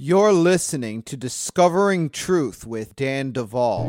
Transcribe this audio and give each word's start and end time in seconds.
You're 0.00 0.32
listening 0.32 1.02
to 1.06 1.16
Discovering 1.16 2.10
Truth 2.10 2.64
with 2.64 2.94
Dan 2.94 3.32
Duval. 3.32 3.88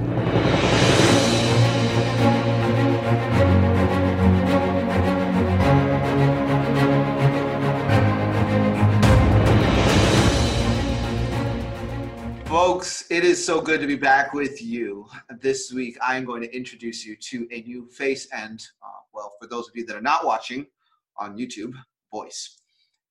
Folks, 12.47 13.05
it 13.11 13.23
is 13.23 13.45
so 13.45 13.61
good 13.61 13.79
to 13.79 13.85
be 13.85 13.95
back 13.95 14.33
with 14.33 14.63
you. 14.63 15.05
This 15.39 15.71
week, 15.71 15.95
I 16.01 16.17
am 16.17 16.25
going 16.25 16.41
to 16.41 16.51
introduce 16.51 17.05
you 17.05 17.15
to 17.17 17.47
a 17.51 17.61
new 17.61 17.87
face 17.87 18.27
and, 18.33 18.59
uh, 18.83 19.01
well, 19.13 19.35
for 19.39 19.45
those 19.45 19.69
of 19.69 19.75
you 19.75 19.85
that 19.85 19.95
are 19.95 20.01
not 20.01 20.25
watching 20.25 20.65
on 21.17 21.37
YouTube, 21.37 21.73
voice. 22.11 22.58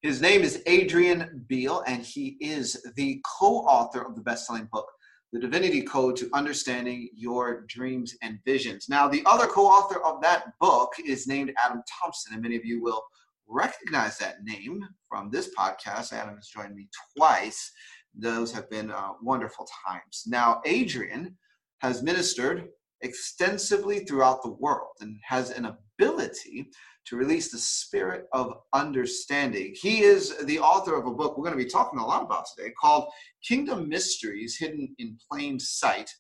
His 0.03 0.21
name 0.21 0.43
is 0.43 0.63
Adrian 0.67 1.45
Beale, 1.49 1.83
and 1.89 2.05
he 2.05 2.37
is 2.41 2.87
the 2.95 3.21
co 3.41 3.63
author 3.63 4.01
of 4.01 4.15
the 4.15 4.21
best 4.21 4.47
selling 4.47 4.69
book, 4.73 4.87
The 5.33 5.41
Divinity 5.41 5.83
Code 5.83 6.15
to 6.19 6.31
Understanding 6.33 7.09
Your 7.17 7.63
Dreams 7.63 8.15
and 8.23 8.39
Visions. 8.45 8.89
Now, 8.89 9.09
the 9.09 9.25
other 9.27 9.49
co 9.49 9.67
author 9.67 10.01
of 10.05 10.23
that 10.23 10.53
book 10.61 10.93
is 11.05 11.27
named 11.27 11.53
Adam 11.59 11.83
Thompson, 12.01 12.35
and 12.35 12.43
many 12.43 12.55
of 12.55 12.65
you 12.65 12.81
will 12.81 13.03
recognize 13.49 14.19
that 14.19 14.45
name 14.45 14.87
from 15.09 15.33
this 15.33 15.53
podcast. 15.59 16.13
Adam 16.13 16.37
has 16.37 16.47
joined 16.47 16.77
me 16.77 16.89
twice. 17.17 17.73
Those 18.15 18.53
have 18.53 18.71
been 18.71 18.93
uh, 18.93 19.15
wonderful 19.21 19.67
times. 19.85 20.23
Now, 20.29 20.61
Adrian 20.65 21.37
has 21.81 22.05
ministered 22.05 22.69
extensively 23.01 24.05
throughout 24.05 24.45
the 24.45 24.53
world 24.53 24.93
and 25.01 25.19
has 25.25 25.51
an 25.51 25.77
ability 25.99 26.71
to 27.09 27.17
release 27.17 27.51
the 27.51 27.59
spirit 27.59 28.27
of 28.33 28.55
understanding. 28.75 29.75
He 29.81 30.03
is 30.03 30.37
the 30.45 30.59
author 30.59 30.95
of 30.95 31.07
a 31.07 31.11
book 31.11 31.37
we're 31.37 31.45
going 31.45 31.59
to 31.59 31.65
be 31.65 31.71
talking 31.71 31.99
a 31.99 32.07
lot 32.07 32.23
about 32.23 32.45
today 32.55 32.71
called 32.79 33.09
Kingdom 33.43 33.89
Mysteries 33.89 34.57
Hidden 34.59 34.95
in 34.99 35.17
Plain 35.31 35.59
Sight. 35.59 36.11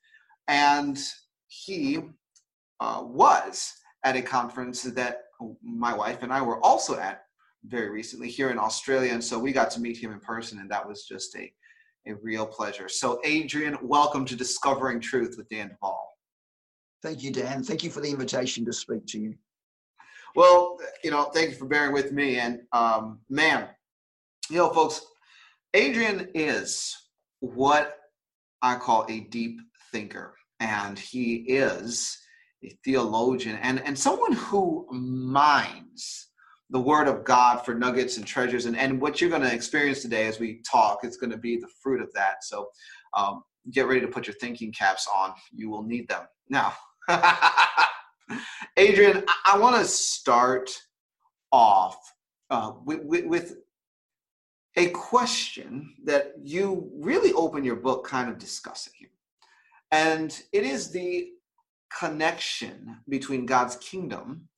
And 0.48 0.98
he 1.48 1.98
uh, 2.80 3.03
was 3.03 3.72
at 4.05 4.17
a 4.17 4.22
conference 4.22 4.83
that 4.83 5.22
my 5.62 5.95
wife 5.95 6.22
and 6.22 6.33
I 6.33 6.41
were 6.41 6.64
also 6.64 6.98
at 6.98 7.23
very 7.64 7.91
recently 7.91 8.28
here 8.28 8.50
in 8.50 8.58
Australia. 8.58 9.12
And 9.12 9.23
so 9.23 9.39
we 9.39 9.52
got 9.52 9.70
to 9.73 9.80
meet 9.80 9.98
him 9.98 10.12
in 10.12 10.20
person, 10.20 10.58
and 10.58 10.70
that 10.70 10.86
was 10.86 11.05
just 11.05 11.36
a, 11.36 11.52
a 12.06 12.14
real 12.23 12.47
pleasure. 12.47 12.89
So, 12.89 13.20
Adrian, 13.25 13.77
welcome 13.83 14.25
to 14.25 14.36
Discovering 14.36 15.00
Truth 15.00 15.34
with 15.36 15.48
Dan 15.48 15.69
Duval. 15.69 16.08
Thank 17.02 17.23
you, 17.23 17.30
Dan. 17.30 17.62
Thank 17.62 17.84
you 17.84 17.91
for 17.91 18.00
the 18.00 18.11
invitation 18.11 18.64
to 18.64 18.73
speak 18.73 19.06
to 19.08 19.19
you. 19.19 19.34
Well, 20.39 20.78
you 21.03 21.11
know, 21.11 21.25
thank 21.34 21.50
you 21.50 21.56
for 21.56 21.67
bearing 21.67 21.92
with 21.92 22.12
me. 22.12 22.39
And 22.39 22.61
um, 22.72 23.19
man, 23.28 23.70
you 24.48 24.58
know, 24.58 24.70
folks, 24.70 25.05
Adrian 25.75 26.28
is 26.33 26.97
what 27.41 27.97
I 28.62 28.77
call 28.77 29.05
a 29.08 29.19
deep 29.19 29.58
thinker, 29.91 30.36
and 30.61 30.97
he 30.97 31.39
is 31.39 32.17
a 32.62 32.69
theologian 32.84 33.58
and, 33.62 33.83
and 33.84 33.98
someone 33.98 34.33
who 34.33 34.86
mines 34.92 36.28
the 36.70 36.78
word 36.78 37.08
of 37.08 37.25
God 37.25 37.64
for 37.64 37.75
nuggets 37.75 38.17
and 38.17 38.25
treasures. 38.25 38.67
And, 38.67 38.78
and 38.78 39.00
what 39.00 39.20
you're 39.20 39.30
going 39.30 39.42
to 39.42 39.52
experience 39.52 40.02
today 40.02 40.28
as 40.28 40.39
we 40.39 40.62
talk 40.70 41.05
is 41.05 41.17
going 41.17 41.33
to 41.33 41.36
be 41.36 41.56
the 41.56 41.70
fruit 41.83 42.00
of 42.00 42.12
that. 42.14 42.45
So 42.45 42.69
um, 43.17 43.42
get 43.73 43.89
ready 43.89 44.02
to 44.02 44.08
put 44.08 44.28
your 44.28 44.36
thinking 44.36 44.70
caps 44.70 45.08
on. 45.12 45.33
You 45.52 45.69
will 45.69 45.83
need 45.83 46.08
them. 46.08 46.28
Now, 46.48 46.75
Adrian, 48.76 49.24
I, 49.46 49.58
want 49.58 49.76
to 49.76 49.84
start 49.84 50.70
off 51.52 51.96
uh, 52.50 52.72
with, 52.84 53.02
with, 53.04 53.26
with 53.26 53.56
a 54.76 54.90
question 54.90 55.94
that 56.04 56.34
you 56.42 56.90
really 56.94 57.32
open 57.32 57.64
your 57.64 57.76
book 57.76 58.06
kind 58.06 58.30
of 58.30 58.38
discussing 58.38 58.92
here. 58.96 59.10
And 59.90 60.40
it 60.52 60.64
is 60.64 60.90
the 60.90 61.30
connection 61.98 62.98
between 63.08 63.46
God's 63.46 63.76
kingdom 63.76 64.48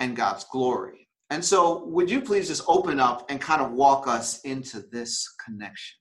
and 0.00 0.16
God's 0.16 0.44
glory. 0.44 1.08
And 1.30 1.44
so, 1.44 1.84
would 1.84 2.10
you 2.10 2.22
please 2.22 2.48
just 2.48 2.64
open 2.66 2.98
up 2.98 3.30
and 3.30 3.38
kind 3.40 3.60
of 3.60 3.72
walk 3.72 4.08
us 4.08 4.40
into 4.40 4.80
this 4.90 5.28
connection? 5.44 5.98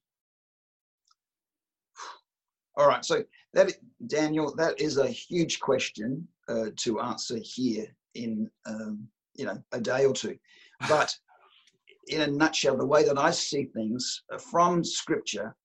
All 2.78 2.88
right. 2.88 3.04
So, 3.04 3.24
that 3.54 3.74
Daniel, 4.08 4.56
that 4.56 4.80
is 4.80 4.98
a 4.98 5.08
huge 5.08 5.60
question 5.60 6.28
uh, 6.50 6.68
to 6.78 7.00
answer 7.00 7.38
here 7.42 7.88
in 8.16 8.50
um, 8.66 9.08
you 9.36 9.46
know 9.46 9.58
a 9.72 9.80
day 9.80 10.06
or 10.06 10.14
two. 10.14 10.38
But 10.88 11.14
in 12.08 12.22
a 12.22 12.28
nutshell, 12.28 12.78
the 12.78 12.86
way 12.86 13.04
that 13.04 13.18
I 13.18 13.32
see 13.32 13.66
things 13.66 14.24
from 14.52 14.84
Scripture 14.84 15.56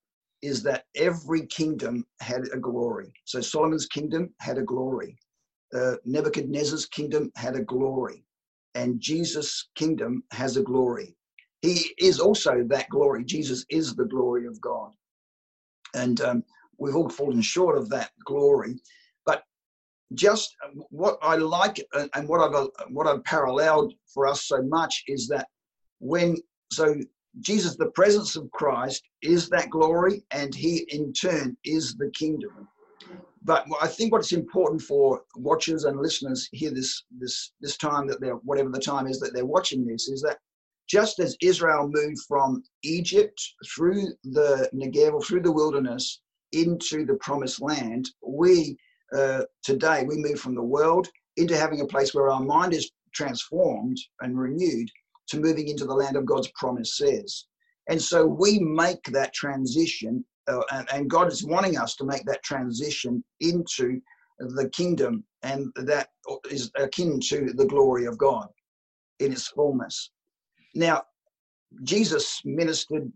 is 0.42 0.62
that 0.64 0.84
every 0.96 1.46
kingdom 1.46 2.04
had 2.20 2.42
a 2.52 2.58
glory. 2.58 3.12
So 3.24 3.40
Solomon's 3.40 3.86
kingdom 3.86 4.34
had 4.40 4.58
a 4.58 4.62
glory. 4.62 5.16
Uh, 5.72 5.94
Nebuchadnezzar's 6.04 6.86
kingdom 6.86 7.30
had 7.36 7.56
a 7.56 7.62
glory, 7.62 8.24
and 8.74 9.00
Jesus' 9.00 9.68
kingdom 9.74 10.22
has 10.32 10.56
a 10.56 10.62
glory. 10.62 11.16
He 11.62 11.94
is 11.98 12.18
also 12.20 12.64
that 12.68 12.88
glory. 12.90 13.24
Jesus 13.24 13.64
is 13.70 13.94
the 13.94 14.04
glory 14.04 14.46
of 14.46 14.60
God, 14.60 14.90
and 15.94 16.20
um, 16.20 16.44
we've 16.78 16.96
all 16.96 17.08
fallen 17.08 17.40
short 17.40 17.78
of 17.78 17.88
that 17.90 18.10
glory 18.26 18.80
just 20.14 20.54
what 20.90 21.18
I 21.22 21.36
like 21.36 21.80
and 22.14 22.28
what 22.28 22.40
I've 22.40 22.68
what 22.90 23.06
I've 23.06 23.24
paralleled 23.24 23.94
for 24.12 24.26
us 24.26 24.44
so 24.44 24.62
much 24.62 25.04
is 25.06 25.28
that 25.28 25.48
when 25.98 26.36
so 26.72 26.96
Jesus, 27.40 27.76
the 27.76 27.90
presence 27.90 28.36
of 28.36 28.50
Christ, 28.50 29.02
is 29.22 29.48
that 29.48 29.70
glory, 29.70 30.22
and 30.32 30.54
He 30.54 30.86
in 30.88 31.12
turn 31.12 31.56
is 31.64 31.94
the 31.94 32.10
kingdom. 32.10 32.68
But 33.44 33.66
I 33.80 33.88
think 33.88 34.12
what's 34.12 34.32
important 34.32 34.82
for 34.82 35.22
watchers 35.34 35.84
and 35.84 35.98
listeners 35.98 36.48
here 36.52 36.70
this 36.70 37.04
this 37.10 37.52
this 37.60 37.76
time 37.76 38.06
that 38.08 38.20
they're 38.20 38.36
whatever 38.36 38.68
the 38.68 38.80
time 38.80 39.06
is 39.06 39.18
that 39.20 39.32
they're 39.34 39.46
watching 39.46 39.86
this 39.86 40.08
is 40.08 40.22
that 40.22 40.38
just 40.88 41.18
as 41.20 41.36
Israel 41.40 41.88
moved 41.88 42.20
from 42.28 42.62
Egypt 42.82 43.40
through 43.74 44.08
the 44.24 44.68
Negev 44.74 45.24
through 45.24 45.42
the 45.42 45.50
wilderness 45.50 46.20
into 46.52 47.06
the 47.06 47.14
promised 47.14 47.60
land, 47.62 48.10
we 48.24 48.76
uh, 49.16 49.42
today 49.62 50.04
we 50.06 50.16
move 50.16 50.40
from 50.40 50.54
the 50.54 50.62
world 50.62 51.08
into 51.36 51.56
having 51.56 51.80
a 51.80 51.86
place 51.86 52.14
where 52.14 52.30
our 52.30 52.40
mind 52.42 52.72
is 52.72 52.90
transformed 53.14 53.98
and 54.20 54.38
renewed 54.38 54.88
to 55.28 55.40
moving 55.40 55.68
into 55.68 55.84
the 55.84 55.94
land 55.94 56.16
of 56.16 56.26
God's 56.26 56.50
promise 56.54 56.96
says. 56.96 57.46
And 57.88 58.00
so 58.00 58.26
we 58.26 58.58
make 58.58 59.02
that 59.04 59.34
transition, 59.34 60.24
uh, 60.48 60.62
and, 60.72 60.88
and 60.92 61.10
God 61.10 61.28
is 61.28 61.44
wanting 61.44 61.78
us 61.78 61.96
to 61.96 62.04
make 62.04 62.24
that 62.24 62.42
transition 62.42 63.22
into 63.40 64.00
the 64.38 64.68
kingdom, 64.70 65.24
and 65.42 65.72
that 65.76 66.08
is 66.50 66.70
akin 66.76 67.20
to 67.20 67.52
the 67.54 67.66
glory 67.66 68.06
of 68.06 68.18
God 68.18 68.48
in 69.20 69.32
its 69.32 69.48
fullness. 69.48 70.10
Now, 70.74 71.02
Jesus 71.84 72.40
ministered 72.44 73.10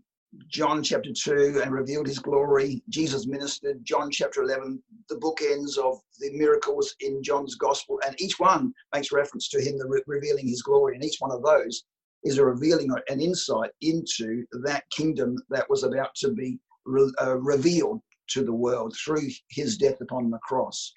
John 0.47 0.83
chapter 0.83 1.11
2 1.13 1.61
and 1.63 1.71
revealed 1.71 2.07
his 2.07 2.19
glory. 2.19 2.83
Jesus 2.89 3.27
ministered, 3.27 3.83
John 3.83 4.11
chapter 4.11 4.43
11, 4.43 4.81
the 5.09 5.15
bookends 5.15 5.77
of 5.77 5.99
the 6.19 6.31
miracles 6.37 6.95
in 6.99 7.23
John's 7.23 7.55
gospel, 7.55 7.99
and 8.05 8.19
each 8.21 8.39
one 8.39 8.73
makes 8.93 9.11
reference 9.11 9.47
to 9.49 9.61
him 9.61 9.79
re- 9.87 10.03
revealing 10.05 10.47
his 10.47 10.61
glory. 10.61 10.95
And 10.95 11.03
each 11.03 11.17
one 11.19 11.31
of 11.31 11.43
those 11.43 11.83
is 12.23 12.37
a 12.37 12.45
revealing, 12.45 12.91
or 12.91 13.01
an 13.07 13.21
insight 13.21 13.71
into 13.81 14.45
that 14.63 14.89
kingdom 14.89 15.37
that 15.49 15.69
was 15.69 15.83
about 15.83 16.13
to 16.15 16.31
be 16.31 16.59
re- 16.85 17.13
uh, 17.21 17.37
revealed 17.37 18.01
to 18.29 18.43
the 18.43 18.53
world 18.53 18.95
through 18.97 19.29
his 19.49 19.77
death 19.77 20.01
upon 20.01 20.29
the 20.29 20.39
cross. 20.39 20.93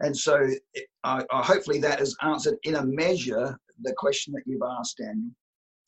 And 0.00 0.16
so, 0.16 0.48
uh, 1.04 1.22
hopefully, 1.30 1.78
that 1.80 2.00
has 2.00 2.16
answered 2.22 2.58
in 2.64 2.74
a 2.74 2.84
measure 2.84 3.58
the 3.80 3.94
question 3.94 4.34
that 4.34 4.42
you've 4.46 4.62
asked, 4.78 4.98
Daniel. 4.98 5.30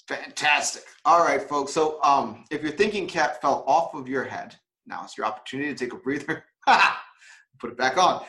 Fantastic. 0.08 0.84
All 1.04 1.24
right, 1.24 1.40
folks. 1.40 1.72
So, 1.72 2.02
um, 2.02 2.44
if 2.50 2.62
your 2.62 2.72
thinking 2.72 3.06
cap 3.06 3.40
fell 3.40 3.64
off 3.66 3.94
of 3.94 4.08
your 4.08 4.24
head, 4.24 4.54
now 4.86 5.02
it's 5.04 5.16
your 5.16 5.26
opportunity 5.26 5.72
to 5.72 5.84
take 5.84 5.94
a 5.94 5.96
breather. 5.96 6.44
Put 7.58 7.70
it 7.70 7.78
back 7.78 7.96
on. 7.96 8.22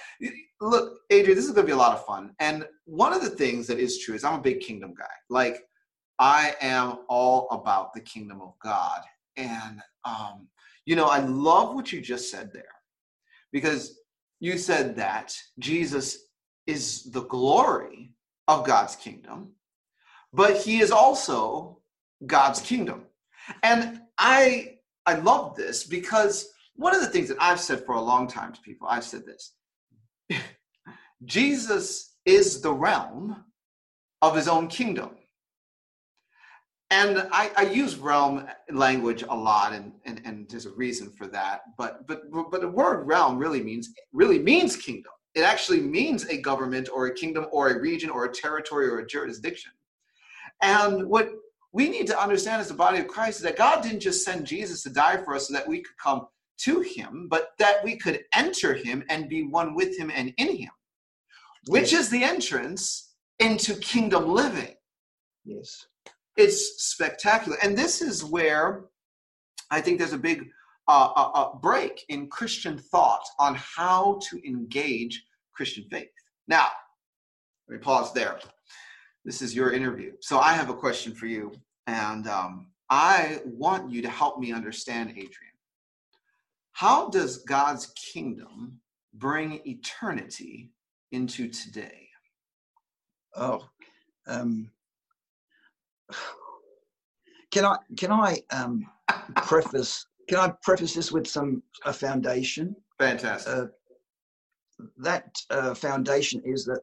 Look, 0.61 0.99
Adrian, 1.09 1.35
this 1.35 1.45
is 1.45 1.51
going 1.51 1.65
to 1.65 1.69
be 1.71 1.73
a 1.73 1.77
lot 1.77 1.93
of 1.93 2.05
fun. 2.05 2.33
And 2.39 2.65
one 2.85 3.11
of 3.11 3.21
the 3.21 3.29
things 3.29 3.67
that 3.67 3.79
is 3.79 3.99
true 3.99 4.15
is 4.15 4.23
I'm 4.23 4.39
a 4.39 4.41
big 4.41 4.61
kingdom 4.61 4.93
guy. 4.97 5.05
Like, 5.29 5.63
I 6.19 6.55
am 6.61 6.99
all 7.09 7.47
about 7.51 7.93
the 7.93 7.99
kingdom 7.99 8.41
of 8.41 8.53
God. 8.63 9.01
And, 9.35 9.81
um, 10.05 10.47
you 10.85 10.95
know, 10.95 11.07
I 11.07 11.19
love 11.19 11.75
what 11.75 11.91
you 11.91 11.99
just 11.99 12.31
said 12.31 12.51
there 12.53 12.63
because 13.51 13.99
you 14.39 14.57
said 14.57 14.95
that 14.95 15.35
Jesus 15.59 16.27
is 16.67 17.11
the 17.11 17.23
glory 17.23 18.13
of 18.47 18.65
God's 18.65 18.95
kingdom 18.95 19.51
but 20.35 20.57
he 20.57 20.81
is 20.81 20.91
also 20.91 21.79
God's 22.25 22.61
kingdom. 22.61 23.05
And 23.63 24.01
I 24.17 24.77
I 25.05 25.15
love 25.15 25.55
this 25.55 25.83
because 25.83 26.49
one 26.75 26.95
of 26.95 27.01
the 27.01 27.07
things 27.07 27.29
that 27.29 27.37
I've 27.39 27.59
said 27.59 27.85
for 27.85 27.95
a 27.95 28.01
long 28.01 28.27
time 28.27 28.53
to 28.53 28.61
people, 28.61 28.87
I've 28.87 29.03
said 29.03 29.23
this. 29.25 29.53
Jesus 31.25 32.15
is 32.25 32.61
the 32.61 32.73
realm 32.73 33.45
of 34.21 34.35
his 34.35 34.47
own 34.47 34.67
kingdom. 34.67 35.11
and 36.91 37.27
I, 37.31 37.51
I, 37.57 37.63
use 37.63 37.97
realm 37.97 38.47
language 38.71 39.23
a 39.23 39.35
lot, 39.35 39.73
and, 39.73 39.93
and, 40.05 40.21
and 40.25 40.47
there's 40.49 40.67
a 40.67 40.71
reason 40.71 41.11
for 41.11 41.27
that. 41.27 41.61
But 41.77 42.07
but 42.07 42.19
but 42.51 42.61
the 42.61 42.69
word 42.69 43.07
realm 43.07 43.37
really 43.39 43.63
means 43.63 43.89
really 44.13 44.39
means 44.39 44.75
kingdom. 44.77 45.13
It 45.35 45.41
actually 45.41 45.81
means 45.81 46.25
a 46.27 46.37
government 46.37 46.89
or 46.93 47.07
a 47.07 47.13
kingdom 47.13 47.47
or 47.51 47.69
a 47.69 47.79
region 47.79 48.09
or 48.09 48.25
a 48.25 48.33
territory 48.33 48.87
or 48.87 48.99
a 48.99 49.07
jurisdiction. 49.07 49.71
And 50.65 51.07
what 51.07 51.29
we 51.73 51.89
need 51.89 52.07
to 52.07 52.19
understand 52.19 52.59
as 52.59 52.69
the 52.69 52.73
body 52.73 52.99
of 52.99 53.07
Christ 53.07 53.37
is 53.37 53.43
that 53.43 53.57
God 53.57 53.83
didn't 53.83 53.99
just 53.99 54.25
send 54.25 54.47
Jesus 54.47 54.81
to 54.83 54.89
die 54.89 55.17
for 55.23 55.35
us 55.35 55.47
so 55.47 55.53
that 55.53 55.67
we 55.67 55.81
could 55.81 55.97
come 55.97 56.25
to 56.61 56.81
Him, 56.81 57.27
but 57.29 57.49
that 57.59 57.83
we 57.83 57.97
could 57.97 58.23
enter 58.33 58.73
Him 58.73 59.03
and 59.09 59.29
be 59.29 59.43
one 59.43 59.75
with 59.75 59.97
Him 59.97 60.11
and 60.13 60.33
in 60.37 60.55
Him, 60.55 60.71
which 61.67 61.91
yes. 61.91 62.01
is 62.01 62.09
the 62.09 62.23
entrance 62.23 63.13
into 63.39 63.75
kingdom 63.75 64.27
living. 64.27 64.73
Yes. 65.43 65.85
It's 66.35 66.83
spectacular. 66.83 67.57
And 67.61 67.77
this 67.77 68.01
is 68.01 68.23
where 68.23 68.85
I 69.69 69.81
think 69.81 69.99
there's 69.99 70.13
a 70.13 70.17
big 70.17 70.47
uh, 70.87 71.09
uh, 71.15 71.31
uh, 71.33 71.55
break 71.57 72.05
in 72.09 72.27
Christian 72.27 72.77
thought 72.77 73.23
on 73.37 73.55
how 73.55 74.19
to 74.29 74.47
engage 74.47 75.23
Christian 75.53 75.85
faith. 75.91 76.09
Now, 76.47 76.67
let 77.67 77.75
me 77.75 77.83
pause 77.83 78.13
there. 78.13 78.39
This 79.25 79.41
is 79.41 79.55
your 79.55 79.73
interview. 79.73 80.13
So 80.21 80.39
I 80.39 80.53
have 80.53 80.69
a 80.69 80.73
question 80.73 81.13
for 81.13 81.25
you. 81.25 81.51
And 81.87 82.27
um, 82.27 82.67
I 82.89 83.41
want 83.43 83.91
you 83.91 84.01
to 84.03 84.09
help 84.09 84.39
me 84.39 84.53
understand, 84.53 85.09
Adrian. 85.09 85.31
How 86.73 87.09
does 87.09 87.39
God's 87.39 87.87
kingdom 88.13 88.79
bring 89.15 89.61
eternity 89.65 90.71
into 91.11 91.49
today? 91.49 92.07
Oh, 93.35 93.67
um, 94.27 94.69
can 97.51 97.65
I 97.65 97.77
can 97.97 98.11
I 98.11 98.41
um, 98.51 98.85
preface 99.37 100.05
can 100.27 100.39
I 100.39 100.53
preface 100.61 100.93
this 100.93 101.11
with 101.11 101.27
some 101.27 101.63
a 101.85 101.93
foundation? 101.93 102.75
Fantastic. 102.99 103.53
Uh, 103.53 103.65
that 104.97 105.35
uh, 105.49 105.73
foundation 105.73 106.41
is 106.45 106.65
that 106.65 106.81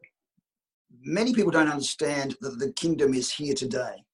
many 1.01 1.33
people 1.33 1.51
don't 1.51 1.69
understand 1.69 2.37
that 2.41 2.59
the 2.59 2.73
kingdom 2.73 3.15
is 3.15 3.31
here 3.31 3.55
today. 3.55 4.05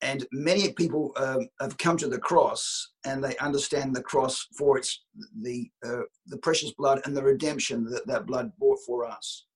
And 0.00 0.24
many 0.30 0.72
people 0.72 1.12
um, 1.16 1.48
have 1.60 1.76
come 1.78 1.96
to 1.96 2.08
the 2.08 2.20
cross 2.20 2.92
and 3.04 3.22
they 3.22 3.36
understand 3.38 3.94
the 3.94 4.02
cross 4.02 4.46
for 4.56 4.78
its 4.78 5.02
the 5.42 5.68
uh, 5.84 6.02
the 6.28 6.38
precious 6.38 6.70
blood 6.72 7.00
and 7.04 7.16
the 7.16 7.22
redemption 7.22 7.84
that 7.90 8.06
that 8.06 8.26
blood 8.26 8.52
bought 8.58 8.78
for 8.86 9.04
us. 9.04 9.46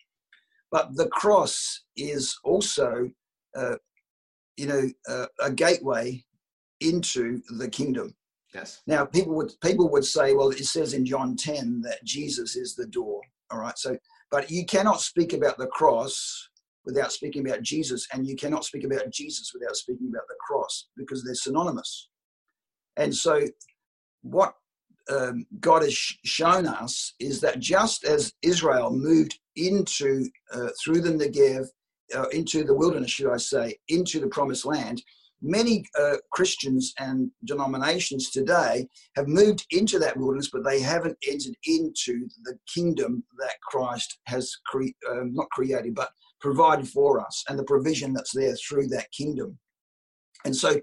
But 0.72 0.96
the 0.96 1.08
cross 1.08 1.82
is 1.96 2.36
also, 2.42 3.10
uh, 3.54 3.76
you 4.56 4.66
know, 4.66 4.88
uh, 5.08 5.26
a 5.40 5.52
gateway 5.52 6.24
into 6.80 7.40
the 7.58 7.68
kingdom. 7.68 8.16
Yes. 8.54 8.82
Now 8.86 9.04
people 9.04 9.34
would 9.34 9.52
people 9.62 9.90
would 9.90 10.04
say, 10.04 10.34
well, 10.34 10.50
it 10.50 10.64
says 10.64 10.94
in 10.94 11.06
John 11.06 11.36
10 11.36 11.82
that 11.82 12.04
Jesus 12.04 12.56
is 12.56 12.74
the 12.74 12.86
door. 12.86 13.20
All 13.50 13.58
right. 13.60 13.78
So, 13.78 13.96
but 14.32 14.50
you 14.50 14.64
cannot 14.64 15.00
speak 15.00 15.34
about 15.34 15.58
the 15.58 15.66
cross 15.68 16.48
without 16.84 17.12
speaking 17.12 17.46
about 17.46 17.62
Jesus, 17.62 18.08
and 18.12 18.26
you 18.26 18.34
cannot 18.34 18.64
speak 18.64 18.82
about 18.82 19.08
Jesus 19.12 19.52
without 19.54 19.76
speaking 19.76 20.08
about 20.08 20.26
the 20.26 20.34
cross 20.44 20.88
because 20.96 21.22
they're 21.22 21.34
synonymous. 21.34 22.08
And 22.96 23.14
so, 23.14 23.46
what 24.22 24.54
um, 25.10 25.46
God 25.60 25.82
has 25.82 25.94
shown 25.94 26.66
us 26.66 27.14
is 27.20 27.40
that 27.42 27.60
just 27.60 28.04
as 28.04 28.32
Israel 28.42 28.90
moved 28.90 29.38
into 29.56 30.28
uh, 30.52 30.68
through 30.82 31.02
the 31.02 31.10
Negev, 31.12 31.66
uh, 32.16 32.28
into 32.28 32.64
the 32.64 32.74
wilderness, 32.74 33.10
should 33.10 33.30
I 33.30 33.36
say, 33.36 33.76
into 33.88 34.18
the 34.18 34.28
promised 34.28 34.64
land, 34.64 35.02
many 35.42 35.84
uh, 35.98 36.16
Christians 36.30 36.94
and 36.98 37.30
denominations 37.44 38.30
today 38.30 38.88
have 39.16 39.26
moved 39.28 39.66
into 39.70 39.98
that 39.98 40.16
wilderness, 40.16 40.50
but 40.52 40.64
they 40.64 40.80
haven't 40.80 41.18
entered 41.28 41.54
into 41.66 42.28
the 42.44 42.56
kingdom 42.72 43.24
that 43.38 43.60
Christ 43.62 44.18
has 44.26 44.54
cre- 44.66 44.96
uh, 45.10 45.24
not 45.24 45.50
created, 45.50 45.94
but 45.94 46.10
provided 46.40 46.88
for 46.88 47.20
us, 47.20 47.44
and 47.48 47.58
the 47.58 47.64
provision 47.64 48.12
that's 48.12 48.34
there 48.34 48.54
through 48.56 48.88
that 48.88 49.10
kingdom. 49.12 49.58
And 50.44 50.54
so, 50.54 50.80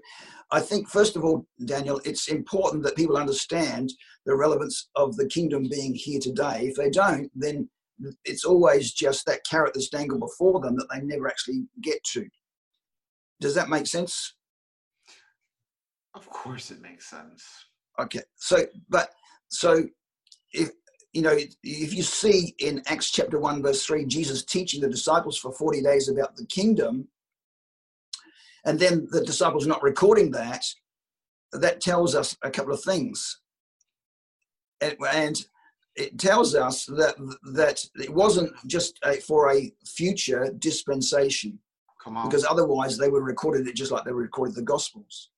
I 0.52 0.60
think 0.60 0.88
first 0.88 1.16
of 1.16 1.24
all, 1.24 1.46
Daniel, 1.64 2.00
it's 2.04 2.28
important 2.28 2.82
that 2.84 2.96
people 2.96 3.16
understand 3.16 3.92
the 4.26 4.34
relevance 4.34 4.88
of 4.96 5.16
the 5.16 5.26
kingdom 5.26 5.68
being 5.70 5.94
here 5.94 6.20
today. 6.20 6.66
If 6.68 6.76
they 6.76 6.90
don't, 6.90 7.30
then 7.34 7.68
it's 8.24 8.44
always 8.44 8.92
just 8.92 9.26
that 9.26 9.44
carrot 9.48 9.74
that's 9.74 9.88
dangled 9.88 10.20
before 10.20 10.60
them 10.60 10.76
that 10.76 10.88
they 10.92 11.00
never 11.02 11.28
actually 11.28 11.66
get 11.82 12.02
to. 12.12 12.26
Does 13.40 13.54
that 13.54 13.68
make 13.68 13.86
sense? 13.86 14.34
Of 16.14 16.28
course, 16.28 16.70
it 16.70 16.80
makes 16.80 17.08
sense. 17.08 17.44
Okay, 18.00 18.22
so 18.36 18.66
but 18.88 19.10
so 19.48 19.84
if 20.52 20.70
you 21.12 21.22
know 21.22 21.36
if 21.62 21.94
you 21.94 22.02
see 22.02 22.54
in 22.58 22.82
Acts 22.86 23.10
chapter 23.10 23.38
one 23.38 23.62
verse 23.62 23.84
three, 23.84 24.04
Jesus 24.06 24.44
teaching 24.44 24.80
the 24.80 24.88
disciples 24.88 25.38
for 25.38 25.52
forty 25.52 25.82
days 25.82 26.08
about 26.08 26.36
the 26.36 26.46
kingdom, 26.46 27.08
and 28.64 28.78
then 28.78 29.06
the 29.10 29.24
disciples 29.24 29.66
not 29.66 29.82
recording 29.82 30.30
that, 30.32 30.64
that 31.52 31.80
tells 31.80 32.14
us 32.14 32.36
a 32.42 32.50
couple 32.50 32.72
of 32.72 32.82
things, 32.82 33.40
and, 34.80 34.96
and 35.12 35.44
it 35.96 36.18
tells 36.18 36.54
us 36.54 36.86
that 36.86 37.14
that 37.54 37.84
it 37.96 38.12
wasn't 38.12 38.52
just 38.66 38.98
a, 39.04 39.14
for 39.20 39.52
a 39.52 39.72
future 39.84 40.52
dispensation. 40.58 41.58
Come 42.02 42.16
on. 42.16 42.28
Because 42.28 42.46
otherwise 42.46 42.96
they 42.96 43.10
would 43.10 43.20
have 43.20 43.26
recorded 43.26 43.68
it 43.68 43.76
just 43.76 43.92
like 43.92 44.04
they 44.04 44.12
recorded 44.12 44.54
the 44.54 44.62
Gospels 44.62 45.28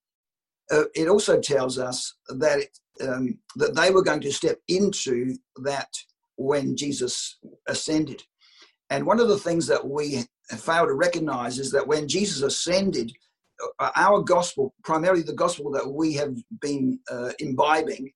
uh, 0.72 0.84
it 0.94 1.08
also 1.08 1.38
tells 1.38 1.78
us 1.78 2.14
that 2.28 2.58
it, 2.60 2.78
um, 3.06 3.38
that 3.56 3.74
they 3.74 3.90
were 3.90 4.02
going 4.02 4.20
to 4.20 4.32
step 4.32 4.58
into 4.68 5.36
that 5.62 5.88
when 6.36 6.76
Jesus 6.76 7.38
ascended. 7.68 8.22
And 8.90 9.06
one 9.06 9.20
of 9.20 9.28
the 9.28 9.38
things 9.38 9.66
that 9.68 9.86
we 9.86 10.24
fail 10.50 10.86
to 10.86 10.94
recognize 10.94 11.58
is 11.58 11.70
that 11.72 11.86
when 11.86 12.08
Jesus 12.08 12.42
ascended, 12.42 13.12
uh, 13.78 13.90
our 13.96 14.20
gospel, 14.22 14.74
primarily 14.82 15.22
the 15.22 15.32
gospel 15.32 15.70
that 15.72 15.88
we 15.90 16.14
have 16.14 16.34
been 16.60 16.98
uh, 17.10 17.32
imbibing 17.38 18.10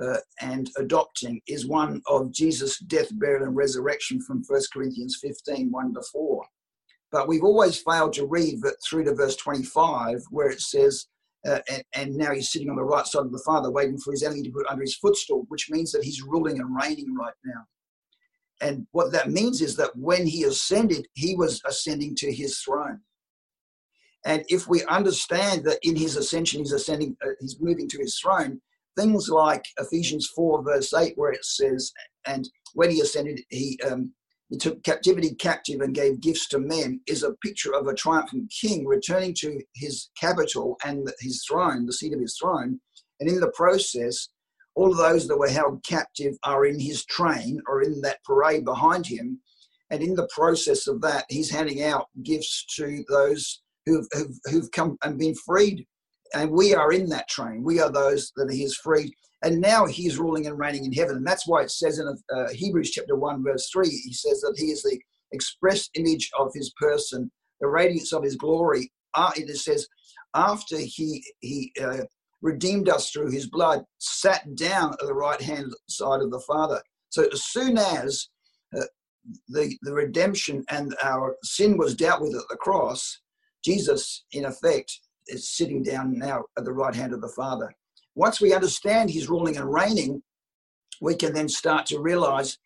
uh, 0.00 0.18
and 0.40 0.70
adopting, 0.78 1.40
is 1.46 1.66
one 1.66 2.00
of 2.06 2.32
Jesus' 2.32 2.78
death, 2.78 3.08
burial, 3.12 3.44
and 3.44 3.56
resurrection 3.56 4.20
from 4.20 4.42
1 4.46 4.60
Corinthians 4.72 5.18
15 5.20 5.70
1 5.70 5.94
to 5.94 6.02
4. 6.12 6.44
But 7.10 7.28
we've 7.28 7.44
always 7.44 7.78
failed 7.78 8.12
to 8.14 8.26
read 8.26 8.60
through 8.88 9.04
to 9.04 9.14
verse 9.14 9.36
25, 9.36 10.22
where 10.30 10.50
it 10.50 10.60
says, 10.60 11.06
uh, 11.48 11.60
and, 11.70 11.82
and, 11.94 12.14
now 12.14 12.32
he's 12.32 12.50
sitting 12.50 12.70
on 12.70 12.76
the 12.76 12.82
right 12.82 13.06
side 13.06 13.24
of 13.24 13.32
the 13.32 13.42
Father, 13.44 13.70
waiting 13.70 13.98
for 13.98 14.12
his 14.12 14.22
enemy 14.22 14.42
to 14.42 14.50
put 14.50 14.66
under 14.68 14.82
his 14.82 14.96
footstool, 14.96 15.44
which 15.48 15.70
means 15.70 15.92
that 15.92 16.04
he's 16.04 16.22
ruling 16.22 16.58
and 16.58 16.76
reigning 16.76 17.14
right 17.14 17.34
now. 17.44 17.64
And 18.60 18.86
what 18.92 19.12
that 19.12 19.30
means 19.30 19.60
is 19.60 19.76
that 19.76 19.96
when 19.96 20.26
he 20.26 20.44
ascended, 20.44 21.06
he 21.14 21.34
was 21.34 21.62
ascending 21.64 22.16
to 22.16 22.32
his 22.32 22.58
throne. 22.58 23.00
And 24.24 24.44
if 24.48 24.68
we 24.68 24.84
understand 24.84 25.64
that 25.64 25.78
in 25.82 25.96
his 25.96 26.16
ascension, 26.16 26.60
he's 26.60 26.72
ascending, 26.72 27.16
uh, 27.24 27.30
he's 27.40 27.58
moving 27.60 27.88
to 27.88 27.98
his 27.98 28.18
throne, 28.18 28.60
things 28.96 29.28
like 29.28 29.64
Ephesians 29.78 30.28
4, 30.34 30.64
verse 30.64 30.92
8, 30.92 31.12
where 31.16 31.32
it 31.32 31.44
says, 31.44 31.92
and 32.26 32.48
when 32.74 32.90
he 32.90 33.00
ascended, 33.00 33.40
he 33.48 33.78
um, 33.88 34.12
he 34.48 34.56
took 34.56 34.82
captivity 34.82 35.34
captive 35.34 35.80
and 35.80 35.94
gave 35.94 36.20
gifts 36.20 36.48
to 36.48 36.58
men 36.58 37.00
is 37.06 37.22
a 37.22 37.34
picture 37.44 37.74
of 37.74 37.86
a 37.86 37.94
triumphant 37.94 38.50
king 38.50 38.86
returning 38.86 39.34
to 39.40 39.60
his 39.74 40.10
capital 40.18 40.78
and 40.84 41.10
his 41.20 41.44
throne, 41.46 41.84
the 41.84 41.92
seat 41.92 42.14
of 42.14 42.20
his 42.20 42.36
throne. 42.40 42.80
And 43.20 43.28
in 43.28 43.40
the 43.40 43.52
process, 43.54 44.28
all 44.74 44.90
of 44.90 44.96
those 44.96 45.28
that 45.28 45.36
were 45.36 45.48
held 45.48 45.84
captive 45.84 46.34
are 46.44 46.64
in 46.64 46.80
his 46.80 47.04
train 47.04 47.60
or 47.68 47.82
in 47.82 48.00
that 48.02 48.24
parade 48.24 48.64
behind 48.64 49.06
him. 49.06 49.40
And 49.90 50.02
in 50.02 50.14
the 50.14 50.28
process 50.34 50.86
of 50.86 51.00
that, 51.02 51.26
he's 51.28 51.50
handing 51.50 51.82
out 51.82 52.06
gifts 52.22 52.64
to 52.76 53.04
those 53.08 53.62
who've, 53.84 54.06
who've, 54.12 54.38
who've 54.44 54.70
come 54.70 54.96
and 55.02 55.18
been 55.18 55.34
freed. 55.34 55.86
And 56.34 56.50
we 56.50 56.74
are 56.74 56.92
in 56.92 57.08
that 57.10 57.28
train. 57.28 57.62
We 57.62 57.80
are 57.80 57.90
those 57.90 58.32
that 58.36 58.50
he 58.52 58.62
has 58.62 58.74
freed 58.76 59.12
and 59.42 59.60
now 59.60 59.86
he's 59.86 60.18
ruling 60.18 60.46
and 60.46 60.58
reigning 60.58 60.84
in 60.84 60.92
heaven. 60.92 61.16
And 61.16 61.26
that's 61.26 61.46
why 61.46 61.62
it 61.62 61.70
says 61.70 61.98
in 61.98 62.08
uh, 62.34 62.48
Hebrews 62.50 62.90
chapter 62.90 63.14
1, 63.14 63.44
verse 63.44 63.68
3, 63.72 63.88
he 63.88 64.12
says 64.12 64.40
that 64.40 64.54
he 64.56 64.66
is 64.66 64.82
the 64.82 65.00
express 65.32 65.88
image 65.94 66.30
of 66.38 66.50
his 66.54 66.72
person, 66.80 67.30
the 67.60 67.68
radiance 67.68 68.12
of 68.12 68.24
his 68.24 68.36
glory. 68.36 68.92
Uh, 69.14 69.30
it 69.36 69.56
says, 69.56 69.86
after 70.34 70.76
he, 70.76 71.24
he 71.40 71.72
uh, 71.80 71.98
redeemed 72.42 72.88
us 72.88 73.10
through 73.10 73.30
his 73.30 73.48
blood, 73.48 73.84
sat 73.98 74.56
down 74.56 74.92
at 74.94 75.06
the 75.06 75.14
right 75.14 75.40
hand 75.40 75.72
side 75.88 76.20
of 76.20 76.30
the 76.30 76.40
Father. 76.40 76.82
So 77.10 77.26
as 77.32 77.44
soon 77.44 77.78
as 77.78 78.28
uh, 78.76 78.84
the, 79.48 79.76
the 79.82 79.92
redemption 79.92 80.64
and 80.68 80.94
our 81.02 81.36
sin 81.44 81.78
was 81.78 81.94
dealt 81.94 82.22
with 82.22 82.34
at 82.34 82.48
the 82.50 82.56
cross, 82.56 83.20
Jesus, 83.64 84.24
in 84.32 84.44
effect, 84.46 84.98
is 85.28 85.48
sitting 85.48 85.82
down 85.82 86.18
now 86.18 86.44
at 86.56 86.64
the 86.64 86.72
right 86.72 86.94
hand 86.94 87.12
of 87.12 87.20
the 87.20 87.32
Father. 87.36 87.72
Once 88.14 88.40
we 88.40 88.52
understand 88.52 89.10
his 89.10 89.28
ruling 89.28 89.56
and 89.56 89.72
reigning, 89.72 90.22
we 91.00 91.14
can 91.14 91.32
then 91.32 91.48
start 91.48 91.86
to 91.86 92.00
realize 92.00 92.58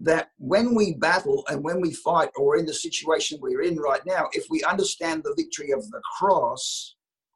that 0.00 0.28
when 0.38 0.74
we 0.74 0.94
battle 0.94 1.44
and 1.48 1.64
when 1.64 1.80
we 1.80 1.92
fight 1.92 2.30
or 2.36 2.56
in 2.56 2.66
the 2.66 2.74
situation 2.74 3.38
we're 3.40 3.62
in 3.62 3.76
right 3.76 4.02
now, 4.06 4.28
if 4.32 4.44
we 4.50 4.62
understand 4.62 5.22
the 5.22 5.34
victory 5.36 5.72
of 5.72 5.88
the 5.90 6.00
cross, 6.18 6.94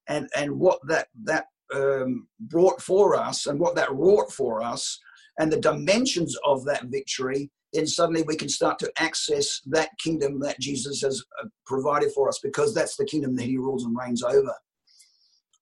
and 0.09 0.29
and 0.37 0.51
what 0.59 0.79
that 0.87 1.09
that 1.25 1.47
um, 1.75 2.27
brought 2.41 2.81
for 2.83 3.17
us 3.17 3.47
and 3.47 3.59
what 3.59 3.75
that 3.77 3.93
wrought 3.93 4.31
for 4.31 4.63
us 4.63 4.99
and 5.39 5.51
the 5.51 5.61
dimensions 5.61 6.37
of 6.45 6.65
that 6.65 6.85
victory 6.87 7.51
then 7.73 7.87
suddenly 7.87 8.23
we 8.23 8.37
can 8.37 8.49
start 8.49 8.79
to 8.79 8.93
access 8.99 9.61
that 9.67 9.89
kingdom 9.99 10.39
that 10.41 10.61
jesus 10.61 11.01
has 11.01 11.25
uh, 11.43 11.47
provided 11.65 12.13
for 12.13 12.29
us 12.29 12.39
because 12.43 12.75
that's 12.75 12.97
the 12.97 13.07
kingdom 13.07 13.35
that 13.35 13.45
he 13.45 13.57
rules 13.57 13.85
and 13.85 13.97
reigns 13.97 14.23
over 14.23 14.55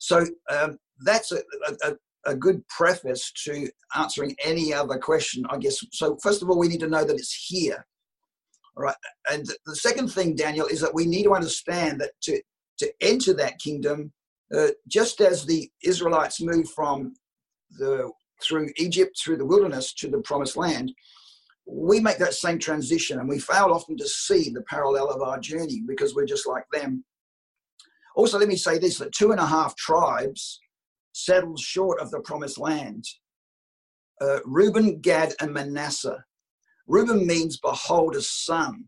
so 0.00 0.26
um, 0.50 0.76
that's 1.04 1.30
a, 1.30 1.38
a, 1.84 1.94
a 2.26 2.34
good 2.34 2.66
preface 2.68 3.32
to 3.44 3.68
answering 3.94 4.34
any 4.44 4.74
other 4.74 4.98
question 4.98 5.44
i 5.50 5.56
guess. 5.56 5.78
So 5.92 6.16
first 6.22 6.42
of 6.42 6.50
all 6.50 6.58
we 6.58 6.68
need 6.68 6.80
to 6.80 6.88
know 6.88 7.04
that 7.04 7.14
it's 7.14 7.46
here. 7.46 7.86
All 8.76 8.84
right. 8.84 8.96
And 9.30 9.46
the 9.66 9.76
second 9.76 10.08
thing 10.08 10.34
daniel 10.34 10.66
is 10.66 10.80
that 10.80 10.94
we 10.94 11.06
need 11.06 11.24
to 11.24 11.34
understand 11.34 12.00
that 12.00 12.12
to 12.22 12.40
to 12.78 12.92
enter 13.00 13.34
that 13.34 13.58
kingdom 13.58 14.12
uh, 14.56 14.68
just 14.88 15.20
as 15.20 15.44
the 15.44 15.70
Israelites 15.82 16.40
moved 16.40 16.70
from 16.70 17.14
the 17.78 18.10
through 18.42 18.68
Egypt 18.78 19.18
through 19.22 19.36
the 19.36 19.44
wilderness 19.44 19.92
to 19.94 20.08
the 20.08 20.18
promised 20.18 20.56
land, 20.56 20.92
we 21.66 22.00
make 22.00 22.18
that 22.18 22.34
same 22.34 22.58
transition 22.58 23.20
and 23.20 23.28
we 23.28 23.38
fail 23.38 23.70
often 23.72 23.96
to 23.96 24.08
see 24.08 24.50
the 24.50 24.62
parallel 24.62 25.08
of 25.08 25.22
our 25.22 25.38
journey 25.38 25.82
because 25.86 26.14
we're 26.14 26.26
just 26.26 26.48
like 26.48 26.64
them. 26.72 27.04
Also, 28.20 28.38
let 28.38 28.48
me 28.48 28.56
say 28.56 28.76
this 28.76 28.98
that 28.98 29.14
two 29.14 29.30
and 29.30 29.40
a 29.40 29.46
half 29.46 29.74
tribes 29.76 30.60
settled 31.12 31.58
short 31.58 31.98
of 32.02 32.10
the 32.10 32.20
promised 32.20 32.58
land 32.58 33.02
uh, 34.20 34.40
Reuben, 34.44 35.00
Gad, 35.00 35.32
and 35.40 35.54
Manasseh. 35.54 36.22
Reuben 36.86 37.26
means 37.26 37.56
behold 37.56 38.14
a 38.14 38.20
son. 38.20 38.84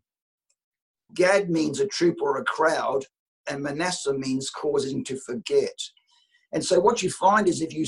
Gad 1.14 1.48
means 1.48 1.80
a 1.80 1.86
troop 1.86 2.16
or 2.20 2.36
a 2.36 2.44
crowd, 2.44 3.06
and 3.48 3.62
Manasseh 3.62 4.12
means 4.12 4.50
causing 4.50 5.02
to 5.04 5.16
forget. 5.16 5.78
And 6.52 6.62
so 6.62 6.78
what 6.78 7.02
you 7.02 7.10
find 7.10 7.48
is 7.48 7.62
if 7.62 7.72
you 7.72 7.86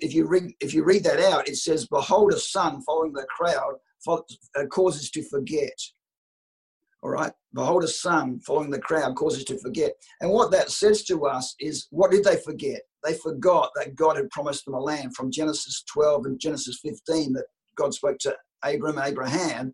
if 0.00 0.14
you 0.14 0.28
read 0.28 0.52
if 0.60 0.72
you 0.72 0.84
read 0.84 1.02
that 1.02 1.18
out, 1.18 1.48
it 1.48 1.56
says, 1.56 1.88
"Behold, 1.88 2.32
a 2.32 2.38
son 2.38 2.82
following 2.82 3.12
the 3.14 3.26
crowd 3.36 3.74
uh, 4.06 4.66
causes 4.66 5.10
to 5.10 5.24
forget." 5.24 5.76
All 7.02 7.10
right, 7.10 7.32
behold, 7.54 7.84
a 7.84 7.88
son 7.88 8.40
following 8.40 8.70
the 8.70 8.80
crowd 8.80 9.14
causes 9.14 9.44
to 9.44 9.58
forget. 9.58 9.92
And 10.20 10.30
what 10.30 10.50
that 10.50 10.70
says 10.70 11.04
to 11.04 11.26
us 11.26 11.54
is, 11.60 11.86
what 11.90 12.10
did 12.10 12.24
they 12.24 12.36
forget? 12.36 12.80
They 13.04 13.14
forgot 13.14 13.70
that 13.76 13.94
God 13.94 14.16
had 14.16 14.30
promised 14.30 14.64
them 14.64 14.74
a 14.74 14.80
land 14.80 15.14
from 15.14 15.30
Genesis 15.30 15.84
12 15.92 16.26
and 16.26 16.40
Genesis 16.40 16.80
15 16.84 17.34
that 17.34 17.46
God 17.76 17.94
spoke 17.94 18.18
to 18.20 18.36
Abram, 18.64 18.98
Abraham, 18.98 19.72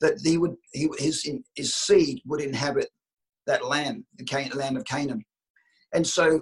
that 0.00 0.14
he 0.24 0.38
would 0.38 0.54
he, 0.72 0.88
his 0.98 1.28
his 1.54 1.74
seed 1.74 2.20
would 2.24 2.40
inhabit 2.40 2.88
that 3.46 3.66
land, 3.66 4.04
the 4.16 4.50
land 4.54 4.78
of 4.78 4.84
Canaan. 4.84 5.22
And 5.92 6.06
so 6.06 6.40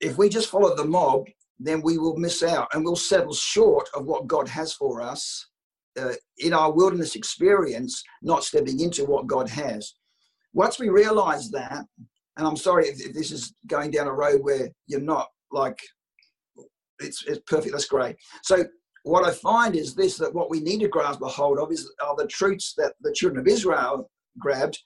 if 0.00 0.16
we 0.16 0.30
just 0.30 0.48
follow 0.48 0.74
the 0.74 0.84
mob, 0.84 1.26
then 1.58 1.82
we 1.82 1.98
will 1.98 2.16
miss 2.16 2.42
out 2.42 2.68
and 2.72 2.82
we'll 2.82 2.96
settle 2.96 3.34
short 3.34 3.88
of 3.94 4.06
what 4.06 4.26
God 4.26 4.48
has 4.48 4.72
for 4.72 5.02
us 5.02 5.49
uh, 5.98 6.12
in 6.38 6.52
our 6.52 6.72
wilderness 6.72 7.16
experience, 7.16 8.02
not 8.22 8.44
stepping 8.44 8.80
into 8.80 9.04
what 9.04 9.26
God 9.26 9.48
has. 9.48 9.94
Once 10.52 10.78
we 10.78 10.88
realize 10.88 11.50
that, 11.50 11.84
and 12.36 12.46
I'm 12.46 12.56
sorry 12.56 12.86
if, 12.88 13.00
if 13.00 13.14
this 13.14 13.30
is 13.30 13.54
going 13.66 13.90
down 13.90 14.06
a 14.08 14.12
road 14.12 14.40
where 14.42 14.68
you're 14.86 15.00
not 15.00 15.28
like, 15.52 15.78
it's, 17.00 17.24
it's 17.26 17.40
perfect, 17.46 17.72
that's 17.72 17.86
great. 17.86 18.16
So 18.42 18.64
what 19.04 19.26
I 19.26 19.32
find 19.32 19.74
is 19.74 19.94
this, 19.94 20.16
that 20.18 20.34
what 20.34 20.50
we 20.50 20.60
need 20.60 20.80
to 20.80 20.88
grasp 20.88 21.22
a 21.22 21.28
hold 21.28 21.58
of 21.58 21.72
is 21.72 21.90
are 22.04 22.16
the 22.16 22.26
truths 22.26 22.74
that 22.76 22.94
the 23.00 23.12
children 23.12 23.40
of 23.40 23.48
Israel 23.48 24.10
grabbed 24.38 24.78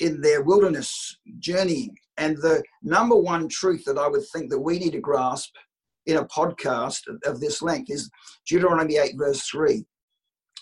in 0.00 0.20
their 0.20 0.42
wilderness 0.42 1.16
journey. 1.38 1.90
And 2.16 2.36
the 2.38 2.62
number 2.82 3.16
one 3.16 3.48
truth 3.48 3.84
that 3.86 3.98
I 3.98 4.08
would 4.08 4.24
think 4.32 4.50
that 4.50 4.58
we 4.58 4.78
need 4.78 4.92
to 4.92 5.00
grasp 5.00 5.50
in 6.06 6.16
a 6.16 6.24
podcast 6.26 7.02
of 7.24 7.40
this 7.40 7.62
length 7.62 7.90
is 7.90 8.10
Deuteronomy 8.46 8.96
8, 8.96 9.16
verse 9.16 9.42
3, 9.48 9.84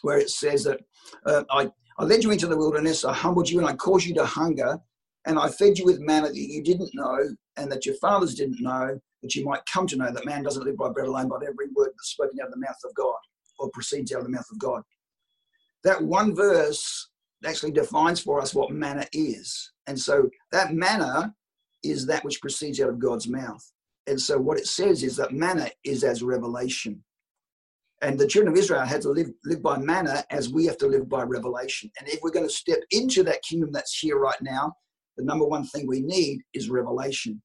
where 0.02 0.18
it 0.18 0.30
says 0.30 0.64
that 0.64 0.80
uh, 1.26 1.44
I, 1.50 1.70
I 1.98 2.04
led 2.04 2.22
you 2.22 2.30
into 2.30 2.46
the 2.46 2.56
wilderness, 2.56 3.04
I 3.04 3.12
humbled 3.12 3.50
you, 3.50 3.58
and 3.58 3.68
I 3.68 3.74
caused 3.74 4.06
you 4.06 4.14
to 4.14 4.24
hunger, 4.24 4.78
and 5.26 5.38
I 5.38 5.48
fed 5.48 5.78
you 5.78 5.84
with 5.84 6.00
manna 6.00 6.28
that 6.28 6.36
you 6.36 6.62
didn't 6.62 6.94
know, 6.94 7.18
and 7.56 7.70
that 7.70 7.86
your 7.86 7.96
fathers 7.96 8.34
didn't 8.34 8.60
know, 8.60 8.98
that 9.22 9.34
you 9.34 9.44
might 9.44 9.64
come 9.66 9.86
to 9.88 9.96
know 9.96 10.10
that 10.12 10.26
man 10.26 10.42
doesn't 10.42 10.64
live 10.64 10.76
by 10.76 10.90
bread 10.90 11.06
alone, 11.06 11.28
but 11.28 11.42
every 11.42 11.68
word 11.74 11.90
that's 11.90 12.10
spoken 12.10 12.38
out 12.40 12.48
of 12.48 12.54
the 12.54 12.60
mouth 12.60 12.78
of 12.84 12.94
God, 12.94 13.18
or 13.58 13.70
proceeds 13.70 14.12
out 14.12 14.18
of 14.18 14.24
the 14.24 14.30
mouth 14.30 14.48
of 14.50 14.58
God. 14.58 14.82
That 15.84 16.02
one 16.02 16.34
verse 16.34 17.08
actually 17.44 17.72
defines 17.72 18.20
for 18.20 18.40
us 18.40 18.54
what 18.54 18.70
manna 18.70 19.06
is. 19.12 19.72
And 19.86 19.98
so 19.98 20.28
that 20.52 20.74
manna 20.74 21.34
is 21.82 22.06
that 22.06 22.24
which 22.24 22.40
proceeds 22.40 22.80
out 22.80 22.88
of 22.88 23.00
God's 23.00 23.28
mouth. 23.28 23.64
And 24.06 24.20
so 24.20 24.38
what 24.38 24.58
it 24.58 24.66
says 24.66 25.02
is 25.02 25.16
that 25.16 25.32
manna 25.32 25.70
is 25.84 26.04
as 26.04 26.22
revelation. 26.22 27.02
And 28.02 28.18
the 28.18 28.26
children 28.26 28.52
of 28.52 28.58
Israel 28.58 28.84
had 28.84 29.02
to 29.02 29.10
live, 29.10 29.30
live 29.44 29.62
by 29.62 29.78
manna 29.78 30.24
as 30.30 30.48
we 30.48 30.66
have 30.66 30.76
to 30.78 30.88
live 30.88 31.08
by 31.08 31.22
revelation. 31.22 31.90
And 32.00 32.08
if 32.08 32.20
we're 32.22 32.30
going 32.30 32.46
to 32.46 32.52
step 32.52 32.80
into 32.90 33.22
that 33.22 33.42
kingdom 33.42 33.70
that's 33.70 33.96
here 33.96 34.18
right 34.18 34.40
now, 34.42 34.72
the 35.16 35.24
number 35.24 35.44
one 35.44 35.64
thing 35.64 35.86
we 35.86 36.00
need 36.00 36.40
is 36.52 36.68
revelation. 36.68 37.40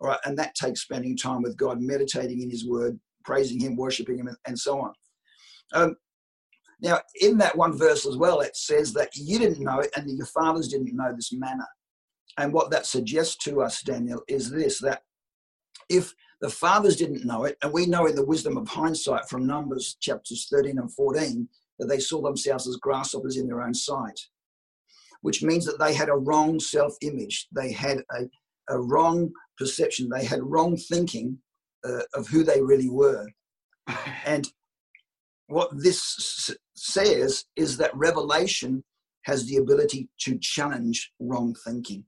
All 0.00 0.08
right. 0.08 0.20
And 0.26 0.36
that 0.38 0.54
takes 0.54 0.82
spending 0.82 1.16
time 1.16 1.42
with 1.42 1.56
God, 1.56 1.80
meditating 1.80 2.42
in 2.42 2.50
his 2.50 2.68
word, 2.68 3.00
praising 3.24 3.60
him, 3.60 3.76
worshiping 3.76 4.18
him, 4.18 4.28
and 4.46 4.58
so 4.58 4.80
on. 4.80 4.92
Um, 5.72 5.96
now, 6.80 7.00
in 7.20 7.38
that 7.38 7.56
one 7.56 7.76
verse 7.76 8.06
as 8.06 8.16
well, 8.16 8.40
it 8.40 8.56
says 8.56 8.92
that 8.92 9.10
you 9.16 9.38
didn't 9.38 9.64
know 9.64 9.80
it 9.80 9.90
and 9.96 10.08
your 10.16 10.26
fathers 10.26 10.68
didn't 10.68 10.94
know 10.94 11.12
this 11.14 11.32
manna. 11.32 11.66
And 12.38 12.52
what 12.52 12.70
that 12.70 12.86
suggests 12.86 13.36
to 13.44 13.62
us, 13.62 13.82
Daniel, 13.82 14.22
is 14.28 14.50
this 14.50 14.80
that 14.80 15.02
if 15.88 16.14
the 16.40 16.50
fathers 16.50 16.96
didn't 16.96 17.24
know 17.24 17.44
it, 17.44 17.56
and 17.62 17.72
we 17.72 17.86
know 17.86 18.06
in 18.06 18.14
the 18.14 18.24
wisdom 18.24 18.56
of 18.56 18.68
hindsight 18.68 19.28
from 19.28 19.46
Numbers 19.46 19.96
chapters 20.00 20.48
13 20.50 20.78
and 20.78 20.92
14 20.92 21.48
that 21.78 21.86
they 21.86 21.98
saw 21.98 22.22
themselves 22.22 22.68
as 22.68 22.76
grasshoppers 22.76 23.36
in 23.36 23.46
their 23.46 23.62
own 23.62 23.74
sight, 23.74 24.20
which 25.22 25.42
means 25.42 25.64
that 25.66 25.78
they 25.78 25.94
had 25.94 26.08
a 26.08 26.16
wrong 26.16 26.60
self 26.60 26.94
image. 27.02 27.48
They 27.52 27.72
had 27.72 27.98
a, 28.12 28.28
a 28.68 28.80
wrong 28.80 29.32
perception. 29.56 30.08
They 30.08 30.24
had 30.24 30.42
wrong 30.42 30.76
thinking 30.76 31.38
uh, 31.84 32.02
of 32.14 32.28
who 32.28 32.44
they 32.44 32.62
really 32.62 32.90
were. 32.90 33.26
And 34.26 34.46
what 35.46 35.70
this 35.72 36.54
says 36.74 37.44
is 37.56 37.78
that 37.78 37.96
revelation 37.96 38.84
has 39.22 39.46
the 39.46 39.56
ability 39.56 40.08
to 40.20 40.38
challenge 40.38 41.10
wrong 41.18 41.54
thinking. 41.64 42.04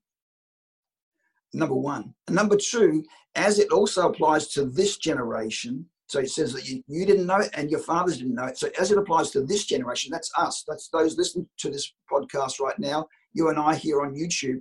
Number 1.53 1.75
one. 1.75 2.15
number 2.29 2.57
two, 2.57 3.03
as 3.35 3.59
it 3.59 3.71
also 3.71 4.09
applies 4.09 4.49
to 4.49 4.65
this 4.65 4.99
generation, 4.99 5.87
so 6.07 6.21
it 6.21 6.31
says 6.31 6.53
that 6.53 6.69
you, 6.69 6.83
you 6.87 7.07
didn't 7.07 7.27
know 7.27 7.39
it 7.39 7.51
and 7.55 7.71
your 7.71 7.81
fathers 7.81 8.19
didn't 8.19 8.35
know 8.35 8.47
it. 8.47 8.59
So 8.59 8.69
as 8.79 8.91
it 8.91 8.99
applies 8.99 9.31
to 9.31 9.43
this 9.43 9.65
generation, 9.65 10.11
that's 10.13 10.31
us, 10.37 10.65
that's 10.67 10.89
those 10.89 11.17
listening 11.17 11.49
to 11.59 11.71
this 11.71 11.93
podcast 12.11 12.61
right 12.61 12.79
now, 12.79 13.07
you 13.33 13.49
and 13.49 13.59
I 13.59 13.75
here 13.75 14.03
on 14.03 14.15
YouTube. 14.15 14.61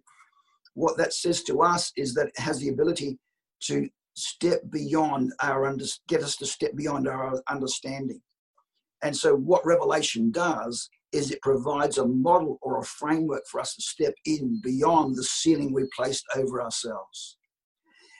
What 0.73 0.97
that 0.97 1.13
says 1.13 1.43
to 1.43 1.61
us 1.61 1.91
is 1.95 2.13
that 2.13 2.27
it 2.27 2.39
has 2.39 2.59
the 2.59 2.69
ability 2.69 3.19
to 3.63 3.87
step 4.15 4.61
beyond 4.71 5.33
our 5.41 5.65
under, 5.65 5.85
get 6.07 6.23
us 6.23 6.35
to 6.37 6.45
step 6.45 6.75
beyond 6.75 7.07
our 7.07 7.41
understanding. 7.49 8.21
And 9.01 9.15
so, 9.15 9.35
what 9.35 9.65
Revelation 9.65 10.31
does 10.31 10.89
is 11.11 11.31
it 11.31 11.41
provides 11.41 11.97
a 11.97 12.05
model 12.05 12.59
or 12.61 12.79
a 12.79 12.85
framework 12.85 13.43
for 13.47 13.59
us 13.59 13.75
to 13.75 13.81
step 13.81 14.13
in 14.25 14.61
beyond 14.63 15.15
the 15.15 15.23
ceiling 15.23 15.73
we 15.73 15.87
placed 15.95 16.25
over 16.35 16.61
ourselves. 16.61 17.37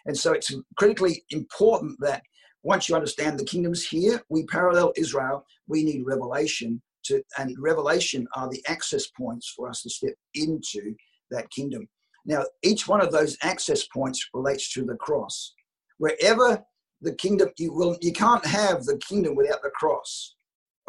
And 0.06 0.18
so, 0.18 0.34
it's 0.34 0.54
critically 0.78 1.24
important 1.30 2.00
that 2.00 2.24
once 2.64 2.90
you 2.90 2.96
understand 2.96 3.38
the 3.38 3.46
kingdoms 3.46 3.86
here, 3.86 4.22
we 4.30 4.46
parallel 4.46 4.94
Israel, 4.98 5.46
we 5.68 5.84
need 5.84 6.04
revelation 6.06 6.82
to, 7.06 7.24
and 7.38 7.56
revelation 7.60 8.28
are 8.36 8.50
the 8.50 8.64
access 8.68 9.08
points 9.08 9.54
for 9.56 9.70
us 9.70 9.82
to 9.84 9.90
step 9.90 10.14
into 10.34 10.96
that 11.32 11.50
kingdom. 11.52 11.88
Now, 12.26 12.44
each 12.64 12.88
one 12.88 13.02
of 13.02 13.12
those 13.12 13.38
access 13.44 13.88
points 13.88 14.28
relates 14.34 14.74
to 14.74 14.84
the 14.84 14.96
cross. 14.96 15.54
Wherever 15.98 16.64
the 17.02 17.16
kingdom, 17.16 17.50
you 17.58 17.74
will, 17.74 17.98
you 18.02 18.12
can't 18.12 18.46
have 18.46 18.84
the 18.84 18.98
kingdom 18.98 19.36
without 19.36 19.62
the 19.62 19.70
cross 19.70 20.36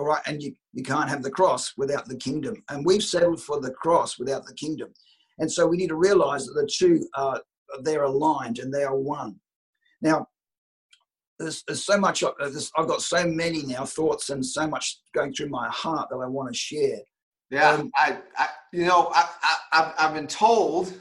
all 0.01 0.07
right 0.07 0.23
and 0.27 0.43
you, 0.43 0.55
you 0.73 0.83
can't 0.83 1.11
have 1.11 1.23
the 1.23 1.31
cross 1.31 1.75
without 1.77 2.09
the 2.09 2.17
kingdom. 2.17 2.65
And 2.71 2.87
we've 2.87 3.03
settled 3.03 3.43
for 3.43 3.61
the 3.61 3.73
cross 3.73 4.19
without 4.19 4.47
the 4.47 4.55
kingdom. 4.55 4.95
And 5.39 5.53
so 5.53 5.67
we 5.67 5.77
need 5.77 5.91
to 5.91 5.95
realize 5.95 6.47
that 6.47 6.55
the 6.55 6.67
two 6.67 7.07
are 7.15 7.39
they're 7.83 8.05
aligned 8.05 8.61
and 8.61 8.73
they 8.73 8.83
are 8.83 8.97
one. 8.97 9.37
Now 10.01 10.27
there's, 11.39 11.63
there's 11.67 11.85
so 11.85 11.99
much 11.99 12.23
uh, 12.23 12.33
there's, 12.39 12.71
i've 12.77 12.89
got 12.89 13.01
so 13.01 13.27
many 13.27 13.63
now 13.63 13.85
thoughts 13.85 14.31
and 14.31 14.45
so 14.45 14.67
much 14.67 15.01
going 15.15 15.33
through 15.33 15.49
my 15.49 15.71
heart 15.71 16.09
that 16.11 16.17
i 16.17 16.27
want 16.27 16.53
to 16.53 16.55
share. 16.55 16.99
Yeah 17.51 17.71
um, 17.71 17.91
I, 17.97 18.19
I 18.37 18.49
you 18.73 18.87
know 18.87 19.11
I, 19.15 19.29
I 19.43 19.57
I've, 19.73 19.95
I've 19.99 20.15
been 20.15 20.27
told 20.27 20.93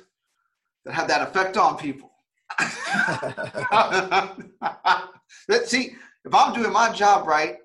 that 0.86 0.94
have 0.94 1.10
that 1.10 1.28
effect 1.28 1.58
on 1.58 1.78
people. 1.78 2.12
Let's 5.50 5.70
see 5.70 5.96
if 6.26 6.34
i'm 6.34 6.54
doing 6.54 6.74
my 6.74 6.92
job 6.92 7.28
right 7.28 7.58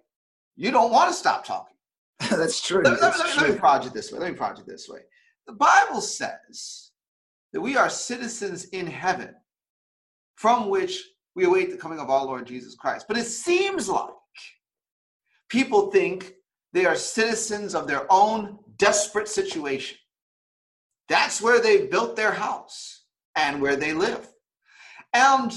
you 0.57 0.71
don't 0.71 0.93
want 0.93 1.11
to 1.11 1.15
stop 1.15 1.45
talking. 1.45 1.77
That's 2.31 2.61
true. 2.61 2.83
Let, 2.83 3.01
That's 3.01 3.19
let, 3.19 3.33
true. 3.33 3.43
let 3.43 3.53
me 3.53 3.59
project 3.59 3.95
this 3.95 4.13
way. 4.13 4.19
Let 4.19 4.33
me 4.33 4.37
project 4.37 4.69
this 4.69 4.89
way. 4.89 5.01
The 5.47 5.53
Bible 5.55 6.01
says 6.01 6.91
that 7.53 7.61
we 7.61 7.77
are 7.77 7.91
citizens 7.91 8.65
in 8.67 8.87
heaven, 8.87 9.35
from 10.37 10.69
which 10.71 11.03
we 11.35 11.45
await 11.45 11.71
the 11.71 11.77
coming 11.77 11.99
of 11.99 12.11
our 12.11 12.25
Lord 12.25 12.47
Jesus 12.47 12.75
Christ. 12.75 13.07
But 13.09 13.19
it 13.19 13.27
seems 13.27 13.89
like 13.89 14.11
people 15.49 15.91
think 15.91 16.35
they 16.73 16.87
are 16.87 16.97
citizens 16.97 17.75
of 17.75 17.87
their 17.87 18.07
own 18.11 18.59
desperate 18.79 19.29
situation. 19.29 19.99
That's 21.09 21.43
where 21.43 21.61
they 21.61 21.87
built 21.87 22.17
their 22.17 22.33
house 22.33 23.05
and 23.37 23.61
where 23.61 23.77
they 23.77 23.93
live. 23.93 24.29
And 25.13 25.53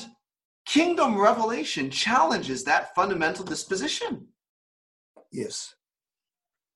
kingdom 0.66 1.20
revelation 1.20 1.90
challenges 1.90 2.64
that 2.64 2.94
fundamental 2.94 3.46
disposition. 3.46 4.28
Yes. 5.32 5.76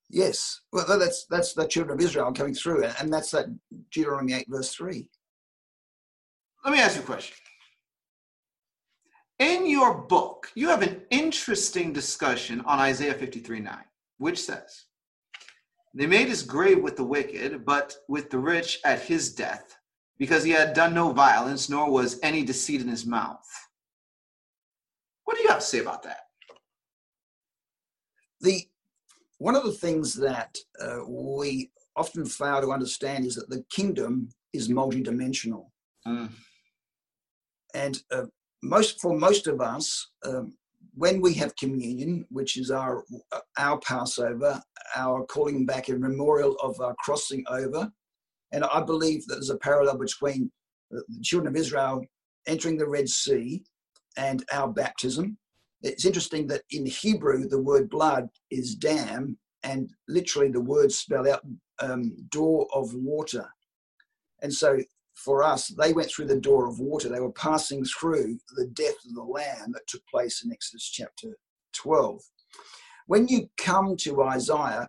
Yes. 0.10 0.62
Well, 0.74 0.86
that's 1.00 1.26
that's 1.30 1.54
the 1.54 1.68
children 1.68 1.98
of 1.98 2.04
Israel 2.04 2.32
coming 2.34 2.54
through, 2.54 2.84
and 2.84 3.12
that's 3.12 3.32
that 3.32 3.46
Deuteronomy 3.92 4.34
8, 4.34 4.46
verse 4.50 4.74
3. 4.74 5.08
Let 6.66 6.74
me 6.74 6.80
ask 6.80 6.96
you 6.96 7.02
a 7.02 7.06
question. 7.06 7.36
In 9.40 9.68
your 9.68 9.96
book, 9.96 10.52
you 10.54 10.68
have 10.68 10.84
an 10.84 11.02
interesting 11.10 11.92
discussion 11.94 12.62
on 12.62 12.78
Isaiah 12.78 13.16
53 13.16 13.60
9, 13.60 13.76
which 14.20 14.40
says, 14.40 14.86
They 15.96 16.06
made 16.06 16.28
his 16.28 16.44
grave 16.44 16.84
with 16.84 16.96
the 16.98 17.04
wicked, 17.04 17.66
but 17.66 17.96
with 18.08 18.30
the 18.30 18.38
rich 18.38 18.80
at 18.86 19.00
his 19.00 19.34
death, 19.34 19.76
because 20.20 20.44
he 20.44 20.52
had 20.52 20.74
done 20.74 20.94
no 20.94 21.12
violence, 21.12 21.70
nor 21.70 21.90
was 21.90 22.20
any 22.22 22.44
deceit 22.44 22.82
in 22.82 22.88
his 22.88 23.08
mouth. 23.08 23.48
What 25.24 25.38
do 25.38 25.44
you 25.44 25.50
have 25.50 25.60
to 25.60 25.66
say 25.66 25.80
about 25.80 26.04
that? 26.04 26.20
The 28.42 28.66
one 29.38 29.56
of 29.56 29.64
the 29.64 29.72
things 29.72 30.14
that 30.16 30.56
uh, 30.80 31.00
we 31.08 31.72
often 31.96 32.26
fail 32.26 32.62
to 32.62 32.72
understand 32.72 33.26
is 33.26 33.36
that 33.36 33.50
the 33.50 33.64
kingdom 33.72 34.30
is 34.54 34.70
multidimensional. 34.70 35.66
Mm. 36.08 36.30
And 37.74 37.98
uh, 38.12 38.26
most 38.62 39.00
for 39.02 39.18
most 39.18 39.48
of 39.48 39.62
us, 39.62 40.12
um, 40.26 40.54
when 40.94 41.22
we 41.22 41.34
have 41.36 41.56
communion, 41.56 42.26
which 42.30 42.58
is 42.58 42.70
our 42.70 43.04
our 43.58 43.80
Passover, 43.80 44.62
our 44.96 45.26
calling 45.26 45.66
back 45.66 45.90
and 45.90 46.00
memorial 46.00 46.56
of 46.62 46.80
our 46.80 46.96
crossing 47.04 47.44
over, 47.50 47.92
and 48.52 48.64
I 48.66 48.82
believe 48.82 49.26
that 49.28 49.36
there's 49.36 49.50
a 49.50 49.58
parallel 49.58 49.98
between 49.98 50.52
the 50.90 51.04
children 51.24 51.54
of 51.54 51.60
Israel 51.60 52.04
entering 52.48 52.78
the 52.78 52.88
Red 52.88 53.08
Sea 53.08 53.64
and 54.18 54.44
our 54.52 54.68
baptism. 54.68 55.38
It's 55.84 56.06
interesting 56.06 56.48
that 56.48 56.64
in 56.72 56.86
Hebrew 56.86 57.48
the 57.48 57.62
word 57.62 57.90
blood 57.90 58.30
is 58.50 58.76
dam, 58.76 59.38
and 59.64 59.90
literally 60.08 60.52
the 60.52 60.62
words 60.62 60.98
spell 60.98 61.30
out 61.30 61.42
um, 61.80 62.16
door 62.30 62.68
of 62.74 62.94
water. 62.94 63.48
And 64.42 64.54
so 64.54 64.80
for 65.16 65.44
us, 65.44 65.68
they 65.68 65.94
went 65.94 66.10
through 66.10 66.26
the 66.26 66.40
door 66.40 66.68
of 66.68 66.80
water. 66.80 67.10
They 67.10 67.20
were 67.20 67.32
passing 67.32 67.84
through 67.86 68.38
the 68.56 68.68
death 68.68 68.96
of 69.08 69.14
the 69.14 69.24
Lamb 69.24 69.72
that 69.74 69.88
took 69.88 70.06
place 70.08 70.44
in 70.44 70.52
Exodus 70.52 70.90
chapter 70.90 71.38
12. 71.74 72.22
When 73.08 73.28
you 73.28 73.50
come 73.58 73.96
to 73.98 74.24
Isaiah, 74.24 74.88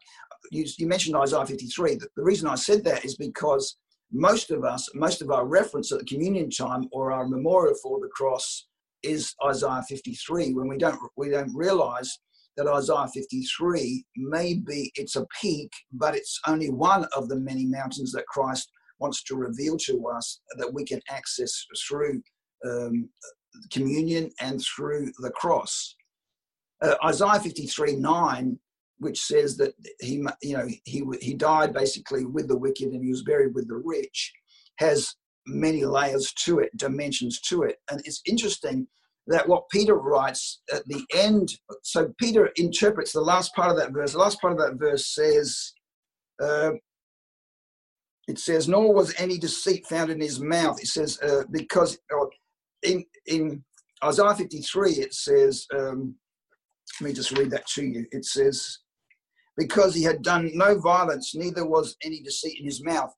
you, 0.50 0.64
you 0.78 0.86
mentioned 0.86 1.16
Isaiah 1.16 1.46
53. 1.46 1.96
The, 1.96 2.08
the 2.16 2.22
reason 2.22 2.48
I 2.48 2.54
said 2.54 2.84
that 2.84 3.04
is 3.04 3.16
because 3.16 3.76
most 4.12 4.50
of 4.50 4.64
us, 4.64 4.88
most 4.94 5.22
of 5.22 5.30
our 5.30 5.46
reference 5.46 5.90
at 5.92 5.98
the 5.98 6.04
communion 6.04 6.50
time 6.50 6.88
or 6.92 7.12
our 7.12 7.26
memorial 7.26 7.74
for 7.82 8.00
the 8.00 8.08
cross 8.08 8.66
is 9.02 9.34
Isaiah 9.44 9.82
53. 9.88 10.54
When 10.54 10.68
we 10.68 10.78
don't 10.78 10.98
we 11.16 11.30
don't 11.30 11.54
realize 11.54 12.18
that 12.56 12.66
Isaiah 12.66 13.08
53 13.12 14.04
may 14.16 14.54
be 14.54 14.92
it's 14.96 15.16
a 15.16 15.26
peak, 15.40 15.70
but 15.92 16.14
it's 16.14 16.38
only 16.46 16.70
one 16.70 17.06
of 17.16 17.28
the 17.28 17.36
many 17.36 17.66
mountains 17.66 18.12
that 18.12 18.26
Christ 18.26 18.70
wants 18.98 19.22
to 19.24 19.36
reveal 19.36 19.76
to 19.76 20.06
us 20.08 20.40
that 20.58 20.72
we 20.72 20.84
can 20.84 21.00
access 21.10 21.66
through 21.88 22.22
um, 22.64 23.08
communion 23.70 24.30
and 24.40 24.62
through 24.62 25.10
the 25.18 25.30
cross. 25.30 25.96
Uh, 26.80 26.94
Isaiah 27.04 27.40
53 27.40 27.96
9, 27.96 28.58
which 28.98 29.20
says 29.20 29.56
that 29.56 29.74
he, 30.00 30.24
you 30.42 30.56
know, 30.56 30.68
he, 30.84 31.04
he 31.20 31.34
died 31.34 31.72
basically 31.72 32.24
with 32.24 32.48
the 32.48 32.56
wicked 32.56 32.88
and 32.88 33.02
he 33.02 33.10
was 33.10 33.22
buried 33.22 33.54
with 33.54 33.68
the 33.68 33.82
rich, 33.84 34.32
has 34.78 35.14
many 35.46 35.84
layers 35.84 36.32
to 36.44 36.60
it, 36.60 36.76
dimensions 36.76 37.40
to 37.40 37.62
it. 37.62 37.76
And 37.90 38.00
it's 38.04 38.22
interesting 38.26 38.86
that 39.26 39.48
what 39.48 39.68
Peter 39.70 39.94
writes 39.94 40.62
at 40.72 40.86
the 40.86 41.04
end, 41.14 41.52
so 41.82 42.12
Peter 42.18 42.50
interprets 42.56 43.12
the 43.12 43.20
last 43.20 43.54
part 43.54 43.70
of 43.70 43.76
that 43.76 43.92
verse. 43.92 44.12
The 44.12 44.18
last 44.18 44.40
part 44.40 44.52
of 44.52 44.58
that 44.58 44.78
verse 44.78 45.14
says, 45.14 45.72
uh, 46.42 46.72
it 48.28 48.38
says, 48.38 48.68
nor 48.68 48.92
was 48.92 49.14
any 49.18 49.38
deceit 49.38 49.86
found 49.86 50.10
in 50.10 50.20
his 50.20 50.40
mouth. 50.40 50.80
It 50.80 50.88
says, 50.88 51.20
uh, 51.22 51.42
because 51.50 51.98
uh, 52.12 52.26
in, 52.82 53.04
in 53.26 53.64
Isaiah 54.02 54.34
53, 54.34 54.92
it 54.92 55.14
says, 55.14 55.66
um, 55.74 56.14
let 57.00 57.08
me 57.08 57.14
just 57.14 57.36
read 57.36 57.50
that 57.50 57.66
to 57.68 57.84
you. 57.84 58.06
It 58.10 58.24
says, 58.24 58.78
because 59.56 59.94
he 59.94 60.02
had 60.02 60.22
done 60.22 60.50
no 60.54 60.78
violence, 60.78 61.34
neither 61.34 61.66
was 61.66 61.96
any 62.04 62.22
deceit 62.22 62.58
in 62.58 62.66
his 62.66 62.84
mouth. 62.84 63.12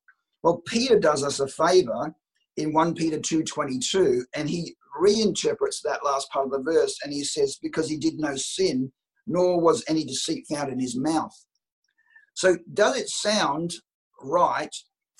Well, 0.45 0.61
Peter 0.67 0.99
does 0.99 1.23
us 1.23 1.39
a 1.39 1.47
favor 1.47 2.13
in 2.55 2.71
1 2.71 2.93
Peter 2.93 3.17
2.22, 3.17 4.25
and 4.35 4.47
he 4.47 4.75
reinterprets 5.01 5.81
that 5.83 6.05
last 6.05 6.29
part 6.29 6.45
of 6.45 6.51
the 6.51 6.71
verse, 6.71 6.99
and 7.03 7.11
he 7.11 7.23
says, 7.23 7.57
because 7.63 7.89
he 7.89 7.97
did 7.97 8.19
no 8.19 8.35
sin, 8.35 8.91
nor 9.25 9.59
was 9.59 9.83
any 9.87 10.05
deceit 10.05 10.45
found 10.47 10.71
in 10.71 10.79
his 10.79 10.95
mouth. 10.95 11.35
So 12.35 12.59
does 12.75 12.95
it 12.95 13.09
sound 13.09 13.73
right 14.21 14.69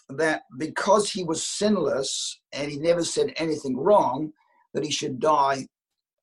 that 0.09 0.43
because 0.59 1.09
he 1.09 1.23
was 1.23 1.43
sinless 1.43 2.39
and 2.53 2.69
he 2.69 2.77
never 2.77 3.03
said 3.03 3.33
anything 3.37 3.75
wrong, 3.75 4.31
that 4.75 4.85
he 4.85 4.91
should 4.91 5.19
die 5.19 5.65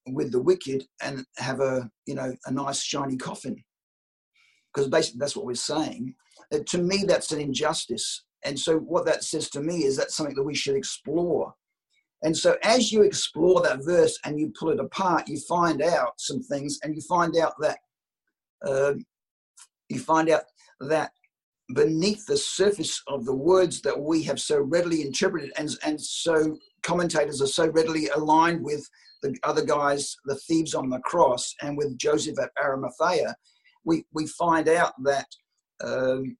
with 0.06 0.30
the 0.30 0.40
wicked 0.40 0.84
and 1.02 1.24
have 1.38 1.58
a 1.58 1.90
you 2.06 2.14
know 2.14 2.32
a 2.46 2.52
nice 2.52 2.80
shiny 2.80 3.16
coffin? 3.16 3.56
Because 4.72 4.88
basically 4.88 5.18
that's 5.18 5.34
what 5.34 5.46
we're 5.46 5.54
saying. 5.56 6.14
Uh, 6.52 6.60
to 6.68 6.78
me, 6.78 7.02
that's 7.04 7.32
an 7.32 7.40
injustice. 7.40 8.22
And 8.44 8.58
so 8.58 8.78
what 8.78 9.04
that 9.06 9.24
says 9.24 9.48
to 9.50 9.60
me 9.60 9.84
is 9.84 9.96
that's 9.96 10.16
something 10.16 10.34
that 10.34 10.42
we 10.42 10.54
should 10.54 10.76
explore. 10.76 11.54
And 12.22 12.36
so 12.36 12.56
as 12.62 12.92
you 12.92 13.02
explore 13.02 13.62
that 13.62 13.84
verse 13.84 14.18
and 14.24 14.38
you 14.38 14.52
pull 14.58 14.70
it 14.70 14.80
apart, 14.80 15.28
you 15.28 15.38
find 15.40 15.82
out 15.82 16.12
some 16.18 16.40
things, 16.42 16.78
and 16.82 16.94
you 16.94 17.02
find 17.02 17.36
out 17.36 17.54
that 17.60 17.78
uh, 18.64 18.94
you 19.88 19.98
find 19.98 20.30
out 20.30 20.44
that 20.80 21.10
beneath 21.74 22.24
the 22.26 22.36
surface 22.36 23.02
of 23.08 23.24
the 23.24 23.34
words 23.34 23.80
that 23.82 23.98
we 23.98 24.22
have 24.22 24.40
so 24.40 24.60
readily 24.60 25.02
interpreted 25.02 25.52
and, 25.56 25.70
and 25.84 26.00
so 26.00 26.56
commentators 26.82 27.40
are 27.40 27.46
so 27.46 27.68
readily 27.68 28.08
aligned 28.08 28.62
with 28.62 28.88
the 29.22 29.34
other 29.44 29.64
guys, 29.64 30.16
the 30.24 30.34
thieves 30.34 30.74
on 30.74 30.90
the 30.90 30.98
cross, 31.00 31.54
and 31.62 31.76
with 31.76 31.96
Joseph 31.96 32.38
at 32.40 32.50
Arimathea, 32.62 33.34
we, 33.84 34.04
we 34.12 34.26
find 34.26 34.68
out 34.68 34.92
that 35.04 35.26
um, 35.82 36.36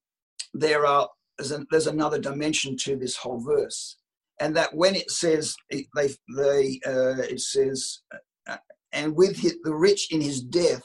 there 0.53 0.85
are 0.85 1.09
there's, 1.39 1.55
there's, 1.71 1.87
another 1.87 2.19
dimension 2.19 2.77
to 2.79 2.97
this 2.97 3.17
whole 3.17 3.41
verse, 3.41 3.97
and 4.41 4.57
that 4.57 4.75
when 4.75 4.95
it 4.95 5.11
says 5.11 5.55
it, 5.71 5.87
they, 5.95 6.09
they 6.37 6.81
uh, 6.87 7.23
it 7.23 7.41
says, 7.41 8.01
uh, 8.49 8.57
and 8.93 9.15
with 9.17 9.37
his, 9.37 9.57
the 9.63 9.75
rich 9.75 10.13
in 10.13 10.21
his 10.21 10.43
death, 10.43 10.83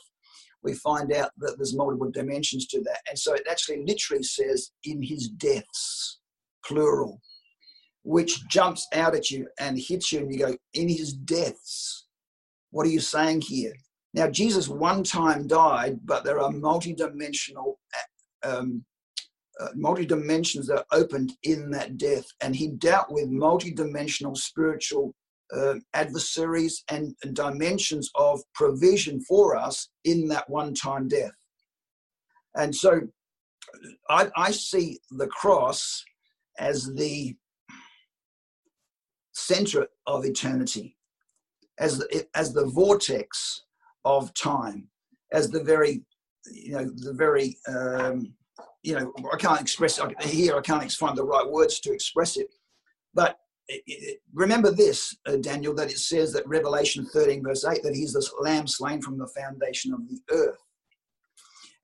we 0.64 0.74
find 0.74 1.14
out 1.14 1.32
that 1.38 1.56
there's 1.58 1.76
multiple 1.76 2.12
dimensions 2.12 2.68
to 2.68 2.82
that. 2.82 3.00
And 3.10 3.18
so 3.18 3.34
it 3.34 3.48
actually 3.50 3.86
literally 3.86 4.24
says 4.24 4.72
in 4.84 5.02
his 5.02 5.30
deaths, 5.30 6.20
plural, 6.66 7.22
which 8.04 8.48
jumps 8.48 8.88
out 8.94 9.16
at 9.16 9.30
you 9.30 9.48
and 9.60 9.78
hits 9.78 10.12
you, 10.12 10.20
and 10.20 10.34
you 10.34 10.40
go, 10.40 10.56
in 10.74 10.90
his 10.90 11.14
deaths. 11.14 12.08
What 12.72 12.86
are 12.86 12.90
you 12.90 13.00
saying 13.00 13.42
here? 13.42 13.74
Now, 14.14 14.28
Jesus 14.30 14.68
one 14.68 15.04
time 15.04 15.48
died, 15.48 16.00
but 16.06 16.24
there 16.24 16.40
are 16.40 16.52
multi-dimensional, 16.52 17.80
um, 18.44 18.84
uh, 19.60 19.70
multi-dimensions 19.76 20.68
that 20.68 20.80
are 20.80 21.00
opened 21.00 21.34
in 21.44 21.70
that 21.72 21.98
death. 21.98 22.26
And 22.42 22.56
he 22.56 22.70
dealt 22.70 23.12
with 23.12 23.30
multi-dimensional 23.30 24.36
spiritual 24.36 25.14
uh, 25.56 25.76
adversaries 25.94 26.84
and, 26.90 27.16
and 27.24 27.36
dimensions 27.36 28.10
of 28.16 28.42
provision 28.54 29.22
for 29.22 29.56
us 29.56 29.90
in 30.04 30.28
that 30.28 30.50
one 30.50 30.74
time 30.74 31.08
death. 31.08 31.32
And 32.56 32.76
so 32.76 33.02
I, 34.10 34.30
I 34.36 34.52
see 34.52 35.00
the 35.12 35.28
cross 35.28 36.04
as 36.60 36.94
the 36.96 37.36
center 39.34 39.88
of 40.08 40.26
eternity, 40.26 40.98
as 41.80 42.00
the, 42.00 42.26
as 42.36 42.54
the 42.54 42.66
vortex 42.66 43.64
of 44.06 44.34
time, 44.34 44.88
as 45.32 45.50
the 45.50 45.64
very, 45.64 46.02
you 46.52 46.72
know, 46.72 46.90
the 46.96 47.14
very, 47.14 47.58
um, 47.68 48.34
you 48.84 48.96
know, 48.96 49.14
I 49.32 49.38
can't 49.38 49.62
express 49.62 50.00
here. 50.22 50.56
I 50.56 50.62
can't 50.62 50.92
find 50.92 51.18
the 51.18 51.24
right 51.24 51.50
words 51.50 51.80
to 51.82 51.94
express 51.94 52.38
it, 52.38 52.48
but 53.14 53.40
remember 54.34 54.72
this, 54.72 55.18
uh, 55.26 55.36
Daniel, 55.38 55.74
that 55.76 55.92
it 55.92 55.98
says 55.98 56.32
that 56.34 56.48
Revelation 56.48 57.06
13, 57.06 57.44
verse 57.44 57.66
8, 57.66 57.84
that 57.84 57.96
he's 57.96 58.14
the 58.14 58.26
lamb 58.40 58.66
slain 58.66 59.02
from 59.02 59.18
the 59.18 59.28
foundation 59.28 59.94
of 59.94 60.08
the 60.08 60.20
earth. 60.32 60.64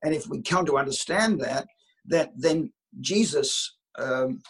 And 0.04 0.14
if 0.14 0.28
we 0.28 0.42
come 0.42 0.66
to 0.66 0.78
understand 0.78 1.42
that, 1.42 1.68
that 2.06 2.32
then 2.38 2.72
Jesus, 3.02 3.76
um, 3.98 4.42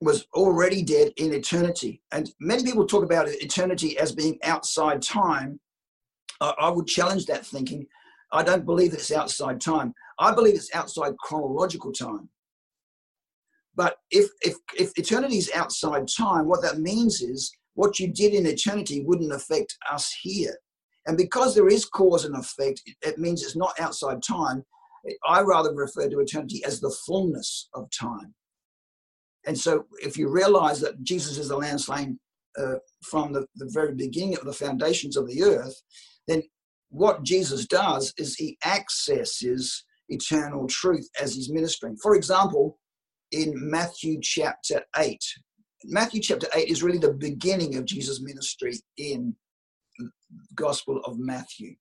was 0.00 0.26
already 0.34 0.82
dead 0.82 1.12
in 1.16 1.32
eternity. 1.32 2.02
And 2.12 2.30
many 2.40 2.62
people 2.62 2.86
talk 2.86 3.04
about 3.04 3.28
eternity 3.28 3.98
as 3.98 4.12
being 4.12 4.38
outside 4.44 5.02
time. 5.02 5.58
I 6.40 6.68
would 6.68 6.86
challenge 6.86 7.26
that 7.26 7.46
thinking. 7.46 7.86
I 8.34 8.42
don't 8.42 8.66
believe 8.66 8.92
it's 8.92 9.12
outside 9.12 9.60
time. 9.60 9.94
I 10.18 10.34
believe 10.34 10.56
it's 10.56 10.74
outside 10.74 11.16
chronological 11.18 11.92
time. 11.92 12.28
But 13.76 13.96
if, 14.10 14.28
if, 14.42 14.56
if 14.76 14.92
eternity 14.96 15.38
is 15.38 15.50
outside 15.54 16.06
time, 16.08 16.48
what 16.48 16.60
that 16.62 16.80
means 16.80 17.20
is 17.20 17.52
what 17.74 18.00
you 18.00 18.12
did 18.12 18.34
in 18.34 18.46
eternity 18.46 19.04
wouldn't 19.04 19.32
affect 19.32 19.76
us 19.90 20.12
here. 20.20 20.56
And 21.06 21.16
because 21.16 21.54
there 21.54 21.68
is 21.68 21.84
cause 21.84 22.24
and 22.24 22.36
effect, 22.36 22.82
it 23.02 23.18
means 23.18 23.42
it's 23.42 23.56
not 23.56 23.78
outside 23.78 24.22
time. 24.22 24.64
I 25.28 25.42
rather 25.42 25.72
refer 25.72 26.08
to 26.08 26.20
eternity 26.20 26.64
as 26.64 26.80
the 26.80 26.94
fullness 27.06 27.68
of 27.74 27.88
time. 27.90 28.34
And 29.46 29.56
so, 29.58 29.84
if 30.02 30.16
you 30.16 30.28
realize 30.28 30.80
that 30.80 31.02
Jesus 31.02 31.36
is 31.36 31.48
the 31.48 31.58
Lamb 31.58 31.78
slain 31.78 32.18
uh, 32.58 32.76
from 33.02 33.32
the, 33.32 33.46
the 33.56 33.68
very 33.70 33.94
beginning 33.94 34.38
of 34.38 34.46
the 34.46 34.52
foundations 34.54 35.18
of 35.18 35.28
the 35.28 35.42
earth, 35.42 35.74
then 36.26 36.42
what 36.94 37.24
Jesus 37.24 37.66
does 37.66 38.14
is 38.18 38.36
he 38.36 38.56
accesses 38.64 39.84
eternal 40.08 40.68
truth 40.68 41.08
as 41.20 41.34
he's 41.34 41.50
ministering. 41.50 41.96
For 41.96 42.14
example, 42.14 42.78
in 43.32 43.52
Matthew 43.68 44.20
chapter 44.22 44.80
8, 44.96 45.18
Matthew 45.86 46.20
chapter 46.20 46.46
8 46.54 46.68
is 46.68 46.84
really 46.84 46.98
the 46.98 47.12
beginning 47.12 47.74
of 47.74 47.84
Jesus' 47.84 48.22
ministry 48.22 48.74
in 48.96 49.34
the 49.98 50.08
Gospel 50.54 51.00
of 51.04 51.18
Matthew. 51.18 51.74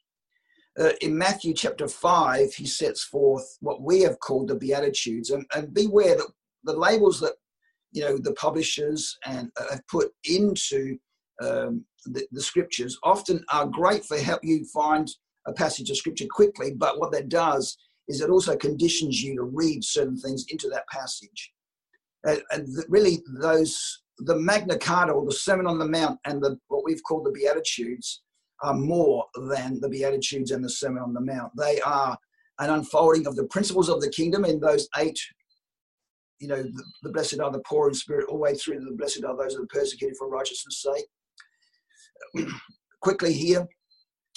Uh, 0.80 0.93
in 1.02 1.15
Matthew 1.15 1.54
chapter 1.54 1.88
5, 1.88 2.52
he 2.52 2.65
sets 2.65 3.04
forth 3.04 3.45
what 3.60 3.84
we 3.84 4.02
have 4.02 4.19
called 4.19 4.47
the 4.47 4.56
Beatitudes. 4.56 5.30
And, 5.30 5.45
and 5.56 5.71
beware 5.76 6.15
that 6.15 6.28
the 6.63 6.73
labels 6.73 7.19
that 7.19 7.34
you 7.91 8.02
know 8.02 8.17
the 8.17 8.34
publishers 8.34 9.15
and 9.26 9.52
uh, 9.60 9.73
have 9.73 9.88
put 9.88 10.10
into 10.23 10.97
um, 11.41 11.84
the, 12.06 12.26
the, 12.32 12.41
scriptures 12.41 12.98
often 13.04 13.43
are 13.50 13.65
great 13.65 14.06
for 14.06 14.17
help 14.17 14.41
you 14.43 14.65
find 14.65 15.10
a 15.48 15.54
passage 15.54 15.89
of 15.89 15.98
scripture 15.98 16.28
quickly 16.30 16.72
but 16.72 17.00
what 17.00 17.12
that 17.12 17.30
does 17.30 17.78
is 18.08 18.22
it 18.22 18.30
also 18.30 18.56
conditions 18.56 19.22
you 19.22 19.36
to 19.36 19.43
read 19.43 19.84
certain 19.84 20.17
things 20.17 20.46
into 20.50 20.69
that 20.69 20.88
passage 20.89 21.52
and, 22.26 22.41
and 22.52 22.67
really 22.88 23.19
those 23.39 24.02
the 24.19 24.36
magna 24.36 24.78
carta 24.78 25.12
or 25.12 25.26
the 25.26 25.32
sermon 25.32 25.65
on 25.65 25.80
the 25.80 25.88
mount 25.88 26.19
and 26.26 26.41
the 26.41 26.58
what 26.67 26.84
we've 26.86 27.04
called 27.08 27.26
the 27.26 27.32
beatitudes 27.32 28.22
are 28.62 28.76
more 28.76 29.26
than 29.50 29.80
the 29.82 29.89
beatitudes 29.89 30.52
and 30.52 30.63
the 30.63 30.69
sermon 30.69 31.02
on 31.02 31.13
the 31.13 31.22
mount 31.22 31.52
they 31.58 31.82
are 31.82 32.15
an 32.60 32.69
unfolding 32.69 33.26
of 33.26 33.36
the 33.36 33.46
principles 33.46 33.89
of 33.89 34.00
the 34.02 34.10
kingdom 34.10 34.46
in 34.46 34.60
those 34.60 34.88
eight 34.98 35.19
you 36.43 36.50
know, 36.50 36.62
the, 36.62 36.84
the, 37.04 37.10
blessed 37.10 37.39
are 37.39 37.52
the 37.52 37.63
poor 37.65 37.88
in 37.88 37.93
spirit, 37.93 38.28
all 38.28 38.36
the 38.36 38.41
way 38.41 38.54
through 38.54 38.82
the 38.82 38.91
blessed 38.91 39.24
are 39.24 39.38
those 39.38 39.56
that 39.56 39.62
are 39.62 39.67
persecuted 39.67 40.17
for 40.17 40.30
righteousness' 40.30 40.82
sake. 40.82 41.06
Quickly 43.01 43.33
here, 43.33 43.67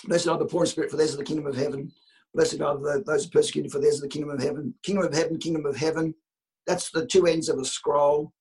blessed 0.07 0.29
are 0.29 0.39
the 0.39 0.47
poor 0.47 0.63
in 0.63 0.67
spirit, 0.67 0.91
for 0.91 0.97
theirs 0.97 1.11
is 1.11 1.17
the 1.17 1.25
kingdom 1.25 1.47
of 1.47 1.57
heaven. 1.57 1.93
Blessed 2.35 2.61
are 2.61 2.77
the, 2.77 3.03
those 3.07 3.27
persecuted, 3.27 3.73
for 3.73 3.79
theirs 3.79 3.95
is 3.95 4.01
the 4.01 4.09
kingdom 4.09 4.31
of 4.31 4.43
heaven. 4.43 4.75
Kingdom 4.83 5.05
of 5.05 5.15
heaven, 5.15 5.39
kingdom 5.39 5.67
of 5.67 5.77
heaven. 5.77 6.15
That's 6.67 6.91
the 6.91 7.07
two 7.07 7.27
ends 7.27 7.49
of 7.49 7.59
a 7.59 7.65
scroll. 7.65 8.33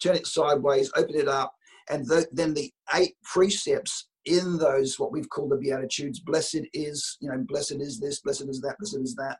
Turn 0.00 0.16
it 0.16 0.26
sideways, 0.26 0.90
open 0.96 1.16
it 1.16 1.28
up, 1.28 1.52
and 1.90 2.06
the, 2.06 2.26
then 2.32 2.54
the 2.54 2.72
eight 2.94 3.14
precepts 3.24 4.08
in 4.24 4.58
those 4.58 4.98
what 4.98 5.12
we've 5.12 5.28
called 5.28 5.50
the 5.50 5.56
beatitudes. 5.56 6.20
Blessed 6.20 6.62
is, 6.72 7.16
you 7.20 7.28
know, 7.28 7.44
blessed 7.46 7.76
is 7.80 8.00
this, 8.00 8.20
blessed 8.20 8.48
is 8.48 8.60
that, 8.60 8.76
blessed 8.78 8.98
is 9.02 9.14
that. 9.16 9.38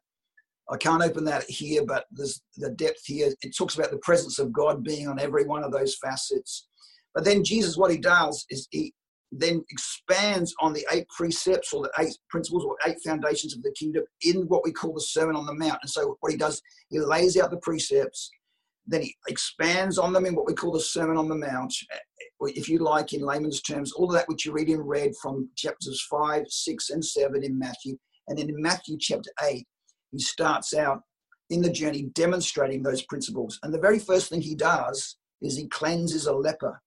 I 0.69 0.77
can't 0.77 1.03
open 1.03 1.25
that 1.25 1.45
here, 1.45 1.85
but 1.87 2.07
there's 2.11 2.43
the 2.57 2.71
depth 2.71 3.05
here. 3.05 3.33
It 3.43 3.57
talks 3.57 3.77
about 3.77 3.93
the 3.93 3.99
presence 3.99 4.39
of 4.39 4.53
God 4.53 4.83
being 4.83 5.07
on 5.07 5.21
every 5.21 5.45
one 5.45 5.63
of 5.63 5.71
those 5.71 5.97
facets. 5.97 6.67
But 7.15 7.25
then 7.25 7.45
Jesus, 7.45 7.77
what 7.77 7.93
he 7.93 7.99
does 7.99 8.45
is 8.51 8.67
he 8.71 8.93
then 9.33 9.65
expands 9.71 10.55
on 10.61 10.73
the 10.73 10.87
eight 10.93 11.07
precepts 11.09 11.73
or 11.73 11.83
the 11.83 11.91
eight 11.99 12.17
principles 12.31 12.65
or 12.65 12.77
eight 12.87 12.97
foundations 13.05 13.57
of 13.57 13.63
the 13.63 13.75
kingdom 13.79 14.05
in 14.23 14.43
what 14.43 14.65
we 14.65 14.73
call 14.73 14.93
the 14.93 15.01
Sermon 15.01 15.37
on 15.37 15.47
the 15.47 15.55
Mount. 15.55 15.79
And 15.83 15.91
so 15.91 16.17
what 16.21 16.33
he 16.33 16.39
does, 16.39 16.63
he 16.89 17.01
lays 17.01 17.37
out 17.37 17.51
the 17.51 17.59
precepts, 17.59 18.31
then 18.87 19.03
he 19.03 19.15
expands 19.29 19.99
on 19.99 20.13
them 20.13 20.27
in 20.27 20.35
what 20.35 20.47
we 20.47 20.55
call 20.55 20.73
the 20.73 20.81
Sermon 20.81 21.17
on 21.17 21.29
the 21.29 21.35
Mount. 21.35 21.75
Eh, 21.93 22.53
if 22.55 22.69
you 22.69 22.79
like, 22.79 23.13
in 23.13 23.23
layman's 23.23 23.63
terms, 23.63 23.93
all 23.93 24.07
of 24.07 24.13
that 24.13 24.29
which 24.29 24.47
you 24.47 24.53
read 24.53 24.69
in 24.69 24.81
red 24.81 25.13
from 25.21 25.49
chapters 25.57 26.07
5, 26.11 26.45
6, 26.49 26.91
and 26.91 27.05
7 27.05 27.43
in 27.43 27.59
Matthew. 27.59 27.97
And 28.29 28.39
then 28.39 28.49
in 28.49 28.61
Matthew 28.61 28.97
chapter 29.01 29.31
8, 29.43 29.67
he 30.13 30.19
starts 30.19 30.75
out 30.75 31.03
in 31.51 31.63
the 31.63 31.71
journey 31.71 32.11
demonstrating 32.15 32.83
those 32.83 33.03
principles. 33.03 33.59
And 33.63 33.73
the 33.73 33.81
very 33.81 33.99
first 33.99 34.29
thing 34.29 34.41
he 34.41 34.55
does 34.55 35.17
is 35.43 35.57
he 35.57 35.69
cleanses 35.69 36.27
a 36.27 36.33
leper. 36.33 36.81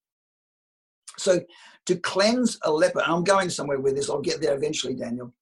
So 1.19 1.39
to 1.85 1.95
cleanse 1.97 2.57
a 2.63 2.71
leper, 2.71 3.01
I'm 3.05 3.23
going 3.23 3.49
somewhere 3.49 3.79
with 3.79 3.95
this, 3.95 4.09
I'll 4.09 4.21
get 4.21 4.41
there 4.41 4.55
eventually, 4.55 4.95
Daniel. 4.95 5.33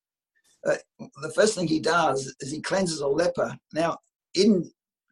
Uh, 0.65 0.75
the 1.21 1.31
first 1.33 1.55
thing 1.55 1.67
he 1.67 1.79
does 1.79 2.33
is 2.39 2.51
he 2.51 2.61
cleanses 2.61 3.01
a 3.01 3.07
leper. 3.07 3.55
Now, 3.73 3.97
in 4.33 4.69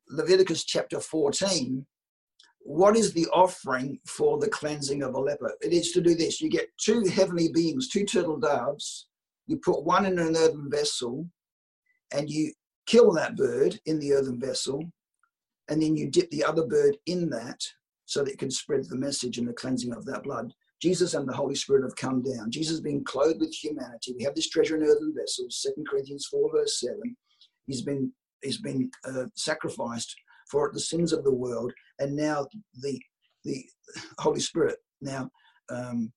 Leviticus 0.10 0.66
chapter 0.66 1.00
14, 1.00 1.86
what 2.60 2.98
is 2.98 3.14
the 3.14 3.28
offering 3.28 4.00
for 4.08 4.40
the 4.40 4.50
cleansing 4.50 5.04
of 5.04 5.14
a 5.14 5.20
leper? 5.20 5.54
It 5.62 5.72
is 5.72 5.92
to 5.92 6.02
do 6.02 6.16
this. 6.16 6.42
You 6.42 6.50
get 6.50 6.76
two 6.78 7.04
heavenly 7.06 7.50
beings, 7.54 7.90
two 7.90 8.06
turtle 8.06 8.38
doves. 8.38 9.08
You 9.46 9.58
put 9.58 9.84
one 9.84 10.06
in 10.06 10.18
an 10.18 10.36
earthen 10.36 10.70
vessel, 10.70 11.30
and 12.12 12.30
you 12.30 12.52
kill 12.88 13.12
that 13.14 13.36
bird 13.36 13.80
in 13.86 14.00
the 14.00 14.14
earthen 14.14 14.40
vessel, 14.40 14.84
and 15.68 15.82
then 15.82 15.96
you 15.96 16.10
dip 16.10 16.30
the 16.32 16.44
other 16.44 16.66
bird 16.66 16.98
in 17.06 17.30
that 17.30 17.62
so 18.06 18.24
that 18.24 18.32
it 18.32 18.40
can 18.40 18.52
spread 18.52 18.86
the 18.86 18.98
message 18.98 19.38
and 19.38 19.48
the 19.48 19.54
cleansing 19.54 19.94
of 19.94 20.06
that 20.06 20.24
blood. 20.24 20.52
Jesus 20.82 21.14
and 21.14 21.28
the 21.28 21.34
Holy 21.34 21.56
Spirit 21.56 21.84
have 21.84 21.96
come 21.96 22.22
down. 22.22 22.52
Jesus 22.52 22.80
being 22.80 23.04
clothed 23.04 23.40
with 23.40 23.54
humanity. 23.54 24.14
We 24.18 24.24
have 24.24 24.36
this 24.36 24.50
treasure 24.50 24.76
in 24.76 24.84
earthen 24.84 25.14
vessels, 25.18 25.62
Second 25.62 25.88
Corinthians 25.88 26.28
4, 26.30 26.52
verse 26.52 26.80
7. 26.80 27.00
He's 27.66 27.82
been, 27.82 28.12
he's 28.44 28.60
been 28.60 28.92
uh, 29.06 29.26
sacrificed 29.36 30.16
for 30.50 30.70
the 30.74 30.80
sins 30.80 31.12
of 31.14 31.24
the 31.24 31.34
world, 31.34 31.72
and 32.00 32.16
now 32.16 32.46
the, 32.82 33.02
the 33.44 33.64
Holy 34.20 34.40
Spirit 34.40 34.78
now 35.02 35.30
um, 35.70 36.12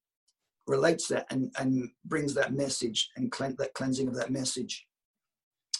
relates 0.66 1.08
that 1.08 1.26
and, 1.30 1.50
and 1.58 1.88
brings 2.04 2.34
that 2.34 2.52
message 2.52 3.08
and 3.16 3.32
that 3.58 3.74
cleansing 3.74 4.08
of 4.08 4.14
that 4.16 4.30
message. 4.30 4.86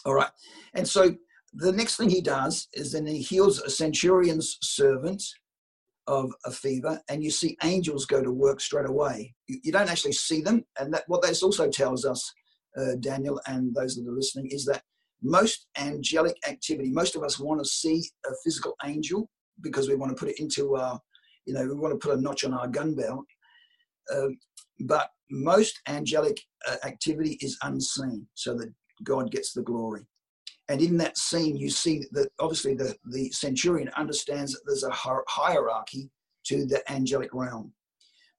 All 0.05 0.13
right. 0.13 0.31
And 0.73 0.87
so 0.87 1.15
the 1.53 1.71
next 1.71 1.97
thing 1.97 2.09
he 2.09 2.21
does 2.21 2.67
is 2.73 2.91
then 2.91 3.05
he 3.05 3.21
heals 3.21 3.59
a 3.61 3.69
centurion's 3.69 4.57
servant 4.61 5.23
of 6.09 6.31
a 6.45 6.51
fever, 6.51 6.99
and 7.07 7.23
you 7.23 7.29
see 7.29 7.55
angels 7.63 8.05
go 8.07 8.21
to 8.23 8.31
work 8.31 8.59
straight 8.59 8.89
away. 8.89 9.33
You, 9.47 9.59
you 9.65 9.71
don't 9.71 9.91
actually 9.91 10.13
see 10.13 10.41
them. 10.41 10.65
And 10.79 10.91
that, 10.93 11.03
what 11.07 11.21
this 11.21 11.43
also 11.43 11.69
tells 11.69 12.03
us, 12.03 12.33
uh, 12.75 12.95
Daniel, 12.99 13.39
and 13.45 13.73
those 13.75 13.95
that 13.95 14.09
are 14.09 14.15
listening, 14.15 14.47
is 14.51 14.65
that 14.65 14.81
most 15.21 15.67
angelic 15.77 16.35
activity, 16.47 16.89
most 16.89 17.15
of 17.15 17.23
us 17.23 17.39
want 17.39 17.61
to 17.61 17.65
see 17.65 18.03
a 18.25 18.31
physical 18.43 18.73
angel 18.85 19.29
because 19.61 19.87
we 19.87 19.95
want 19.95 20.11
to 20.11 20.19
put 20.19 20.29
it 20.29 20.39
into 20.39 20.75
our, 20.75 20.99
you 21.45 21.53
know, 21.53 21.63
we 21.63 21.75
want 21.75 21.93
to 21.93 22.07
put 22.07 22.17
a 22.17 22.21
notch 22.21 22.43
on 22.43 22.53
our 22.53 22.67
gun 22.67 22.95
belt. 22.95 23.25
Uh, 24.11 24.29
but 24.79 25.09
most 25.29 25.79
angelic 25.87 26.39
uh, 26.67 26.77
activity 26.83 27.37
is 27.41 27.55
unseen. 27.61 28.25
So 28.33 28.55
that 28.55 28.73
God 29.03 29.29
gets 29.29 29.53
the 29.53 29.61
glory. 29.61 30.08
And 30.69 30.81
in 30.81 30.97
that 30.97 31.17
scene, 31.17 31.57
you 31.57 31.69
see 31.71 32.05
that 32.11 32.29
obviously 32.39 32.75
the, 32.75 32.95
the 33.05 33.31
centurion 33.31 33.89
understands 33.97 34.53
that 34.53 34.61
there's 34.65 34.83
a 34.83 34.91
hierarchy 35.27 36.09
to 36.45 36.65
the 36.65 36.89
angelic 36.91 37.33
realm. 37.33 37.73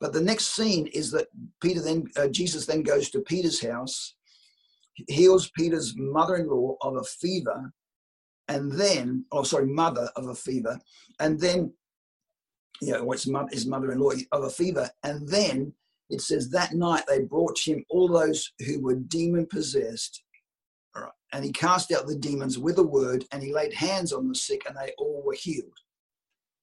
But 0.00 0.12
the 0.12 0.22
next 0.22 0.54
scene 0.54 0.86
is 0.86 1.10
that 1.10 1.26
Peter 1.60 1.82
then, 1.82 2.04
uh, 2.16 2.28
Jesus 2.28 2.66
then 2.66 2.82
goes 2.82 3.10
to 3.10 3.20
Peter's 3.20 3.60
house, 3.60 4.14
heals 5.08 5.50
Peter's 5.56 5.94
mother 5.96 6.36
in 6.36 6.48
law 6.48 6.76
of 6.82 6.96
a 6.96 7.02
fever, 7.02 7.72
and 8.48 8.72
then, 8.72 9.24
oh, 9.32 9.42
sorry, 9.42 9.66
mother 9.66 10.08
of 10.16 10.28
a 10.28 10.34
fever, 10.34 10.78
and 11.18 11.38
then, 11.38 11.72
you 12.80 12.92
know, 12.92 13.04
what's 13.04 13.28
his 13.52 13.66
mother 13.66 13.92
in 13.92 13.98
law 13.98 14.12
of 14.32 14.44
a 14.44 14.50
fever, 14.50 14.88
and 15.02 15.28
then 15.28 15.74
it 16.08 16.20
says 16.20 16.50
that 16.50 16.74
night 16.74 17.04
they 17.06 17.20
brought 17.20 17.58
him 17.58 17.84
all 17.90 18.08
those 18.08 18.52
who 18.66 18.80
were 18.80 18.96
demon 18.96 19.46
possessed 19.46 20.22
and 21.32 21.44
he 21.44 21.52
cast 21.52 21.92
out 21.92 22.06
the 22.06 22.16
demons 22.16 22.58
with 22.58 22.78
a 22.78 22.82
word 22.82 23.24
and 23.32 23.42
he 23.42 23.52
laid 23.52 23.72
hands 23.72 24.12
on 24.12 24.28
the 24.28 24.34
sick 24.34 24.62
and 24.66 24.76
they 24.76 24.92
all 24.98 25.22
were 25.24 25.34
healed. 25.34 25.78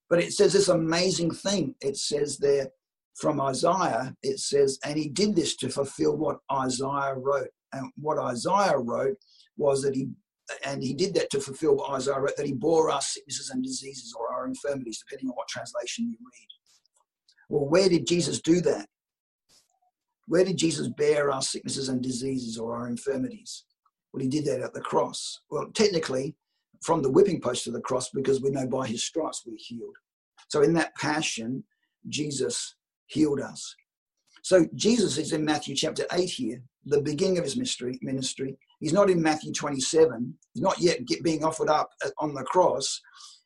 But 0.10 0.20
it 0.20 0.34
says 0.34 0.54
this 0.54 0.68
amazing 0.68 1.32
thing. 1.32 1.76
It 1.82 1.98
says 1.98 2.38
there 2.38 2.70
from 3.16 3.42
Isaiah, 3.42 4.14
it 4.24 4.40
says, 4.40 4.80
and 4.86 4.98
he 4.98 5.10
did 5.10 5.36
this 5.36 5.56
to 5.58 5.70
fulfill 5.70 6.16
what 6.16 6.40
Isaiah 6.52 7.16
wrote. 7.16 7.50
And 7.74 7.92
what 7.98 8.18
Isaiah 8.18 8.78
wrote 8.78 9.18
was 9.58 9.82
that 9.82 9.96
he, 9.96 10.10
and 10.64 10.82
he 10.82 10.94
did 10.94 11.14
that 11.16 11.30
to 11.32 11.40
fulfill 11.40 11.76
what 11.76 11.92
Isaiah 11.92 12.20
wrote, 12.20 12.38
that 12.38 12.46
he 12.46 12.54
bore 12.54 12.90
our 12.90 13.02
sicknesses 13.02 13.50
and 13.50 13.64
diseases 13.64 14.14
or 14.18 14.34
our 14.34 14.46
infirmities, 14.46 15.04
depending 15.06 15.30
on 15.30 15.36
what 15.36 15.48
translation 15.48 16.10
you 16.10 16.18
read. 16.20 16.48
Well, 17.50 17.68
where 17.68 17.90
did 17.90 18.08
Jesus 18.08 18.42
do 18.42 18.62
that? 18.62 18.88
Where 20.28 20.44
did 20.44 20.58
Jesus 20.58 20.90
bear 20.90 21.32
our 21.32 21.42
sicknesses 21.42 21.90
and 21.90 22.02
diseases 22.02 22.58
or 22.58 22.76
our 22.76 22.88
infirmities? 22.88 23.64
Well, 24.18 24.24
he 24.24 24.30
did 24.30 24.46
that 24.46 24.62
at 24.62 24.74
the 24.74 24.82
cross. 24.82 25.42
Well, 25.52 25.70
technically, 25.76 26.34
from 26.82 27.04
the 27.04 27.12
whipping 27.12 27.40
post 27.40 27.66
to 27.66 27.72
the 27.72 27.82
cross, 27.82 28.10
because 28.10 28.42
we 28.42 28.50
know 28.50 28.66
by 28.66 28.88
his 28.88 29.04
stripes 29.04 29.44
we're 29.46 29.54
healed. 29.60 29.96
So 30.48 30.64
in 30.64 30.74
that 30.74 30.96
passion, 30.96 31.64
Jesus 32.08 32.74
healed 33.06 33.40
us. 33.40 33.76
So 34.42 34.66
Jesus 34.74 35.20
is 35.20 35.34
in 35.34 35.46
Matthew 35.46 35.76
chapter 35.76 36.06
8 36.12 36.28
here, 36.28 36.64
the 36.88 37.02
beginning 37.02 37.38
of 37.38 37.44
his 37.44 37.58
ministry. 37.58 38.00
ministry. 38.02 38.58
He's 38.80 38.92
not 38.92 39.12
in 39.12 39.22
Matthew 39.22 39.54
27. 39.54 40.34
He's 40.56 40.64
not 40.64 40.80
yet 40.80 40.98
being 41.22 41.46
offered 41.46 41.70
up 41.70 41.92
on 42.18 42.34
the 42.34 42.44
cross. 42.44 43.00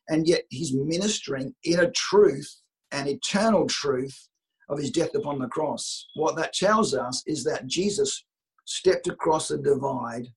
And 0.08 0.26
yet 0.26 0.44
he's 0.48 0.72
ministering 0.72 1.54
in 1.64 1.80
a 1.80 1.90
truth, 1.90 2.50
an 2.92 3.08
eternal 3.08 3.66
truth 3.66 4.26
of 4.70 4.78
his 4.78 4.90
death 4.90 5.14
upon 5.14 5.38
the 5.38 5.48
cross. 5.48 6.06
What 6.14 6.34
that 6.36 6.54
tells 6.54 6.94
us 6.94 7.22
is 7.26 7.44
that 7.44 7.66
Jesus 7.66 8.24
stepped 8.64 9.08
across 9.08 9.48
the 9.48 9.58
divide, 9.58 10.28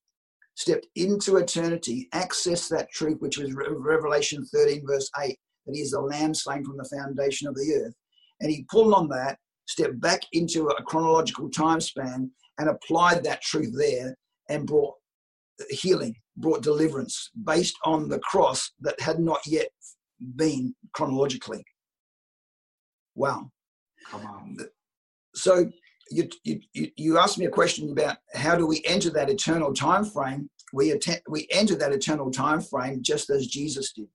stepped 0.56 0.88
into 0.96 1.38
eternity, 1.38 2.08
accessed 2.14 2.70
that 2.70 2.90
truth, 2.92 3.18
which 3.20 3.38
was 3.38 3.54
Revelation 3.54 4.46
13, 4.46 4.86
verse 4.88 5.10
8, 5.22 5.38
that 5.66 5.76
he 5.76 5.82
is 5.82 5.92
the 5.92 6.02
lamb 6.02 6.34
slain 6.34 6.64
from 6.64 6.78
the 6.78 6.90
foundation 6.98 7.48
of 7.48 7.56
the 7.56 7.84
earth. 7.86 7.94
And 8.42 8.50
he 8.50 8.66
pulled 8.70 8.94
on 8.94 9.08
that, 9.10 9.38
stepped 9.68 10.00
back 10.00 10.22
into 10.34 10.68
a 10.68 10.84
chronological 10.84 11.50
time 11.50 11.82
span, 11.82 12.32
and 12.58 12.70
applied 12.70 13.24
that 13.24 13.42
truth 13.42 13.74
there 13.78 14.16
and 14.50 14.66
brought 14.66 14.96
healing, 15.70 16.16
brought 16.38 16.64
deliverance 16.64 17.30
based 17.44 17.78
on 17.84 18.08
the 18.08 18.20
cross 18.20 18.72
that 18.80 19.00
had 19.00 19.20
not 19.20 19.40
yet 19.46 19.68
been 20.36 20.74
chronologically. 20.94 21.64
Wow. 23.16 23.50
Come 24.10 24.26
on. 24.26 24.58
So 25.34 25.70
you, 26.12 26.30
you, 26.44 26.60
you 26.96 27.18
asked 27.18 27.38
me 27.38 27.46
a 27.46 27.52
question 27.52 27.92
about 27.92 28.18
how 28.34 28.56
do 28.56 28.68
we 28.68 28.84
enter 28.86 29.10
that 29.12 29.30
eternal 29.30 29.74
time 29.74 30.06
frame. 30.06 30.50
We, 30.74 30.92
attend, 30.92 31.22
we 31.30 31.48
enter 31.52 31.76
that 31.76 31.94
eternal 31.94 32.32
time 32.32 32.62
frame 32.62 33.02
just 33.02 33.30
as 33.30 33.48
Jesus 33.48 33.92
did. 33.94 34.08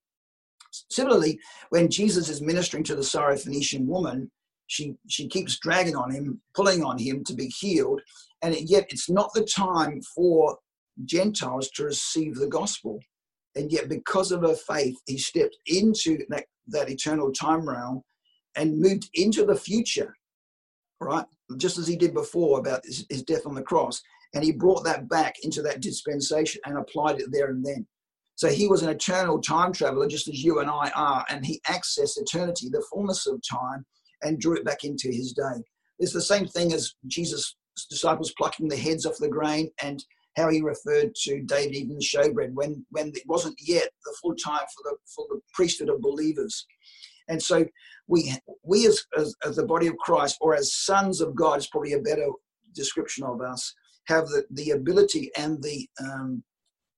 Similarly, 0.89 1.39
when 1.69 1.89
Jesus 1.89 2.29
is 2.29 2.41
ministering 2.41 2.83
to 2.85 2.95
the 2.95 3.01
Syrophoenician 3.01 3.85
woman, 3.85 4.31
she, 4.67 4.95
she 5.09 5.27
keeps 5.27 5.59
dragging 5.59 5.95
on 5.97 6.11
him, 6.11 6.41
pulling 6.55 6.83
on 6.83 6.97
him 6.97 7.25
to 7.25 7.33
be 7.33 7.47
healed, 7.47 8.01
and 8.41 8.55
yet 8.55 8.85
it's 8.89 9.09
not 9.09 9.33
the 9.33 9.43
time 9.43 10.01
for 10.15 10.57
Gentiles 11.03 11.69
to 11.71 11.83
receive 11.83 12.35
the 12.35 12.47
gospel. 12.47 12.99
And 13.55 13.69
yet, 13.69 13.89
because 13.89 14.31
of 14.31 14.43
her 14.43 14.55
faith, 14.55 14.95
he 15.07 15.17
stepped 15.17 15.57
into 15.65 16.19
that, 16.29 16.45
that 16.67 16.89
eternal 16.89 17.33
time 17.33 17.67
realm 17.67 18.01
and 18.55 18.79
moved 18.79 19.09
into 19.13 19.45
the 19.45 19.55
future, 19.55 20.15
right? 21.01 21.25
Just 21.57 21.77
as 21.77 21.87
he 21.87 21.95
did 21.95 22.13
before 22.13 22.59
about 22.59 22.85
his, 22.85 23.05
his 23.09 23.23
death 23.23 23.45
on 23.45 23.55
the 23.55 23.61
cross. 23.61 24.01
And 24.33 24.43
he 24.43 24.51
brought 24.53 24.85
that 24.85 25.09
back 25.09 25.35
into 25.43 25.61
that 25.63 25.81
dispensation 25.81 26.61
and 26.65 26.77
applied 26.77 27.19
it 27.19 27.27
there 27.31 27.47
and 27.47 27.65
then. 27.65 27.85
So 28.35 28.47
he 28.47 28.67
was 28.67 28.81
an 28.81 28.89
eternal 28.89 29.41
time 29.41 29.73
traveler, 29.73 30.07
just 30.07 30.27
as 30.27 30.43
you 30.43 30.59
and 30.59 30.69
I 30.69 30.89
are, 30.95 31.25
and 31.29 31.45
he 31.45 31.61
accessed 31.67 32.17
eternity, 32.17 32.69
the 32.69 32.83
fullness 32.91 33.27
of 33.27 33.41
time, 33.47 33.85
and 34.23 34.39
drew 34.39 34.55
it 34.55 34.63
back 34.63 34.83
into 34.83 35.09
his 35.09 35.33
day. 35.33 35.63
It's 35.99 36.13
the 36.13 36.21
same 36.21 36.47
thing 36.47 36.73
as 36.73 36.93
Jesus' 37.07 37.55
disciples 37.89 38.33
plucking 38.37 38.69
the 38.69 38.77
heads 38.77 39.05
off 39.05 39.17
the 39.19 39.27
grain 39.27 39.69
and 39.83 40.03
how 40.37 40.49
he 40.49 40.61
referred 40.61 41.13
to 41.23 41.41
David 41.41 41.75
eating 41.75 41.97
the 41.97 42.03
showbread 42.03 42.53
when, 42.53 42.85
when 42.89 43.09
it 43.09 43.23
wasn't 43.27 43.55
yet 43.59 43.89
the 44.05 44.15
full 44.21 44.35
time 44.35 44.65
for 44.73 44.83
the, 44.89 44.95
for 45.13 45.25
the 45.29 45.41
priesthood 45.53 45.89
of 45.89 46.01
believers. 46.01 46.65
And 47.31 47.41
so 47.41 47.65
we, 48.07 48.35
we 48.63 48.85
as, 48.85 49.03
as, 49.17 49.33
as 49.45 49.55
the 49.55 49.65
body 49.65 49.87
of 49.87 49.95
Christ, 49.97 50.37
or 50.41 50.53
as 50.53 50.75
sons 50.75 51.21
of 51.21 51.33
God, 51.33 51.59
is 51.59 51.67
probably 51.67 51.93
a 51.93 51.99
better 51.99 52.27
description 52.75 53.23
of 53.23 53.41
us, 53.41 53.73
have 54.07 54.27
the, 54.27 54.43
the 54.51 54.71
ability 54.71 55.31
and 55.37 55.63
the, 55.63 55.87
um, 56.03 56.43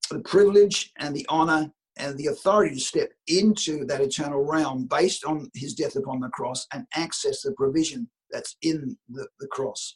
the 0.10 0.20
privilege 0.22 0.92
and 0.98 1.16
the 1.16 1.26
honor 1.30 1.72
and 1.98 2.18
the 2.18 2.28
authority 2.28 2.74
to 2.74 2.82
step 2.82 3.10
into 3.28 3.86
that 3.86 4.02
eternal 4.02 4.44
realm 4.44 4.86
based 4.86 5.24
on 5.24 5.52
his 5.54 5.76
death 5.76 5.96
upon 5.96 6.20
the 6.20 6.30
cross 6.30 6.66
and 6.74 6.88
access 6.96 7.44
the 7.44 7.52
provision 7.52 8.10
that's 8.32 8.56
in 8.64 8.98
the, 9.10 9.28
the 9.40 9.48
cross. 9.48 9.96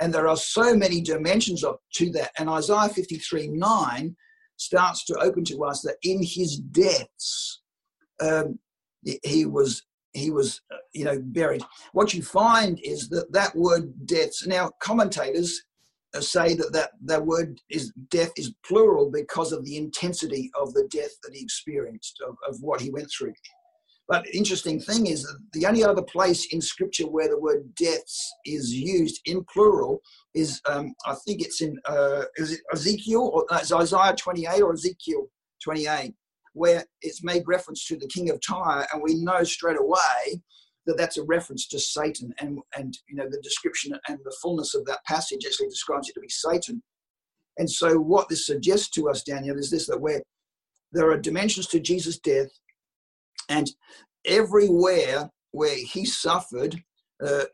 And 0.00 0.14
there 0.14 0.28
are 0.28 0.36
so 0.36 0.76
many 0.76 1.00
dimensions 1.00 1.64
of 1.64 1.78
to 1.94 2.10
that. 2.12 2.30
And 2.38 2.48
Isaiah 2.48 2.88
53 2.88 3.48
9 3.48 4.16
starts 4.56 5.04
to 5.06 5.18
open 5.18 5.44
to 5.46 5.64
us 5.64 5.82
that 5.82 5.96
in 6.04 6.22
his 6.22 6.58
deaths, 6.58 7.62
um, 8.20 8.58
he 9.22 9.46
was 9.46 9.82
he 10.12 10.30
was 10.30 10.60
uh, 10.72 10.76
you 10.92 11.04
know 11.04 11.20
buried. 11.22 11.62
What 11.92 12.14
you 12.14 12.22
find 12.22 12.78
is 12.82 13.08
that 13.10 13.32
that 13.32 13.54
word 13.54 14.06
deaths 14.06 14.46
now 14.46 14.70
commentators 14.80 15.62
uh, 16.14 16.20
say 16.20 16.54
that 16.54 16.72
that, 16.72 16.90
that 17.04 17.24
word 17.24 17.60
is 17.70 17.92
death 18.08 18.32
is 18.36 18.54
plural 18.64 19.10
because 19.10 19.52
of 19.52 19.64
the 19.64 19.76
intensity 19.76 20.50
of 20.60 20.72
the 20.74 20.86
death 20.90 21.10
that 21.22 21.34
he 21.34 21.42
experienced 21.42 22.22
of, 22.26 22.36
of 22.48 22.56
what 22.60 22.80
he 22.80 22.90
went 22.90 23.10
through. 23.10 23.32
But 24.06 24.26
interesting 24.34 24.80
thing 24.80 25.06
is 25.06 25.22
that 25.22 25.38
the 25.52 25.66
only 25.66 25.82
other 25.82 26.02
place 26.02 26.46
in 26.52 26.60
scripture 26.60 27.06
where 27.06 27.28
the 27.28 27.38
word 27.38 27.74
deaths 27.74 28.32
is 28.44 28.72
used 28.72 29.20
in 29.24 29.44
plural 29.44 30.00
is 30.34 30.60
um, 30.66 30.94
i 31.06 31.14
think 31.24 31.40
it's 31.40 31.62
in 31.62 31.78
uh, 31.86 32.24
is 32.36 32.52
it 32.52 32.60
ezekiel 32.72 33.30
or 33.32 33.46
uh, 33.50 33.60
isaiah 33.80 34.14
28 34.14 34.62
or 34.62 34.72
ezekiel 34.72 35.28
28 35.62 36.14
where 36.54 36.84
it's 37.02 37.22
made 37.22 37.42
reference 37.46 37.84
to 37.86 37.96
the 37.96 38.08
king 38.08 38.30
of 38.30 38.40
Tyre, 38.40 38.86
and 38.92 39.02
we 39.02 39.14
know 39.16 39.44
straight 39.44 39.78
away 39.78 40.40
that 40.86 40.96
that's 40.96 41.18
a 41.18 41.24
reference 41.24 41.66
to 41.68 41.78
Satan, 41.78 42.32
and 42.38 42.58
and 42.76 42.96
you 43.08 43.16
know 43.16 43.28
the 43.28 43.40
description 43.42 43.92
and 44.08 44.18
the 44.24 44.36
fullness 44.42 44.74
of 44.74 44.84
that 44.86 45.04
passage 45.06 45.44
actually 45.46 45.68
describes 45.68 46.08
it 46.08 46.14
to 46.14 46.20
be 46.20 46.28
Satan. 46.28 46.82
And 47.58 47.70
so, 47.70 47.98
what 47.98 48.28
this 48.28 48.46
suggests 48.46 48.88
to 48.90 49.08
us, 49.08 49.22
Daniel, 49.22 49.58
is 49.58 49.70
this: 49.70 49.86
that 49.86 50.00
where 50.00 50.22
there 50.92 51.10
are 51.10 51.18
dimensions 51.18 51.66
to 51.68 51.80
Jesus' 51.80 52.18
death, 52.18 52.50
and 53.48 53.70
everywhere 54.24 55.30
where 55.50 55.76
he 55.76 56.04
suffered, 56.04 56.82
uh, 57.24 57.44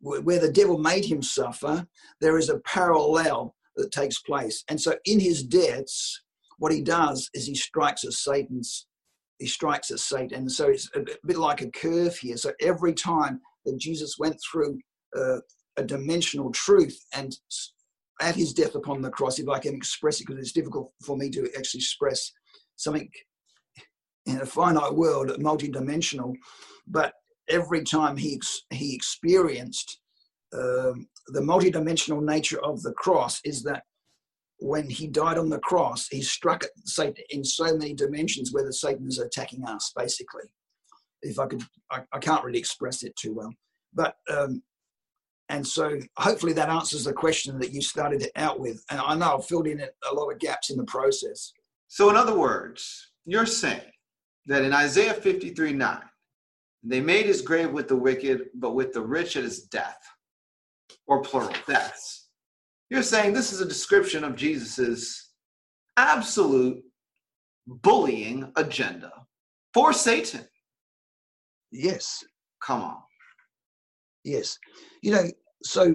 where 0.00 0.40
the 0.40 0.52
devil 0.52 0.78
made 0.78 1.04
him 1.04 1.22
suffer, 1.22 1.86
there 2.20 2.38
is 2.38 2.48
a 2.48 2.58
parallel 2.60 3.54
that 3.76 3.92
takes 3.92 4.20
place. 4.20 4.64
And 4.68 4.80
so, 4.80 4.96
in 5.04 5.20
his 5.20 5.42
deaths, 5.42 6.22
what 6.58 6.72
he 6.72 6.82
does 6.82 7.28
is 7.34 7.46
he 7.46 7.54
strikes 7.54 8.04
at 8.04 8.12
Satan's, 8.12 8.86
he 9.38 9.46
strikes 9.46 9.90
at 9.90 9.98
Satan. 9.98 10.38
And 10.38 10.52
so 10.52 10.68
it's 10.68 10.90
a 10.94 11.04
bit 11.26 11.38
like 11.38 11.62
a 11.62 11.70
curve 11.70 12.16
here. 12.16 12.36
So 12.36 12.52
every 12.60 12.94
time 12.94 13.40
that 13.64 13.78
Jesus 13.78 14.16
went 14.18 14.36
through 14.50 14.78
uh, 15.16 15.38
a 15.76 15.84
dimensional 15.84 16.50
truth 16.52 16.98
and 17.12 17.36
at 18.20 18.34
his 18.34 18.54
death 18.54 18.74
upon 18.74 19.02
the 19.02 19.10
cross, 19.10 19.38
if 19.38 19.48
I 19.48 19.58
can 19.58 19.74
express 19.74 20.20
it, 20.20 20.26
because 20.26 20.40
it's 20.40 20.52
difficult 20.52 20.92
for 21.04 21.16
me 21.16 21.30
to 21.30 21.50
actually 21.56 21.80
express 21.80 22.32
something 22.76 23.08
in 24.24 24.40
a 24.40 24.46
finite 24.46 24.94
world, 24.94 25.30
multi-dimensional, 25.38 26.34
but 26.86 27.12
every 27.48 27.84
time 27.84 28.16
he 28.16 28.40
he 28.70 28.94
experienced 28.94 30.00
um, 30.52 31.06
the 31.28 31.42
multi-dimensional 31.42 32.20
nature 32.20 32.62
of 32.64 32.82
the 32.82 32.92
cross 32.92 33.40
is 33.44 33.62
that 33.64 33.82
when 34.58 34.88
he 34.88 35.06
died 35.06 35.38
on 35.38 35.50
the 35.50 35.58
cross, 35.58 36.08
he 36.08 36.22
struck 36.22 36.64
at 36.64 36.70
Satan 36.84 37.24
in 37.30 37.44
so 37.44 37.76
many 37.76 37.94
dimensions 37.94 38.52
where 38.52 38.64
the 38.64 38.72
Satan 38.72 39.06
is 39.06 39.18
attacking 39.18 39.64
us, 39.64 39.92
basically. 39.94 40.44
If 41.22 41.38
I 41.38 41.46
could, 41.46 41.62
I, 41.90 42.02
I 42.12 42.18
can't 42.18 42.44
really 42.44 42.58
express 42.58 43.02
it 43.02 43.14
too 43.16 43.34
well. 43.34 43.52
But, 43.92 44.16
um, 44.30 44.62
and 45.48 45.66
so 45.66 45.98
hopefully 46.18 46.52
that 46.54 46.68
answers 46.68 47.04
the 47.04 47.12
question 47.12 47.58
that 47.58 47.72
you 47.72 47.82
started 47.82 48.28
out 48.36 48.58
with. 48.58 48.82
And 48.90 49.00
I 49.00 49.14
know 49.14 49.36
I've 49.36 49.46
filled 49.46 49.66
in 49.66 49.80
a 49.80 50.14
lot 50.14 50.30
of 50.30 50.38
gaps 50.38 50.70
in 50.70 50.76
the 50.76 50.84
process. 50.84 51.52
So, 51.88 52.10
in 52.10 52.16
other 52.16 52.36
words, 52.36 53.12
you're 53.24 53.46
saying 53.46 53.80
that 54.46 54.64
in 54.64 54.72
Isaiah 54.72 55.14
53 55.14 55.72
9, 55.72 56.00
they 56.82 57.00
made 57.00 57.26
his 57.26 57.42
grave 57.42 57.72
with 57.72 57.88
the 57.88 57.96
wicked, 57.96 58.46
but 58.54 58.74
with 58.74 58.92
the 58.92 59.00
rich 59.00 59.36
at 59.36 59.44
his 59.44 59.64
death, 59.64 59.98
or 61.06 61.22
plural, 61.22 61.52
deaths. 61.66 62.25
You're 62.90 63.02
saying 63.02 63.32
this 63.32 63.52
is 63.52 63.60
a 63.60 63.66
description 63.66 64.22
of 64.22 64.36
Jesus's 64.36 65.30
absolute 65.96 66.82
bullying 67.66 68.52
agenda 68.56 69.12
for 69.74 69.92
Satan. 69.92 70.46
Yes. 71.72 72.24
Come 72.62 72.82
on. 72.82 72.96
Yes. 74.24 74.58
You 75.02 75.12
know, 75.12 75.24
so 75.62 75.94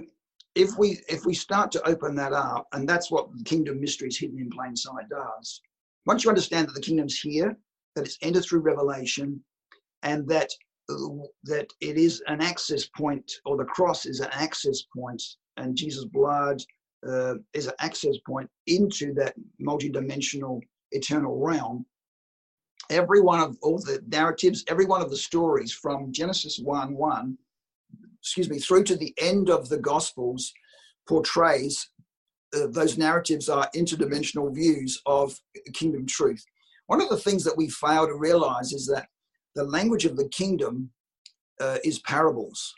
if 0.54 0.70
we 0.78 1.00
if 1.08 1.24
we 1.24 1.34
start 1.34 1.72
to 1.72 1.88
open 1.88 2.14
that 2.16 2.32
up, 2.32 2.66
and 2.72 2.88
that's 2.88 3.10
what 3.10 3.28
the 3.36 3.44
kingdom 3.44 3.80
mysteries 3.80 4.18
hidden 4.18 4.38
in 4.38 4.50
plain 4.50 4.76
sight 4.76 5.08
does. 5.08 5.60
Once 6.06 6.24
you 6.24 6.30
understand 6.30 6.68
that 6.68 6.74
the 6.74 6.80
kingdom's 6.80 7.18
here, 7.18 7.56
that 7.94 8.04
it's 8.04 8.18
entered 8.22 8.44
through 8.44 8.60
revelation, 8.60 9.42
and 10.02 10.28
that 10.28 10.50
that 11.44 11.68
it 11.80 11.96
is 11.96 12.22
an 12.26 12.42
access 12.42 12.86
point, 12.96 13.30
or 13.46 13.56
the 13.56 13.64
cross 13.64 14.04
is 14.04 14.20
an 14.20 14.28
access 14.32 14.82
point, 14.94 15.22
and 15.56 15.76
Jesus' 15.76 16.04
blood 16.06 16.60
uh, 17.08 17.34
is 17.54 17.66
an 17.66 17.74
access 17.80 18.16
point 18.26 18.48
into 18.66 19.12
that 19.14 19.34
multidimensional 19.60 20.60
eternal 20.92 21.38
realm. 21.38 21.84
Every 22.90 23.20
one 23.20 23.40
of 23.40 23.56
all 23.62 23.78
the 23.78 24.02
narratives, 24.08 24.64
every 24.68 24.84
one 24.84 25.02
of 25.02 25.10
the 25.10 25.16
stories 25.16 25.72
from 25.72 26.12
Genesis 26.12 26.58
1 26.62 26.94
1, 26.94 27.38
excuse 28.20 28.50
me, 28.50 28.58
through 28.58 28.84
to 28.84 28.96
the 28.96 29.14
end 29.18 29.50
of 29.50 29.68
the 29.68 29.78
Gospels 29.78 30.52
portrays 31.08 31.90
uh, 32.54 32.66
those 32.68 32.98
narratives 32.98 33.48
are 33.48 33.68
interdimensional 33.74 34.54
views 34.54 35.00
of 35.06 35.38
kingdom 35.72 36.06
truth. 36.06 36.44
One 36.86 37.00
of 37.00 37.08
the 37.08 37.16
things 37.16 37.44
that 37.44 37.56
we 37.56 37.68
fail 37.68 38.06
to 38.06 38.14
realize 38.14 38.72
is 38.72 38.86
that 38.86 39.06
the 39.54 39.64
language 39.64 40.04
of 40.04 40.16
the 40.16 40.28
kingdom 40.28 40.90
uh, 41.60 41.78
is 41.84 41.98
parables. 42.00 42.74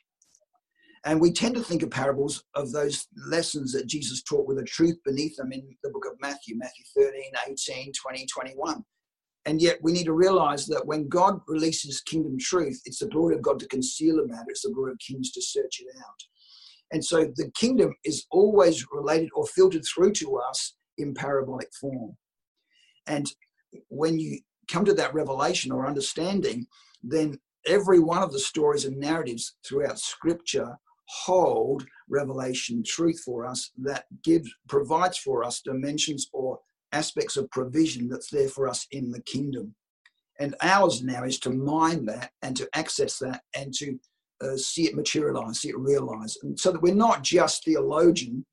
And 1.05 1.21
we 1.21 1.33
tend 1.33 1.55
to 1.57 1.63
think 1.63 1.83
of 1.83 1.91
parables 1.91 2.45
of 2.55 2.73
those 2.73 3.09
lessons 3.29 3.73
that 3.73 3.87
Jesus 3.87 4.23
taught 4.23 4.47
with 4.47 4.59
a 4.59 4.65
truth 4.65 4.97
beneath 5.05 5.37
them 5.37 5.53
in 5.53 5.63
the 5.83 5.91
book 5.91 6.07
of 6.07 6.19
Matthew, 6.21 6.57
Matthew 6.57 6.85
13, 6.97 7.23
18, 7.49 7.93
20, 7.93 8.27
21. 8.27 8.85
And 9.47 9.61
yet 9.61 9.79
we 9.83 9.93
need 9.93 10.05
to 10.05 10.15
realize 10.15 10.67
that 10.67 10.87
when 10.87 11.09
God 11.09 11.41
releases 11.47 12.01
kingdom 12.01 12.39
truth, 12.39 12.81
it's 12.87 13.01
the 13.01 13.09
glory 13.09 13.35
of 13.35 13.43
God 13.43 13.59
to 13.61 13.69
conceal 13.69 14.19
a 14.21 14.27
matter, 14.27 14.47
it's 14.49 14.63
the 14.63 14.73
glory 14.73 14.93
of 14.93 14.99
kings 14.99 15.31
to 15.33 15.43
search 15.43 15.81
it 15.81 15.89
out. 15.99 16.23
And 16.93 17.05
so 17.05 17.31
the 17.37 17.51
kingdom 17.55 17.95
is 18.05 18.25
always 18.31 18.87
related 18.91 19.29
or 19.35 19.47
filtered 19.47 19.85
through 19.85 20.13
to 20.13 20.39
us 20.39 20.77
in 20.97 21.13
parabolic 21.13 21.69
form. 21.79 22.17
And 23.07 23.31
when 23.89 24.19
you 24.19 24.39
come 24.69 24.87
to 24.87 24.95
that 24.95 25.13
revelation 25.13 25.73
or 25.73 25.87
understanding, 25.87 26.67
then 27.03 27.39
every 27.67 27.99
one 27.99 28.23
of 28.23 28.33
the 28.33 28.39
stories 28.39 28.87
and 28.87 28.97
narratives 28.97 29.57
throughout 29.67 29.99
scripture 29.99 30.79
hold 31.09 31.85
revelation 32.09 32.83
truth 32.85 33.21
for 33.25 33.47
us 33.47 33.71
that 33.79 34.05
gives 34.23 34.51
provides 34.69 35.19
for 35.19 35.45
us 35.45 35.61
dimensions 35.61 36.29
or 36.33 36.59
aspects 36.93 37.37
of 37.37 37.51
provision 37.51 38.09
that's 38.09 38.31
there 38.31 38.49
for 38.49 38.69
us 38.69 38.87
in 38.93 39.11
the 39.11 39.23
kingdom. 39.23 39.75
And 40.41 40.55
ours 40.63 41.03
now 41.03 41.25
is 41.25 41.39
to 41.41 41.51
mine 41.51 42.07
that 42.07 42.31
and 42.43 42.57
to 42.57 42.69
access 42.75 43.19
that 43.19 43.43
and 43.57 43.73
to 43.75 43.99
uh, 44.41 44.57
see 44.57 44.87
it 44.87 44.97
materialize 44.97 45.61
see 45.61 45.69
it 45.69 45.79
realize. 45.79 46.37
And 46.43 46.59
so 46.59 46.73
that 46.73 46.83
we're 46.83 46.95
not 46.95 47.23
just 47.23 47.65
theologians 47.65 48.45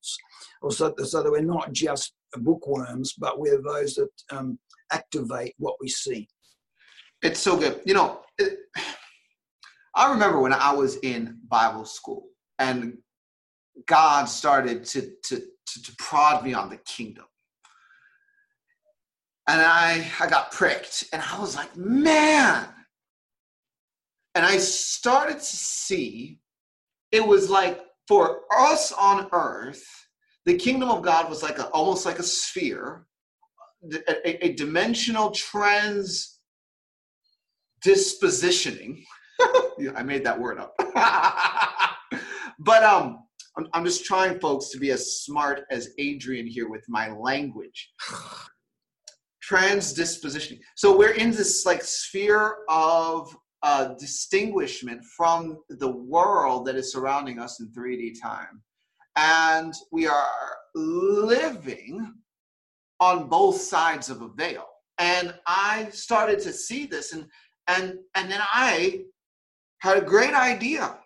or 0.62 0.72
so, 0.72 0.94
so 1.04 1.24
that 1.24 1.32
we're 1.32 1.42
not 1.42 1.74
just 1.74 2.14
bookworms 2.38 3.14
but 3.14 3.40
we're 3.40 3.62
those 3.62 3.96
that 3.96 4.10
um, 4.32 4.58
activate 4.92 5.54
what 5.58 5.76
we 5.82 5.90
see. 5.90 6.28
It's 7.22 7.40
so 7.40 7.58
good. 7.58 7.82
You 7.86 7.94
know 7.94 8.22
it, 8.38 8.60
i 9.96 10.12
remember 10.12 10.40
when 10.40 10.54
i 10.54 10.72
was 10.74 10.98
in 10.98 11.38
bible 11.48 11.86
school 11.86 12.28
and 12.62 12.98
God 13.88 14.26
started 14.26 14.86
to, 14.86 15.02
to, 15.24 15.38
to, 15.66 15.84
to 15.84 15.96
prod 15.98 16.44
me 16.44 16.54
on 16.54 16.70
the 16.70 16.78
kingdom. 16.78 17.26
And 19.48 19.60
I, 19.60 20.08
I 20.20 20.28
got 20.28 20.52
pricked 20.52 21.06
and 21.12 21.22
I 21.22 21.40
was 21.40 21.56
like, 21.56 21.76
man. 21.76 22.68
And 24.36 24.46
I 24.46 24.58
started 24.58 25.40
to 25.40 25.44
see 25.44 26.40
it 27.12 27.26
was 27.26 27.50
like 27.50 27.82
for 28.08 28.42
us 28.56 28.92
on 28.92 29.28
earth, 29.32 29.84
the 30.46 30.58
kingdom 30.58 30.90
of 30.90 31.02
God 31.02 31.30
was 31.30 31.42
like 31.44 31.58
a, 31.58 31.68
almost 31.70 32.06
like 32.06 32.20
a 32.20 32.24
sphere, 32.24 33.08
a, 34.08 34.46
a 34.46 34.54
dimensional 34.54 35.32
trans 35.32 36.40
dispositioning. 37.86 39.04
I 39.96 40.04
made 40.04 40.24
that 40.26 40.40
word 40.40 40.60
up. 40.60 40.76
But 42.64 42.84
um, 42.84 43.24
I'm, 43.58 43.68
I'm 43.74 43.86
just 43.86 44.06
trying, 44.06 44.40
folks, 44.40 44.70
to 44.70 44.78
be 44.78 44.92
as 44.92 45.24
smart 45.24 45.64
as 45.72 45.90
Adrian 45.98 46.46
here 46.46 46.70
with 46.70 46.86
my 46.88 47.12
language. 47.12 47.92
Transdispositioning. 49.50 50.60
So 50.76 50.96
we're 50.96 51.14
in 51.14 51.32
this 51.32 51.66
like 51.66 51.84
sphere 51.84 52.58
of 52.70 53.36
uh, 53.64 53.96
distinguishment 54.00 55.04
from 55.18 55.58
the 55.70 55.90
world 55.90 56.68
that 56.68 56.76
is 56.76 56.92
surrounding 56.92 57.40
us 57.40 57.60
in 57.60 57.70
3D 57.70 58.22
time. 58.22 58.62
And 59.16 59.74
we 59.92 60.08
are 60.08 60.56
living 60.76 62.14
on 63.00 63.28
both 63.28 63.60
sides 63.60 64.10
of 64.10 64.22
a 64.22 64.30
veil. 64.30 64.68
And 65.00 65.34
I 65.48 65.90
started 65.90 66.40
to 66.42 66.54
see 66.54 66.86
this 66.86 67.12
and 67.12 67.26
and 67.68 67.98
and 68.16 68.32
then 68.32 68.42
I 68.42 69.02
had 69.80 69.98
a 69.98 70.02
great 70.02 70.34
idea. 70.34 71.01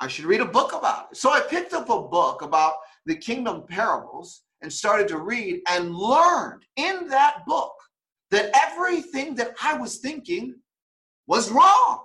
I 0.00 0.08
should 0.08 0.24
read 0.24 0.40
a 0.40 0.46
book 0.46 0.72
about 0.72 1.08
it. 1.10 1.16
So 1.16 1.30
I 1.30 1.40
picked 1.40 1.72
up 1.72 1.88
a 1.88 2.02
book 2.02 2.42
about 2.42 2.74
the 3.06 3.14
kingdom 3.14 3.64
parables 3.68 4.42
and 4.62 4.72
started 4.72 5.08
to 5.08 5.18
read 5.18 5.60
and 5.68 5.94
learned 5.94 6.64
in 6.76 7.08
that 7.08 7.44
book 7.46 7.74
that 8.30 8.50
everything 8.54 9.34
that 9.36 9.54
I 9.62 9.74
was 9.74 9.98
thinking 9.98 10.56
was 11.26 11.50
wrong. 11.50 12.04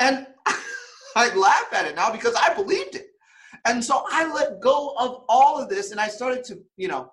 And 0.00 0.26
I 1.16 1.34
laugh 1.34 1.72
at 1.72 1.86
it 1.86 1.96
now 1.96 2.12
because 2.12 2.34
I 2.34 2.54
believed 2.54 2.94
it. 2.94 3.06
And 3.64 3.84
so 3.84 4.04
I 4.10 4.32
let 4.32 4.60
go 4.60 4.94
of 4.98 5.24
all 5.28 5.60
of 5.60 5.68
this 5.68 5.90
and 5.90 6.00
I 6.00 6.08
started 6.08 6.44
to, 6.44 6.58
you 6.76 6.88
know, 6.88 7.12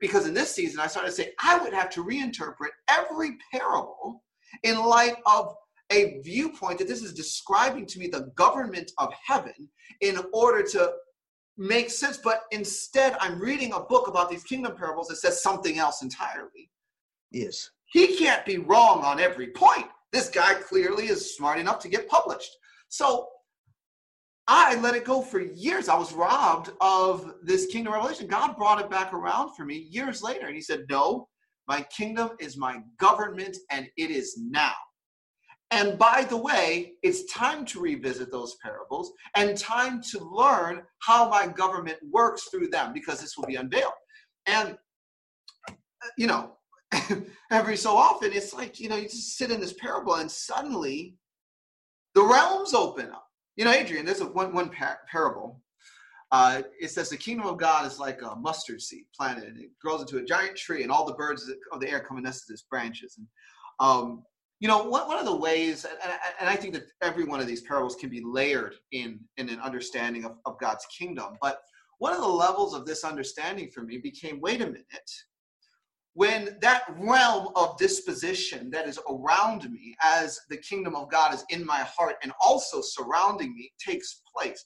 because 0.00 0.26
in 0.26 0.34
this 0.34 0.54
season 0.54 0.80
I 0.80 0.86
started 0.86 1.08
to 1.10 1.14
say 1.14 1.32
I 1.42 1.58
would 1.58 1.72
have 1.72 1.90
to 1.90 2.04
reinterpret 2.04 2.70
every 2.88 3.38
parable 3.52 4.22
in 4.62 4.82
light 4.82 5.16
of 5.26 5.54
a 5.90 6.20
viewpoint 6.20 6.78
that 6.78 6.88
this 6.88 7.02
is 7.02 7.12
describing 7.12 7.86
to 7.86 7.98
me 7.98 8.06
the 8.06 8.30
government 8.36 8.92
of 8.98 9.12
heaven 9.26 9.68
in 10.00 10.18
order 10.32 10.62
to 10.62 10.92
make 11.56 11.90
sense. 11.90 12.18
But 12.22 12.42
instead, 12.50 13.16
I'm 13.20 13.40
reading 13.40 13.72
a 13.72 13.80
book 13.80 14.08
about 14.08 14.30
these 14.30 14.44
kingdom 14.44 14.76
parables 14.76 15.08
that 15.08 15.16
says 15.16 15.42
something 15.42 15.78
else 15.78 16.02
entirely. 16.02 16.70
Yes. 17.30 17.70
He 17.86 18.16
can't 18.16 18.46
be 18.46 18.58
wrong 18.58 19.04
on 19.04 19.20
every 19.20 19.48
point. 19.48 19.86
This 20.12 20.28
guy 20.28 20.54
clearly 20.54 21.06
is 21.06 21.36
smart 21.36 21.58
enough 21.58 21.80
to 21.80 21.88
get 21.88 22.08
published. 22.08 22.50
So 22.88 23.28
I 24.46 24.74
let 24.80 24.96
it 24.96 25.04
go 25.04 25.22
for 25.22 25.40
years. 25.40 25.88
I 25.88 25.96
was 25.96 26.12
robbed 26.12 26.70
of 26.80 27.34
this 27.42 27.66
kingdom 27.66 27.92
revelation. 27.92 28.26
God 28.26 28.56
brought 28.56 28.80
it 28.80 28.90
back 28.90 29.12
around 29.12 29.54
for 29.54 29.64
me 29.64 29.88
years 29.90 30.22
later. 30.22 30.46
And 30.46 30.56
he 30.56 30.60
said, 30.60 30.86
No, 30.88 31.28
my 31.68 31.82
kingdom 31.82 32.30
is 32.40 32.56
my 32.56 32.80
government 32.98 33.56
and 33.70 33.86
it 33.96 34.10
is 34.10 34.36
now. 34.40 34.74
And 35.72 35.96
by 35.96 36.26
the 36.28 36.36
way, 36.36 36.94
it's 37.02 37.32
time 37.32 37.64
to 37.66 37.80
revisit 37.80 38.32
those 38.32 38.56
parables 38.62 39.12
and 39.36 39.56
time 39.56 40.02
to 40.10 40.18
learn 40.18 40.82
how 40.98 41.28
my 41.28 41.46
government 41.46 41.98
works 42.10 42.48
through 42.48 42.68
them 42.68 42.92
because 42.92 43.20
this 43.20 43.36
will 43.36 43.46
be 43.46 43.54
unveiled. 43.54 43.92
And, 44.46 44.76
you 46.18 46.26
know, 46.26 46.56
every 47.52 47.76
so 47.76 47.96
often 47.96 48.32
it's 48.32 48.52
like, 48.52 48.80
you 48.80 48.88
know, 48.88 48.96
you 48.96 49.04
just 49.04 49.36
sit 49.36 49.52
in 49.52 49.60
this 49.60 49.74
parable 49.74 50.14
and 50.14 50.30
suddenly 50.30 51.14
the 52.16 52.22
realms 52.22 52.74
open 52.74 53.10
up. 53.10 53.26
You 53.56 53.64
know, 53.64 53.72
Adrian, 53.72 54.04
there's 54.04 54.22
a 54.22 54.26
one, 54.26 54.52
one 54.52 54.70
par- 54.70 55.00
parable. 55.10 55.60
Uh, 56.32 56.62
it 56.80 56.90
says 56.90 57.10
the 57.10 57.16
kingdom 57.16 57.46
of 57.46 57.58
God 57.58 57.86
is 57.86 57.98
like 57.98 58.22
a 58.22 58.34
mustard 58.36 58.80
seed 58.80 59.04
planted 59.16 59.44
and 59.44 59.58
it 59.58 59.70
grows 59.80 60.00
into 60.00 60.18
a 60.18 60.24
giant 60.24 60.56
tree 60.56 60.82
and 60.82 60.90
all 60.90 61.04
the 61.04 61.14
birds 61.14 61.50
of 61.72 61.80
the 61.80 61.88
air 61.88 62.00
come 62.00 62.16
and 62.16 62.24
nest 62.24 62.50
its 62.50 62.62
branches. 62.62 63.18
And 63.18 63.26
um, 63.80 64.22
you 64.60 64.68
know 64.68 64.84
one, 64.84 65.08
one 65.08 65.18
of 65.18 65.24
the 65.24 65.34
ways 65.36 65.84
and, 65.84 66.12
and 66.40 66.48
i 66.48 66.54
think 66.54 66.72
that 66.72 66.84
every 67.02 67.24
one 67.24 67.40
of 67.40 67.46
these 67.46 67.62
parables 67.62 67.96
can 67.96 68.08
be 68.08 68.22
layered 68.24 68.74
in 68.92 69.18
in 69.36 69.48
an 69.48 69.60
understanding 69.60 70.24
of, 70.24 70.36
of 70.46 70.58
god's 70.58 70.86
kingdom 70.86 71.36
but 71.40 71.60
one 71.98 72.12
of 72.12 72.20
the 72.20 72.28
levels 72.28 72.74
of 72.74 72.86
this 72.86 73.04
understanding 73.04 73.70
for 73.70 73.82
me 73.82 73.98
became 73.98 74.40
wait 74.40 74.60
a 74.60 74.66
minute 74.66 75.10
when 76.14 76.58
that 76.60 76.82
realm 76.98 77.48
of 77.54 77.78
disposition 77.78 78.70
that 78.70 78.88
is 78.88 78.98
around 79.08 79.70
me 79.70 79.96
as 80.02 80.38
the 80.50 80.56
kingdom 80.56 80.94
of 80.94 81.10
god 81.10 81.34
is 81.34 81.44
in 81.50 81.64
my 81.64 81.80
heart 81.80 82.16
and 82.22 82.32
also 82.40 82.80
surrounding 82.80 83.54
me 83.54 83.72
takes 83.84 84.22
place 84.36 84.64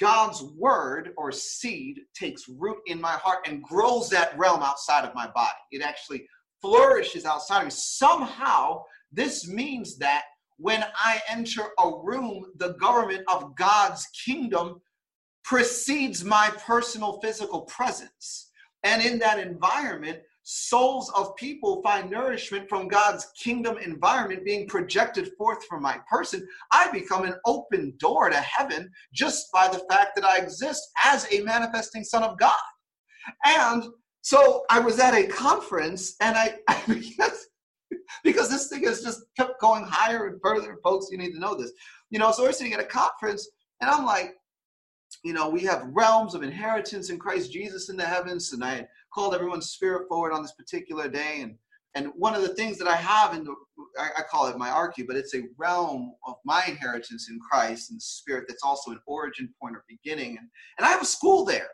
god's 0.00 0.42
word 0.56 1.10
or 1.16 1.30
seed 1.30 2.00
takes 2.14 2.48
root 2.48 2.78
in 2.86 3.00
my 3.00 3.12
heart 3.12 3.46
and 3.46 3.62
grows 3.62 4.08
that 4.10 4.36
realm 4.38 4.62
outside 4.62 5.04
of 5.04 5.14
my 5.14 5.28
body. 5.34 5.58
It 5.70 5.82
actually 5.82 6.26
flourishes 6.60 7.24
outside 7.24 7.60
of 7.60 7.64
me. 7.66 7.70
Somehow 7.70 8.82
this 9.12 9.48
means 9.48 9.98
that 9.98 10.24
when 10.58 10.84
I 10.96 11.20
enter 11.28 11.62
a 11.78 11.90
room, 12.02 12.44
the 12.56 12.74
government 12.74 13.22
of 13.28 13.54
God's 13.56 14.06
kingdom 14.24 14.80
precedes 15.44 16.24
my 16.24 16.50
personal 16.66 17.20
physical 17.20 17.62
presence. 17.62 18.50
And 18.84 19.02
in 19.02 19.18
that 19.20 19.38
environment, 19.38 20.18
souls 20.42 21.12
of 21.14 21.36
people 21.36 21.82
find 21.82 22.10
nourishment 22.10 22.68
from 22.68 22.88
God's 22.88 23.26
kingdom 23.38 23.76
environment 23.78 24.44
being 24.44 24.66
projected 24.66 25.30
forth 25.36 25.64
from 25.66 25.82
my 25.82 25.98
person. 26.10 26.46
I 26.72 26.90
become 26.90 27.24
an 27.24 27.34
open 27.44 27.94
door 27.98 28.30
to 28.30 28.36
heaven 28.36 28.90
just 29.12 29.52
by 29.52 29.68
the 29.68 29.82
fact 29.90 30.16
that 30.16 30.24
I 30.24 30.38
exist 30.38 30.82
as 31.04 31.26
a 31.32 31.42
manifesting 31.42 32.02
son 32.02 32.22
of 32.22 32.38
God. 32.38 32.56
And 33.44 33.84
so 34.22 34.64
I 34.70 34.80
was 34.80 34.98
at 34.98 35.14
a 35.14 35.26
conference 35.26 36.14
and 36.20 36.36
I, 36.36 36.56
I 36.68 36.82
because 38.24 38.48
this 38.48 38.68
thing 38.68 38.84
has 38.84 39.02
just 39.02 39.22
kept 39.36 39.60
going 39.60 39.84
higher 39.84 40.26
and 40.26 40.40
further. 40.42 40.78
Folks, 40.82 41.08
you 41.10 41.18
need 41.18 41.32
to 41.32 41.40
know 41.40 41.54
this. 41.54 41.72
You 42.10 42.18
know, 42.18 42.32
so 42.32 42.42
we're 42.42 42.52
sitting 42.52 42.72
at 42.72 42.80
a 42.80 42.84
conference, 42.84 43.48
and 43.80 43.90
I'm 43.90 44.04
like, 44.04 44.34
you 45.24 45.32
know, 45.32 45.48
we 45.48 45.60
have 45.62 45.88
realms 45.92 46.34
of 46.34 46.42
inheritance 46.42 47.10
in 47.10 47.18
Christ 47.18 47.52
Jesus 47.52 47.88
in 47.88 47.96
the 47.96 48.04
heavens, 48.04 48.52
and 48.52 48.64
I 48.64 48.86
called 49.12 49.34
everyone's 49.34 49.70
spirit 49.70 50.08
forward 50.08 50.32
on 50.32 50.42
this 50.42 50.52
particular 50.52 51.08
day, 51.08 51.40
and 51.42 51.54
and 51.94 52.12
one 52.14 52.34
of 52.34 52.42
the 52.42 52.54
things 52.54 52.78
that 52.78 52.86
I 52.86 52.96
have 52.96 53.34
in 53.34 53.44
the, 53.44 53.54
I, 53.98 54.10
I 54.18 54.22
call 54.22 54.46
it 54.46 54.58
my 54.58 54.68
arche, 54.68 55.06
but 55.06 55.16
it's 55.16 55.34
a 55.34 55.48
realm 55.56 56.14
of 56.26 56.36
my 56.44 56.62
inheritance 56.68 57.28
in 57.30 57.40
Christ 57.40 57.90
and 57.90 57.96
the 57.96 58.02
Spirit 58.02 58.44
that's 58.46 58.62
also 58.62 58.90
an 58.90 59.00
origin 59.06 59.52
point 59.60 59.74
or 59.74 59.84
beginning. 59.88 60.36
And, 60.38 60.48
and 60.78 60.86
I 60.86 60.90
have 60.90 61.02
a 61.02 61.06
school 61.06 61.44
there 61.44 61.70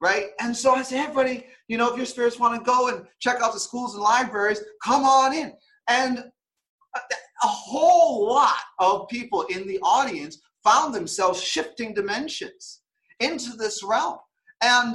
right? 0.00 0.26
And 0.40 0.56
so 0.56 0.74
I 0.74 0.82
say, 0.82 0.98
everybody, 0.98 1.46
you 1.68 1.78
know, 1.78 1.90
if 1.90 1.96
your 1.96 2.06
spirits 2.06 2.38
want 2.38 2.58
to 2.58 2.64
go 2.64 2.88
and 2.88 3.06
check 3.18 3.40
out 3.40 3.52
the 3.52 3.60
schools 3.60 3.94
and 3.94 4.02
libraries, 4.02 4.62
come 4.82 5.04
on 5.04 5.34
in. 5.34 5.52
And 5.88 6.18
uh, 6.18 7.00
a 7.42 7.46
whole 7.46 8.26
lot 8.26 8.56
of 8.78 9.08
people 9.08 9.42
in 9.42 9.66
the 9.66 9.78
audience 9.80 10.40
found 10.64 10.94
themselves 10.94 11.42
shifting 11.42 11.94
dimensions 11.94 12.80
into 13.20 13.56
this 13.56 13.82
realm. 13.82 14.18
And 14.62 14.94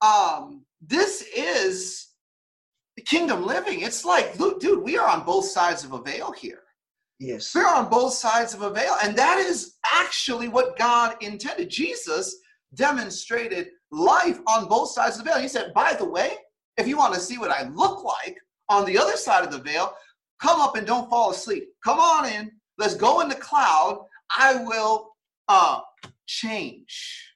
um, 0.00 0.64
this 0.80 1.22
is 1.36 2.08
the 2.96 3.02
kingdom 3.02 3.46
living. 3.46 3.80
It's 3.80 4.04
like, 4.04 4.38
look, 4.38 4.60
dude, 4.60 4.82
we 4.82 4.98
are 4.98 5.08
on 5.08 5.24
both 5.24 5.46
sides 5.46 5.84
of 5.84 5.92
a 5.92 6.02
veil 6.02 6.32
here. 6.32 6.62
Yes. 7.18 7.54
We're 7.54 7.66
on 7.66 7.88
both 7.88 8.14
sides 8.14 8.52
of 8.52 8.62
a 8.62 8.70
veil. 8.70 8.96
And 9.02 9.16
that 9.16 9.38
is 9.38 9.76
actually 9.94 10.48
what 10.48 10.76
God 10.76 11.16
intended. 11.20 11.70
Jesus 11.70 12.36
demonstrated 12.74 13.68
life 13.92 14.40
on 14.48 14.68
both 14.68 14.90
sides 14.90 15.18
of 15.18 15.24
the 15.24 15.30
veil. 15.30 15.40
He 15.40 15.48
said, 15.48 15.72
by 15.74 15.94
the 15.94 16.04
way, 16.04 16.36
if 16.76 16.88
you 16.88 16.96
want 16.96 17.14
to 17.14 17.20
see 17.20 17.38
what 17.38 17.50
I 17.50 17.68
look 17.68 18.02
like 18.02 18.36
on 18.68 18.84
the 18.84 18.98
other 18.98 19.16
side 19.16 19.44
of 19.44 19.52
the 19.52 19.58
veil, 19.58 19.94
come 20.40 20.60
up 20.60 20.74
and 20.76 20.86
don't 20.86 21.08
fall 21.10 21.30
asleep. 21.30 21.68
Come 21.84 22.00
on 22.00 22.26
in. 22.26 22.50
Let's 22.78 22.94
go 22.94 23.20
in 23.20 23.28
the 23.28 23.34
cloud. 23.34 24.04
I 24.36 24.56
will 24.56 25.10
uh, 25.48 25.80
change. 26.26 27.28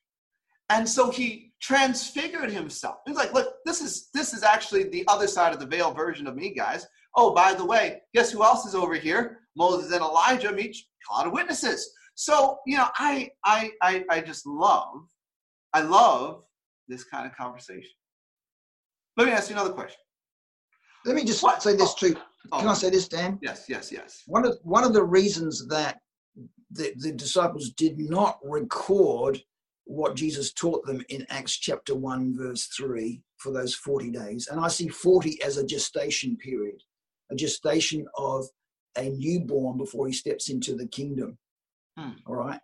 And 0.70 0.88
so 0.88 1.10
he 1.10 1.52
transfigured 1.60 2.50
himself. 2.50 2.96
He's 3.06 3.16
like, 3.16 3.32
look, 3.34 3.56
this 3.64 3.80
is 3.80 4.08
this 4.14 4.32
is 4.32 4.42
actually 4.42 4.84
the 4.84 5.04
other 5.08 5.26
side 5.26 5.52
of 5.52 5.60
the 5.60 5.66
veil 5.66 5.92
version 5.92 6.26
of 6.26 6.34
me, 6.34 6.54
guys. 6.54 6.86
Oh, 7.14 7.34
by 7.34 7.54
the 7.54 7.64
way, 7.64 8.00
guess 8.14 8.30
who 8.30 8.42
else 8.42 8.66
is 8.66 8.74
over 8.74 8.94
here? 8.94 9.40
Moses 9.56 9.92
and 9.92 10.02
Elijah 10.02 10.52
meet 10.52 10.76
cloud 11.06 11.26
of 11.26 11.32
witnesses. 11.32 11.92
So, 12.14 12.58
you 12.66 12.76
know, 12.78 12.88
I 12.98 13.30
I 13.44 13.70
I, 13.82 14.04
I 14.10 14.20
just 14.20 14.46
love, 14.46 15.02
I 15.76 15.80
love 15.82 16.42
this 16.88 17.04
kind 17.04 17.26
of 17.26 17.36
conversation. 17.36 17.90
Let 19.18 19.26
me 19.26 19.32
ask 19.34 19.50
you 19.50 19.56
another 19.56 19.74
question. 19.74 19.98
Let 21.04 21.14
me 21.14 21.22
just 21.22 21.42
What? 21.42 21.62
say 21.62 21.76
this 21.76 21.92
too. 21.92 22.16
Oh, 22.50 22.60
Can 22.60 22.68
I 22.68 22.72
say 22.72 22.88
this, 22.88 23.08
Dan? 23.08 23.38
yes, 23.42 23.66
yes, 23.68 23.92
yes. 23.92 24.22
One 24.26 24.46
of 24.46 24.56
one 24.62 24.84
of 24.84 24.94
the 24.94 25.04
reasons 25.04 25.66
that 25.68 26.00
the, 26.70 26.94
the 26.96 27.12
disciples 27.12 27.72
did 27.72 27.98
not 27.98 28.38
record 28.42 29.38
what 29.84 30.16
Jesus 30.16 30.54
taught 30.54 30.84
them 30.86 31.04
in 31.10 31.26
Acts 31.28 31.58
chapter 31.58 31.94
1, 31.94 32.34
verse 32.38 32.68
3 32.68 33.20
for 33.36 33.52
those 33.52 33.74
40 33.74 34.10
days. 34.12 34.48
And 34.50 34.58
I 34.58 34.68
see 34.68 34.88
40 34.88 35.42
as 35.42 35.58
a 35.58 35.66
gestation 35.66 36.38
period, 36.38 36.82
a 37.30 37.34
gestation 37.36 38.06
of 38.16 38.46
a 38.96 39.10
newborn 39.10 39.76
before 39.76 40.06
he 40.06 40.12
steps 40.14 40.48
into 40.48 40.74
the 40.74 40.86
kingdom. 40.88 41.36
Hmm. 41.98 42.12
All 42.26 42.34
right. 42.34 42.60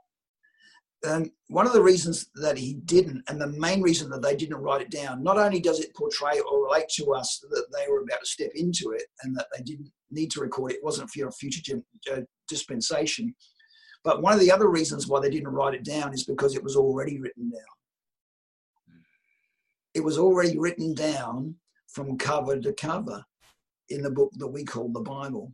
Um, 1.05 1.33
one 1.49 1.67
of 1.67 1.73
the 1.73 1.83
reasons 1.83 2.29
that 2.37 2.57
he 2.57 2.75
didn't, 2.75 3.25
and 3.29 3.41
the 3.41 3.49
main 3.49 3.83
reason 3.83 4.09
that 4.11 4.23
they 4.23 4.37
didn't 4.37 4.59
write 4.59 4.83
it 4.83 4.91
down, 4.91 5.23
not 5.23 5.37
only 5.37 5.59
does 5.59 5.81
it 5.81 5.95
portray 5.97 6.39
or 6.49 6.65
relate 6.65 6.89
to 6.91 7.13
us 7.13 7.45
that 7.51 7.67
they 7.73 7.91
were 7.91 8.03
about 8.03 8.21
to 8.21 8.27
step 8.27 8.51
into 8.55 8.93
it 8.93 9.03
and 9.23 9.37
that 9.37 9.49
they 9.57 9.65
didn't 9.65 9.91
need 10.13 10.31
to 10.31 10.41
record 10.41 10.71
it, 10.71 10.77
it 10.77 10.85
wasn't 10.85 11.11
for 11.11 11.19
your 11.19 11.33
future 11.33 11.83
uh, 12.13 12.21
dispensation, 12.49 13.35
but 14.05 14.23
one 14.23 14.33
of 14.33 14.39
the 14.39 14.53
other 14.53 14.69
reasons 14.69 15.09
why 15.09 15.21
they 15.21 15.31
didn't 15.31 15.49
write 15.49 15.75
it 15.75 15.85
down 15.85 16.13
is 16.13 16.25
because 16.25 16.55
it 16.55 16.63
was 16.63 16.77
already 16.77 17.19
written 17.19 17.51
down. 17.51 17.61
It 19.95 20.05
was 20.05 20.19
already 20.19 20.57
written 20.57 20.95
down 20.95 21.57
from 21.89 22.17
cover 22.17 22.59
to 22.61 22.73
cover 22.73 23.25
in 23.89 24.03
the 24.03 24.11
book 24.11 24.31
that 24.37 24.49
we 24.49 24.65
call 24.65 24.89
the 24.89 25.01
Bible. 25.01 25.53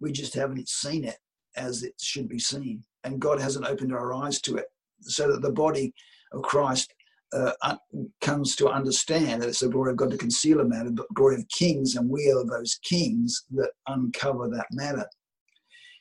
We 0.00 0.12
just 0.12 0.34
haven't 0.34 0.68
seen 0.68 1.04
it 1.04 1.18
as 1.56 1.82
it 1.82 1.94
should 2.00 2.28
be 2.28 2.38
seen. 2.38 2.84
And 3.04 3.20
God 3.20 3.40
hasn't 3.40 3.66
opened 3.66 3.92
our 3.92 4.12
eyes 4.12 4.40
to 4.42 4.56
it 4.56 4.66
so 5.00 5.32
that 5.32 5.42
the 5.42 5.52
body 5.52 5.92
of 6.32 6.42
Christ 6.42 6.92
uh, 7.32 7.76
comes 8.20 8.56
to 8.56 8.68
understand 8.68 9.42
that 9.42 9.48
it's 9.48 9.60
the 9.60 9.68
glory 9.68 9.90
of 9.90 9.96
God 9.96 10.10
to 10.12 10.16
conceal 10.16 10.60
a 10.60 10.64
matter, 10.64 10.90
but 10.90 11.12
glory 11.14 11.36
of 11.36 11.48
kings, 11.48 11.96
and 11.96 12.08
we 12.08 12.30
are 12.30 12.44
those 12.44 12.78
kings 12.82 13.44
that 13.52 13.70
uncover 13.88 14.48
that 14.48 14.66
matter. 14.70 15.06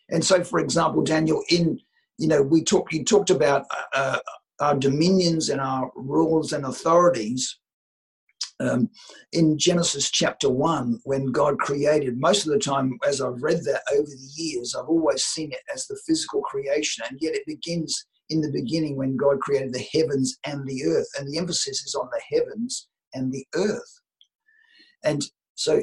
And 0.10 0.24
so, 0.24 0.44
for 0.44 0.60
example, 0.60 1.02
Daniel, 1.02 1.44
in 1.50 1.80
you 2.18 2.28
know, 2.28 2.42
we 2.42 2.64
talked. 2.64 2.94
You 2.94 3.04
talked 3.04 3.30
about 3.30 3.66
uh, 3.94 4.20
our 4.60 4.76
dominions 4.76 5.50
and 5.50 5.60
our 5.60 5.92
rules 5.96 6.54
and 6.54 6.66
authorities. 6.66 7.60
Um, 8.62 8.90
in 9.34 9.58
Genesis 9.58 10.10
chapter 10.10 10.50
one, 10.50 11.00
when 11.04 11.26
God 11.34 11.60
created, 11.60 12.18
most 12.18 12.48
of 12.48 12.54
the 12.54 12.60
time, 12.60 12.98
as 13.06 13.20
I've 13.20 13.44
read 13.44 13.66
that 13.66 13.82
over 13.92 14.08
the 14.08 14.30
years, 14.38 14.74
I've 14.74 14.88
always 14.88 15.26
seen 15.26 15.52
it 15.52 15.60
as 15.74 15.88
the 15.88 16.00
physical 16.08 16.42
creation, 16.42 17.04
and 17.10 17.18
yet 17.20 17.36
it 17.36 17.46
begins 17.46 18.06
in 18.30 18.42
the 18.42 18.52
beginning 18.52 18.98
when 18.98 19.18
God 19.18 19.40
created 19.40 19.74
the 19.74 19.88
heavens 19.94 20.38
and 20.46 20.66
the 20.66 20.84
earth, 20.86 21.08
and 21.18 21.28
the 21.28 21.38
emphasis 21.38 21.84
is 21.86 21.96
on 21.96 22.10
the 22.12 22.38
heavens 22.38 22.88
and 23.14 23.32
the 23.32 23.46
earth. 23.56 24.02
And 25.04 25.24
so 25.56 25.82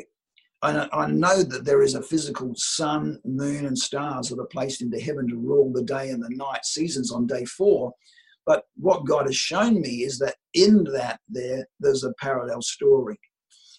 I, 0.62 1.06
know 1.10 1.42
that 1.42 1.64
there 1.64 1.82
is 1.82 1.96
a 1.96 2.02
physical 2.02 2.52
sun, 2.54 3.18
moon, 3.24 3.66
and 3.66 3.76
stars 3.76 4.28
that 4.28 4.38
are 4.38 4.46
placed 4.46 4.80
into 4.80 5.00
heaven 5.00 5.28
to 5.28 5.36
rule 5.36 5.72
the 5.72 5.82
day 5.82 6.10
and 6.10 6.22
the 6.22 6.28
night 6.30 6.64
seasons 6.64 7.10
on 7.10 7.26
day 7.26 7.44
four. 7.44 7.92
But 8.46 8.64
what 8.76 9.04
God 9.04 9.26
has 9.26 9.36
shown 9.36 9.80
me 9.80 10.04
is 10.04 10.18
that 10.18 10.36
in 10.54 10.84
that 10.92 11.20
there, 11.28 11.66
there's 11.80 12.04
a 12.04 12.14
parallel 12.20 12.62
story. 12.62 13.18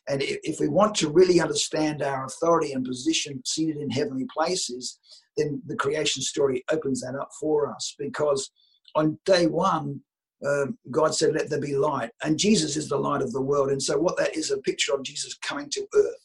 And 0.09 0.21
if, 0.21 0.59
we 0.59 0.67
want 0.67 0.95
to 0.95 1.09
really 1.09 1.39
understand 1.39 2.01
our 2.01 2.25
authority 2.25 2.73
and 2.73 2.85
position 2.85 3.41
seated 3.45 3.77
in 3.77 3.89
heavenly 3.89 4.25
places, 4.35 4.99
then 5.37 5.61
the 5.65 5.77
creation 5.77 6.21
story 6.21 6.63
opens 6.71 7.01
that 7.01 7.15
up 7.15 7.29
for 7.39 7.73
us. 7.73 7.95
Because 7.97 8.51
on 8.95 9.17
day 9.25 9.47
one, 9.47 10.01
um, 10.45 10.77
God 10.91 11.15
said, 11.15 11.33
Let 11.33 11.49
there 11.49 11.61
be 11.61 11.77
light. 11.77 12.09
And 12.21 12.37
Jesus 12.37 12.75
is 12.75 12.89
the 12.89 12.97
light 12.97 13.21
of 13.21 13.31
the 13.31 13.41
world. 13.41 13.69
And 13.69 13.81
so, 13.81 13.97
what 13.97 14.17
that 14.17 14.35
is 14.35 14.51
a 14.51 14.57
picture 14.57 14.93
of 14.93 15.03
Jesus 15.03 15.35
coming 15.35 15.69
to 15.69 15.87
earth 15.95 16.23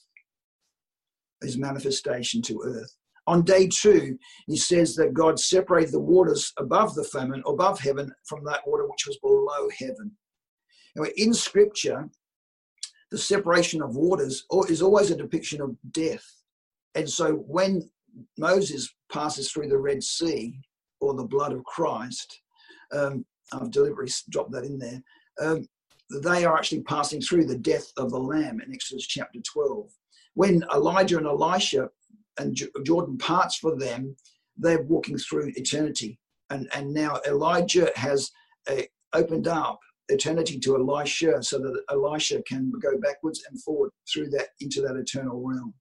his 1.43 1.59
manifestation 1.59 2.43
to 2.43 2.63
earth. 2.65 2.95
On 3.27 3.43
day 3.43 3.69
two, 3.69 4.19
he 4.47 4.57
says 4.57 4.97
that 4.97 5.13
God 5.13 5.39
separated 5.39 5.93
the 5.93 6.01
waters 6.01 6.53
above 6.59 6.95
the 6.95 7.05
firmament, 7.05 7.45
above 7.47 7.79
heaven, 7.79 8.11
from 8.25 8.45
that 8.45 8.67
water 8.67 8.87
which 8.87 9.07
was 9.07 9.19
below 9.19 9.69
heaven. 9.79 10.13
Anyway, 10.97 11.13
in 11.17 11.35
scripture, 11.35 12.09
the 13.11 13.19
separation 13.19 13.83
of 13.83 13.97
waters 13.97 14.45
is 14.69 14.83
always 14.83 15.11
a 15.11 15.17
depiction 15.17 15.61
of 15.61 15.77
death. 15.93 16.25
And 16.95 17.09
so 17.09 17.35
when 17.35 17.89
Moses 18.37 18.93
passes 19.11 19.51
through 19.51 19.69
the 19.69 19.79
Red 19.79 20.03
Sea 20.03 20.59
or 21.01 21.15
the 21.15 21.25
blood 21.25 21.53
of 21.53 21.65
Christ, 21.65 22.41
um, 22.93 23.25
I've 23.53 23.71
deliberately 23.71 24.13
dropped 24.31 24.53
that 24.53 24.65
in 24.65 24.79
there, 24.79 25.03
um, 25.41 25.67
they 26.23 26.45
are 26.45 26.57
actually 26.57 26.83
passing 26.83 27.21
through 27.21 27.47
the 27.47 27.59
death 27.59 27.93
of 27.97 28.11
the 28.11 28.19
Lamb 28.19 28.61
in 28.61 28.73
Exodus 28.73 29.07
chapter 29.07 29.41
12 29.41 29.91
when 30.39 30.63
Elijah 30.73 31.19
and 31.19 31.27
Elisha 31.27 31.91
and 32.39 32.57
Jordan 32.85 33.19
parts 33.19 33.57
for 33.57 33.77
them, 33.77 34.15
they're 34.57 34.85
walking 34.85 35.19
through 35.19 35.51
eternity. 35.57 36.21
And, 36.51 36.69
and 36.75 36.95
now 36.95 37.19
Elijah 37.27 37.91
has 37.97 38.31
uh, 38.71 38.83
opened 39.13 39.49
up 39.49 39.81
eternity 40.09 40.59
to 40.61 40.77
Elisha 40.77 41.43
so 41.43 41.59
that 41.59 41.83
Elisha 41.91 42.43
can 42.43 42.73
go 42.83 42.99
backwards 42.99 43.45
and 43.49 43.63
forward 43.63 43.91
through 44.13 44.31
that 44.31 44.49
into 44.61 44.81
that 44.83 44.97
eternal 44.97 45.41
realm. 45.41 45.75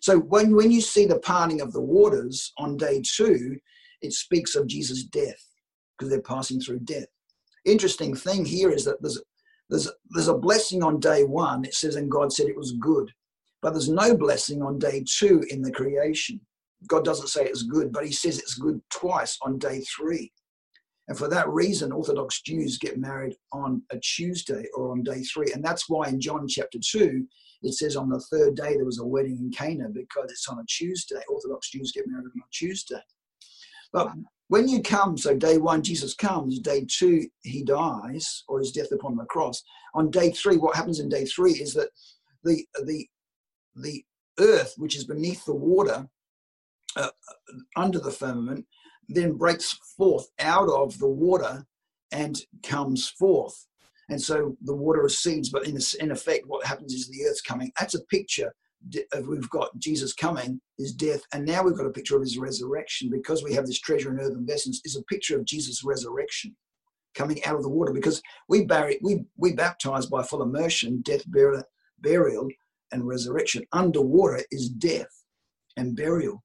So 0.00 0.18
when, 0.18 0.54
when 0.54 0.70
you 0.70 0.80
see 0.80 1.06
the 1.06 1.20
parting 1.20 1.60
of 1.60 1.72
the 1.72 1.80
waters 1.80 2.52
on 2.58 2.76
day 2.76 3.02
two, 3.04 3.56
it 4.00 4.12
speaks 4.12 4.56
of 4.56 4.66
Jesus' 4.66 5.04
death 5.04 5.42
because 5.96 6.10
they're 6.10 6.22
passing 6.22 6.60
through 6.60 6.80
death. 6.80 7.06
Interesting 7.64 8.14
thing 8.14 8.44
here 8.44 8.70
is 8.70 8.84
that 8.84 9.00
there's, 9.00 9.22
there's, 9.70 9.88
there's 10.10 10.28
a 10.28 10.34
blessing 10.34 10.82
on 10.82 10.98
day 10.98 11.22
one. 11.22 11.64
It 11.64 11.74
says, 11.74 11.94
and 11.94 12.10
God 12.10 12.32
said 12.32 12.46
it 12.46 12.56
was 12.56 12.72
good. 12.72 13.10
But 13.60 13.70
there's 13.70 13.88
no 13.88 14.16
blessing 14.16 14.60
on 14.60 14.80
day 14.80 15.04
two 15.06 15.44
in 15.50 15.62
the 15.62 15.70
creation. 15.70 16.40
God 16.88 17.04
doesn't 17.04 17.28
say 17.28 17.44
it's 17.44 17.62
good, 17.62 17.92
but 17.92 18.04
he 18.04 18.10
says 18.10 18.40
it's 18.40 18.56
good 18.56 18.80
twice 18.90 19.38
on 19.42 19.58
day 19.58 19.84
three. 19.96 20.32
And 21.12 21.18
for 21.18 21.28
that 21.28 21.46
reason, 21.50 21.92
Orthodox 21.92 22.40
Jews 22.40 22.78
get 22.78 22.98
married 22.98 23.36
on 23.52 23.82
a 23.90 23.98
Tuesday 23.98 24.64
or 24.74 24.92
on 24.92 25.02
day 25.02 25.22
three. 25.24 25.52
And 25.52 25.62
that's 25.62 25.86
why 25.86 26.08
in 26.08 26.18
John 26.18 26.48
chapter 26.48 26.78
2, 26.82 27.26
it 27.64 27.74
says 27.74 27.96
on 27.96 28.08
the 28.08 28.24
third 28.32 28.56
day 28.56 28.76
there 28.76 28.86
was 28.86 28.98
a 28.98 29.04
wedding 29.04 29.36
in 29.38 29.50
Cana 29.50 29.90
because 29.90 30.30
it's 30.30 30.48
on 30.48 30.58
a 30.58 30.64
Tuesday. 30.64 31.20
Orthodox 31.28 31.70
Jews 31.70 31.92
get 31.92 32.06
married 32.06 32.24
on 32.34 32.40
a 32.40 32.50
Tuesday. 32.50 33.02
But 33.92 34.08
when 34.48 34.68
you 34.70 34.80
come, 34.80 35.18
so 35.18 35.36
day 35.36 35.58
one, 35.58 35.82
Jesus 35.82 36.14
comes, 36.14 36.58
day 36.60 36.86
two, 36.90 37.26
he 37.42 37.62
dies 37.62 38.44
or 38.48 38.60
his 38.60 38.72
death 38.72 38.90
upon 38.90 39.18
the 39.18 39.26
cross. 39.26 39.62
On 39.94 40.10
day 40.10 40.30
three, 40.30 40.56
what 40.56 40.76
happens 40.76 40.98
in 40.98 41.10
day 41.10 41.26
three 41.26 41.52
is 41.52 41.74
that 41.74 41.90
the, 42.42 42.64
the 42.86 43.06
the 43.76 44.02
earth, 44.40 44.72
which 44.78 44.96
is 44.96 45.04
beneath 45.04 45.44
the 45.44 45.54
water, 45.54 46.08
uh, 46.96 47.10
under 47.76 47.98
the 47.98 48.10
firmament, 48.10 48.64
then 49.14 49.34
breaks 49.34 49.72
forth 49.96 50.26
out 50.40 50.68
of 50.68 50.98
the 50.98 51.08
water 51.08 51.64
and 52.12 52.40
comes 52.62 53.08
forth. 53.08 53.66
And 54.08 54.20
so 54.20 54.56
the 54.62 54.74
water 54.76 55.02
recedes, 55.02 55.50
but 55.50 55.66
in, 55.66 55.78
in 56.00 56.10
effect, 56.10 56.44
what 56.46 56.66
happens 56.66 56.92
is 56.94 57.08
the 57.08 57.24
earth's 57.26 57.40
coming. 57.42 57.72
That's 57.78 57.94
a 57.94 58.04
picture 58.06 58.52
of 59.12 59.28
we've 59.28 59.50
got 59.50 59.78
Jesus 59.78 60.12
coming, 60.12 60.60
his 60.78 60.92
death, 60.94 61.22
and 61.32 61.44
now 61.46 61.62
we've 61.62 61.76
got 61.76 61.86
a 61.86 61.90
picture 61.90 62.16
of 62.16 62.22
his 62.22 62.38
resurrection 62.38 63.10
because 63.10 63.42
we 63.44 63.54
have 63.54 63.66
this 63.66 63.80
treasure 63.80 64.12
in 64.12 64.20
earthen 64.20 64.46
vessels. 64.46 64.80
Is 64.84 64.96
a 64.96 65.04
picture 65.04 65.38
of 65.38 65.44
Jesus' 65.46 65.84
resurrection 65.84 66.56
coming 67.14 67.44
out 67.44 67.56
of 67.56 67.62
the 67.62 67.70
water 67.70 67.92
because 67.92 68.22
we 68.48 68.64
bury 68.64 68.98
we 69.02 69.24
we 69.36 69.52
baptize 69.54 70.06
by 70.06 70.22
full 70.22 70.42
immersion, 70.42 71.02
death, 71.02 71.22
burial, 71.28 71.64
burial, 72.00 72.48
and 72.92 73.06
resurrection. 73.06 73.64
Underwater 73.72 74.44
is 74.50 74.68
death. 74.68 75.06
and 75.76 75.96
burial. 75.96 76.42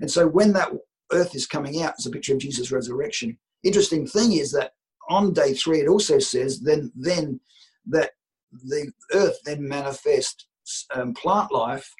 And 0.00 0.10
so 0.10 0.28
when 0.28 0.52
that 0.54 0.70
earth 1.12 1.34
is 1.34 1.46
coming 1.46 1.82
out, 1.82 1.94
it's 1.94 2.06
a 2.06 2.10
picture 2.10 2.34
of 2.34 2.40
Jesus' 2.40 2.72
resurrection. 2.72 3.38
Interesting 3.62 4.06
thing 4.06 4.32
is 4.32 4.52
that 4.52 4.72
on 5.08 5.32
day 5.32 5.54
three, 5.54 5.80
it 5.80 5.88
also 5.88 6.18
says 6.18 6.60
then 6.60 6.92
then 6.94 7.40
that 7.86 8.12
the 8.52 8.92
earth 9.14 9.38
then 9.44 9.66
manifests 9.66 10.46
um, 10.94 11.14
plant 11.14 11.52
life, 11.52 11.90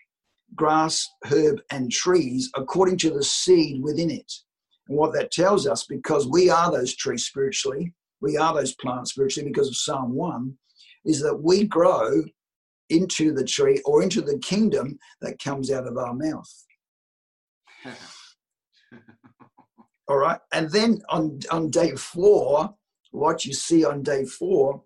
grass, 0.55 1.09
herb, 1.27 1.61
and 1.71 1.91
trees 1.91 2.51
according 2.57 2.97
to 2.99 3.11
the 3.11 3.23
seed 3.23 3.83
within 3.83 4.11
it. 4.11 4.33
And 4.89 4.99
what 4.99 5.13
that 5.15 5.33
tells 5.33 5.67
us, 5.67 5.85
because 5.85 6.27
we 6.27 6.51
are 6.51 6.71
those 6.71 6.95
trees 6.95 7.25
spiritually, 7.25 7.93
we 8.21 8.37
are 8.37 8.55
those 8.55 8.75
plants 8.75 9.13
spiritually 9.13 9.49
because 9.49 9.69
of 9.69 9.77
Psalm 9.77 10.15
1, 10.15 10.57
is 11.05 11.21
that 11.23 11.37
we 11.37 11.65
grow 11.67 12.23
into 12.91 13.33
the 13.33 13.45
tree 13.45 13.81
or 13.85 14.03
into 14.03 14.21
the 14.21 14.39
kingdom 14.39 14.99
that 15.23 15.43
comes 15.43 15.71
out 15.71 15.87
of 15.87 15.97
our 15.97 16.15
mouth. 16.15 16.65
All 20.13 20.19
right. 20.19 20.39
And 20.53 20.69
then 20.69 21.01
on, 21.09 21.41
on 21.51 21.71
day 21.71 21.93
four, 21.93 22.75
what 23.13 23.47
you 23.47 23.55
see 23.55 23.83
on 23.83 24.03
day 24.03 24.27
four 24.27 24.83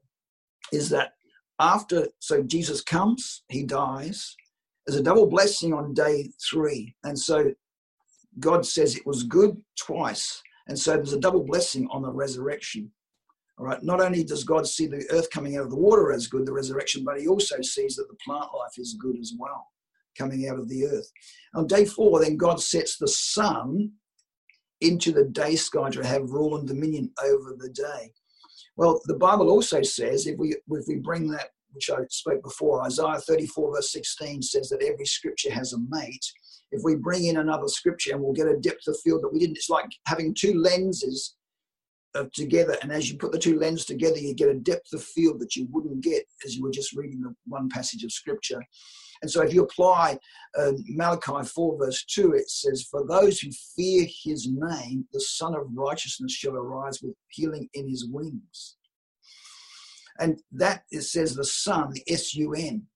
is 0.73 0.89
that 0.91 1.15
after, 1.59 2.07
so 2.21 2.45
Jesus 2.45 2.81
comes, 2.81 3.43
he 3.49 3.65
dies. 3.65 4.37
There's 4.87 5.01
a 5.01 5.03
double 5.03 5.27
blessing 5.27 5.75
on 5.75 5.95
day 5.95 6.31
three. 6.49 6.95
And 7.03 7.19
so 7.19 7.53
God 8.39 8.65
says 8.65 8.95
it 8.95 9.05
was 9.05 9.25
good 9.25 9.61
twice. 9.77 10.41
And 10.69 10.79
so 10.79 10.95
there's 10.95 11.13
a 11.13 11.19
double 11.19 11.43
blessing 11.43 11.89
on 11.91 12.03
the 12.03 12.13
resurrection. 12.13 12.93
All 13.59 13.67
right. 13.67 13.83
Not 13.83 14.01
only 14.01 14.23
does 14.23 14.45
God 14.45 14.65
see 14.65 14.87
the 14.87 15.05
earth 15.11 15.29
coming 15.31 15.57
out 15.57 15.65
of 15.65 15.71
the 15.71 15.77
water 15.77 16.13
as 16.13 16.29
good, 16.29 16.47
the 16.47 16.53
resurrection, 16.53 17.03
but 17.03 17.19
he 17.21 17.27
also 17.27 17.61
sees 17.63 17.97
that 17.97 18.07
the 18.07 18.19
plant 18.25 18.47
life 18.57 18.79
is 18.79 18.97
good 19.01 19.19
as 19.19 19.33
well, 19.37 19.67
coming 20.17 20.49
out 20.49 20.61
of 20.61 20.69
the 20.69 20.87
earth. 20.87 21.11
On 21.57 21.67
day 21.67 21.85
four, 21.85 22.21
then 22.21 22.37
God 22.37 22.61
sets 22.63 22.97
the 22.97 23.09
sun 23.09 23.91
into 24.81 25.13
the 25.13 25.25
day 25.25 25.57
sky 25.57 25.91
to 25.91 26.07
have 26.07 26.31
rule 26.31 26.57
and 26.57 26.69
dominion 26.69 27.11
over 27.25 27.57
the 27.59 27.71
day. 27.71 28.13
Well, 28.77 29.01
the 29.07 29.17
Bible 29.17 29.51
also 29.51 29.83
says, 29.83 30.27
if 30.27 30.39
we 30.39 30.55
if 30.71 30.85
we 30.87 30.97
bring 30.97 31.31
that, 31.31 31.49
which 31.73 31.91
I 31.91 31.99
spoke 32.11 32.43
before, 32.43 32.85
Isaiah 32.85 33.19
34, 33.19 33.75
verse 33.75 33.93
16 33.93 34.43
says 34.43 34.69
that 34.69 34.83
every 34.83 35.07
scripture 35.07 35.53
has 35.53 35.73
a 35.73 35.79
mate. 35.89 36.25
If 36.73 36.83
we 36.85 36.97
bring 36.97 37.27
in 37.27 37.39
another 37.39 37.69
scripture 37.69 38.13
and 38.13 38.21
we'll 38.21 38.33
get 38.33 38.49
a 38.49 38.59
depth 38.59 38.87
of 38.89 38.99
field 39.01 39.23
that 39.23 39.33
we 39.33 39.39
didn't, 39.39 39.57
it's 39.57 39.71
like 39.71 39.87
having 40.07 40.35
two 40.35 40.55
lenses 40.55 41.37
uh, 42.15 42.25
together. 42.35 42.77
And 42.83 42.91
as 42.91 43.11
you 43.11 43.19
put 43.19 43.33
the 43.33 43.39
two 43.39 43.59
lenses 43.59 43.87
together, 43.87 44.19
you 44.19 44.35
get 44.35 44.49
a 44.49 44.55
depth 44.55 44.93
of 44.93 45.03
field 45.03 45.41
that 45.41 45.55
you 45.55 45.69
wouldn't 45.71 46.03
get 46.03 46.25
as 46.45 46.57
you 46.57 46.63
were 46.63 46.71
just 46.71 46.95
reading 46.95 47.21
the 47.23 47.35
one 47.47 47.69
passage 47.69 48.03
of 48.05 48.13
scripture. 48.13 48.63
And 49.23 49.31
so 49.31 49.43
if 49.43 49.53
you 49.53 49.63
apply 49.63 50.19
uh, 50.59 50.73
Malachi 50.89 51.47
4, 51.49 51.79
verse 51.79 52.05
2, 52.05 52.33
it 52.33 52.51
says, 52.51 52.87
For 52.91 53.07
those 53.07 53.41
who 53.41 53.51
fear 53.77 54.07
his 54.25 54.49
name, 54.51 55.07
the 55.13 55.21
Sun 55.21 55.55
of 55.55 55.67
Righteousness 55.75 56.33
shall 56.33 56.55
arise 56.55 57.01
with 57.03 57.15
healing 57.29 57.69
in 57.75 57.89
his 57.89 58.09
wings. 58.11 58.77
And 60.19 60.41
that 60.53 60.85
it 60.91 61.03
says 61.03 61.35
the 61.35 61.43
the 61.43 62.03
S 62.09 62.35
U 62.35 62.55
N, 62.55 62.87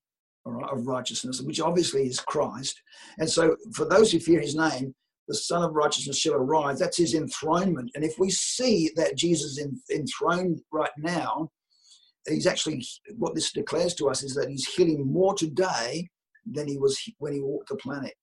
of 0.45 0.87
righteousness, 0.87 1.41
which 1.41 1.61
obviously 1.61 2.07
is 2.07 2.19
Christ. 2.19 2.81
And 3.19 3.29
so 3.29 3.55
for 3.73 3.85
those 3.85 4.11
who 4.11 4.19
fear 4.19 4.39
his 4.39 4.55
name, 4.55 4.95
the 5.27 5.35
Sun 5.35 5.63
of 5.63 5.75
Righteousness 5.75 6.17
shall 6.17 6.33
arise. 6.33 6.79
That's 6.79 6.97
his 6.97 7.13
enthronement. 7.13 7.91
And 7.95 8.03
if 8.03 8.17
we 8.17 8.29
see 8.31 8.91
that 8.95 9.15
Jesus 9.15 9.57
is 9.57 9.67
enthroned 9.89 10.61
right 10.71 10.91
now, 10.97 11.51
he's 12.27 12.47
actually, 12.47 12.85
what 13.17 13.35
this 13.35 13.51
declares 13.51 13.93
to 13.95 14.09
us 14.09 14.23
is 14.23 14.33
that 14.35 14.49
he's 14.49 14.67
healing 14.67 15.05
more 15.05 15.33
today 15.33 16.09
than 16.49 16.67
he 16.67 16.77
was 16.77 16.99
when 17.19 17.33
he 17.33 17.39
walked 17.39 17.69
the 17.69 17.75
planet. 17.75 18.13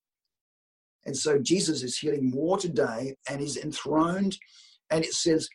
And 1.06 1.16
so 1.16 1.38
Jesus 1.38 1.82
is 1.82 1.98
healing 1.98 2.30
more 2.30 2.58
today 2.58 3.14
and 3.28 3.40
he's 3.40 3.56
enthroned. 3.56 4.36
And 4.90 5.04
it 5.04 5.14
says, 5.14 5.48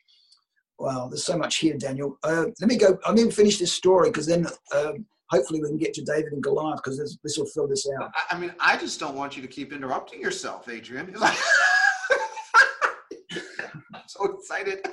wow, 0.79 1.07
there's 1.07 1.25
so 1.25 1.37
much 1.37 1.57
here, 1.57 1.77
Daniel. 1.77 2.17
Uh, 2.23 2.45
let 2.59 2.69
me 2.69 2.77
go, 2.77 2.97
I'm 3.05 3.15
going 3.15 3.29
to 3.29 3.35
finish 3.35 3.59
this 3.59 3.73
story 3.73 4.09
because 4.09 4.25
then 4.25 4.47
um, 4.75 5.05
hopefully 5.29 5.61
we 5.61 5.67
can 5.67 5.77
get 5.77 5.93
to 5.95 6.01
David 6.03 6.33
and 6.33 6.41
Goliath 6.43 6.77
because 6.83 6.97
this, 6.97 7.17
this 7.23 7.37
will 7.37 7.45
fill 7.47 7.67
this 7.67 7.87
out. 7.99 8.11
I, 8.15 8.35
I 8.35 8.39
mean, 8.39 8.53
I 8.59 8.77
just 8.77 8.99
don't 8.99 9.15
want 9.15 9.35
you 9.35 9.41
to 9.41 9.47
keep 9.47 9.73
interrupting 9.73 10.21
yourself, 10.21 10.67
Adrian. 10.69 11.15
I'm 11.21 11.33
so 14.07 14.25
excited. 14.25 14.85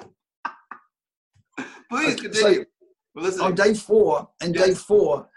Please 1.90 2.20
continue. 2.20 2.64
So, 2.64 2.64
on 3.40 3.54
day 3.54 3.74
four, 3.74 4.28
and 4.40 4.54
day 4.54 4.74
four, 4.74 5.28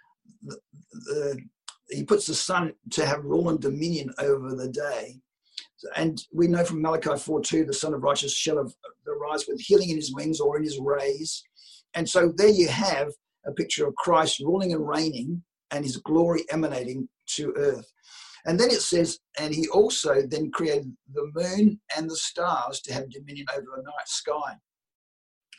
the, 0.43 0.57
the, 0.91 1.39
he 1.89 2.03
puts 2.03 2.28
the 2.28 2.36
sun 2.36 2.74
to 2.91 3.05
have 3.05 3.24
rule 3.24 3.49
and 3.49 3.59
dominion 3.59 4.13
over 4.19 4.55
the 4.55 4.69
day. 4.69 5.19
And 5.95 6.21
we 6.32 6.47
know 6.47 6.63
from 6.63 6.82
Malachi 6.82 7.17
4 7.17 7.41
2, 7.41 7.65
the 7.65 7.74
Sun 7.74 7.93
of 7.93 8.03
Righteousness 8.03 8.34
shall 8.34 8.57
arise 8.57 9.45
with 9.47 9.59
healing 9.59 9.89
in 9.89 9.97
his 9.97 10.13
wings 10.13 10.39
or 10.39 10.57
in 10.57 10.63
his 10.63 10.80
rays. 10.80 11.43
And 11.93 12.07
so 12.07 12.32
there 12.36 12.49
you 12.49 12.69
have 12.69 13.09
a 13.45 13.51
picture 13.51 13.86
of 13.88 13.95
Christ 13.95 14.39
ruling 14.39 14.74
and 14.74 14.88
reigning 14.88 15.43
and 15.71 15.84
his 15.84 15.97
glory 15.97 16.45
emanating 16.51 17.09
to 17.36 17.53
earth. 17.57 17.91
And 18.45 18.59
then 18.59 18.69
it 18.69 18.82
says, 18.82 19.19
and 19.39 19.53
he 19.53 19.67
also 19.69 20.21
then 20.28 20.51
created 20.51 20.91
the 21.13 21.30
moon 21.34 21.80
and 21.95 22.09
the 22.09 22.15
stars 22.15 22.82
to 22.82 22.93
have 22.93 23.09
dominion 23.09 23.47
over 23.55 23.65
the 23.76 23.84
night 23.84 24.07
sky. 24.07 24.55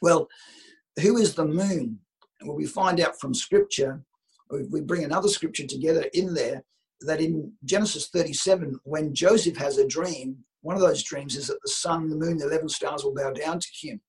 Well, 0.03 0.29
who 1.01 1.17
is 1.17 1.35
the 1.35 1.47
moon? 1.47 1.99
Well, 2.45 2.57
we 2.57 2.67
find 2.67 3.01
out 3.01 3.19
from 3.21 3.35
scripture, 3.35 4.03
we 4.51 4.81
bring 4.81 5.05
another 5.05 5.29
scripture 5.29 5.67
together 5.67 6.05
in 6.13 6.35
there, 6.35 6.63
that 7.01 7.21
in 7.21 7.53
Genesis 7.65 8.09
37, 8.09 8.79
when 8.85 9.15
Joseph 9.15 9.57
has 9.57 9.79
a 9.79 9.87
dream, 9.87 10.37
one 10.61 10.77
of 10.77 10.83
those 10.83 11.03
dreams 11.03 11.37
is 11.37 11.49
that 11.49 11.59
the 11.63 11.71
sun, 11.71 12.09
the 12.09 12.17
moon, 12.17 12.39
the 12.39 12.47
11 12.47 12.69
stars 12.69 13.05
will 13.05 13.15
bow 13.15 13.31
down 13.31 13.61
to 13.61 13.69
him. 13.81 14.01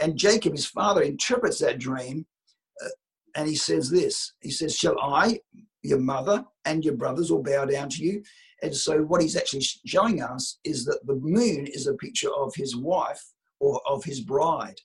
And 0.00 0.16
Jacob, 0.16 0.52
his 0.52 0.66
father, 0.66 1.02
interprets 1.02 1.58
that 1.58 1.78
dream 1.78 2.26
uh, 2.82 2.88
and 3.36 3.48
he 3.48 3.54
says 3.54 3.90
this. 3.90 4.32
He 4.40 4.50
says 4.50 4.76
shall 4.76 4.98
i 5.00 5.40
your 5.82 5.98
mother 5.98 6.44
and 6.64 6.84
your 6.84 6.94
brothers 6.94 7.30
will 7.30 7.42
bow 7.42 7.64
down 7.64 7.88
to 7.90 8.04
you? 8.04 8.22
And 8.62 8.74
so 8.74 9.02
what 9.02 9.22
he's 9.22 9.36
actually 9.36 9.62
showing 9.86 10.22
us 10.22 10.58
is 10.64 10.84
that 10.84 11.00
the 11.06 11.14
moon 11.14 11.66
is 11.66 11.86
a 11.86 11.94
picture 11.94 12.30
of 12.34 12.54
his 12.54 12.76
wife 12.76 13.22
or 13.58 13.80
of 13.86 14.04
his 14.04 14.20
bride 14.20 14.80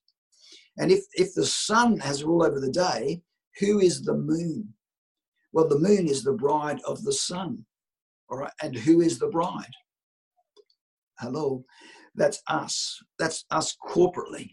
and 0.77 0.91
if 0.91 1.05
if 1.13 1.33
the 1.33 1.45
sun 1.45 1.97
has 1.99 2.23
rule 2.23 2.43
over 2.43 2.59
the 2.59 2.71
day 2.71 3.21
who 3.59 3.79
is 3.79 4.03
the 4.03 4.15
moon? 4.15 4.73
Well 5.53 5.67
the 5.67 5.79
moon 5.79 6.07
is 6.07 6.23
the 6.23 6.33
bride 6.33 6.79
of 6.85 7.03
the 7.03 7.13
sun. 7.13 7.65
All 8.29 8.37
right 8.39 8.53
and 8.61 8.75
who 8.75 9.01
is 9.01 9.19
the 9.19 9.27
bride? 9.27 9.73
Hello 11.19 11.63
that's 12.15 12.41
us. 12.47 13.01
That's 13.19 13.45
us 13.51 13.75
corporately. 13.85 14.51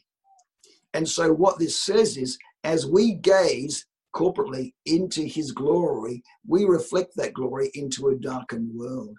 And 0.95 1.09
so 1.09 1.33
what 1.33 1.59
this 1.59 1.81
says 1.81 2.17
is 2.17 2.39
as 2.65 2.87
we 2.87 3.15
gaze 3.15 3.87
corporately 4.15 4.75
into 4.85 5.23
his 5.23 5.53
glory, 5.53 6.23
we 6.47 6.65
reflect 6.65 7.17
that 7.17 7.33
glory 7.33 7.71
into 7.75 8.09
a 8.09 8.17
darkened 8.17 8.71
world. 8.75 9.17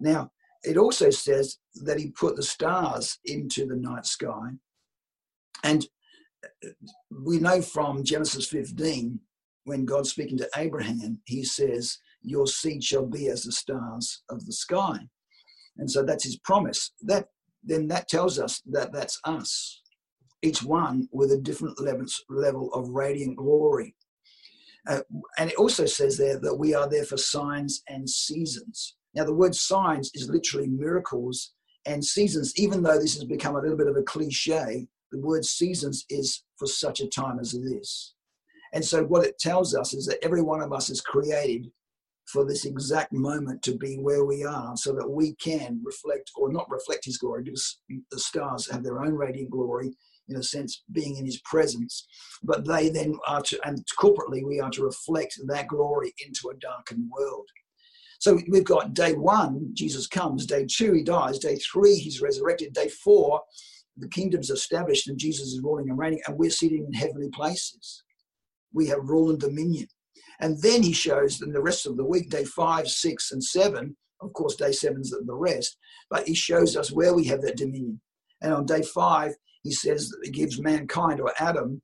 Now, 0.00 0.30
it 0.64 0.76
also 0.76 1.10
says 1.10 1.58
that 1.76 1.98
he 1.98 2.10
put 2.10 2.36
the 2.36 2.42
stars 2.42 3.18
into 3.24 3.66
the 3.66 3.76
night 3.76 4.06
sky. 4.06 4.50
And 5.64 5.86
we 7.10 7.38
know 7.38 7.60
from 7.62 8.04
Genesis 8.04 8.46
15, 8.46 9.18
when 9.64 9.84
God's 9.84 10.10
speaking 10.10 10.38
to 10.38 10.48
Abraham, 10.56 11.20
he 11.24 11.42
says, 11.42 11.98
Your 12.22 12.46
seed 12.46 12.84
shall 12.84 13.06
be 13.06 13.28
as 13.28 13.42
the 13.42 13.52
stars 13.52 14.22
of 14.30 14.44
the 14.44 14.52
sky. 14.52 14.98
And 15.78 15.90
so 15.90 16.04
that's 16.04 16.24
his 16.24 16.38
promise. 16.38 16.92
That 17.02 17.26
then 17.64 17.88
that 17.88 18.08
tells 18.08 18.38
us 18.38 18.60
that 18.66 18.92
that's 18.92 19.18
us 19.24 19.80
each 20.42 20.62
one 20.62 21.08
with 21.10 21.32
a 21.32 21.38
different 21.38 21.80
level 22.28 22.72
of 22.74 22.90
radiant 22.90 23.36
glory. 23.36 23.96
Uh, 24.86 25.00
and 25.38 25.50
it 25.50 25.56
also 25.56 25.86
says 25.86 26.18
there 26.18 26.38
that 26.38 26.54
we 26.54 26.74
are 26.74 26.88
there 26.88 27.04
for 27.04 27.16
signs 27.16 27.82
and 27.88 28.08
seasons. 28.08 28.96
Now, 29.14 29.24
the 29.24 29.32
word 29.32 29.54
signs 29.54 30.10
is 30.12 30.28
literally 30.28 30.68
miracles 30.68 31.54
and 31.86 32.04
seasons, 32.04 32.52
even 32.56 32.82
though 32.82 32.98
this 32.98 33.14
has 33.14 33.24
become 33.24 33.56
a 33.56 33.60
little 33.60 33.78
bit 33.78 33.86
of 33.86 33.96
a 33.96 34.02
cliche, 34.02 34.86
the 35.14 35.20
word 35.20 35.44
seasons 35.44 36.04
is 36.10 36.42
for 36.58 36.66
such 36.66 37.00
a 37.00 37.06
time 37.08 37.38
as 37.38 37.52
this. 37.52 38.14
And 38.72 38.84
so, 38.84 39.04
what 39.04 39.24
it 39.24 39.38
tells 39.38 39.74
us 39.74 39.94
is 39.94 40.06
that 40.06 40.22
every 40.24 40.42
one 40.42 40.60
of 40.60 40.72
us 40.72 40.90
is 40.90 41.00
created 41.00 41.70
for 42.26 42.44
this 42.44 42.64
exact 42.64 43.12
moment 43.12 43.62
to 43.62 43.76
be 43.76 43.96
where 43.96 44.24
we 44.24 44.44
are 44.44 44.76
so 44.76 44.92
that 44.94 45.08
we 45.08 45.34
can 45.34 45.80
reflect 45.84 46.32
or 46.36 46.52
not 46.52 46.68
reflect 46.70 47.04
his 47.04 47.18
glory 47.18 47.44
because 47.44 47.80
the 48.10 48.18
stars 48.18 48.68
have 48.70 48.82
their 48.82 49.04
own 49.04 49.14
radiant 49.14 49.50
glory 49.50 49.94
in 50.28 50.36
a 50.36 50.42
sense, 50.42 50.82
being 50.90 51.16
in 51.16 51.26
his 51.26 51.40
presence. 51.44 52.06
But 52.42 52.66
they 52.66 52.88
then 52.88 53.14
are 53.28 53.42
to, 53.42 53.60
and 53.64 53.84
corporately, 53.98 54.42
we 54.44 54.58
are 54.58 54.70
to 54.70 54.84
reflect 54.84 55.38
that 55.46 55.68
glory 55.68 56.14
into 56.26 56.48
a 56.48 56.58
darkened 56.58 57.10
world. 57.16 57.46
So 58.20 58.40
we've 58.48 58.64
got 58.64 58.94
day 58.94 59.12
one, 59.12 59.70
Jesus 59.74 60.06
comes. 60.06 60.46
Day 60.46 60.66
two, 60.66 60.94
he 60.94 61.02
dies. 61.02 61.38
Day 61.38 61.56
three, 61.56 61.96
he's 61.96 62.22
resurrected. 62.22 62.72
Day 62.72 62.88
four, 62.88 63.42
the 63.96 64.08
kingdom's 64.08 64.50
established 64.50 65.08
and 65.08 65.18
Jesus 65.18 65.48
is 65.48 65.60
ruling 65.62 65.88
and 65.88 65.98
reigning, 65.98 66.20
and 66.26 66.38
we're 66.38 66.50
sitting 66.50 66.84
in 66.86 66.92
heavenly 66.92 67.30
places. 67.30 68.02
We 68.72 68.88
have 68.88 69.08
rule 69.08 69.30
and 69.30 69.38
dominion. 69.38 69.86
And 70.40 70.60
then 70.62 70.82
he 70.82 70.92
shows 70.92 71.40
in 71.40 71.52
the 71.52 71.62
rest 71.62 71.86
of 71.86 71.96
the 71.96 72.04
week, 72.04 72.28
day 72.28 72.44
five, 72.44 72.88
six, 72.88 73.30
and 73.30 73.42
seven, 73.42 73.96
Of 74.20 74.32
course, 74.32 74.56
day 74.56 74.72
seven's 74.72 75.10
the 75.10 75.22
the 75.24 75.34
rest, 75.34 75.76
but 76.10 76.26
he 76.26 76.34
shows 76.34 76.76
us 76.76 76.90
where 76.90 77.14
we 77.14 77.24
have 77.26 77.42
that 77.42 77.56
dominion. 77.56 78.00
And 78.42 78.52
on 78.52 78.66
day 78.66 78.82
five, 78.82 79.34
he 79.62 79.72
says 79.72 80.08
that 80.08 80.20
he 80.24 80.30
gives 80.30 80.60
mankind 80.60 81.20
or 81.20 81.32
Adam 81.38 81.80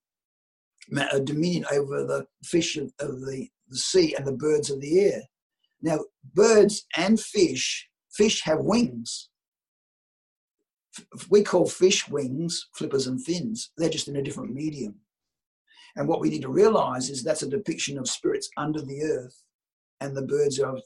a 1.13 1.21
dominion 1.21 1.65
over 1.73 2.05
the 2.05 2.27
fish 2.45 2.77
of, 2.77 2.93
of 2.99 3.21
the, 3.21 3.49
the 3.69 3.77
sea 3.77 4.15
and 4.15 4.27
the 4.27 4.33
birds 4.33 4.71
of 4.71 4.81
the 4.81 5.01
air. 5.01 5.23
Now, 5.81 6.01
birds 6.35 6.85
and 6.97 7.19
fish, 7.19 7.89
fish 8.11 8.43
have 8.45 8.59
wings. 8.61 9.30
We 11.29 11.43
call 11.43 11.67
fish 11.67 12.09
wings 12.09 12.69
flippers 12.75 13.07
and 13.07 13.23
fins. 13.23 13.71
They're 13.77 13.89
just 13.89 14.09
in 14.09 14.17
a 14.17 14.23
different 14.23 14.55
medium. 14.55 14.97
And 15.97 16.07
what 16.07 16.21
we 16.21 16.31
need 16.31 16.43
to 16.43 16.49
realize 16.49 17.11
is 17.11 17.23
that's 17.23 17.43
a 17.43 17.49
depiction 17.49 17.99
of 17.99 18.09
spirits 18.09 18.49
under 18.57 18.81
the 18.81 19.03
earth, 19.03 19.43
and 20.01 20.17
the 20.17 20.23
birds 20.23 20.61
are 20.61 20.77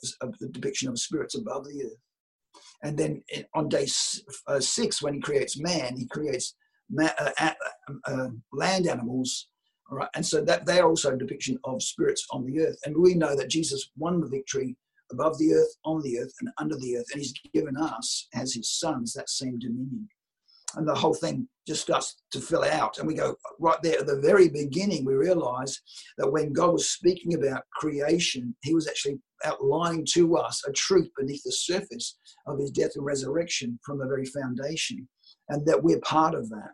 the 0.40 0.48
depiction 0.48 0.88
of 0.88 0.98
spirits 0.98 1.36
above 1.36 1.66
the 1.66 1.84
earth. 1.84 1.98
And 2.82 2.98
then 2.98 3.22
on 3.54 3.68
day 3.68 3.86
uh, 4.46 4.60
six, 4.60 5.02
when 5.02 5.14
he 5.14 5.20
creates 5.20 5.58
man, 5.58 5.96
he 5.96 6.06
creates 6.06 6.54
uh, 6.98 7.30
a- 7.38 7.56
uh, 8.06 8.28
land 8.52 8.86
animals. 8.86 9.48
All 9.90 9.98
right, 9.98 10.08
and 10.14 10.24
so 10.24 10.42
that 10.42 10.64
they 10.64 10.80
are 10.80 10.88
also 10.88 11.12
a 11.12 11.18
depiction 11.18 11.58
of 11.64 11.82
spirits 11.82 12.26
on 12.30 12.46
the 12.46 12.60
earth. 12.60 12.78
And 12.86 12.96
we 12.96 13.14
know 13.14 13.36
that 13.36 13.50
Jesus 13.50 13.90
won 13.98 14.20
the 14.20 14.28
victory 14.28 14.76
above 15.14 15.38
the 15.38 15.54
earth, 15.54 15.76
on 15.84 16.02
the 16.02 16.18
earth, 16.18 16.32
and 16.40 16.50
under 16.58 16.76
the 16.76 16.96
earth, 16.96 17.06
and 17.12 17.20
he's 17.20 17.34
given 17.52 17.76
us 17.76 18.28
as 18.34 18.54
his 18.54 18.78
sons 18.78 19.12
that 19.12 19.30
same 19.30 19.58
dominion 19.58 20.08
and 20.76 20.86
the 20.86 20.94
whole 20.94 21.14
thing 21.14 21.48
just 21.66 21.82
starts 21.82 22.16
to 22.32 22.40
fill 22.40 22.64
out. 22.64 22.98
And 22.98 23.06
we 23.06 23.14
go 23.14 23.34
right 23.60 23.78
there 23.82 24.00
at 24.00 24.06
the 24.06 24.20
very 24.20 24.48
beginning, 24.48 25.04
we 25.04 25.14
realize 25.14 25.80
that 26.18 26.30
when 26.30 26.52
God 26.52 26.72
was 26.72 26.90
speaking 26.90 27.34
about 27.34 27.62
creation, 27.72 28.54
he 28.62 28.74
was 28.74 28.88
actually 28.88 29.18
outlining 29.44 30.06
to 30.14 30.36
us 30.36 30.62
a 30.66 30.72
truth 30.72 31.08
beneath 31.16 31.42
the 31.44 31.52
surface 31.52 32.18
of 32.46 32.58
his 32.58 32.70
death 32.70 32.92
and 32.96 33.04
resurrection 33.04 33.78
from 33.84 33.98
the 33.98 34.06
very 34.06 34.26
foundation, 34.26 35.08
and 35.48 35.66
that 35.66 35.82
we're 35.82 36.00
part 36.00 36.34
of 36.34 36.48
that. 36.50 36.70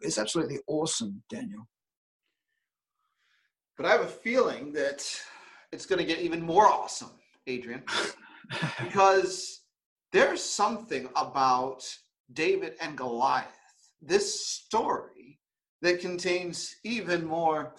It's 0.00 0.18
absolutely 0.18 0.58
awesome, 0.66 1.22
Daniel. 1.28 1.66
But 3.76 3.86
I 3.86 3.90
have 3.90 4.02
a 4.02 4.06
feeling 4.06 4.72
that 4.72 5.08
it's 5.72 5.86
going 5.86 6.00
to 6.00 6.04
get 6.04 6.20
even 6.20 6.42
more 6.42 6.66
awesome, 6.66 7.10
Adrian, 7.48 7.82
because 8.84 9.62
there's 10.12 10.42
something 10.42 11.08
about 11.16 11.82
David 12.32 12.74
and 12.80 12.96
Goliath, 12.96 13.46
this 14.02 14.46
story 14.46 15.38
that 15.82 16.00
contains 16.00 16.76
even 16.84 17.24
more 17.24 17.74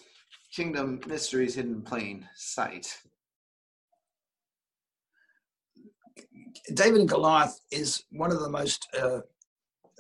kingdom 0.54 1.00
mysteries 1.08 1.56
hidden 1.56 1.76
in 1.76 1.82
plain 1.82 2.28
sight. 2.36 2.98
David 6.74 7.02
and 7.02 7.10
Goliath 7.10 7.60
is 7.72 8.04
one 8.12 8.32
of 8.32 8.40
the 8.40 8.50
most 8.50 8.88
uh, 9.00 9.20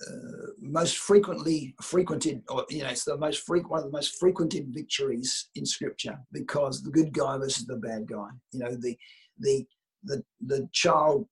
uh, 0.08 0.48
most 0.62 0.98
frequently 0.98 1.76
frequented, 1.82 2.42
or 2.48 2.66
you 2.70 2.84
know, 2.84 2.90
it's 2.90 3.04
the 3.04 3.18
most 3.18 3.46
frequent 3.46 3.72
one 3.72 3.80
of 3.80 3.86
the 3.86 3.98
most 3.98 4.18
frequented 4.18 4.68
victories 4.70 5.50
in 5.56 5.66
Scripture 5.66 6.18
because 6.32 6.82
the 6.82 6.92
good 6.92 7.12
guy 7.12 7.38
versus 7.38 7.66
the 7.66 7.76
bad 7.76 8.08
guy. 8.08 8.30
You 8.52 8.60
know, 8.60 8.76
the 8.76 8.98
the 9.40 9.66
the 10.04 10.24
the 10.46 10.68
child, 10.72 11.28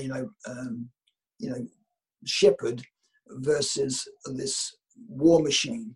you 0.00 0.08
know, 0.08 0.28
um, 0.46 0.88
you 1.38 1.50
know, 1.50 1.66
shepherd 2.24 2.82
versus 3.28 4.06
this 4.26 4.76
war 5.08 5.42
machine, 5.42 5.94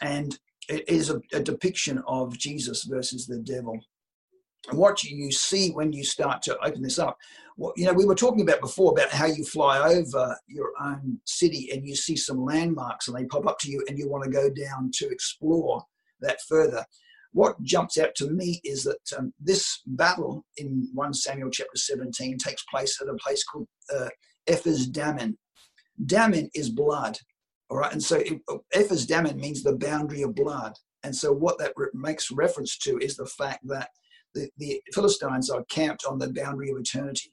and 0.00 0.38
it 0.68 0.88
is 0.88 1.10
a, 1.10 1.20
a 1.32 1.40
depiction 1.40 2.02
of 2.06 2.36
Jesus 2.38 2.84
versus 2.84 3.26
the 3.26 3.38
devil. 3.38 3.78
And 4.70 4.78
what 4.78 5.02
you 5.02 5.32
see 5.32 5.70
when 5.70 5.92
you 5.92 6.04
start 6.04 6.40
to 6.42 6.56
open 6.64 6.82
this 6.82 6.98
up, 6.98 7.18
well, 7.56 7.72
you 7.76 7.84
know, 7.84 7.92
we 7.92 8.04
were 8.04 8.14
talking 8.14 8.42
about 8.42 8.60
before 8.60 8.92
about 8.92 9.10
how 9.10 9.26
you 9.26 9.44
fly 9.44 9.92
over 9.92 10.36
your 10.46 10.70
own 10.80 11.18
city 11.24 11.70
and 11.72 11.86
you 11.86 11.96
see 11.96 12.16
some 12.16 12.44
landmarks 12.44 13.08
and 13.08 13.16
they 13.16 13.24
pop 13.24 13.46
up 13.46 13.58
to 13.60 13.70
you 13.70 13.84
and 13.88 13.98
you 13.98 14.08
want 14.08 14.24
to 14.24 14.30
go 14.30 14.48
down 14.48 14.90
to 14.94 15.08
explore 15.08 15.82
that 16.20 16.40
further. 16.48 16.84
What 17.32 17.60
jumps 17.62 17.98
out 17.98 18.14
to 18.16 18.30
me 18.30 18.60
is 18.62 18.84
that 18.84 19.00
um, 19.18 19.32
this 19.40 19.80
battle 19.86 20.44
in 20.58 20.88
1 20.92 21.14
Samuel 21.14 21.50
chapter 21.50 21.76
17 21.76 22.38
takes 22.38 22.62
place 22.64 23.00
at 23.00 23.08
a 23.08 23.14
place 23.14 23.42
called 23.42 23.66
uh, 23.94 24.08
Ephes 24.46 24.86
Dammim. 24.86 25.38
Dammim 26.04 26.48
is 26.54 26.68
blood, 26.68 27.16
all 27.70 27.78
right? 27.78 27.92
And 27.92 28.02
so 28.02 28.22
Ephes 28.74 29.06
Dammim 29.06 29.38
means 29.38 29.62
the 29.62 29.76
boundary 29.76 30.22
of 30.22 30.34
blood. 30.34 30.74
And 31.04 31.14
so 31.14 31.32
what 31.32 31.58
that 31.58 31.72
re- 31.76 31.88
makes 31.94 32.30
reference 32.30 32.76
to 32.78 32.98
is 32.98 33.16
the 33.16 33.26
fact 33.26 33.60
that 33.68 33.88
the, 34.34 34.48
the 34.58 34.80
Philistines 34.92 35.50
are 35.50 35.64
camped 35.70 36.04
on 36.08 36.18
the 36.18 36.32
boundary 36.32 36.70
of 36.70 36.78
eternity, 36.78 37.32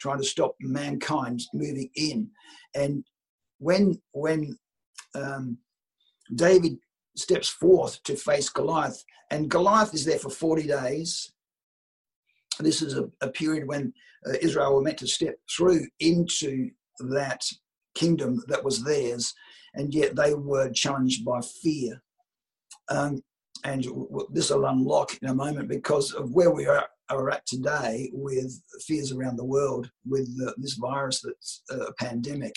trying 0.00 0.18
to 0.18 0.24
stop 0.24 0.54
mankind 0.60 1.42
moving 1.52 1.90
in. 1.94 2.30
And 2.74 3.04
when 3.58 4.00
when 4.12 4.56
um, 5.14 5.58
David 6.34 6.78
steps 7.16 7.48
forth 7.48 8.02
to 8.04 8.14
face 8.14 8.48
Goliath, 8.48 9.02
and 9.30 9.50
Goliath 9.50 9.94
is 9.94 10.04
there 10.04 10.18
for 10.18 10.30
40 10.30 10.66
days. 10.66 11.32
This 12.60 12.82
is 12.82 12.96
a, 12.96 13.10
a 13.20 13.28
period 13.28 13.66
when 13.66 13.92
uh, 14.26 14.34
Israel 14.40 14.74
were 14.74 14.82
meant 14.82 14.98
to 14.98 15.06
step 15.06 15.34
through 15.54 15.86
into 16.00 16.70
that 17.00 17.42
kingdom 17.94 18.42
that 18.48 18.64
was 18.64 18.82
theirs, 18.82 19.34
and 19.74 19.92
yet 19.92 20.16
they 20.16 20.34
were 20.34 20.70
challenged 20.70 21.24
by 21.24 21.40
fear. 21.62 22.02
Um, 22.88 23.22
and 23.64 23.82
w- 23.84 24.28
this 24.32 24.50
will 24.50 24.66
unlock 24.66 25.18
in 25.22 25.28
a 25.28 25.34
moment 25.34 25.68
because 25.68 26.12
of 26.12 26.30
where 26.32 26.50
we 26.50 26.66
are, 26.66 26.86
are 27.10 27.30
at 27.30 27.46
today 27.46 28.10
with 28.12 28.60
fears 28.86 29.12
around 29.12 29.36
the 29.36 29.44
world 29.44 29.90
with 30.06 30.28
this 30.58 30.74
virus 30.74 31.20
that's 31.20 31.62
uh, 31.72 31.86
a 31.86 31.92
pandemic. 31.94 32.54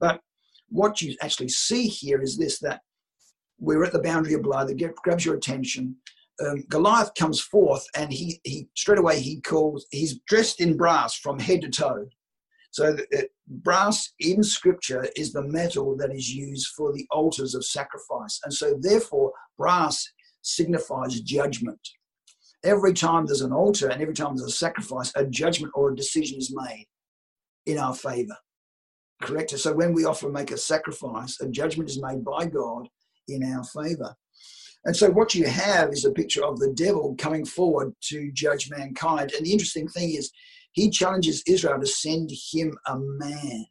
But 0.00 0.20
what 0.68 1.00
you 1.00 1.16
actually 1.22 1.48
see 1.48 1.86
here 1.86 2.20
is 2.20 2.36
this 2.36 2.58
that 2.60 2.82
we're 3.58 3.84
at 3.84 3.92
the 3.92 4.02
boundary 4.02 4.34
of 4.34 4.42
blood 4.42 4.68
that 4.68 4.96
grabs 4.96 5.24
your 5.24 5.34
attention. 5.34 5.96
Um, 6.44 6.64
Goliath 6.68 7.14
comes 7.14 7.40
forth 7.40 7.84
and 7.96 8.12
he, 8.12 8.40
he 8.44 8.68
straight 8.76 8.98
away 8.98 9.20
he 9.20 9.40
calls, 9.40 9.86
he's 9.90 10.20
dressed 10.28 10.60
in 10.60 10.76
brass 10.76 11.16
from 11.16 11.38
head 11.38 11.62
to 11.62 11.68
toe. 11.68 12.06
So 12.70 12.96
uh, 13.16 13.22
brass 13.48 14.12
in 14.20 14.42
scripture 14.42 15.08
is 15.16 15.32
the 15.32 15.42
metal 15.42 15.96
that 15.96 16.12
is 16.12 16.32
used 16.32 16.68
for 16.76 16.92
the 16.92 17.06
altars 17.10 17.54
of 17.54 17.64
sacrifice. 17.64 18.40
And 18.44 18.54
so 18.54 18.78
therefore 18.80 19.32
brass 19.56 20.08
signifies 20.42 21.20
judgment. 21.20 21.80
Every 22.64 22.92
time 22.92 23.26
there's 23.26 23.40
an 23.40 23.52
altar 23.52 23.88
and 23.88 24.00
every 24.00 24.14
time 24.14 24.36
there's 24.36 24.52
a 24.52 24.56
sacrifice, 24.56 25.12
a 25.16 25.24
judgment 25.24 25.72
or 25.74 25.90
a 25.90 25.96
decision 25.96 26.38
is 26.38 26.54
made 26.54 26.86
in 27.66 27.78
our 27.78 27.94
favor. 27.94 28.36
Correct? 29.22 29.50
So 29.50 29.72
when 29.72 29.92
we 29.92 30.04
offer 30.04 30.26
and 30.26 30.34
make 30.34 30.52
a 30.52 30.58
sacrifice, 30.58 31.40
a 31.40 31.48
judgment 31.48 31.90
is 31.90 32.00
made 32.00 32.24
by 32.24 32.46
God 32.46 32.88
in 33.28 33.42
our 33.44 33.64
favor. 33.64 34.14
And 34.84 34.96
so 34.96 35.10
what 35.10 35.34
you 35.34 35.46
have 35.46 35.90
is 35.90 36.04
a 36.04 36.12
picture 36.12 36.44
of 36.44 36.58
the 36.58 36.72
devil 36.72 37.14
coming 37.18 37.44
forward 37.44 37.92
to 38.04 38.30
judge 38.32 38.70
mankind. 38.70 39.32
And 39.36 39.44
the 39.44 39.52
interesting 39.52 39.88
thing 39.88 40.14
is, 40.14 40.30
he 40.72 40.90
challenges 40.90 41.42
Israel 41.46 41.80
to 41.80 41.86
send 41.86 42.30
him 42.52 42.76
a 42.86 42.96
man. 42.98 43.66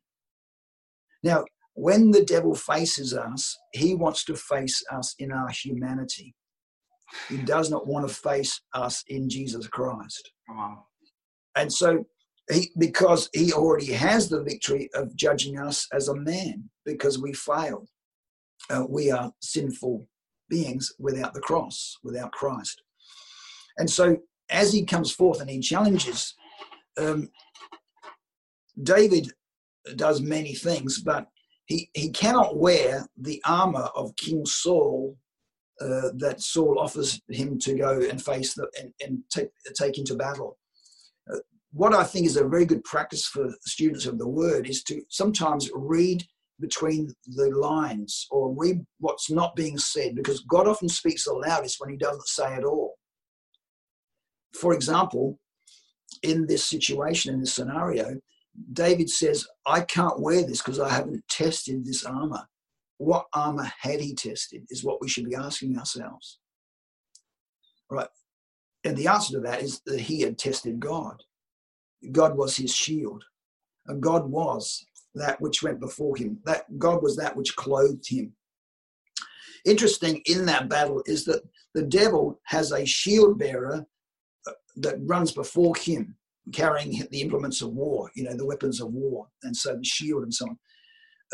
Now, 1.23 1.45
when 1.73 2.11
the 2.11 2.25
devil 2.25 2.55
faces 2.55 3.13
us, 3.13 3.57
he 3.73 3.95
wants 3.95 4.25
to 4.25 4.35
face 4.35 4.83
us 4.91 5.15
in 5.19 5.31
our 5.31 5.49
humanity. 5.49 6.35
He 7.29 7.37
does 7.37 7.69
not 7.69 7.87
want 7.87 8.07
to 8.07 8.13
face 8.13 8.59
us 8.73 9.03
in 9.07 9.29
Jesus 9.29 9.67
Christ. 9.67 10.31
And 11.55 11.71
so 11.71 12.05
he 12.51 12.71
because 12.77 13.29
he 13.33 13.53
already 13.53 13.91
has 13.91 14.29
the 14.29 14.43
victory 14.43 14.89
of 14.93 15.15
judging 15.15 15.59
us 15.59 15.87
as 15.93 16.07
a 16.07 16.15
man 16.15 16.69
because 16.85 17.19
we 17.19 17.33
failed. 17.33 17.87
Uh, 18.69 18.83
we 18.87 19.11
are 19.11 19.31
sinful 19.41 20.07
beings 20.49 20.93
without 20.99 21.33
the 21.33 21.41
cross, 21.41 21.97
without 22.03 22.31
Christ. 22.31 22.81
And 23.77 23.89
so 23.89 24.17
as 24.49 24.73
he 24.73 24.85
comes 24.85 25.11
forth 25.11 25.41
and 25.41 25.49
he 25.49 25.59
challenges, 25.59 26.33
um, 26.97 27.29
David 28.81 29.31
does 29.95 30.21
many 30.21 30.53
things, 30.53 31.01
but 31.01 31.27
he, 31.65 31.89
he 31.93 32.09
cannot 32.09 32.57
wear 32.57 33.05
the 33.17 33.41
armor 33.45 33.89
of 33.95 34.15
King 34.15 34.45
Saul 34.45 35.17
uh, 35.79 36.09
that 36.15 36.41
Saul 36.41 36.79
offers 36.79 37.21
him 37.29 37.59
to 37.59 37.75
go 37.75 38.01
and 38.01 38.23
face 38.23 38.53
the, 38.53 38.67
and, 38.79 38.93
and 38.99 39.19
take, 39.29 39.49
take 39.75 39.97
into 39.97 40.15
battle. 40.15 40.57
Uh, 41.31 41.37
what 41.71 41.93
I 41.93 42.03
think 42.03 42.25
is 42.25 42.37
a 42.37 42.47
very 42.47 42.65
good 42.65 42.83
practice 42.83 43.27
for 43.27 43.53
students 43.65 44.05
of 44.05 44.17
the 44.17 44.27
word 44.27 44.67
is 44.67 44.81
to 44.83 45.01
sometimes 45.09 45.69
read 45.75 46.23
between 46.59 47.13
the 47.27 47.49
lines 47.49 48.27
or 48.31 48.53
read 48.53 48.85
what's 48.99 49.29
not 49.29 49.55
being 49.55 49.77
said 49.77 50.15
because 50.15 50.41
God 50.41 50.67
often 50.67 50.89
speaks 50.89 51.25
the 51.25 51.33
loudest 51.33 51.79
when 51.79 51.89
he 51.89 51.97
doesn't 51.97 52.27
say 52.27 52.55
it 52.55 52.63
all. 52.63 52.95
For 54.53 54.73
example, 54.73 55.39
in 56.23 56.47
this 56.47 56.65
situation, 56.65 57.33
in 57.33 57.41
this 57.41 57.53
scenario, 57.53 58.19
David 58.73 59.09
says, 59.09 59.47
I 59.65 59.81
can't 59.81 60.19
wear 60.19 60.43
this 60.43 60.61
because 60.61 60.79
I 60.79 60.89
haven't 60.89 61.27
tested 61.29 61.85
this 61.85 62.05
armor. 62.05 62.47
What 62.97 63.27
armor 63.33 63.71
had 63.79 63.99
he 63.99 64.15
tested 64.15 64.65
is 64.69 64.83
what 64.83 64.99
we 64.99 65.07
should 65.07 65.29
be 65.29 65.35
asking 65.35 65.77
ourselves. 65.77 66.39
Right. 67.91 68.07
And 68.83 68.97
the 68.97 69.07
answer 69.07 69.33
to 69.33 69.39
that 69.41 69.61
is 69.61 69.81
that 69.85 69.99
he 69.99 70.21
had 70.21 70.39
tested 70.39 70.79
God. 70.79 71.21
God 72.11 72.35
was 72.35 72.57
his 72.57 72.73
shield. 72.73 73.23
And 73.85 74.01
God 74.01 74.29
was 74.29 74.85
that 75.15 75.39
which 75.41 75.63
went 75.63 75.79
before 75.79 76.15
him. 76.15 76.39
That 76.45 76.77
God 76.77 77.01
was 77.01 77.15
that 77.17 77.35
which 77.35 77.55
clothed 77.55 78.07
him. 78.07 78.33
Interesting 79.65 80.21
in 80.25 80.45
that 80.45 80.69
battle 80.69 81.03
is 81.05 81.25
that 81.25 81.41
the 81.73 81.83
devil 81.83 82.39
has 82.45 82.71
a 82.71 82.85
shield 82.85 83.37
bearer 83.37 83.85
uh, 84.47 84.51
that 84.77 84.95
runs 85.01 85.31
before 85.31 85.75
him, 85.75 86.15
carrying 86.53 87.05
the 87.11 87.21
implements 87.21 87.61
of 87.61 87.73
war, 87.73 88.09
you 88.15 88.23
know, 88.23 88.35
the 88.35 88.45
weapons 88.45 88.79
of 88.79 88.93
war, 88.93 89.27
and 89.43 89.55
so 89.55 89.75
the 89.75 89.83
shield 89.83 90.23
and 90.23 90.33
so 90.33 90.47
on. 90.47 90.57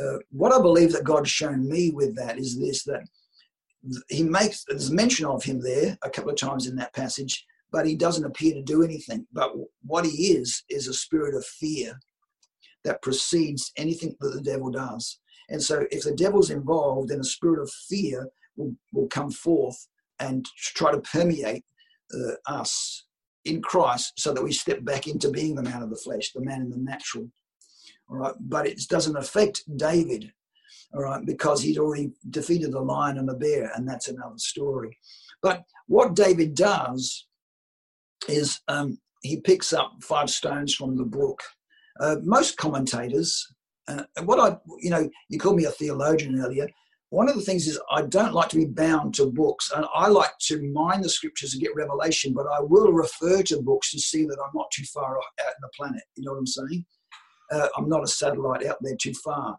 Uh, 0.03 0.17
what 0.31 0.53
I 0.53 0.59
believe 0.59 0.91
that 0.93 1.03
God's 1.03 1.29
shown 1.29 1.69
me 1.69 1.91
with 1.91 2.15
that 2.15 2.39
is 2.39 2.59
this 2.59 2.83
that 2.85 3.03
he 4.09 4.23
makes 4.23 4.63
there's 4.67 4.91
mention 4.91 5.25
of 5.25 5.43
him 5.43 5.61
there 5.61 5.97
a 6.03 6.09
couple 6.09 6.31
of 6.31 6.37
times 6.37 6.67
in 6.67 6.75
that 6.77 6.93
passage, 6.93 7.45
but 7.71 7.85
he 7.85 7.95
doesn't 7.95 8.25
appear 8.25 8.53
to 8.53 8.63
do 8.63 8.81
anything. 8.81 9.27
But 9.31 9.51
what 9.85 10.05
he 10.05 10.33
is 10.33 10.63
is 10.69 10.87
a 10.87 10.93
spirit 10.93 11.35
of 11.35 11.45
fear 11.45 11.99
that 12.83 13.01
precedes 13.01 13.71
anything 13.77 14.15
that 14.19 14.33
the 14.33 14.41
devil 14.41 14.69
does. 14.69 15.19
And 15.49 15.61
so, 15.61 15.85
if 15.91 16.03
the 16.03 16.13
devil's 16.13 16.49
involved, 16.49 17.09
then 17.09 17.19
a 17.19 17.23
spirit 17.23 17.61
of 17.61 17.69
fear 17.89 18.29
will, 18.55 18.75
will 18.91 19.07
come 19.07 19.29
forth 19.31 19.87
and 20.19 20.45
try 20.57 20.91
to 20.91 21.01
permeate 21.01 21.65
uh, 22.13 22.33
us 22.45 23.05
in 23.45 23.61
Christ 23.61 24.13
so 24.17 24.33
that 24.33 24.43
we 24.43 24.53
step 24.53 24.83
back 24.85 25.07
into 25.07 25.29
being 25.29 25.55
the 25.55 25.63
man 25.63 25.83
of 25.83 25.89
the 25.89 25.97
flesh, 25.97 26.31
the 26.31 26.41
man 26.41 26.61
in 26.61 26.69
the 26.69 26.77
natural. 26.77 27.27
All 28.09 28.17
right. 28.17 28.33
But 28.39 28.67
it 28.67 28.81
doesn't 28.89 29.17
affect 29.17 29.63
David, 29.75 30.31
all 30.93 31.01
right, 31.01 31.25
because 31.25 31.61
he'd 31.61 31.77
already 31.77 32.11
defeated 32.29 32.71
the 32.71 32.79
lion 32.79 33.17
and 33.17 33.27
the 33.27 33.33
bear, 33.33 33.71
and 33.75 33.87
that's 33.87 34.07
another 34.07 34.37
story. 34.37 34.97
But 35.41 35.63
what 35.87 36.15
David 36.15 36.55
does 36.55 37.27
is 38.29 38.61
um, 38.67 38.99
he 39.21 39.39
picks 39.39 39.73
up 39.73 39.91
five 40.01 40.29
stones 40.29 40.73
from 40.73 40.95
the 40.95 41.03
brook 41.03 41.41
uh, 42.03 42.17
most 42.21 42.57
commentators, 42.57 43.47
uh, 43.87 44.03
what 44.25 44.39
I, 44.39 44.57
you 44.79 44.89
know, 44.89 45.09
you 45.29 45.39
called 45.39 45.55
me 45.55 45.65
a 45.65 45.71
theologian 45.71 46.39
earlier. 46.39 46.67
One 47.09 47.29
of 47.29 47.35
the 47.35 47.41
things 47.41 47.67
is 47.67 47.79
I 47.91 48.01
don't 48.01 48.33
like 48.33 48.49
to 48.49 48.57
be 48.57 48.65
bound 48.65 49.13
to 49.15 49.27
books, 49.27 49.71
and 49.73 49.85
I 49.95 50.07
like 50.07 50.31
to 50.47 50.61
mine 50.73 51.01
the 51.01 51.09
scriptures 51.09 51.53
and 51.53 51.61
get 51.61 51.75
revelation, 51.75 52.33
but 52.33 52.47
I 52.47 52.59
will 52.59 52.91
refer 52.91 53.41
to 53.43 53.61
books 53.61 53.91
to 53.91 53.99
see 53.99 54.25
that 54.25 54.37
I'm 54.43 54.51
not 54.53 54.71
too 54.71 54.83
far 54.85 55.17
out 55.17 55.23
in 55.39 55.61
the 55.61 55.69
planet. 55.77 56.03
You 56.15 56.25
know 56.25 56.33
what 56.33 56.39
I'm 56.39 56.47
saying? 56.47 56.85
Uh, 57.51 57.67
I'm 57.77 57.87
not 57.87 58.03
a 58.03 58.07
satellite 58.07 58.65
out 58.65 58.77
there 58.81 58.97
too 58.99 59.13
far. 59.23 59.57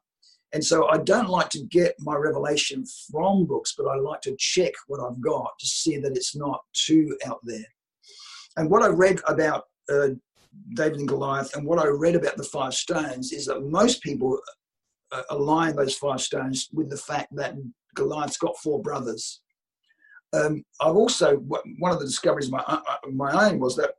And 0.52 0.64
so 0.64 0.88
I 0.88 0.98
don't 0.98 1.28
like 1.28 1.48
to 1.50 1.64
get 1.64 1.94
my 1.98 2.14
revelation 2.14 2.84
from 3.10 3.46
books, 3.46 3.74
but 3.76 3.86
I 3.86 3.96
like 3.96 4.20
to 4.22 4.36
check 4.38 4.72
what 4.88 5.00
I've 5.00 5.20
got 5.20 5.52
to 5.58 5.66
see 5.66 5.96
that 5.98 6.16
it's 6.16 6.36
not 6.36 6.60
too 6.72 7.16
out 7.26 7.40
there. 7.44 7.66
And 8.56 8.70
what 8.70 8.82
I 8.82 8.88
read 8.88 9.20
about 9.26 9.64
uh, 9.92 10.10
David 10.74 10.98
and 10.98 11.08
Goliath, 11.08 11.54
and 11.54 11.66
what 11.66 11.78
I 11.78 11.86
read 11.86 12.16
about 12.16 12.36
the 12.36 12.44
five 12.44 12.74
stones 12.74 13.32
is 13.32 13.46
that 13.46 13.62
most 13.62 14.02
people 14.02 14.38
uh, 15.12 15.22
align 15.30 15.76
those 15.76 15.96
five 15.96 16.20
stones 16.20 16.68
with 16.72 16.90
the 16.90 16.96
fact 16.96 17.34
that 17.36 17.54
Goliath's 17.94 18.36
got 18.36 18.56
four 18.58 18.82
brothers. 18.82 19.40
Um, 20.32 20.64
I've 20.80 20.96
also 20.96 21.36
one 21.36 21.92
of 21.92 22.00
the 22.00 22.06
discoveries 22.06 22.46
of 22.46 22.52
my 22.52 22.64
uh, 22.66 22.80
uh, 22.88 23.10
my 23.12 23.48
own 23.48 23.60
was 23.60 23.76
that 23.76 23.92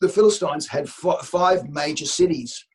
the 0.00 0.08
Philistines 0.08 0.66
had 0.66 0.88
five 0.88 1.68
major 1.70 2.04
cities, 2.06 2.66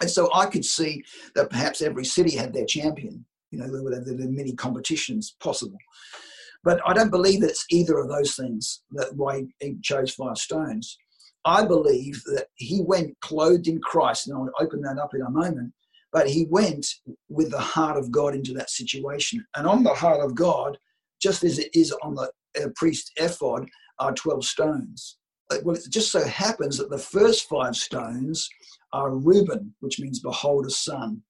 and 0.00 0.10
so 0.10 0.30
I 0.34 0.46
could 0.46 0.64
see 0.64 1.04
that 1.34 1.50
perhaps 1.50 1.82
every 1.82 2.04
city 2.04 2.36
had 2.36 2.52
their 2.52 2.64
champion. 2.64 3.24
You 3.50 3.58
know, 3.58 3.70
there 3.70 3.82
were, 3.82 4.04
there 4.04 4.14
were 4.14 4.32
many 4.32 4.52
competitions 4.54 5.34
possible. 5.40 5.78
But 6.62 6.80
I 6.86 6.92
don't 6.92 7.10
believe 7.10 7.40
that 7.40 7.50
it's 7.50 7.66
either 7.70 7.98
of 7.98 8.08
those 8.08 8.36
things 8.36 8.82
that 8.92 9.14
why 9.16 9.44
he 9.60 9.76
chose 9.82 10.14
five 10.14 10.36
stones. 10.36 10.96
I 11.44 11.64
believe 11.64 12.22
that 12.24 12.48
he 12.56 12.82
went 12.82 13.18
clothed 13.20 13.66
in 13.66 13.80
Christ, 13.80 14.28
and 14.28 14.36
I'll 14.36 14.50
open 14.60 14.82
that 14.82 14.98
up 14.98 15.14
in 15.14 15.22
a 15.22 15.30
moment, 15.30 15.72
but 16.12 16.28
he 16.28 16.46
went 16.50 16.86
with 17.28 17.50
the 17.50 17.60
heart 17.60 17.96
of 17.96 18.10
God 18.10 18.34
into 18.34 18.52
that 18.54 18.70
situation. 18.70 19.44
And 19.56 19.66
on 19.66 19.82
the 19.82 19.94
heart 19.94 20.20
of 20.20 20.34
God, 20.34 20.76
just 21.20 21.44
as 21.44 21.58
it 21.58 21.70
is 21.74 21.92
on 22.02 22.14
the 22.14 22.30
uh, 22.60 22.68
priest 22.76 23.12
ephod, 23.16 23.68
are 23.98 24.12
12 24.12 24.44
stones. 24.44 25.18
Well, 25.62 25.76
it 25.76 25.84
just 25.90 26.12
so 26.12 26.24
happens 26.24 26.78
that 26.78 26.90
the 26.90 26.98
first 26.98 27.48
five 27.48 27.76
stones 27.76 28.48
are 28.92 29.14
Reuben, 29.14 29.74
which 29.80 29.98
means 29.98 30.20
behold 30.20 30.66
a 30.66 30.70
son. 30.70 31.22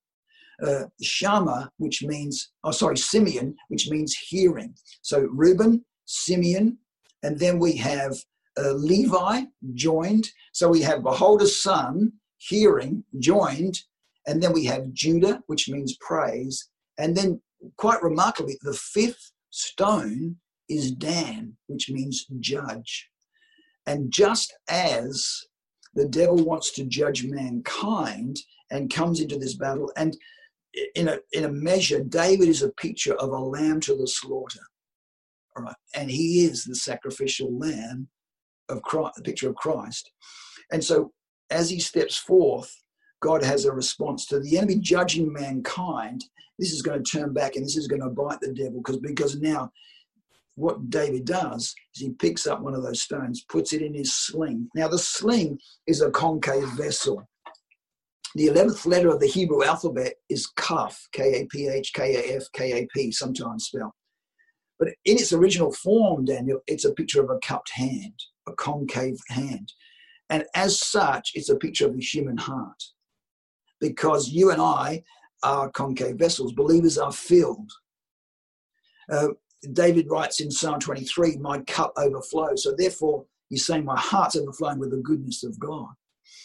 Uh, 0.65 0.85
Shammah, 1.03 1.71
which 1.79 2.03
means, 2.03 2.51
oh, 2.65 2.71
sorry, 2.71 2.99
Simeon, 2.99 3.57
which 3.69 3.89
means 3.89 4.15
hearing. 4.15 4.75
So 5.01 5.21
Reuben, 5.33 5.85
Simeon, 6.05 6.77
and 7.23 7.39
then 7.39 7.59
we 7.59 7.77
have 7.77 8.15
uh, 8.59 8.73
Levi 8.73 9.43
joined. 9.75 10.29
So 10.53 10.69
we 10.69 10.83
have 10.83 11.03
Behold 11.03 11.43
a 11.43 11.47
son, 11.47 12.13
hearing, 12.39 13.05
joined. 13.19 13.81
And 14.27 14.43
then 14.43 14.53
we 14.53 14.65
have 14.67 14.93
Judah, 14.93 15.43
which 15.47 15.69
means 15.69 15.97
praise. 16.01 16.69
And 16.99 17.17
then, 17.17 17.41
quite 17.77 18.03
remarkably, 18.03 18.59
the 18.63 18.75
fifth 18.75 19.33
stone 19.51 20.37
is 20.69 20.93
Dan, 20.93 21.57
which 21.67 21.91
means 21.91 22.27
judge. 22.39 23.09
And 23.87 24.13
just 24.13 24.55
as 24.69 25.27
the 25.95 26.07
devil 26.07 26.37
wants 26.37 26.73
to 26.73 26.85
judge 26.85 27.25
mankind 27.25 28.37
and 28.71 28.93
comes 28.93 29.21
into 29.21 29.39
this 29.39 29.55
battle, 29.55 29.91
and 29.97 30.17
in 30.95 31.09
a, 31.09 31.19
in 31.33 31.45
a 31.45 31.53
measure, 31.53 32.01
David 32.01 32.49
is 32.49 32.63
a 32.63 32.71
picture 32.71 33.15
of 33.15 33.31
a 33.31 33.39
lamb 33.39 33.81
to 33.81 33.97
the 33.97 34.07
slaughter. 34.07 34.61
All 35.57 35.65
right. 35.65 35.75
And 35.95 36.11
he 36.11 36.45
is 36.45 36.65
the 36.65 36.77
sacrificial 36.77 37.59
lamb 37.59 38.09
of 38.71 38.83
Christ, 38.83 39.17
the 39.17 39.23
picture 39.23 39.49
of 39.49 39.57
Christ. 39.57 40.11
And 40.73 40.83
so 40.83 41.13
as 41.51 41.69
he 41.69 41.81
steps 41.81 42.17
forth, 42.17 42.73
God 43.21 43.45
has 43.45 43.65
a 43.65 43.73
response 43.73 44.27
to 44.27 44.41
the 44.41 44.57
enemy 44.57 44.77
judging 44.77 45.33
mankind. 45.33 46.25
This 46.59 46.73
is 46.73 46.83
going 46.83 47.03
to 47.03 47.11
turn 47.11 47.33
back 47.33 47.57
and 47.57 47.65
this 47.65 47.77
is 47.77 47.89
going 47.89 48.03
to 48.03 48.09
bite 48.09 48.41
the 48.41 48.53
devil 48.53 48.81
because 48.83 48.99
because 48.99 49.37
now 49.41 49.71
what 50.57 50.91
David 50.91 51.25
does 51.25 51.75
is 51.95 52.03
he 52.03 52.11
picks 52.11 52.47
up 52.47 52.61
one 52.61 52.75
of 52.75 52.83
those 52.83 53.03
stones, 53.03 53.45
puts 53.49 53.73
it 53.73 53.83
in 53.83 53.95
his 53.95 54.15
sling. 54.15 54.69
Now 54.75 54.89
the 54.89 54.99
sling 54.99 55.59
is 55.87 56.03
a 56.03 56.11
concave 56.11 56.69
vessel. 56.73 57.27
The 58.35 58.49
11th 58.49 58.87
letter 58.87 59.09
of 59.09 59.21
the 59.21 59.27
Hebrew 59.27 59.65
alphabet 59.65 60.15
is 60.29 60.47
Kaf, 60.57 61.09
K 61.13 61.41
A 61.41 61.47
P 61.47 61.69
H 61.69 61.93
K 61.95 62.17
A 62.17 62.37
F 62.37 62.45
K 62.53 62.73
A 62.83 62.89
P, 62.95 63.11
sometimes 63.11 63.67
spelled. 63.67 63.93
But 64.79 64.89
in 65.05 65.17
its 65.17 65.33
original 65.33 65.73
form, 65.73 66.25
Daniel, 66.25 66.61
it's 66.67 66.85
a 66.85 66.93
picture 66.93 67.23
of 67.23 67.31
a 67.31 67.39
cupped 67.43 67.71
hand 67.73 68.15
a 68.49 68.53
concave 68.53 69.19
hand. 69.29 69.73
And 70.29 70.45
as 70.55 70.79
such, 70.81 71.33
it's 71.35 71.49
a 71.49 71.57
picture 71.57 71.87
of 71.87 71.95
the 71.95 72.03
human 72.03 72.37
heart. 72.37 72.83
Because 73.81 74.29
you 74.29 74.51
and 74.51 74.61
I 74.61 75.03
are 75.43 75.71
concave 75.71 76.17
vessels, 76.17 76.53
believers 76.53 76.99
are 76.99 77.13
filled. 77.13 77.71
Uh, 79.11 79.29
David 79.73 80.07
writes 80.09 80.41
in 80.41 80.51
Psalm 80.51 80.79
23, 80.79 81.37
My 81.39 81.59
cup 81.61 81.93
overflows. 81.97 82.63
So 82.63 82.75
therefore, 82.77 83.25
he's 83.49 83.67
saying, 83.67 83.85
My 83.85 83.99
heart's 83.99 84.37
overflowing 84.37 84.79
with 84.79 84.91
the 84.91 84.99
goodness 84.99 85.43
of 85.43 85.59
God. 85.59 85.89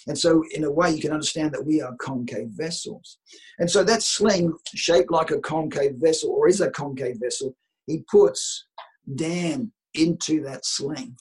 And 0.08 0.18
so, 0.18 0.44
in 0.54 0.64
a 0.64 0.72
way, 0.72 0.92
you 0.92 1.02
can 1.02 1.12
understand 1.12 1.52
that 1.54 1.66
we 1.66 1.82
are 1.82 1.96
concave 1.96 2.50
vessels. 2.50 3.18
And 3.60 3.70
so, 3.70 3.84
that 3.84 4.04
sling, 4.04 4.54
shaped 4.74 5.12
like 5.12 5.32
a 5.32 5.40
concave 5.40 5.96
vessel, 5.96 6.32
or 6.32 6.48
is 6.48 6.62
a 6.62 6.70
concave 6.70 7.18
vessel, 7.20 7.56
he 7.88 8.04
puts 8.10 8.66
Dan 9.16 9.72
into 9.94 10.42
that 10.44 10.66
sling 10.66 11.18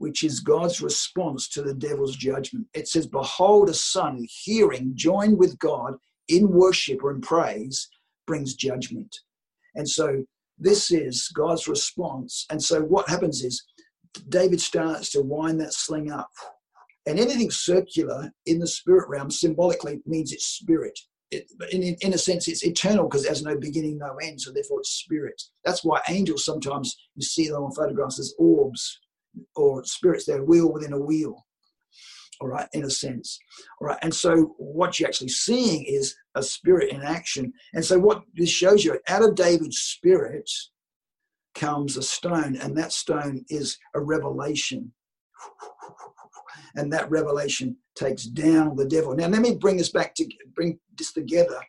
which 0.00 0.24
is 0.24 0.40
God's 0.40 0.80
response 0.80 1.46
to 1.50 1.60
the 1.60 1.74
devil's 1.74 2.16
judgment. 2.16 2.66
It 2.72 2.88
says, 2.88 3.06
Behold, 3.06 3.68
a 3.68 3.74
son 3.74 4.26
hearing, 4.30 4.92
joined 4.94 5.38
with 5.38 5.58
God 5.58 5.92
in 6.26 6.50
worship 6.50 7.04
or 7.04 7.10
in 7.10 7.20
praise, 7.20 7.86
brings 8.26 8.54
judgment. 8.54 9.14
And 9.74 9.86
so 9.86 10.24
this 10.58 10.90
is 10.90 11.28
God's 11.36 11.68
response. 11.68 12.46
And 12.48 12.62
so 12.62 12.80
what 12.80 13.10
happens 13.10 13.44
is 13.44 13.62
David 14.30 14.62
starts 14.62 15.10
to 15.10 15.20
wind 15.20 15.60
that 15.60 15.74
sling 15.74 16.10
up. 16.10 16.30
And 17.06 17.20
anything 17.20 17.50
circular 17.50 18.32
in 18.46 18.58
the 18.58 18.66
spirit 18.66 19.06
realm 19.06 19.30
symbolically 19.30 20.00
means 20.06 20.32
it's 20.32 20.46
spirit. 20.46 20.98
It, 21.30 21.44
in, 21.72 21.82
in, 22.00 22.14
a 22.14 22.18
sense, 22.18 22.48
it's 22.48 22.64
eternal 22.64 23.06
because 23.06 23.26
it 23.26 23.28
has 23.28 23.42
no 23.42 23.56
beginning, 23.56 23.98
no 23.98 24.16
end, 24.22 24.40
so 24.40 24.50
therefore 24.50 24.80
it's 24.80 25.02
spirit. 25.02 25.40
That's 25.62 25.84
why 25.84 26.00
angels 26.08 26.46
sometimes 26.46 26.96
you 27.16 27.22
see 27.22 27.48
them 27.48 27.64
on 27.64 27.72
photographs 27.72 28.18
as 28.18 28.34
orbs 28.38 28.98
or 29.56 29.84
spirits 29.84 30.26
that 30.26 30.46
wheel 30.46 30.72
within 30.72 30.92
a 30.92 30.98
wheel. 30.98 31.46
All 32.40 32.48
right 32.48 32.68
in 32.72 32.84
a 32.84 32.90
sense. 32.90 33.38
All 33.80 33.88
right 33.88 33.98
and 34.02 34.14
so 34.14 34.54
what 34.58 34.98
you're 34.98 35.08
actually 35.08 35.28
seeing 35.28 35.84
is 35.84 36.16
a 36.34 36.42
spirit 36.42 36.90
in 36.90 37.02
action. 37.02 37.52
And 37.74 37.84
so 37.84 37.98
what 37.98 38.22
this 38.34 38.48
shows 38.50 38.84
you 38.84 38.98
out 39.08 39.22
of 39.22 39.34
david's 39.34 39.78
spirit 39.78 40.50
comes 41.54 41.96
a 41.96 42.02
stone 42.02 42.56
and 42.56 42.76
that 42.76 42.92
stone 42.92 43.44
is 43.48 43.78
a 43.94 44.00
revelation. 44.00 44.92
And 46.76 46.92
that 46.92 47.10
revelation 47.10 47.76
takes 47.94 48.24
down 48.24 48.76
the 48.76 48.86
devil. 48.86 49.14
Now 49.14 49.26
let 49.28 49.42
me 49.42 49.56
bring 49.56 49.76
this 49.76 49.90
back 49.90 50.14
to 50.14 50.28
bring 50.54 50.78
this 50.96 51.12
together 51.12 51.60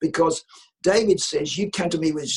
because 0.00 0.44
david 0.82 1.20
says 1.20 1.58
you 1.58 1.70
come 1.70 1.90
to 1.90 1.98
me 1.98 2.12
with 2.12 2.30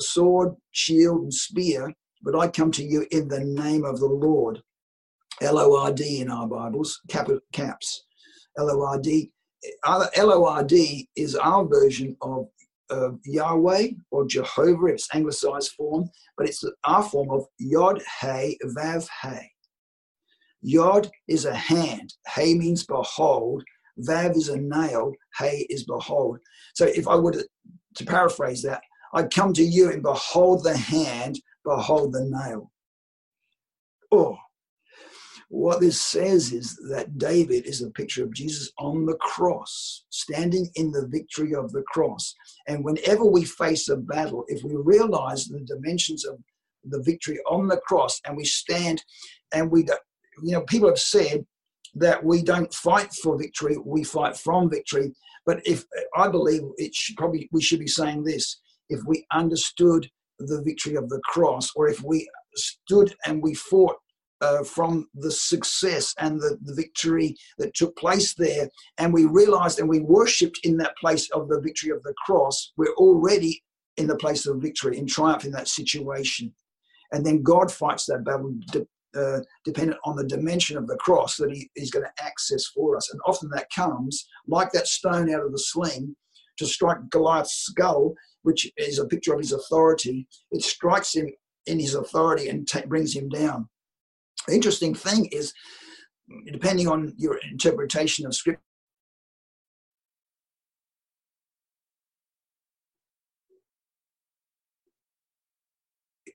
sword 0.00 0.54
shield 0.72 1.22
and 1.22 1.34
spear 1.34 1.92
but 2.22 2.36
I 2.36 2.48
come 2.48 2.70
to 2.72 2.84
you 2.84 3.06
in 3.10 3.28
the 3.28 3.40
name 3.40 3.84
of 3.84 4.00
the 4.00 4.06
Lord. 4.06 4.62
L 5.40 5.58
O 5.58 5.78
R 5.80 5.92
D 5.92 6.20
in 6.20 6.30
our 6.30 6.46
Bibles, 6.46 7.00
cap, 7.08 7.28
caps. 7.52 8.04
L 8.58 8.70
O 8.70 8.82
R 8.82 8.98
D. 8.98 9.30
L 9.86 10.32
O 10.32 10.44
R 10.44 10.64
D 10.64 11.08
is 11.16 11.34
our 11.36 11.64
version 11.64 12.16
of 12.20 12.48
Yahweh 13.24 13.88
or 14.10 14.26
Jehovah, 14.26 14.86
it's 14.86 15.08
anglicized 15.14 15.72
form, 15.72 16.10
but 16.36 16.46
it's 16.46 16.62
our 16.84 17.02
form 17.02 17.30
of 17.30 17.46
Yod 17.58 18.02
Hey 18.20 18.56
Vav 18.76 19.08
Hey. 19.22 19.50
Yod 20.62 21.10
is 21.28 21.44
a 21.44 21.54
hand, 21.54 22.12
Hey 22.26 22.54
means 22.54 22.84
behold, 22.84 23.64
Vav 24.00 24.36
is 24.36 24.48
a 24.48 24.58
nail, 24.58 25.12
Hey 25.38 25.66
is 25.70 25.84
behold. 25.84 26.38
So 26.74 26.86
if 26.86 27.08
I 27.08 27.16
were 27.16 27.32
to, 27.32 27.46
to 27.96 28.04
paraphrase 28.04 28.62
that, 28.62 28.82
I'd 29.14 29.32
come 29.32 29.52
to 29.54 29.62
you 29.62 29.90
and 29.90 30.02
behold 30.02 30.64
the 30.64 30.76
hand, 30.76 31.40
behold 31.64 32.12
the 32.12 32.24
nail. 32.24 32.70
Oh, 34.10 34.36
what 35.52 35.80
this 35.80 36.00
says 36.00 36.50
is 36.52 36.76
that 36.88 37.18
David 37.18 37.66
is 37.66 37.82
a 37.82 37.90
picture 37.90 38.24
of 38.24 38.32
Jesus 38.32 38.72
on 38.78 39.04
the 39.04 39.16
cross, 39.16 40.04
standing 40.08 40.70
in 40.76 40.90
the 40.90 41.06
victory 41.06 41.54
of 41.54 41.70
the 41.72 41.82
cross. 41.82 42.34
And 42.68 42.82
whenever 42.82 43.26
we 43.26 43.44
face 43.44 43.90
a 43.90 43.96
battle, 43.96 44.46
if 44.48 44.64
we 44.64 44.74
realize 44.76 45.44
the 45.44 45.60
dimensions 45.60 46.24
of 46.24 46.38
the 46.84 47.02
victory 47.02 47.38
on 47.50 47.68
the 47.68 47.76
cross 47.76 48.18
and 48.26 48.34
we 48.34 48.46
stand 48.46 49.04
and 49.52 49.70
we, 49.70 49.82
you 50.42 50.52
know, 50.52 50.62
people 50.62 50.88
have 50.88 50.98
said 50.98 51.44
that 51.96 52.24
we 52.24 52.42
don't 52.42 52.72
fight 52.72 53.12
for 53.12 53.38
victory, 53.38 53.76
we 53.84 54.04
fight 54.04 54.36
from 54.36 54.70
victory. 54.70 55.12
But 55.44 55.60
if 55.66 55.84
I 56.16 56.28
believe 56.28 56.62
it 56.78 56.94
should 56.94 57.16
probably, 57.16 57.50
we 57.52 57.60
should 57.60 57.80
be 57.80 57.86
saying 57.86 58.24
this 58.24 58.58
if 58.88 59.00
we 59.06 59.26
understood 59.32 60.08
the 60.46 60.62
victory 60.62 60.96
of 60.96 61.08
the 61.08 61.20
cross, 61.24 61.70
or 61.74 61.88
if 61.88 62.02
we 62.02 62.28
stood 62.54 63.14
and 63.26 63.42
we 63.42 63.54
fought 63.54 63.96
uh, 64.42 64.64
from 64.64 65.08
the 65.14 65.30
success 65.30 66.14
and 66.18 66.40
the, 66.40 66.58
the 66.62 66.74
victory 66.74 67.36
that 67.58 67.74
took 67.74 67.96
place 67.96 68.34
there. 68.34 68.68
And 68.98 69.12
we 69.12 69.24
realized 69.24 69.78
and 69.78 69.88
we 69.88 70.00
worshiped 70.00 70.58
in 70.64 70.76
that 70.78 70.96
place 70.96 71.30
of 71.30 71.48
the 71.48 71.60
victory 71.60 71.90
of 71.90 72.02
the 72.02 72.14
cross. 72.26 72.72
We're 72.76 72.94
already 72.94 73.62
in 73.96 74.08
the 74.08 74.16
place 74.16 74.46
of 74.46 74.60
victory, 74.60 74.98
in 74.98 75.06
triumph 75.06 75.44
in 75.44 75.52
that 75.52 75.68
situation. 75.68 76.52
And 77.12 77.24
then 77.24 77.42
God 77.42 77.70
fights 77.70 78.06
that 78.06 78.24
battle 78.24 78.54
de- 78.72 78.86
uh, 79.14 79.40
dependent 79.64 80.00
on 80.04 80.16
the 80.16 80.24
dimension 80.24 80.76
of 80.76 80.88
the 80.88 80.96
cross 80.96 81.36
that 81.36 81.52
he 81.52 81.70
is 81.76 81.90
going 81.90 82.04
to 82.04 82.24
access 82.24 82.66
for 82.66 82.96
us. 82.96 83.12
And 83.12 83.20
often 83.26 83.50
that 83.50 83.70
comes 83.74 84.26
like 84.48 84.72
that 84.72 84.88
stone 84.88 85.32
out 85.32 85.44
of 85.44 85.52
the 85.52 85.58
sling 85.58 86.16
to 86.58 86.66
strike 86.66 87.10
Goliath's 87.10 87.54
skull, 87.54 88.14
which 88.42 88.70
is 88.76 88.98
a 88.98 89.06
picture 89.06 89.32
of 89.32 89.40
his 89.40 89.52
authority. 89.52 90.26
It 90.50 90.62
strikes 90.62 91.14
him 91.14 91.28
in 91.66 91.78
his 91.78 91.94
authority 91.94 92.48
and 92.48 92.66
t- 92.66 92.86
brings 92.86 93.14
him 93.14 93.28
down. 93.28 93.68
The 94.46 94.54
interesting 94.54 94.94
thing 94.94 95.26
is, 95.26 95.52
depending 96.50 96.88
on 96.88 97.14
your 97.16 97.38
interpretation 97.50 98.26
of 98.26 98.34
scripture, 98.34 98.60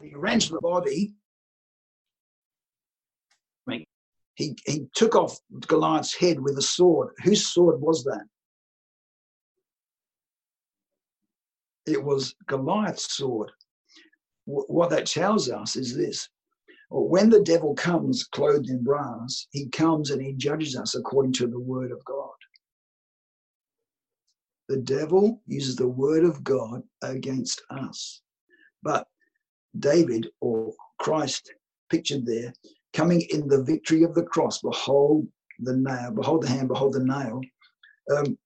he 0.01 0.09
to 0.11 0.49
the 0.53 0.59
body. 0.61 1.13
He, 4.37 4.55
he 4.67 4.85
took 4.93 5.15
off 5.15 5.39
Goliath's 5.67 6.15
head 6.15 6.39
with 6.39 6.59
a 6.59 6.61
sword. 6.61 7.09
Whose 7.23 7.47
sword 7.47 7.81
was 7.81 8.03
that? 8.03 8.23
It 11.87 12.03
was 12.03 12.35
Goliath's 12.47 13.13
sword. 13.13 13.51
What 14.45 14.89
that 14.91 15.07
tells 15.07 15.49
us 15.49 15.75
is 15.75 15.95
this 15.95 16.29
when 16.89 17.29
the 17.29 17.41
devil 17.41 17.75
comes 17.75 18.23
clothed 18.23 18.69
in 18.69 18.83
brass, 18.83 19.47
he 19.51 19.67
comes 19.67 20.09
and 20.11 20.21
he 20.21 20.33
judges 20.33 20.75
us 20.77 20.95
according 20.95 21.33
to 21.33 21.47
the 21.47 21.59
word 21.59 21.91
of 21.91 22.03
God. 22.05 22.29
The 24.69 24.77
devil 24.77 25.41
uses 25.45 25.75
the 25.75 25.87
word 25.87 26.23
of 26.23 26.43
God 26.43 26.83
against 27.01 27.61
us. 27.69 28.21
But 28.83 29.07
David 29.77 30.27
or 30.41 30.73
Christ 30.99 31.53
pictured 31.89 32.25
there, 32.25 32.53
coming 32.93 33.21
in 33.31 33.47
the 33.47 33.63
victory 33.63 34.03
of 34.03 34.13
the 34.13 34.23
cross, 34.23 34.61
behold 34.61 35.27
the 35.59 35.75
nail, 35.75 36.11
behold 36.11 36.43
the 36.43 36.49
hand, 36.49 36.67
behold 36.69 36.93
the 36.93 37.03
nail. 37.03 37.41
Um, 38.15 38.37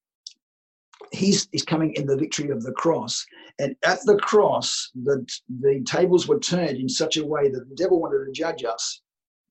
he's, 1.12 1.48
he's 1.52 1.64
coming 1.64 1.94
in 1.96 2.06
the 2.06 2.18
victory 2.18 2.50
of 2.50 2.64
the 2.64 2.72
cross. 2.72 3.26
And 3.60 3.76
at 3.86 4.00
the 4.06 4.18
cross, 4.18 4.90
the, 5.04 5.26
the 5.60 5.84
tables 5.86 6.28
were 6.28 6.40
turned 6.40 6.78
in 6.78 6.90
such 6.90 7.18
a 7.18 7.26
way 7.26 7.50
that 7.50 7.70
the 7.70 7.76
devil 7.76 8.02
wanted 8.02 8.26
to 8.26 8.32
judge 8.32 8.64
us. 8.64 9.02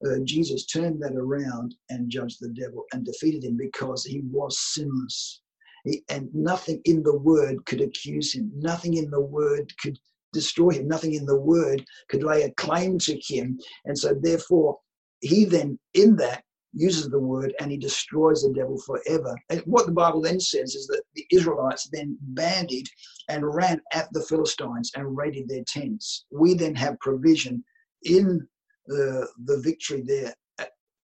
Uh, 0.05 0.19
Jesus 0.25 0.65
turned 0.65 1.03
that 1.03 1.15
around 1.15 1.75
and 1.91 2.11
judged 2.11 2.39
the 2.41 2.49
devil 2.49 2.85
and 2.93 3.05
defeated 3.05 3.45
him 3.45 3.57
because 3.57 4.05
he 4.05 4.23
was 4.31 4.59
sinless. 4.59 5.43
He, 5.85 6.03
and 6.09 6.29
nothing 6.35 6.81
in 6.85 7.03
the 7.03 7.17
word 7.17 7.65
could 7.67 7.81
accuse 7.81 8.35
him. 8.35 8.51
Nothing 8.57 8.95
in 8.95 9.11
the 9.11 9.21
word 9.21 9.73
could 9.79 9.99
destroy 10.33 10.71
him. 10.71 10.89
Nothing 10.89 11.15
in 11.15 11.27
the 11.27 11.41
word 11.41 11.85
could 12.09 12.23
lay 12.23 12.43
a 12.43 12.51
claim 12.53 12.99
to 13.01 13.19
him. 13.19 13.59
And 13.85 13.99
so, 13.99 14.15
therefore, 14.15 14.79
he 15.21 15.45
then, 15.45 15.79
in 15.93 16.17
that, 16.17 16.45
uses 16.73 17.09
the 17.09 17.19
word 17.19 17.53
and 17.61 17.71
he 17.71 17.77
destroys 17.77 18.43
the 18.43 18.53
devil 18.53 18.81
forever. 18.87 19.37
And 19.49 19.61
what 19.67 19.87
the 19.87 19.93
Bible 19.93 20.21
then 20.21 20.41
says 20.41 20.75
is 20.75 20.87
that 20.87 21.03
the 21.15 21.27
Israelites 21.33 21.89
then 21.93 22.17
bandied 22.21 22.87
and 23.29 23.45
ran 23.45 23.81
at 23.93 24.13
the 24.13 24.23
Philistines 24.23 24.93
and 24.95 25.17
raided 25.17 25.49
their 25.49 25.65
tents. 25.67 26.27
We 26.31 26.55
then 26.55 26.75
have 26.77 26.99
provision 27.01 27.65
in 28.05 28.47
the, 28.87 29.29
the 29.45 29.61
victory 29.61 30.03
there 30.07 30.35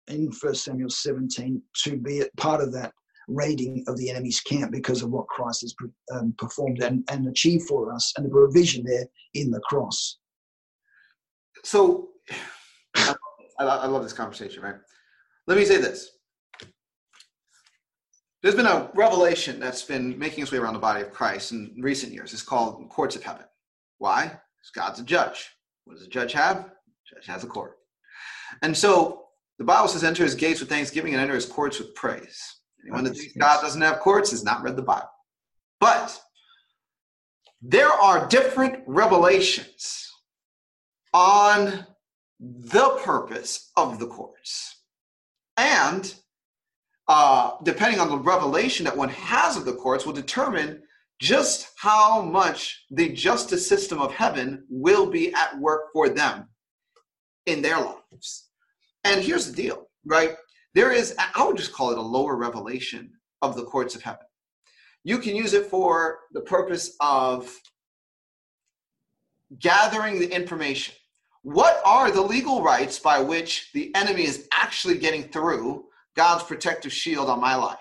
in 0.07 0.31
1 0.39 0.55
Samuel 0.55 0.89
17 0.89 1.61
to 1.85 1.97
be 1.97 2.23
part 2.37 2.61
of 2.61 2.73
that 2.73 2.93
raiding 3.27 3.85
of 3.87 3.97
the 3.97 4.09
enemy's 4.09 4.41
camp 4.41 4.71
because 4.71 5.01
of 5.01 5.09
what 5.09 5.27
Christ 5.27 5.61
has 5.61 5.73
um, 6.13 6.35
performed 6.37 6.83
and, 6.83 7.07
and 7.09 7.27
achieved 7.27 7.67
for 7.67 7.93
us 7.93 8.13
and 8.17 8.25
the 8.25 8.29
provision 8.29 8.83
there 8.85 9.05
in 9.33 9.49
the 9.49 9.61
cross. 9.61 10.17
So 11.63 12.09
I, 12.95 13.15
I 13.59 13.85
love 13.87 14.03
this 14.03 14.13
conversation, 14.13 14.61
right? 14.61 14.75
Let 15.47 15.57
me 15.57 15.65
say 15.65 15.77
this. 15.77 16.09
There's 18.41 18.55
been 18.55 18.65
a 18.65 18.89
revelation 18.93 19.59
that's 19.59 19.83
been 19.83 20.17
making 20.19 20.43
its 20.43 20.51
way 20.51 20.57
around 20.57 20.73
the 20.73 20.79
body 20.79 21.01
of 21.01 21.11
Christ 21.11 21.53
in 21.53 21.75
recent 21.79 22.11
years. 22.11 22.33
It's 22.33 22.41
called 22.41 22.89
courts 22.89 23.15
of 23.15 23.23
heaven. 23.23 23.45
Why? 23.99 24.25
Because 24.25 24.71
God's 24.75 24.99
a 24.99 25.03
judge. 25.03 25.49
What 25.85 25.97
does 25.97 26.05
a 26.05 26.09
judge 26.09 26.33
have? 26.33 26.69
judge 27.13 27.25
has 27.27 27.43
a 27.43 27.47
court. 27.47 27.77
And 28.61 28.75
so 28.75 29.25
the 29.59 29.63
Bible 29.63 29.87
says, 29.87 30.03
enter 30.03 30.23
his 30.23 30.35
gates 30.35 30.59
with 30.59 30.69
thanksgiving 30.69 31.13
and 31.13 31.21
enter 31.21 31.35
his 31.35 31.45
courts 31.45 31.79
with 31.79 31.95
praise. 31.95 32.41
Anyone 32.83 33.05
that 33.05 33.15
thinks 33.15 33.33
God 33.37 33.61
doesn't 33.61 33.81
have 33.81 33.99
courts 33.99 34.31
has 34.31 34.43
not 34.43 34.61
read 34.61 34.75
the 34.75 34.81
Bible. 34.81 35.09
But 35.79 36.19
there 37.61 37.91
are 37.91 38.27
different 38.27 38.83
revelations 38.87 40.09
on 41.13 41.85
the 42.39 42.99
purpose 43.03 43.71
of 43.77 43.99
the 43.99 44.07
courts. 44.07 44.72
And 45.57 46.13
uh, 47.07 47.51
depending 47.63 47.99
on 47.99 48.09
the 48.09 48.17
revelation 48.17 48.85
that 48.85 48.95
one 48.95 49.09
has 49.09 49.57
of 49.57 49.65
the 49.65 49.73
courts, 49.73 50.05
will 50.05 50.13
determine 50.13 50.81
just 51.19 51.71
how 51.77 52.21
much 52.21 52.85
the 52.91 53.09
justice 53.09 53.67
system 53.67 53.99
of 53.99 54.13
heaven 54.13 54.65
will 54.69 55.05
be 55.09 55.33
at 55.33 55.57
work 55.59 55.91
for 55.93 56.09
them 56.09 56.47
in 57.45 57.61
their 57.61 57.79
lives. 57.79 58.49
And 59.03 59.21
here's 59.21 59.49
the 59.49 59.55
deal, 59.55 59.89
right? 60.05 60.35
There 60.73 60.91
is, 60.91 61.15
I 61.17 61.45
would 61.45 61.57
just 61.57 61.73
call 61.73 61.91
it 61.91 61.97
a 61.97 62.01
lower 62.01 62.35
revelation 62.35 63.11
of 63.41 63.55
the 63.55 63.63
courts 63.63 63.95
of 63.95 64.01
heaven. 64.01 64.25
You 65.03 65.19
can 65.19 65.35
use 65.35 65.53
it 65.53 65.65
for 65.65 66.19
the 66.31 66.41
purpose 66.41 66.95
of 67.01 67.53
gathering 69.59 70.19
the 70.19 70.33
information 70.33 70.95
what 71.43 71.81
are 71.85 72.09
the 72.09 72.21
legal 72.21 72.63
rights 72.63 72.99
by 72.99 73.19
which 73.19 73.69
the 73.73 73.93
enemy 73.95 74.23
is 74.23 74.47
actually 74.53 74.97
getting 74.97 75.23
through 75.23 75.85
God's 76.15 76.43
protective 76.43 76.93
shield 76.93 77.29
on 77.29 77.39
my 77.39 77.55
life? 77.55 77.77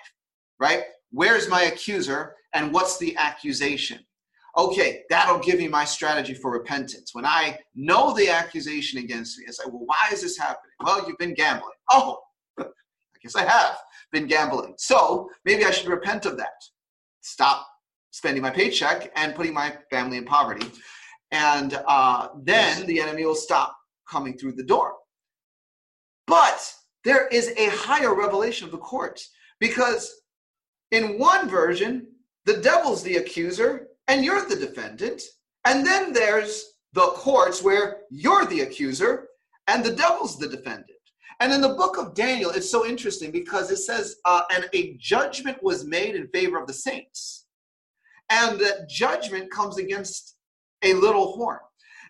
Right? 0.59 0.83
Where's 1.11 1.49
my 1.49 1.63
accuser 1.63 2.35
and 2.55 2.73
what's 2.73 2.99
the 2.99 3.17
accusation? 3.17 4.01
Okay, 4.57 5.03
that'll 5.09 5.39
give 5.39 5.59
me 5.59 5.69
my 5.69 5.85
strategy 5.85 6.35
for 6.35 6.51
repentance. 6.51 7.15
When 7.15 7.25
I 7.25 7.59
know 7.75 8.13
the 8.13 8.29
accusation 8.29 8.99
against 8.99 9.39
me, 9.39 9.47
I 9.49 9.53
say, 9.53 9.65
well, 9.67 9.87
why 9.87 10.11
is 10.13 10.23
this 10.23 10.37
happening? 10.37 10.73
Well, 10.81 11.07
you've 11.09 11.17
been 11.19 11.35
gambling. 11.35 11.73
Oh, 11.91 12.19
I 12.59 12.65
guess 13.23 13.37
I 13.37 13.45
have 13.45 13.79
been 14.11 14.27
gambling. 14.27 14.75
So 14.77 15.31
maybe 15.45 15.65
I 15.65 15.71
should 15.71 15.89
repent 15.89 16.27
of 16.27 16.37
that. 16.37 16.51
Stop 17.23 17.67
spending 18.11 18.43
my 18.43 18.51
paycheck 18.51 19.11
and 19.17 19.35
putting 19.35 19.55
my 19.55 19.75
family 19.91 20.19
in 20.19 20.25
poverty 20.25 20.71
and 21.33 21.83
uh, 21.89 22.29
then 22.43 22.87
the 22.87 23.01
enemy 23.01 23.25
will 23.25 23.35
stop 23.35 23.77
coming 24.09 24.37
through 24.37 24.53
the 24.53 24.63
door. 24.63 24.95
But 26.27 26.73
there 27.05 27.27
is 27.29 27.53
a 27.57 27.69
higher 27.71 28.15
revelation 28.15 28.67
of 28.67 28.71
the 28.71 28.79
courts 28.79 29.31
because 29.59 30.23
in 30.93 31.19
one 31.19 31.49
version, 31.49 32.07
the 32.45 32.59
devil's 32.59 33.03
the 33.03 33.17
accuser 33.17 33.89
and 34.09 34.25
you're 34.25 34.47
the 34.47 34.57
defendant. 34.57 35.23
And 35.65 35.85
then 35.87 36.13
there's 36.13 36.65
the 36.93 37.07
courts 37.15 37.63
where 37.63 38.03
you're 38.11 38.45
the 38.47 38.61
accuser 38.61 39.29
and 39.69 39.83
the 39.83 39.95
devil's 39.95 40.39
the 40.39 40.49
defendant. 40.49 40.91
And 41.41 41.53
in 41.53 41.61
the 41.61 41.75
book 41.75 41.97
of 41.99 42.15
Daniel, 42.15 42.51
it's 42.51 42.71
so 42.71 42.87
interesting 42.87 43.31
because 43.31 43.71
it 43.71 43.79
says, 43.79 44.17
uh, 44.27 44.43
and 44.55 44.69
a 44.75 44.97
judgment 44.99 45.61
was 45.63 45.85
made 45.85 46.15
in 46.15 46.29
favor 46.29 46.61
of 46.61 46.67
the 46.67 46.73
saints. 46.73 47.47
And 48.31 48.61
that 48.61 48.89
judgment 48.89 49.51
comes 49.51 49.79
against 49.79 50.32
a 50.83 50.95
little 50.95 51.33
horn. 51.33 51.59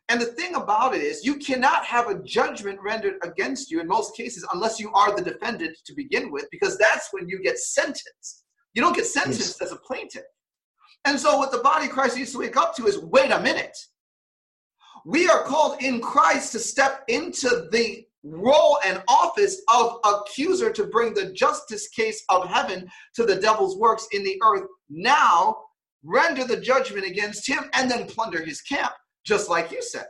And 0.09 0.21
the 0.21 0.27
thing 0.27 0.57
about 0.57 0.95
it 0.95 1.03
is, 1.03 1.25
you 1.25 1.37
cannot 1.37 1.85
have 1.85 2.09
a 2.09 2.23
judgment 2.23 2.79
rendered 2.83 3.15
against 3.23 3.71
you 3.71 3.81
in 3.81 3.87
most 3.87 4.17
cases 4.17 4.47
unless 4.53 4.81
you 4.81 4.93
are 4.93 5.15
the 5.15 5.23
defendant 5.23 5.77
to 5.87 5.95
begin 5.95 6.31
with, 6.31 6.47
because 6.51 6.77
that's 6.77 7.09
when 7.13 7.29
you 7.29 7.43
get 7.43 7.59
sentenced. 7.59 8.45
You 8.75 8.83
don't 8.83 8.97
get 8.97 9.07
sentenced 9.07 9.59
yes. 9.61 9.63
as 9.63 9.73
a 9.73 9.77
plaintiff. 9.77 10.25
And 11.05 11.19
so, 11.19 11.39
what 11.39 11.51
the 11.51 11.59
body 11.59 11.87
of 11.87 11.93
Christ 11.93 12.17
needs 12.17 12.33
to 12.33 12.39
wake 12.39 12.57
up 12.57 12.75
to 12.77 12.87
is 12.87 12.99
wait 12.99 13.31
a 13.31 13.41
minute. 13.41 13.77
We 15.05 15.29
are 15.29 15.43
called 15.43 15.83
in 15.83 16.01
Christ 16.01 16.53
to 16.53 16.59
step 16.59 17.05
into 17.09 17.69
the 17.73 18.05
role 18.23 18.79
and 18.87 19.03
office 19.09 19.61
of 19.73 19.99
accuser 20.05 20.71
to 20.73 20.85
bring 20.85 21.13
the 21.13 21.33
justice 21.33 21.89
case 21.89 22.23
of 22.29 22.49
heaven 22.49 22.89
to 23.17 23.25
the 23.25 23.37
devil's 23.37 23.77
works 23.77 24.07
in 24.13 24.23
the 24.23 24.41
earth. 24.45 24.67
Now, 24.89 25.57
render 26.03 26.45
the 26.45 26.61
judgment 26.61 27.07
against 27.07 27.47
him 27.47 27.65
and 27.75 27.91
then 27.91 28.07
plunder 28.07 28.45
his 28.45 28.61
camp, 28.61 28.93
just 29.25 29.49
like 29.49 29.71
you 29.71 29.83
said. 29.83 30.07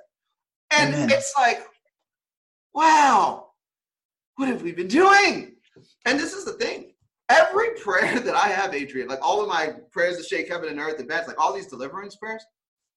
And 0.73 0.95
Amen. 0.95 1.11
it's 1.11 1.35
like, 1.37 1.65
wow, 2.75 3.49
what 4.37 4.49
have 4.49 4.63
we 4.63 4.73
been 4.73 4.89
doing? 4.89 5.57
And 6.05 6.19
this 6.19 6.33
is 6.33 6.45
the 6.45 6.55
thing. 6.55 6.93
Every 7.29 7.71
prayer 7.83 8.21
that 8.21 8.35
I 8.35 8.49
have, 8.49 8.75
Adrian, 8.75 9.09
like 9.09 9.23
all 9.23 9.43
of 9.43 9.49
my 9.49 9.75
prayers 9.91 10.17
to 10.19 10.23
shake 10.23 10.49
heaven 10.49 10.69
and 10.69 10.81
earth 10.81 10.99
and 10.99 11.09
beds, 11.09 11.29
like 11.29 11.41
all 11.41 11.53
these 11.53 11.67
deliverance 11.67 12.17
prayers, 12.17 12.45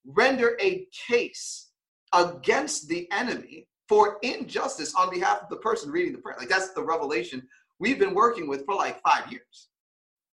render 0.06 0.58
a 0.62 0.88
case 1.08 1.72
against 2.14 2.88
the 2.88 3.10
enemy 3.12 3.68
for 3.88 4.18
injustice 4.24 4.96
on 4.96 5.10
behalf 5.10 5.44
of 5.44 5.50
the 5.50 5.58
person 5.58 5.92
reading 5.92 6.14
the 6.14 6.20
prayer. 6.20 6.38
Like 6.40 6.50
that's 6.50 6.74
the 6.74 6.84
revelation 6.84 7.48
we've 7.80 8.00
been 8.00 8.14
working 8.14 8.48
with 8.48 8.66
for 8.66 8.76
like 8.76 9.02
five 9.02 9.32
years. 9.32 9.70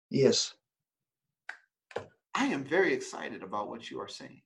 Yes. 0.10 0.54
I 2.36 2.46
am 2.46 2.64
very 2.64 2.94
excited 2.94 3.44
about 3.44 3.70
what 3.70 3.90
you 3.90 4.00
are 4.00 4.08
saying. 4.08 4.42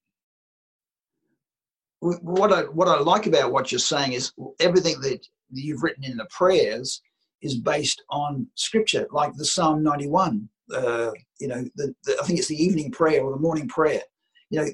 What 2.00 2.52
I 2.52 2.64
what 2.64 2.90
I 2.90 3.00
like 3.00 3.28
about 3.28 3.54
what 3.54 3.72
you're 3.72 3.80
saying 3.80 4.14
is 4.14 4.34
everything 4.60 5.00
that 5.02 5.26
you've 5.52 5.84
written 5.84 6.04
in 6.04 6.18
the 6.18 6.28
prayers 6.30 7.02
is 7.42 7.56
based 7.56 8.04
on 8.10 8.48
scripture, 8.56 9.08
like 9.12 9.34
the 9.36 9.46
Psalm 9.46 9.84
91. 9.84 10.50
Uh, 10.74 11.12
you 11.40 11.48
know, 11.48 11.64
the, 11.76 11.94
the, 12.06 12.18
I 12.22 12.26
think 12.26 12.40
it's 12.40 12.48
the 12.48 12.62
evening 12.62 12.92
prayer 12.92 13.22
or 13.24 13.32
the 13.32 13.40
morning 13.40 13.68
prayer. 13.68 14.02
You 14.50 14.62
know, 14.62 14.68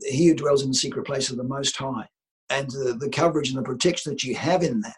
he 0.00 0.28
who 0.28 0.34
dwells 0.34 0.62
in 0.62 0.68
the 0.68 0.74
secret 0.74 1.06
place 1.06 1.30
of 1.30 1.36
the 1.36 1.44
Most 1.44 1.76
High 1.76 2.08
and 2.50 2.68
the, 2.70 2.96
the 2.98 3.08
coverage 3.08 3.48
and 3.48 3.58
the 3.58 3.62
protection 3.62 4.12
that 4.12 4.22
you 4.22 4.34
have 4.36 4.62
in 4.62 4.80
that. 4.80 4.96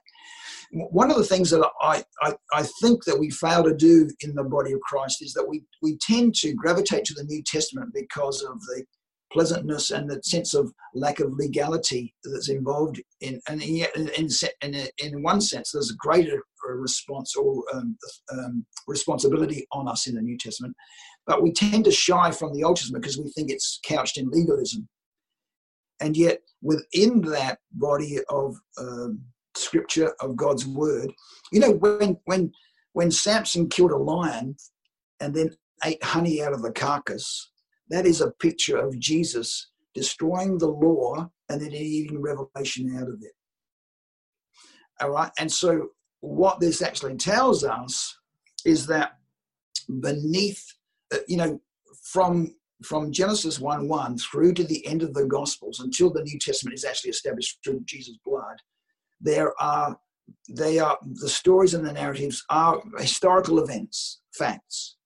One 0.72 1.10
of 1.10 1.16
the 1.16 1.24
things 1.24 1.50
that 1.50 1.66
I, 1.80 2.04
I, 2.22 2.34
I 2.52 2.64
think 2.82 3.04
that 3.04 3.18
we 3.18 3.30
fail 3.30 3.62
to 3.64 3.74
do 3.74 4.08
in 4.20 4.34
the 4.34 4.44
body 4.44 4.72
of 4.72 4.80
Christ 4.80 5.22
is 5.22 5.32
that 5.34 5.46
we, 5.48 5.62
we 5.82 5.96
tend 5.98 6.34
to 6.36 6.54
gravitate 6.54 7.04
to 7.06 7.14
the 7.14 7.24
New 7.24 7.42
Testament 7.42 7.92
because 7.94 8.42
of 8.42 8.60
the 8.60 8.84
pleasantness 9.32 9.90
and 9.90 10.08
the 10.08 10.20
sense 10.22 10.54
of 10.54 10.72
lack 10.94 11.20
of 11.20 11.32
legality 11.32 12.14
that's 12.24 12.48
involved 12.48 13.02
in 13.20 13.40
and 13.48 13.60
in, 13.62 13.86
in, 14.16 14.28
in, 14.62 14.88
in 14.98 15.22
one 15.22 15.40
sense 15.40 15.72
there's 15.72 15.90
a 15.90 15.96
greater 15.96 16.42
response 16.74 17.34
or 17.36 17.62
um, 17.74 17.96
um, 18.32 18.66
responsibility 18.86 19.66
on 19.72 19.88
us 19.88 20.06
in 20.06 20.14
the 20.14 20.22
new 20.22 20.38
testament. 20.38 20.74
But 21.26 21.42
we 21.42 21.52
tend 21.52 21.84
to 21.84 21.92
shy 21.92 22.30
from 22.30 22.54
the 22.54 22.64
old 22.64 22.76
testament 22.76 23.02
because 23.02 23.18
we 23.18 23.30
think 23.30 23.50
it's 23.50 23.80
couched 23.84 24.16
in 24.16 24.30
legalism. 24.30 24.88
And 26.00 26.16
yet, 26.16 26.40
within 26.62 27.22
that 27.22 27.58
body 27.72 28.18
of 28.28 28.56
um, 28.78 29.22
scripture 29.66 30.12
of 30.20 30.36
God's 30.36 30.66
word, 30.66 31.12
you 31.52 31.60
know, 31.60 31.72
when 31.72 32.18
when 32.24 32.52
when 32.92 33.10
Samson 33.10 33.68
killed 33.68 33.92
a 33.92 33.96
lion 33.96 34.56
and 35.20 35.34
then 35.34 35.50
ate 35.84 36.02
honey 36.02 36.42
out 36.42 36.52
of 36.52 36.62
the 36.62 36.72
carcass, 36.72 37.50
that 37.90 38.06
is 38.06 38.20
a 38.20 38.30
picture 38.30 38.78
of 38.78 38.98
Jesus 38.98 39.70
destroying 39.94 40.58
the 40.58 40.68
law 40.68 41.30
and 41.48 41.60
then 41.60 41.72
eating 41.72 42.20
revelation 42.20 42.96
out 42.96 43.08
of 43.08 43.22
it. 43.22 43.32
All 45.00 45.10
right, 45.10 45.30
and 45.38 45.50
so 45.50 45.88
what 46.20 46.60
this 46.60 46.82
actually 46.82 47.16
tells 47.16 47.64
us 47.64 48.16
is 48.64 48.86
that 48.86 49.12
beneath, 50.00 50.64
uh, 51.14 51.18
you 51.28 51.36
know, 51.36 51.60
from 52.02 52.54
from 52.82 53.10
Genesis 53.12 53.58
1 53.58 53.88
1 53.88 54.18
through 54.18 54.52
to 54.54 54.64
the 54.64 54.86
end 54.86 55.02
of 55.02 55.14
the 55.14 55.24
Gospels 55.24 55.80
until 55.80 56.10
the 56.10 56.22
New 56.22 56.38
Testament 56.38 56.74
is 56.74 56.84
actually 56.84 57.10
established 57.10 57.58
through 57.64 57.80
Jesus' 57.84 58.18
blood, 58.24 58.56
there 59.20 59.52
are 59.60 59.96
they 60.48 60.78
are 60.78 60.98
the 61.02 61.28
stories 61.28 61.74
and 61.74 61.86
the 61.86 61.92
narratives 61.92 62.44
are 62.50 62.82
historical 62.98 63.62
events, 63.62 64.20
facts. 64.34 64.96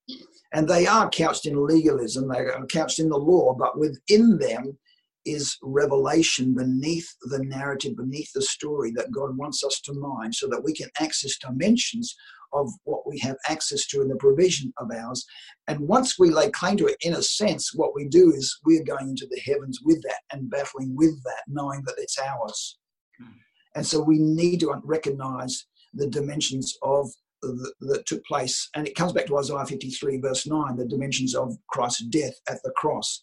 And 0.53 0.69
they 0.69 0.87
are 0.87 1.09
couched 1.09 1.47
in 1.47 1.67
legalism, 1.67 2.29
they 2.29 2.39
are 2.39 2.67
couched 2.67 2.99
in 2.99 3.09
the 3.09 3.17
law, 3.17 3.55
but 3.55 3.79
within 3.79 4.39
them 4.39 4.79
is 5.27 5.57
revelation 5.63 6.55
beneath 6.55 7.09
the 7.23 7.39
narrative, 7.41 7.97
beneath 7.97 8.31
the 8.35 8.43
story 8.43 8.91
that 8.97 9.13
God 9.13 9.37
wants 9.37 9.63
us 9.63 9.81
to 9.83 9.93
mind 9.93 10.35
so 10.35 10.49
that 10.49 10.65
we 10.65 10.73
can 10.73 10.89
access 10.99 11.37
dimensions 11.37 12.17
of 12.53 12.69
what 12.85 13.07
we 13.07 13.19
have 13.19 13.37
access 13.49 13.87
to 13.87 14.01
in 14.01 14.09
the 14.09 14.17
provision 14.17 14.73
of 14.79 14.91
ours. 14.91 15.25
And 15.69 15.81
once 15.81 16.19
we 16.19 16.31
lay 16.31 16.51
claim 16.51 16.77
to 16.79 16.87
it, 16.87 16.97
in 17.03 17.15
a 17.15 17.23
sense, 17.23 17.73
what 17.75 17.95
we 17.95 18.09
do 18.09 18.33
is 18.33 18.59
we're 18.65 18.83
going 18.83 19.11
into 19.11 19.27
the 19.31 19.41
heavens 19.41 19.79
with 19.85 20.03
that 20.03 20.21
and 20.33 20.51
battling 20.51 20.97
with 20.97 21.23
that, 21.25 21.43
knowing 21.47 21.83
that 21.87 21.95
it's 21.99 22.19
ours. 22.19 22.79
Hmm. 23.21 23.31
And 23.75 23.87
so 23.87 24.01
we 24.01 24.19
need 24.19 24.61
to 24.61 24.75
recognize 24.85 25.67
the 25.95 26.09
dimensions 26.09 26.77
of 26.83 27.11
the, 27.43 27.73
that 27.81 28.07
took 28.07 28.25
place. 28.25 28.69
And 28.75 28.87
it 28.87 28.95
comes 28.95 29.13
back 29.13 29.27
to 29.27 29.39
Isaiah 29.39 29.65
53, 29.65 30.19
verse 30.21 30.47
9, 30.47 30.77
the 30.77 30.85
dimensions 30.85 31.35
of 31.35 31.57
Christ's 31.69 32.05
death 32.07 32.35
at 32.49 32.63
the 32.63 32.73
cross. 32.77 33.23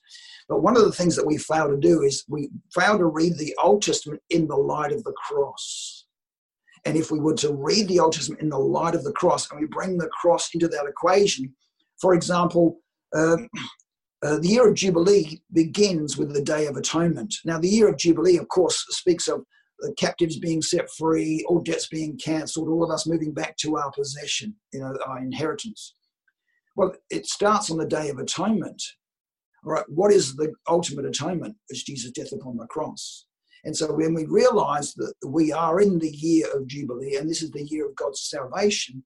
But 0.50 0.64
one 0.64 0.78
of 0.78 0.84
the 0.84 0.92
things 0.92 1.16
that 1.16 1.26
we 1.26 1.38
fail 1.38 1.70
to 1.70 1.78
do 1.78 2.02
is 2.02 2.24
we 2.28 2.50
fail 2.74 2.98
to 2.98 3.06
read 3.06 3.38
the 3.38 3.56
Old 3.62 3.82
Testament 3.82 4.22
in 4.30 4.48
the 4.48 4.56
light 4.56 4.92
of 4.92 5.04
the 5.04 5.14
cross. 5.14 6.06
And 6.86 6.96
if 6.96 7.12
we 7.12 7.20
were 7.20 7.36
to 7.36 7.54
read 7.54 7.88
the 7.88 8.00
Old 8.00 8.14
Testament 8.14 8.42
in 8.42 8.50
the 8.50 8.58
light 8.58 8.96
of 8.96 9.04
the 9.04 9.12
cross 9.12 9.50
and 9.52 9.60
we 9.60 9.68
bring 9.68 9.98
the 9.98 10.10
cross 10.10 10.54
into 10.54 10.68
that 10.70 10.86
equation, 10.88 11.54
for 12.00 12.14
example, 12.14 12.80
um, 13.14 13.50
uh, 14.24 14.40
the 14.40 14.48
year 14.48 14.68
of 14.68 14.76
Jubilee 14.76 15.42
begins 15.54 16.18
with 16.18 16.34
the 16.34 16.42
Day 16.42 16.66
of 16.66 16.78
Atonement. 16.78 17.36
Now, 17.46 17.60
the 17.60 17.68
year 17.68 17.90
of 17.90 17.98
Jubilee, 17.98 18.38
of 18.38 18.48
course, 18.48 18.84
speaks 18.90 19.28
of 19.28 19.44
Uh, 19.84 19.90
captives 19.98 20.40
being 20.40 20.62
set 20.62 20.90
free, 20.98 21.46
all 21.48 21.60
debts 21.60 21.88
being 21.88 22.18
cancelled, 22.18 22.68
all 22.68 22.84
of 22.84 22.90
us 22.90 23.06
moving 23.06 23.32
back 23.32 23.56
to 23.58 23.78
our 23.78 23.92
possession, 23.92 24.56
you 24.74 24.80
know, 24.80 24.98
our 25.06 25.20
inheritance. 25.20 25.94
Well, 26.76 26.94
it 27.12 27.28
starts 27.28 27.70
on 27.70 27.78
the 27.78 27.86
Day 27.86 28.10
of 28.10 28.18
Atonement. 28.18 28.82
All 29.66 29.74
right, 29.74 29.86
what 29.88 30.12
is 30.12 30.36
the 30.36 30.54
ultimate 30.68 31.06
atonement? 31.06 31.56
It's 31.70 31.84
Jesus' 31.84 32.12
death 32.12 32.32
upon 32.32 32.58
the 32.58 32.66
cross. 32.68 33.28
And 33.66 33.76
so 33.76 33.92
when 33.92 34.14
we 34.14 34.26
realize 34.26 34.94
that 34.94 35.14
we 35.26 35.52
are 35.52 35.82
in 35.82 36.00
the 36.00 36.10
year 36.12 36.48
of 36.56 36.68
Jubilee 36.68 37.18
and 37.18 37.30
this 37.30 37.42
is 37.42 37.52
the 37.52 37.66
year 37.66 37.88
of 37.88 37.96
God's 37.96 38.22
salvation, 38.22 39.04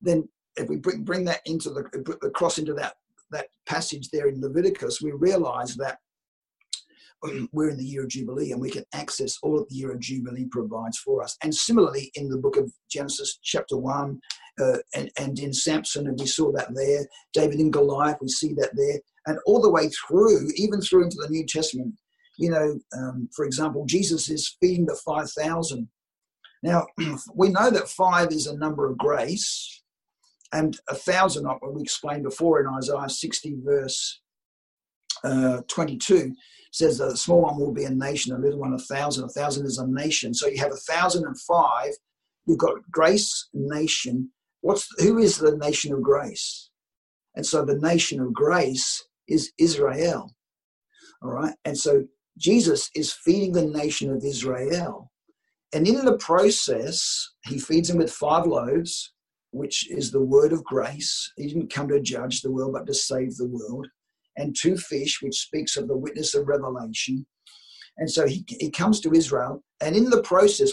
then 0.00 0.28
if 0.56 0.68
we 0.68 0.76
bring, 0.76 1.04
bring 1.04 1.24
that 1.26 1.40
into 1.46 1.70
the, 1.70 1.84
the 2.20 2.30
cross 2.30 2.58
into 2.58 2.74
that, 2.74 2.94
that 3.30 3.48
passage 3.66 4.08
there 4.10 4.26
in 4.26 4.40
Leviticus, 4.40 5.00
we 5.00 5.12
realize 5.12 5.76
that 5.76 5.98
we're 7.52 7.70
in 7.70 7.76
the 7.76 7.84
year 7.84 8.04
of 8.04 8.08
Jubilee 8.08 8.52
and 8.52 8.60
we 8.60 8.70
can 8.70 8.84
access 8.92 9.38
all 9.42 9.58
that 9.58 9.68
the 9.68 9.74
year 9.74 9.92
of 9.92 10.00
Jubilee 10.00 10.46
provides 10.50 10.98
for 10.98 11.22
us. 11.22 11.36
And 11.42 11.54
similarly, 11.54 12.10
in 12.14 12.28
the 12.28 12.38
book 12.38 12.56
of 12.56 12.72
Genesis, 12.90 13.38
chapter 13.42 13.76
1, 13.76 14.20
uh, 14.60 14.78
and, 14.94 15.10
and 15.18 15.38
in 15.38 15.52
Samson, 15.52 16.06
and 16.06 16.18
we 16.18 16.26
saw 16.26 16.52
that 16.52 16.74
there, 16.74 17.06
David 17.32 17.60
and 17.60 17.72
Goliath, 17.72 18.18
we 18.20 18.28
see 18.28 18.52
that 18.54 18.70
there, 18.74 19.00
and 19.26 19.38
all 19.46 19.60
the 19.60 19.70
way 19.70 19.88
through, 19.88 20.48
even 20.56 20.80
through 20.80 21.04
into 21.04 21.18
the 21.20 21.28
New 21.30 21.46
Testament, 21.46 21.94
you 22.38 22.50
know, 22.50 22.78
um, 22.96 23.28
for 23.34 23.44
example, 23.44 23.84
Jesus 23.86 24.30
is 24.30 24.56
feeding 24.60 24.86
the 24.86 24.98
5,000. 25.04 25.88
Now, 26.62 26.86
we 27.34 27.48
know 27.48 27.70
that 27.70 27.88
five 27.88 28.32
is 28.32 28.46
a 28.46 28.56
number 28.56 28.90
of 28.90 28.98
grace, 28.98 29.82
and 30.52 30.76
a 30.88 30.94
thousand, 30.94 31.48
we 31.72 31.82
explained 31.82 32.24
before 32.24 32.60
in 32.60 32.66
Isaiah 32.66 33.08
60, 33.08 33.58
verse 33.62 34.20
uh, 35.22 35.60
22, 35.68 36.34
says 36.70 36.98
that 36.98 37.08
a 37.08 37.16
small 37.16 37.42
one 37.42 37.58
will 37.58 37.72
be 37.72 37.84
a 37.84 37.90
nation, 37.90 38.34
a 38.34 38.38
little 38.38 38.60
one 38.60 38.72
a 38.72 38.78
thousand, 38.78 39.24
a 39.24 39.28
thousand 39.28 39.66
is 39.66 39.78
a 39.78 39.86
nation. 39.86 40.32
So 40.32 40.46
you 40.46 40.58
have 40.58 40.72
a 40.72 40.92
thousand 40.92 41.26
and 41.26 41.38
five, 41.40 41.90
you've 42.46 42.58
got 42.58 42.78
grace, 42.90 43.48
nation. 43.52 44.30
What's 44.60 44.86
who 45.00 45.18
is 45.18 45.38
the 45.38 45.56
nation 45.56 45.92
of 45.92 46.02
grace? 46.02 46.70
And 47.34 47.44
so 47.44 47.64
the 47.64 47.78
nation 47.78 48.20
of 48.20 48.32
grace 48.32 49.04
is 49.28 49.52
Israel. 49.58 50.34
All 51.22 51.30
right. 51.30 51.54
And 51.64 51.76
so 51.76 52.04
Jesus 52.38 52.90
is 52.94 53.12
feeding 53.12 53.52
the 53.52 53.66
nation 53.66 54.10
of 54.10 54.24
Israel. 54.24 55.10
And 55.72 55.86
in 55.86 56.04
the 56.04 56.18
process, 56.18 57.30
he 57.44 57.58
feeds 57.58 57.88
them 57.88 57.98
with 57.98 58.10
five 58.12 58.46
loaves, 58.46 59.12
which 59.52 59.88
is 59.90 60.10
the 60.10 60.22
word 60.22 60.52
of 60.52 60.64
grace. 60.64 61.32
He 61.36 61.46
didn't 61.46 61.72
come 61.72 61.88
to 61.88 62.00
judge 62.00 62.40
the 62.40 62.50
world, 62.50 62.72
but 62.72 62.86
to 62.86 62.94
save 62.94 63.36
the 63.36 63.46
world. 63.46 63.86
And 64.40 64.56
two 64.58 64.76
fish, 64.76 65.20
which 65.22 65.38
speaks 65.38 65.76
of 65.76 65.86
the 65.86 65.96
witness 65.96 66.34
of 66.34 66.48
revelation. 66.48 67.26
And 67.98 68.10
so 68.10 68.26
he, 68.26 68.44
he 68.48 68.70
comes 68.70 69.00
to 69.00 69.12
Israel, 69.12 69.62
and 69.82 69.94
in 69.94 70.08
the 70.08 70.22
process, 70.22 70.72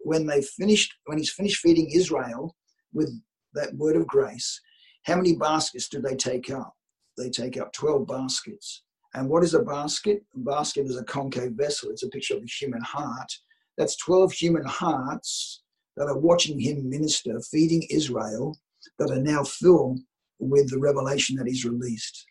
when 0.00 0.26
they 0.26 0.42
finished, 0.42 0.94
when 1.06 1.18
he's 1.18 1.32
finished 1.32 1.60
feeding 1.60 1.90
Israel 1.90 2.54
with 2.92 3.10
that 3.54 3.74
word 3.74 3.96
of 3.96 4.06
grace, 4.06 4.60
how 5.04 5.16
many 5.16 5.34
baskets 5.34 5.88
do 5.88 6.00
they 6.00 6.14
take 6.14 6.50
up? 6.50 6.72
They 7.16 7.30
take 7.30 7.58
up 7.60 7.72
12 7.72 8.06
baskets. 8.06 8.82
And 9.14 9.28
what 9.28 9.42
is 9.42 9.54
a 9.54 9.62
basket? 9.62 10.22
A 10.34 10.38
basket 10.38 10.86
is 10.86 10.96
a 10.96 11.04
concave 11.04 11.52
vessel. 11.52 11.90
It's 11.90 12.04
a 12.04 12.08
picture 12.08 12.34
of 12.34 12.42
the 12.42 12.48
human 12.60 12.82
heart. 12.82 13.32
That's 13.76 13.96
12 13.96 14.32
human 14.32 14.64
hearts 14.64 15.62
that 15.96 16.06
are 16.06 16.18
watching 16.18 16.60
him 16.60 16.88
minister, 16.88 17.40
feeding 17.50 17.82
Israel, 17.90 18.56
that 18.98 19.10
are 19.10 19.20
now 19.20 19.42
filled 19.42 19.98
with 20.38 20.70
the 20.70 20.78
revelation 20.78 21.36
that 21.36 21.46
he's 21.46 21.64
released. 21.64 22.26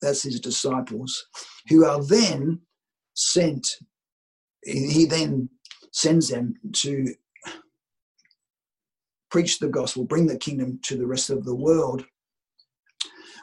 That's 0.00 0.22
his 0.22 0.40
disciples, 0.40 1.26
who 1.68 1.84
are 1.84 2.02
then 2.02 2.60
sent, 3.14 3.76
he 4.64 5.04
then 5.04 5.48
sends 5.92 6.28
them 6.28 6.54
to 6.72 7.14
preach 9.30 9.58
the 9.58 9.68
gospel, 9.68 10.04
bring 10.04 10.26
the 10.26 10.38
kingdom 10.38 10.78
to 10.82 10.96
the 10.96 11.06
rest 11.06 11.30
of 11.30 11.44
the 11.44 11.54
world. 11.54 12.04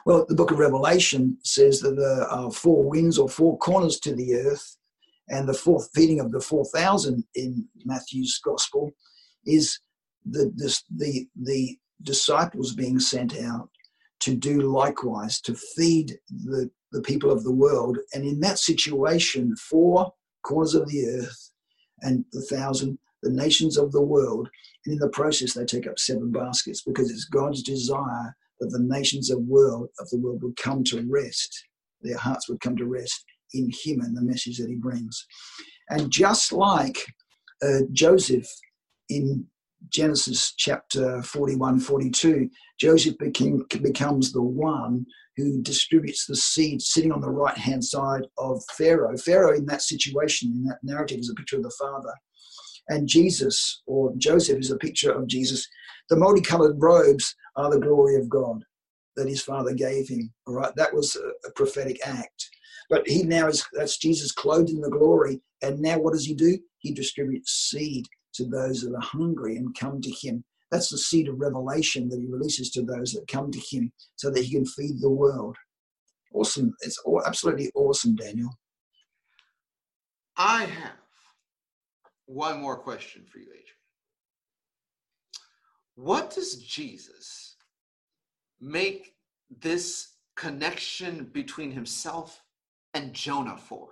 Well, 0.04 0.26
the 0.28 0.34
book 0.34 0.50
of 0.50 0.58
Revelation 0.58 1.38
says 1.44 1.80
that 1.80 1.96
there 1.96 2.24
are 2.24 2.50
four 2.50 2.88
winds 2.88 3.18
or 3.18 3.28
four 3.28 3.58
corners 3.58 3.98
to 4.00 4.14
the 4.14 4.34
earth, 4.36 4.76
and 5.28 5.48
the 5.48 5.54
fourth 5.54 5.90
feeding 5.94 6.20
of 6.20 6.32
the 6.32 6.40
4,000 6.40 7.22
in 7.34 7.66
Matthew's 7.84 8.40
gospel 8.42 8.90
is 9.44 9.78
the, 10.24 10.50
this, 10.56 10.82
the, 10.94 11.28
the 11.36 11.78
disciples 12.02 12.74
being 12.74 12.98
sent 12.98 13.36
out 13.36 13.68
to 14.20 14.34
do 14.34 14.62
likewise, 14.62 15.40
to 15.42 15.54
feed 15.54 16.18
the, 16.28 16.70
the 16.92 17.02
people 17.02 17.30
of 17.30 17.44
the 17.44 17.52
world. 17.52 17.98
And 18.14 18.24
in 18.24 18.40
that 18.40 18.58
situation, 18.58 19.54
four 19.56 20.12
corners 20.42 20.74
of 20.74 20.88
the 20.88 21.06
earth 21.06 21.50
and 22.00 22.24
the 22.32 22.42
thousand, 22.42 22.98
the 23.22 23.30
nations 23.30 23.76
of 23.76 23.92
the 23.92 24.02
world, 24.02 24.48
and 24.84 24.94
in 24.94 24.98
the 24.98 25.08
process, 25.08 25.54
they 25.54 25.64
take 25.64 25.86
up 25.86 25.98
seven 25.98 26.30
baskets 26.30 26.82
because 26.82 27.10
it's 27.10 27.24
God's 27.24 27.62
desire 27.62 28.34
that 28.60 28.70
the 28.70 28.80
nations 28.80 29.30
of 29.30 29.40
world 29.40 29.88
of 30.00 30.08
the 30.10 30.18
world 30.18 30.42
would 30.42 30.56
come 30.56 30.82
to 30.84 31.06
rest. 31.08 31.64
Their 32.02 32.16
hearts 32.16 32.48
would 32.48 32.60
come 32.60 32.76
to 32.76 32.86
rest 32.86 33.24
in 33.52 33.70
Him 33.82 34.00
and 34.00 34.16
the 34.16 34.22
message 34.22 34.58
that 34.58 34.68
He 34.68 34.76
brings. 34.76 35.26
And 35.90 36.10
just 36.10 36.52
like 36.52 37.04
uh, 37.62 37.80
Joseph 37.92 38.46
in 39.08 39.46
Genesis 39.90 40.54
chapter 40.56 41.22
41, 41.22 41.80
42, 41.80 42.50
Joseph 42.80 43.16
became, 43.18 43.64
becomes 43.82 44.32
the 44.32 44.42
one 44.42 45.06
who 45.36 45.62
distributes 45.62 46.26
the 46.26 46.36
seed 46.36 46.82
sitting 46.82 47.12
on 47.12 47.20
the 47.20 47.30
right 47.30 47.56
hand 47.56 47.84
side 47.84 48.26
of 48.38 48.62
Pharaoh. 48.76 49.16
Pharaoh, 49.16 49.56
in 49.56 49.66
that 49.66 49.82
situation, 49.82 50.50
in 50.52 50.64
that 50.64 50.78
narrative, 50.82 51.20
is 51.20 51.30
a 51.30 51.34
picture 51.34 51.56
of 51.56 51.62
the 51.62 51.74
father. 51.78 52.12
And 52.88 53.08
Jesus, 53.08 53.82
or 53.86 54.12
Joseph, 54.16 54.58
is 54.58 54.70
a 54.70 54.76
picture 54.76 55.12
of 55.12 55.28
Jesus. 55.28 55.66
The 56.10 56.16
multicolored 56.16 56.76
robes 56.78 57.34
are 57.56 57.70
the 57.70 57.80
glory 57.80 58.16
of 58.16 58.28
God 58.28 58.64
that 59.16 59.28
his 59.28 59.42
father 59.42 59.74
gave 59.74 60.08
him. 60.08 60.32
All 60.46 60.54
right, 60.54 60.74
that 60.76 60.94
was 60.94 61.16
a, 61.16 61.48
a 61.48 61.52
prophetic 61.52 61.98
act. 62.06 62.48
But 62.90 63.06
he 63.06 63.22
now 63.22 63.48
is, 63.48 63.64
that's 63.72 63.98
Jesus 63.98 64.32
clothed 64.32 64.70
in 64.70 64.80
the 64.80 64.90
glory. 64.90 65.40
And 65.62 65.80
now 65.80 65.98
what 65.98 66.14
does 66.14 66.24
he 66.24 66.34
do? 66.34 66.58
He 66.78 66.92
distributes 66.92 67.68
seed 67.70 68.06
to 68.38 68.46
those 68.46 68.80
that 68.80 68.94
are 68.94 69.00
hungry 69.00 69.56
and 69.56 69.78
come 69.78 70.00
to 70.00 70.10
him. 70.10 70.42
That's 70.70 70.90
the 70.90 70.98
seed 70.98 71.28
of 71.28 71.38
revelation 71.40 72.08
that 72.08 72.18
he 72.20 72.26
releases 72.26 72.70
to 72.72 72.82
those 72.82 73.12
that 73.12 73.28
come 73.28 73.50
to 73.50 73.60
him 73.70 73.92
so 74.16 74.30
that 74.30 74.44
he 74.44 74.52
can 74.52 74.66
feed 74.66 75.00
the 75.00 75.10
world. 75.10 75.56
Awesome. 76.32 76.74
It's 76.80 77.00
absolutely 77.26 77.70
awesome, 77.74 78.16
Daniel. 78.16 78.50
I 80.36 80.64
have 80.64 80.92
one 82.26 82.60
more 82.60 82.76
question 82.76 83.24
for 83.30 83.38
you, 83.38 83.46
Adrian. 83.46 83.64
What 85.94 86.30
does 86.34 86.56
Jesus 86.62 87.56
make 88.60 89.14
this 89.62 90.16
connection 90.36 91.30
between 91.32 91.72
himself 91.72 92.42
and 92.94 93.14
Jonah 93.14 93.56
for? 93.56 93.88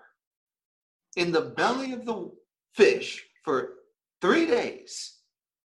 In 1.17 1.33
the 1.33 1.41
belly 1.41 1.93
of 1.93 2.05
the 2.05 2.31
fish 2.75 3.27
for 3.43 3.76
three 4.21 4.47
days 4.47 5.17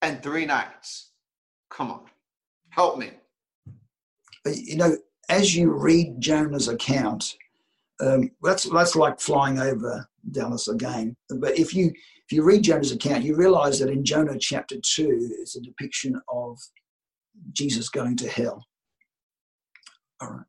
and 0.02 0.22
three 0.22 0.46
nights. 0.46 1.12
Come 1.70 1.92
on, 1.92 2.06
help 2.70 2.98
me. 2.98 3.12
You 4.46 4.78
know, 4.78 4.98
as 5.30 5.56
you 5.56 5.72
read 5.72 6.20
Jonah's 6.20 6.68
account, 6.68 7.34
um, 8.02 8.32
that's 8.42 8.64
that's 8.64 8.96
like 8.96 9.20
flying 9.20 9.60
over 9.60 10.08
Dallas 10.32 10.68
again. 10.68 11.16
But 11.30 11.58
if 11.58 11.74
you 11.74 11.88
if 11.88 12.32
you 12.32 12.44
read 12.44 12.64
Jonah's 12.64 12.92
account, 12.92 13.24
you 13.24 13.36
realize 13.36 13.80
that 13.80 13.90
in 13.90 14.04
Jonah 14.04 14.38
chapter 14.40 14.76
two, 14.82 15.30
is 15.42 15.56
a 15.56 15.62
depiction 15.62 16.20
of 16.30 16.58
Jesus 17.54 17.90
going 17.90 18.18
to 18.18 18.30
hell. 18.30 18.66
All 20.22 20.30
right, 20.30 20.46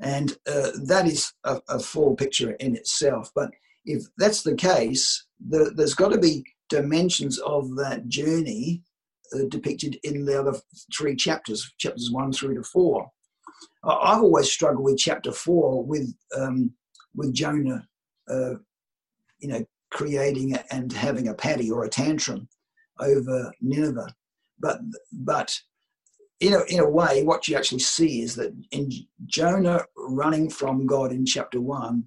and 0.00 0.32
uh, 0.46 0.70
that 0.84 1.06
is 1.06 1.32
a, 1.44 1.60
a, 1.68 1.78
full 1.78 2.14
picture 2.14 2.52
in 2.52 2.76
itself. 2.76 3.30
But 3.34 3.50
if 3.84 4.04
that's 4.16 4.42
the 4.42 4.54
case, 4.54 5.26
the, 5.48 5.72
there's 5.74 5.94
got 5.94 6.12
to 6.12 6.18
be 6.18 6.44
dimensions 6.68 7.38
of 7.38 7.76
that 7.76 8.08
journey 8.08 8.82
uh, 9.34 9.44
depicted 9.48 9.98
in 10.04 10.24
the 10.24 10.38
other 10.38 10.54
three 10.96 11.16
chapters, 11.16 11.72
chapters 11.78 12.10
one 12.10 12.32
through 12.32 12.54
to 12.54 12.62
four. 12.62 13.10
I've 13.84 14.22
always 14.22 14.50
struggled 14.50 14.84
with 14.84 14.98
chapter 14.98 15.32
four 15.32 15.84
with 15.84 16.14
um, 16.36 16.72
with 17.14 17.32
Jonah, 17.32 17.86
uh, 18.30 18.54
you 19.38 19.48
know, 19.48 19.64
creating 19.90 20.56
and 20.70 20.92
having 20.92 21.28
a 21.28 21.34
patty 21.34 21.70
or 21.70 21.84
a 21.84 21.88
tantrum 21.88 22.48
over 23.00 23.52
Nineveh, 23.60 24.14
but 24.58 24.80
but 25.12 25.58
in 26.40 26.54
a, 26.54 26.62
in 26.68 26.80
a 26.80 26.88
way, 26.88 27.24
what 27.24 27.48
you 27.48 27.56
actually 27.56 27.80
see 27.80 28.22
is 28.22 28.34
that 28.36 28.54
in 28.70 28.90
Jonah 29.26 29.84
running 29.96 30.48
from 30.48 30.86
God 30.86 31.10
in 31.10 31.26
chapter 31.26 31.60
one, 31.60 32.04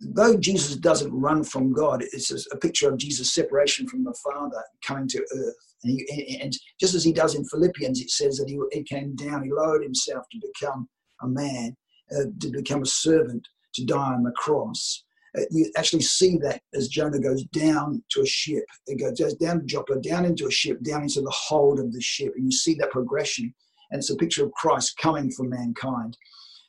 though 0.00 0.36
Jesus 0.36 0.76
doesn't 0.76 1.12
run 1.12 1.44
from 1.44 1.72
God, 1.72 2.02
it's 2.02 2.30
a 2.52 2.56
picture 2.56 2.90
of 2.90 2.98
Jesus' 2.98 3.34
separation 3.34 3.86
from 3.86 4.04
the 4.04 4.14
Father 4.24 4.62
coming 4.84 5.06
to 5.08 5.18
earth. 5.18 5.54
And, 5.84 6.00
he, 6.08 6.38
and 6.42 6.52
just 6.78 6.94
as 6.94 7.04
he 7.04 7.12
does 7.12 7.34
in 7.34 7.44
Philippians, 7.44 8.00
it 8.00 8.10
says 8.10 8.36
that 8.38 8.48
he, 8.48 8.58
he 8.72 8.82
came 8.82 9.14
down, 9.14 9.44
he 9.44 9.52
lowered 9.52 9.82
himself 9.82 10.24
to 10.30 10.40
become 10.40 10.88
a 11.22 11.28
man, 11.28 11.76
uh, 12.12 12.24
to 12.40 12.50
become 12.50 12.82
a 12.82 12.86
servant, 12.86 13.46
to 13.74 13.84
die 13.84 14.12
on 14.14 14.22
the 14.22 14.32
cross. 14.32 15.04
Uh, 15.38 15.42
you 15.50 15.70
actually 15.76 16.02
see 16.02 16.38
that 16.38 16.60
as 16.74 16.88
Jonah 16.88 17.20
goes 17.20 17.44
down 17.44 18.02
to 18.10 18.22
a 18.22 18.26
ship. 18.26 18.64
It 18.86 19.00
goes 19.00 19.34
down 19.34 19.60
to 19.60 19.66
Joppa, 19.66 20.00
down 20.00 20.24
into 20.24 20.46
a 20.46 20.50
ship, 20.50 20.82
down 20.82 21.02
into 21.02 21.20
the 21.20 21.34
hold 21.34 21.78
of 21.78 21.92
the 21.92 22.00
ship. 22.00 22.32
And 22.36 22.44
you 22.44 22.56
see 22.56 22.74
that 22.74 22.90
progression. 22.90 23.54
And 23.90 23.98
it's 24.00 24.10
a 24.10 24.16
picture 24.16 24.44
of 24.44 24.52
Christ 24.52 24.96
coming 24.96 25.30
for 25.30 25.44
mankind. 25.44 26.16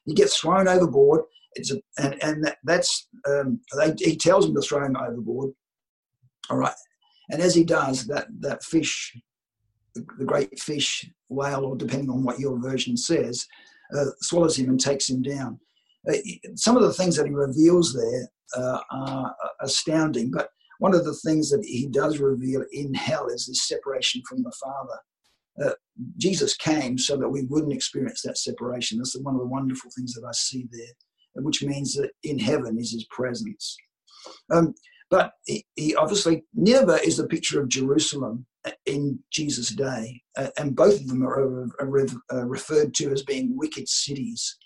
He 0.05 0.14
gets 0.14 0.38
thrown 0.38 0.68
overboard 0.68 1.22
it's 1.56 1.72
a, 1.72 1.78
and 1.98 2.22
and 2.23 2.45
that, 2.45 2.57
that's 2.64 3.07
um, 3.28 3.60
they, 3.78 3.94
he 3.98 4.15
tells 4.15 4.45
him 4.45 4.56
to 4.56 4.61
throw 4.61 4.86
him 4.86 4.95
overboard. 4.95 5.52
All 6.49 6.57
right, 6.57 6.73
and 7.30 7.41
as 7.41 7.56
he 7.56 7.64
does, 7.64 8.06
that 8.07 8.28
that 8.40 8.64
fish, 8.64 9.15
the, 9.95 10.06
the 10.18 10.26
great 10.26 10.60
fish, 10.60 11.10
whale, 11.30 11.65
or 11.65 11.76
depending 11.76 12.10
on 12.10 12.23
what 12.23 12.40
your 12.40 12.60
version 12.60 12.98
says, 12.98 13.45
uh, 13.98 14.06
swallows 14.22 14.57
him 14.57 14.69
and 14.69 14.80
takes 14.80 15.10
him 15.10 15.22
down. 15.22 15.60
Uh, 16.10 16.18
some 16.56 16.78
of 16.78 16.84
the 16.84 16.94
things 16.94 17.15
that 17.15 17.28
he 17.28 17.34
reveals 17.34 17.94
there 17.94 18.30
uh, 18.57 18.80
are 18.91 19.36
astounding, 19.61 20.32
but 20.32 20.49
one 20.80 20.95
of 20.95 21.06
the 21.06 21.15
things 21.26 21.49
that 21.52 21.64
he 21.64 21.88
does 21.88 22.19
reveal 22.19 22.64
in 22.72 22.94
hell 22.94 23.28
is 23.28 23.45
this 23.45 23.68
separation 23.68 24.22
from 24.28 24.41
the 24.41 24.52
Father. 24.64 24.99
Uh, 25.64 25.76
Jesus 26.18 26.56
came 26.56 26.98
so 26.98 27.18
that 27.18 27.30
we 27.30 27.44
wouldn't 27.44 27.73
experience 27.73 28.22
that 28.23 28.38
separation. 28.38 28.98
That's 28.98 29.15
one 29.19 29.36
of 29.36 29.41
the 29.41 29.48
wonderful 29.48 29.91
things 29.95 30.14
that 30.14 30.26
I 30.26 30.32
see 30.32 30.68
there 30.72 30.94
which 31.35 31.63
means 31.63 31.93
that 31.95 32.11
in 32.23 32.39
heaven 32.39 32.77
is 32.79 32.91
his 32.91 33.05
presence. 33.09 33.77
Um, 34.51 34.73
but 35.09 35.33
he, 35.45 35.65
he, 35.75 35.95
obviously, 35.95 36.43
Nineveh 36.53 37.05
is 37.05 37.17
the 37.17 37.27
picture 37.27 37.61
of 37.61 37.69
Jerusalem 37.69 38.45
in 38.85 39.19
Jesus' 39.31 39.69
day, 39.69 40.21
uh, 40.37 40.47
and 40.57 40.75
both 40.75 40.99
of 40.99 41.07
them 41.07 41.23
are, 41.23 41.67
are, 41.79 42.07
are, 42.31 42.47
referred 42.47 42.93
to 42.95 43.11
as 43.11 43.23
being 43.23 43.57
wicked 43.57 43.89
cities. 43.89 44.57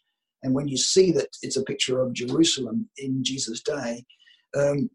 And 0.44 0.54
when 0.54 0.68
you 0.68 0.78
see 0.78 1.12
that 1.14 1.30
it's 1.42 1.58
a 1.58 1.64
picture 1.64 2.02
of 2.02 2.14
Jerusalem 2.14 2.90
in 2.98 3.24
Jesus' 3.24 3.62
day, 3.62 4.04
um, 4.56 4.90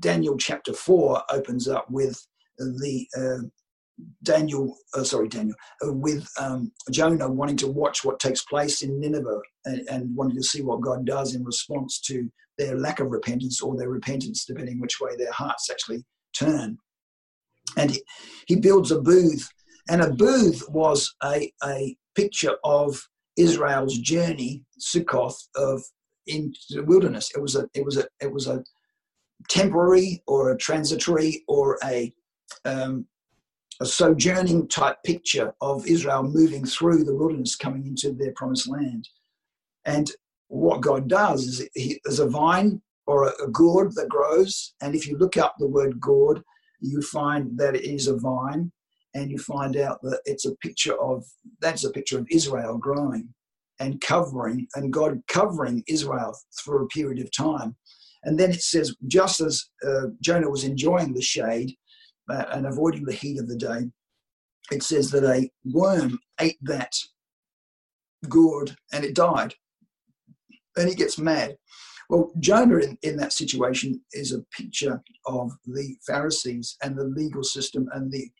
Daniel 0.00 0.36
chapter 0.36 0.72
4 0.72 1.22
opens 1.30 1.68
up 1.68 1.90
with 1.90 2.18
the 2.58 3.06
uh, 3.18 3.46
Daniel, 4.22 4.76
uh, 4.94 5.04
sorry, 5.04 5.28
Daniel, 5.28 5.56
uh, 5.84 5.92
with 5.92 6.28
um, 6.38 6.72
Jonah 6.90 7.30
wanting 7.30 7.56
to 7.58 7.68
watch 7.68 8.04
what 8.04 8.20
takes 8.20 8.44
place 8.44 8.82
in 8.82 9.00
Nineveh 9.00 9.40
and, 9.64 9.88
and, 9.88 10.14
wanting 10.14 10.36
to 10.36 10.42
see 10.42 10.62
what 10.62 10.82
God 10.82 11.06
does 11.06 11.34
in 11.34 11.44
response 11.44 12.00
to 12.02 12.30
their 12.58 12.76
lack 12.76 13.00
of 13.00 13.10
repentance 13.10 13.62
or 13.62 13.76
their 13.76 13.88
repentance, 13.88 14.44
depending 14.44 14.80
which 14.80 15.00
way 15.00 15.16
their 15.16 15.32
hearts 15.32 15.70
actually 15.70 16.04
turn. 16.38 16.76
And 17.76 17.90
he, 17.90 18.02
he 18.46 18.56
builds 18.56 18.90
a 18.90 19.00
booth, 19.00 19.48
and 19.88 20.02
a 20.02 20.12
booth 20.12 20.62
was 20.68 21.14
a, 21.22 21.50
a 21.64 21.96
picture 22.14 22.56
of 22.64 23.00
Israel's 23.36 23.98
journey, 23.98 24.64
Sukkoth, 24.80 25.36
of 25.56 25.82
into 26.26 26.58
the 26.70 26.84
wilderness. 26.84 27.30
It 27.34 27.40
was 27.40 27.56
a 27.56 27.68
it 27.74 27.84
was 27.84 27.96
a 27.96 28.06
it 28.20 28.32
was 28.32 28.46
a 28.46 28.62
temporary 29.48 30.22
or 30.26 30.50
a 30.50 30.58
transitory 30.58 31.44
or 31.48 31.78
a 31.84 32.12
um, 32.64 33.06
a 33.80 33.86
sojourning 33.86 34.68
type 34.68 34.96
picture 35.04 35.54
of 35.60 35.86
Israel 35.86 36.22
moving 36.22 36.64
through 36.64 37.04
the 37.04 37.14
wilderness, 37.14 37.56
coming 37.56 37.86
into 37.86 38.12
their 38.12 38.32
promised 38.32 38.68
land. 38.68 39.08
And 39.84 40.10
what 40.48 40.80
God 40.80 41.08
does 41.08 41.44
is 41.44 41.68
he, 41.74 42.00
there's 42.04 42.20
a 42.20 42.28
vine 42.28 42.80
or 43.06 43.28
a, 43.28 43.44
a 43.44 43.48
gourd 43.48 43.94
that 43.94 44.08
grows, 44.08 44.74
and 44.80 44.94
if 44.94 45.06
you 45.06 45.16
look 45.16 45.36
up 45.36 45.54
the 45.58 45.68
word 45.68 46.00
gourd, 46.00 46.42
you 46.80 47.02
find 47.02 47.56
that 47.58 47.76
it 47.76 47.84
is 47.84 48.08
a 48.08 48.16
vine, 48.16 48.72
and 49.14 49.30
you 49.30 49.38
find 49.38 49.76
out 49.76 50.00
that 50.02 50.20
it's 50.24 50.44
a 50.44 50.56
picture 50.56 50.96
of 51.00 51.24
that's 51.60 51.84
a 51.84 51.90
picture 51.90 52.18
of 52.18 52.26
Israel 52.30 52.76
growing 52.78 53.28
and 53.78 54.00
covering, 54.00 54.66
and 54.74 54.92
God 54.92 55.22
covering 55.28 55.84
Israel 55.86 56.36
for 56.64 56.82
a 56.82 56.86
period 56.88 57.20
of 57.20 57.30
time. 57.32 57.76
And 58.24 58.38
then 58.38 58.50
it 58.50 58.62
says, 58.62 58.94
just 59.06 59.40
as 59.40 59.64
uh, 59.86 60.08
Jonah 60.20 60.50
was 60.50 60.64
enjoying 60.64 61.12
the 61.14 61.22
shade 61.22 61.76
and 62.28 62.66
avoiding 62.66 63.04
the 63.04 63.12
heat 63.12 63.38
of 63.38 63.48
the 63.48 63.56
day, 63.56 63.90
it 64.70 64.82
says 64.82 65.10
that 65.10 65.24
a 65.24 65.50
worm 65.64 66.18
ate 66.40 66.58
that 66.62 66.94
gourd 68.28 68.76
and 68.92 69.04
it 69.04 69.14
died. 69.14 69.54
And 70.76 70.88
he 70.88 70.94
gets 70.94 71.18
mad. 71.18 71.56
Well, 72.08 72.32
Jonah 72.38 72.78
in, 72.78 72.98
in 73.02 73.16
that 73.16 73.32
situation 73.32 74.00
is 74.12 74.32
a 74.32 74.44
picture 74.56 75.02
of 75.26 75.52
the 75.64 75.96
Pharisees 76.06 76.76
and 76.82 76.96
the 76.96 77.04
legal 77.04 77.42
system 77.42 77.88
and 77.92 78.12
the 78.12 78.30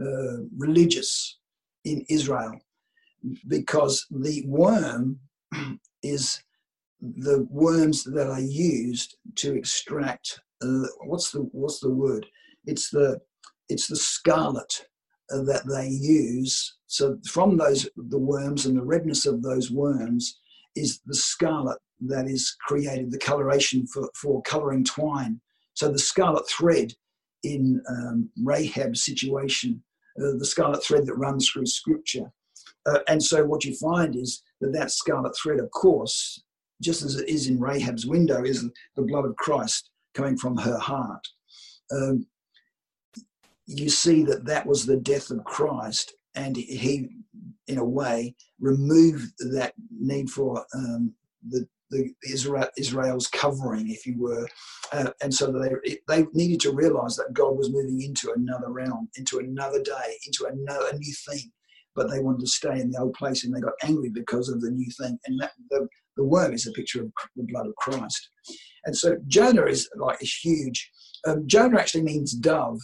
uh, 0.00 0.44
religious 0.56 1.38
in 1.84 2.04
Israel 2.08 2.58
because 3.46 4.06
the 4.10 4.42
worm 4.46 5.18
is 6.02 6.42
the 7.00 7.46
worms 7.50 8.04
that 8.04 8.28
are 8.28 8.40
used 8.40 9.16
to 9.36 9.54
extract 9.54 10.40
uh, 10.62 10.86
what's 11.04 11.30
the 11.30 11.40
what's 11.52 11.80
the 11.80 11.90
word 11.90 12.26
it's 12.64 12.90
the 12.90 13.20
it's 13.68 13.86
the 13.86 13.96
scarlet 13.96 14.86
that 15.30 15.62
they 15.66 15.88
use. 15.88 16.76
So 16.86 17.18
from 17.28 17.56
those 17.56 17.88
the 17.96 18.18
worms 18.18 18.66
and 18.66 18.76
the 18.76 18.84
redness 18.84 19.26
of 19.26 19.42
those 19.42 19.70
worms 19.70 20.38
is 20.76 21.00
the 21.06 21.14
scarlet 21.14 21.78
that 22.00 22.26
is 22.26 22.54
created 22.66 23.10
the 23.10 23.18
coloration 23.18 23.86
for, 23.86 24.10
for 24.20 24.42
coloring 24.42 24.84
twine. 24.84 25.40
So 25.74 25.90
the 25.90 25.98
scarlet 25.98 26.48
thread 26.48 26.92
in 27.42 27.82
um, 27.88 28.30
rahab's 28.42 29.04
situation 29.04 29.82
uh, 30.18 30.36
the 30.38 30.46
scarlet 30.46 30.82
thread 30.82 31.06
that 31.06 31.16
runs 31.16 31.48
through 31.48 31.66
scripture. 31.66 32.30
Uh, 32.86 33.00
and 33.08 33.22
so 33.22 33.44
what 33.44 33.64
you 33.64 33.74
find 33.74 34.14
is 34.14 34.42
that 34.60 34.72
that 34.72 34.90
scarlet 34.90 35.36
thread, 35.36 35.58
of 35.58 35.70
course, 35.72 36.42
just 36.80 37.02
as 37.02 37.16
it 37.16 37.28
is 37.28 37.48
in 37.48 37.58
Rahab's 37.58 38.06
window, 38.06 38.44
is 38.44 38.64
the 38.94 39.02
blood 39.02 39.24
of 39.24 39.34
Christ 39.36 39.90
coming 40.14 40.36
from 40.36 40.56
her 40.56 40.78
heart. 40.78 41.26
Um, 41.92 42.26
you 43.66 43.88
see 43.88 44.22
that 44.24 44.46
that 44.46 44.66
was 44.66 44.86
the 44.86 44.96
death 44.96 45.30
of 45.30 45.44
Christ, 45.44 46.14
and 46.34 46.56
he, 46.56 47.08
in 47.66 47.78
a 47.78 47.84
way, 47.84 48.34
removed 48.60 49.32
that 49.52 49.74
need 49.90 50.30
for 50.30 50.64
um, 50.74 51.14
the, 51.48 51.66
the 51.90 52.12
Israel, 52.30 52.68
Israel's 52.76 53.28
covering, 53.28 53.88
if 53.88 54.06
you 54.06 54.18
were, 54.18 54.48
uh, 54.92 55.10
and 55.22 55.32
so 55.32 55.52
they 55.52 55.98
they 56.08 56.26
needed 56.32 56.60
to 56.60 56.72
realize 56.72 57.16
that 57.16 57.32
God 57.32 57.56
was 57.56 57.70
moving 57.70 58.02
into 58.02 58.32
another 58.36 58.70
realm, 58.70 59.08
into 59.16 59.38
another 59.38 59.82
day, 59.82 60.18
into 60.26 60.46
another 60.46 60.88
a 60.92 60.98
new 60.98 61.14
thing 61.28 61.52
but 61.94 62.10
they 62.10 62.20
wanted 62.20 62.40
to 62.40 62.46
stay 62.46 62.80
in 62.80 62.90
the 62.90 62.98
old 62.98 63.14
place 63.14 63.44
and 63.44 63.54
they 63.54 63.60
got 63.60 63.74
angry 63.82 64.10
because 64.10 64.48
of 64.48 64.60
the 64.60 64.70
new 64.70 64.90
thing. 65.00 65.18
And 65.26 65.40
that, 65.40 65.52
the, 65.70 65.86
the 66.16 66.24
worm 66.24 66.52
is 66.52 66.66
a 66.66 66.72
picture 66.72 67.02
of 67.02 67.12
the 67.36 67.44
blood 67.44 67.66
of 67.66 67.74
Christ. 67.76 68.30
And 68.84 68.96
so 68.96 69.16
Jonah 69.26 69.66
is 69.66 69.88
like 69.96 70.20
a 70.20 70.26
huge, 70.26 70.90
um, 71.26 71.44
Jonah 71.46 71.78
actually 71.78 72.02
means 72.02 72.32
dove, 72.32 72.80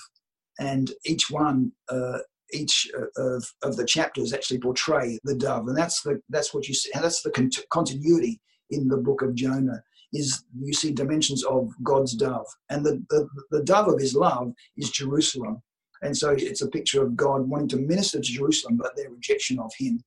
and 0.60 0.92
each 1.04 1.30
one, 1.30 1.72
uh, 1.88 2.18
each 2.52 2.88
uh, 2.96 3.22
of, 3.22 3.44
of 3.62 3.76
the 3.76 3.84
chapters 3.84 4.32
actually 4.32 4.60
portray 4.60 5.18
the 5.24 5.34
dove. 5.34 5.66
And 5.66 5.76
that's 5.76 6.02
the, 6.02 6.20
that's 6.28 6.54
what 6.54 6.68
you 6.68 6.74
see, 6.74 6.90
and 6.94 7.02
that's 7.02 7.22
the 7.22 7.30
cont- 7.30 7.64
continuity 7.70 8.40
in 8.70 8.86
the 8.86 8.98
book 8.98 9.22
of 9.22 9.34
Jonah 9.34 9.82
is 10.12 10.44
you 10.60 10.72
see 10.72 10.92
dimensions 10.92 11.44
of 11.44 11.70
God's 11.82 12.14
dove. 12.14 12.46
And 12.68 12.84
the, 12.84 13.02
the, 13.10 13.28
the 13.50 13.62
dove 13.62 13.88
of 13.88 14.00
his 14.00 14.14
love 14.14 14.52
is 14.76 14.90
Jerusalem. 14.90 15.62
And 16.02 16.16
so 16.16 16.34
it's 16.36 16.62
a 16.62 16.68
picture 16.68 17.02
of 17.02 17.16
God 17.16 17.48
wanting 17.48 17.68
to 17.68 17.76
minister 17.76 18.18
to 18.18 18.24
Jerusalem, 18.24 18.76
but 18.76 18.96
their 18.96 19.10
rejection 19.10 19.58
of 19.58 19.70
Him. 19.78 20.02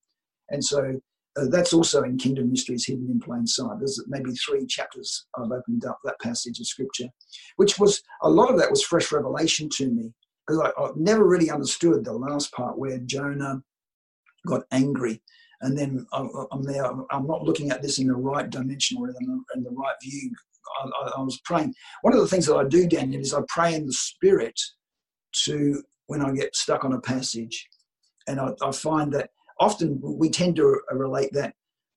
And 0.49 0.63
so 0.63 0.99
uh, 1.38 1.45
that's 1.49 1.73
also 1.73 2.03
in 2.03 2.17
Kingdom 2.17 2.49
Mysteries 2.49 2.85
hidden 2.85 3.09
in 3.11 3.19
plain 3.19 3.45
sight. 3.45 3.77
There's 3.80 4.03
maybe 4.07 4.31
three 4.31 4.65
chapters 4.65 5.25
I've 5.38 5.51
opened 5.51 5.85
up 5.85 5.99
that 6.03 6.19
passage 6.19 6.59
of 6.59 6.67
scripture, 6.67 7.07
which 7.57 7.80
was 7.80 8.01
a 8.23 8.30
lot 8.30 8.49
of 8.49 8.57
that 8.57 8.71
was 8.71 8.84
fresh 8.84 9.11
revelation 9.11 9.69
to 9.77 9.91
me 9.91 10.13
because 10.45 10.61
I, 10.61 10.82
I 10.82 10.90
never 10.95 11.28
really 11.28 11.49
understood 11.49 12.03
the 12.03 12.14
last 12.14 12.52
part 12.52 12.78
where 12.78 12.98
Jonah 12.99 13.61
got 14.48 14.64
angry. 14.72 15.22
And 15.61 15.78
then 15.78 16.06
I'm, 16.11 16.64
there, 16.64 16.86
I'm 16.86 17.26
not 17.26 17.44
looking 17.44 17.72
at 17.72 17.82
this 17.82 17.98
in 17.98 18.07
the 18.07 18.15
right 18.15 18.49
dimension 18.49 18.98
or 18.99 19.07
in 19.07 19.14
the, 19.14 19.44
in 19.56 19.64
the 19.64 19.70
right 19.72 19.95
view. 20.03 20.32
I, 20.84 21.11
I, 21.18 21.22
was 21.22 21.40
praying. 21.45 21.74
One 22.02 22.14
of 22.14 22.20
the 22.20 22.28
things 22.28 22.45
that 22.48 22.56
I 22.56 22.65
do, 22.65 22.88
Daniel, 22.88 23.22
is 23.22 23.34
I 23.34 23.41
pray 23.48 23.74
in 23.74 23.86
the 23.86 23.94
spirit 23.94 24.60
to 25.45 25.82
when 26.07 26.22
I 26.22 26.32
get 26.32 26.56
stuck 26.56 26.84
on 26.84 26.94
a 26.94 26.99
passage. 26.99 27.68
And 28.28 28.41
I, 28.41 28.49
I 28.61 28.72
find 28.72 29.14
that 29.14 29.30
often 29.60 29.99
we 30.02 30.30
tend 30.30 30.57
to 30.57 30.82
relate 30.91 31.32
that 31.34 31.53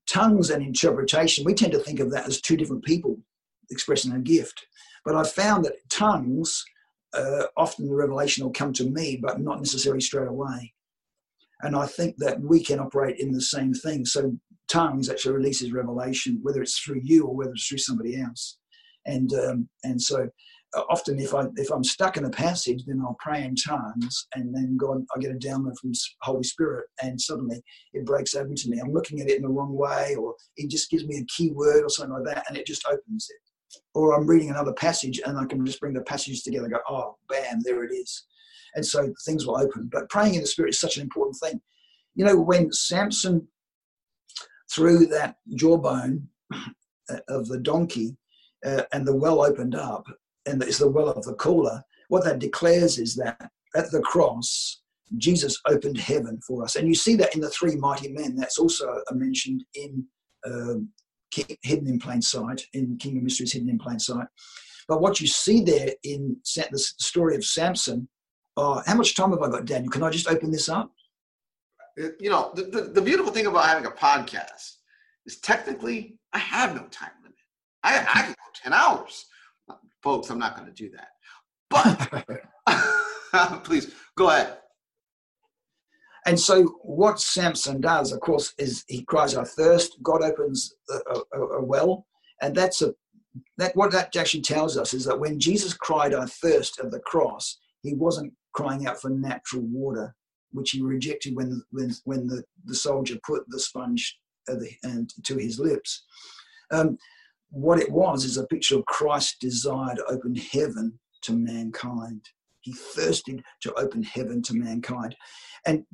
tongues 0.07 0.51
and 0.51 0.63
interpretation, 0.63 1.45
we 1.45 1.55
tend 1.55 1.73
to 1.73 1.79
think 1.79 2.01
of 2.01 2.11
that 2.13 2.27
as 2.27 2.41
two 2.41 2.57
different 2.57 2.85
people 2.85 3.19
expressing 3.71 4.13
a 4.13 4.19
gift. 4.19 4.67
But 5.05 5.17
I 5.17 5.25
found 5.25 5.65
that 5.65 5.89
tongues, 5.91 6.65
uh, 7.17 7.47
often 7.57 7.89
the 7.89 7.95
revelation 7.95 8.45
will 8.45 8.53
come 8.53 8.73
to 8.75 8.91
me, 8.91 9.19
but 9.21 9.41
not 9.41 9.59
necessarily 9.59 10.01
straight 10.01 10.29
away. 10.29 10.73
And 11.63 11.75
I 11.75 11.87
think 11.87 12.17
that 12.19 12.41
we 12.41 12.63
can 12.63 12.79
operate 12.81 13.19
in 13.19 13.33
the 13.33 13.41
same 13.41 13.73
thing. 13.73 14.05
So 14.05 14.37
tongues 14.69 15.09
actually 15.09 15.35
releases 15.35 15.73
revelation, 15.73 16.39
whether 16.43 16.63
it's 16.63 16.79
through 16.79 17.01
you 17.03 17.25
or 17.27 17.35
whether 17.35 17.53
it's 17.53 17.67
through 17.67 17.79
somebody 17.79 18.21
else. 18.21 18.59
And 19.07 19.33
um, 19.35 19.69
and 19.85 20.01
so 20.01 20.29
often 20.91 21.19
if 21.19 21.35
I 21.35 21.45
if 21.57 21.71
I'm 21.71 21.85
stuck 21.85 22.17
in 22.17 22.25
a 22.25 22.31
passage, 22.31 22.85
then 22.87 23.01
I'll 23.01 23.17
pray 23.21 23.45
in 23.45 23.55
tongues, 23.55 24.27
and 24.35 24.55
then 24.55 24.77
God, 24.77 25.05
I 25.15 25.21
get 25.21 25.31
a 25.31 25.35
download 25.35 25.79
from 25.81 25.93
Holy 26.23 26.43
Spirit, 26.43 26.87
and 27.03 27.21
suddenly 27.21 27.63
it 27.93 28.05
breaks 28.05 28.35
open 28.35 28.55
to 28.57 28.71
me. 28.71 28.79
I'm 28.79 28.93
looking 28.93 29.21
at 29.21 29.29
it 29.29 29.37
in 29.37 29.43
the 29.43 29.49
wrong 29.49 29.75
way, 29.75 30.17
or 30.17 30.35
it 30.57 30.71
just 30.71 30.91
gives 30.91 31.07
me 31.07 31.19
a 31.19 31.25
key 31.35 31.51
word 31.53 31.85
or 31.85 31.89
something 31.89 32.15
like 32.15 32.35
that, 32.35 32.45
and 32.49 32.57
it 32.57 32.67
just 32.67 32.87
opens 32.87 33.29
it. 33.31 33.37
Or 33.95 34.15
I'm 34.15 34.27
reading 34.27 34.51
another 34.51 34.73
passage, 34.73 35.21
and 35.25 35.39
I 35.39 35.47
can 35.47 35.65
just 35.65 35.81
bring 35.81 35.95
the 35.95 36.03
passages 36.03 36.43
together. 36.43 36.69
go, 36.69 36.79
oh, 36.89 37.17
bam, 37.29 37.61
there 37.63 37.85
it 37.85 37.93
is, 37.93 38.27
and 38.75 38.85
so 38.85 39.13
things 39.25 39.47
will 39.47 39.59
open. 39.59 39.89
But 39.93 40.09
praying 40.11 40.35
in 40.35 40.43
the 40.43 40.47
Spirit 40.47 40.71
is 40.71 40.81
such 40.81 40.97
an 40.97 41.03
important 41.03 41.37
thing. 41.43 41.61
You 42.15 42.25
know, 42.25 42.39
when 42.39 42.73
Samson 42.73 43.49
threw 44.71 45.07
that 45.07 45.37
jawbone 45.55 46.29
of 47.29 47.49
the 47.49 47.59
donkey, 47.59 48.17
uh, 48.65 48.83
and 48.93 49.07
the 49.07 49.17
well 49.17 49.43
opened 49.43 49.75
up, 49.75 50.07
and 50.47 50.63
it's 50.63 50.79
the 50.79 50.91
well 50.91 51.09
of 51.09 51.25
the 51.25 51.35
caller, 51.35 51.83
what 52.09 52.25
that 52.25 52.39
declares 52.39 52.99
is 52.99 53.15
that 53.17 53.51
at 53.75 53.91
the 53.91 54.01
cross, 54.01 54.81
Jesus 55.19 55.61
opened 55.67 55.99
heaven 55.99 56.41
for 56.47 56.65
us. 56.65 56.77
And 56.77 56.89
you 56.89 56.95
see 56.95 57.17
that 57.17 57.35
in 57.35 57.41
the 57.41 57.51
three 57.51 57.77
mighty 57.77 58.09
men. 58.09 58.35
That's 58.35 58.59
also 58.59 59.01
mentioned 59.13 59.65
in 59.75 60.05
um, 60.45 60.89
Hidden 61.63 61.89
in 61.89 61.99
Plain 61.99 62.23
Sight, 62.23 62.67
in 62.73 62.97
Kingdom 62.99 63.25
Mysteries 63.25 63.53
Hidden 63.53 63.69
in 63.69 63.79
Plain 63.79 63.99
Sight. 63.99 64.27
But 64.89 65.01
what 65.01 65.21
you 65.21 65.27
see 65.27 65.63
there 65.63 65.91
in 66.05 66.37
the 66.45 66.79
story 66.79 67.35
of 67.35 67.45
Samson, 67.45 68.09
uh, 68.57 68.83
how 68.87 68.95
much 68.95 69.17
time 69.17 69.31
have 69.31 69.43
I 69.43 69.49
got, 69.49 69.65
Daniel? 69.65 69.91
Can 69.91 70.03
I 70.03 70.11
just 70.11 70.29
open 70.29 70.51
this 70.51 70.69
up? 70.69 70.91
You 71.97 72.31
know, 72.31 72.53
the, 72.55 72.63
the, 72.63 72.81
the 72.83 73.03
beautiful 73.03 73.33
thing 73.33 73.47
about 73.47 73.67
having 73.67 73.87
a 73.87 73.91
podcast 73.91 74.77
is 75.25 75.39
technically 75.41 76.19
I 76.33 76.39
have 76.39 76.75
no 76.75 76.83
time 76.89 77.11
limit. 77.23 77.39
I, 77.83 77.99
I 77.99 78.23
can 78.23 78.33
go 78.33 78.35
10 78.63 78.73
hours 78.73 79.27
folks, 80.07 80.31
I'm 80.31 80.39
not 80.39 80.57
going 80.57 80.73
to 80.73 80.75
do 80.75 80.89
that. 80.91 81.09
But 81.69 83.65
please 83.65 83.93
go 84.17 84.31
ahead. 84.31 84.59
And 86.27 86.39
so, 86.39 86.65
what 86.83 87.21
Samson 87.21 87.81
does, 87.81 88.13
of 88.13 88.21
course, 88.21 88.53
is 88.59 88.85
he 88.89 89.05
cries 89.05 89.37
out 89.37 89.49
thirst. 89.49 89.97
God 90.03 90.23
opens 90.23 90.75
a, 90.91 91.39
a, 91.39 91.41
a, 91.41 91.65
well, 91.65 92.07
and 92.43 92.55
that's 92.55 92.83
a 92.83 92.95
that 93.59 93.77
what 93.77 93.93
that 93.93 94.15
actually 94.17 94.43
tells 94.43 94.77
us 94.77 94.93
is 94.95 95.05
that 95.05 95.19
when 95.19 95.39
Jesus 95.39 95.75
cried 95.75 96.15
out 96.15 96.31
thirst 96.31 96.81
at 96.81 96.91
the 96.91 97.01
cross, 97.01 97.59
he 97.83 97.95
wasn't 97.95 98.33
crying 98.55 98.87
out 98.87 99.01
for 99.01 99.11
natural 99.11 99.63
water, 99.63 100.15
which 100.53 100.71
he 100.71 100.83
rejected 100.83 101.37
when 101.37 101.63
when 101.71 101.95
when 102.05 102.27
the, 102.27 102.43
the 102.65 102.75
soldier 102.75 103.17
put 103.25 103.45
the 103.49 103.61
sponge 103.61 104.19
the, 104.47 104.71
and 104.83 105.13
to 105.25 105.37
his 105.37 105.59
lips. 105.59 106.05
Um, 106.71 106.99
what 107.51 107.79
it 107.79 107.91
was 107.91 108.25
is 108.25 108.37
a 108.37 108.47
picture 108.47 108.77
of 108.77 108.87
Christ's 108.87 109.39
desire 109.39 109.95
to 109.95 110.05
open 110.07 110.35
heaven 110.35 110.99
to 111.23 111.33
mankind. 111.33 112.23
He 112.67 112.73
thirsted 112.73 113.45
to 113.63 113.73
open 113.75 114.03
heaven 114.03 114.43
to 114.43 114.55
mankind. 114.55 115.15
And 115.67 115.85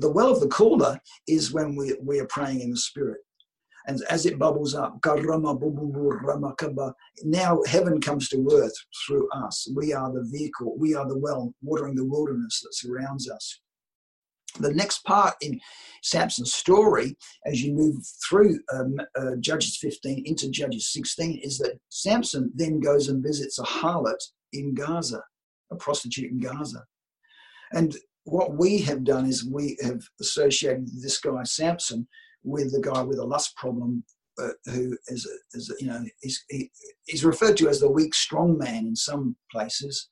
the 0.00 0.10
well 0.10 0.32
of 0.32 0.40
the 0.40 0.48
caller 0.48 0.98
is 1.28 1.52
when 1.52 1.76
we, 1.76 1.96
we 2.02 2.18
are 2.18 2.26
praying 2.26 2.62
in 2.62 2.72
the 2.72 2.76
Spirit. 2.76 3.18
And 3.86 4.02
as 4.10 4.26
it 4.26 4.40
bubbles 4.40 4.74
up, 4.74 4.98
now 7.22 7.62
heaven 7.68 8.00
comes 8.00 8.28
to 8.30 8.48
earth 8.52 8.74
through 9.06 9.28
us. 9.30 9.68
We 9.76 9.92
are 9.92 10.12
the 10.12 10.28
vehicle, 10.32 10.74
we 10.76 10.96
are 10.96 11.06
the 11.06 11.16
well 11.16 11.54
watering 11.62 11.94
the 11.94 12.04
wilderness 12.04 12.60
that 12.62 12.74
surrounds 12.74 13.30
us. 13.30 13.60
The 14.58 14.74
next 14.74 15.04
part 15.04 15.34
in 15.42 15.60
Samson's 16.02 16.54
story, 16.54 17.16
as 17.44 17.62
you 17.62 17.72
move 17.72 18.04
through 18.28 18.58
um, 18.74 18.96
uh, 19.16 19.36
Judges 19.38 19.76
15 19.76 20.24
into 20.26 20.50
Judges 20.50 20.92
16, 20.92 21.38
is 21.44 21.58
that 21.58 21.78
Samson 21.88 22.50
then 22.56 22.80
goes 22.80 23.08
and 23.08 23.22
visits 23.22 23.60
a 23.60 23.62
harlot 23.62 24.18
in 24.52 24.74
Gaza, 24.74 25.22
a 25.70 25.76
prostitute 25.76 26.30
in 26.30 26.40
Gaza. 26.40 26.84
And 27.72 27.96
what 28.24 28.56
we 28.56 28.78
have 28.82 29.04
done 29.04 29.26
is 29.26 29.44
we 29.44 29.76
have 29.82 30.02
associated 30.20 30.88
this 31.02 31.18
guy 31.18 31.42
Samson 31.44 32.06
with 32.42 32.72
the 32.72 32.80
guy 32.80 33.02
with 33.02 33.18
a 33.18 33.24
lust 33.24 33.56
problem, 33.56 34.04
uh, 34.40 34.50
who 34.66 34.96
is, 35.08 35.28
is 35.54 35.74
you 35.80 35.86
know, 35.88 36.02
he's, 36.20 36.44
he, 36.48 36.70
he's 37.06 37.24
referred 37.24 37.56
to 37.56 37.68
as 37.68 37.80
the 37.80 37.90
weak, 37.90 38.14
strong 38.14 38.58
man 38.58 38.86
in 38.86 38.96
some 38.96 39.36
places, 39.50 40.08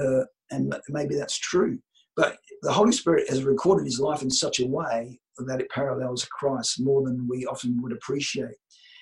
uh, 0.00 0.24
and 0.50 0.74
maybe 0.88 1.14
that's 1.14 1.38
true. 1.38 1.78
But 2.16 2.36
the 2.62 2.72
Holy 2.72 2.92
Spirit 2.92 3.28
has 3.28 3.44
recorded 3.44 3.84
his 3.84 4.00
life 4.00 4.22
in 4.22 4.30
such 4.30 4.60
a 4.60 4.66
way 4.66 5.18
that 5.38 5.60
it 5.60 5.70
parallels 5.70 6.24
Christ 6.26 6.80
more 6.80 7.04
than 7.04 7.26
we 7.28 7.44
often 7.46 7.80
would 7.82 7.92
appreciate. 7.92 8.56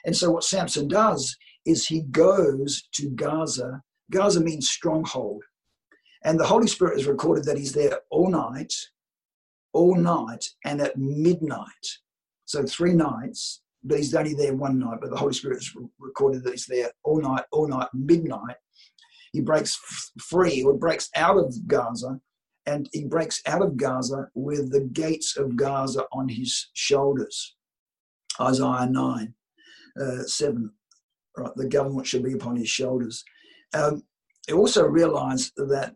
And 0.04 0.16
so, 0.16 0.30
what 0.30 0.44
Samson 0.44 0.88
does 0.88 1.36
is 1.66 1.86
he 1.86 2.02
goes 2.02 2.82
to 2.94 3.10
Gaza. 3.10 3.82
Gaza 4.10 4.40
means 4.40 4.70
stronghold. 4.70 5.42
And 6.24 6.38
the 6.38 6.46
Holy 6.46 6.66
Spirit 6.66 6.98
has 6.98 7.06
recorded 7.06 7.44
that 7.44 7.58
he's 7.58 7.72
there 7.72 7.98
all 8.10 8.30
night, 8.30 8.72
all 9.72 9.96
night, 9.96 10.44
and 10.64 10.80
at 10.80 10.96
midnight. 10.96 11.66
So, 12.44 12.64
three 12.64 12.92
nights, 12.92 13.62
but 13.82 13.98
he's 13.98 14.14
only 14.14 14.34
there 14.34 14.54
one 14.54 14.78
night. 14.78 14.98
But 15.00 15.10
the 15.10 15.16
Holy 15.16 15.34
Spirit 15.34 15.56
has 15.56 15.70
recorded 15.98 16.44
that 16.44 16.52
he's 16.52 16.66
there 16.66 16.90
all 17.02 17.20
night, 17.20 17.44
all 17.50 17.66
night, 17.66 17.88
midnight. 17.92 18.56
He 19.32 19.40
breaks 19.40 19.78
free 20.20 20.62
or 20.62 20.74
breaks 20.74 21.08
out 21.16 21.38
of 21.38 21.54
Gaza 21.66 22.20
and 22.66 22.88
he 22.92 23.04
breaks 23.04 23.40
out 23.46 23.62
of 23.62 23.76
Gaza 23.76 24.28
with 24.34 24.70
the 24.70 24.82
gates 24.92 25.36
of 25.36 25.56
Gaza 25.56 26.04
on 26.12 26.28
his 26.28 26.68
shoulders. 26.74 27.56
Isaiah 28.40 28.88
9, 28.88 29.34
uh, 30.00 30.22
7, 30.22 30.70
right, 31.36 31.50
the 31.56 31.68
government 31.68 32.06
should 32.06 32.22
be 32.22 32.32
upon 32.32 32.56
his 32.56 32.68
shoulders. 32.68 33.24
Um, 33.74 34.02
he 34.46 34.52
also 34.52 34.84
realized 34.86 35.52
that 35.56 35.94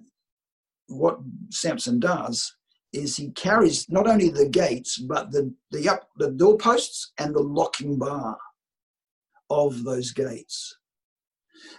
what 0.89 1.19
Samson 1.51 2.01
does 2.01 2.55
is 2.93 3.17
he 3.17 3.31
carries 3.33 3.89
not 3.91 4.09
only 4.09 4.31
the 4.31 4.49
gates, 4.49 4.99
but 4.99 5.31
the, 5.31 5.53
the, 5.71 5.89
up, 5.89 6.09
the 6.17 6.31
doorposts 6.31 7.13
and 7.19 7.35
the 7.35 7.43
locking 7.43 7.99
bar 7.99 8.39
of 9.51 9.85
those 9.85 10.13
gates. 10.13 10.77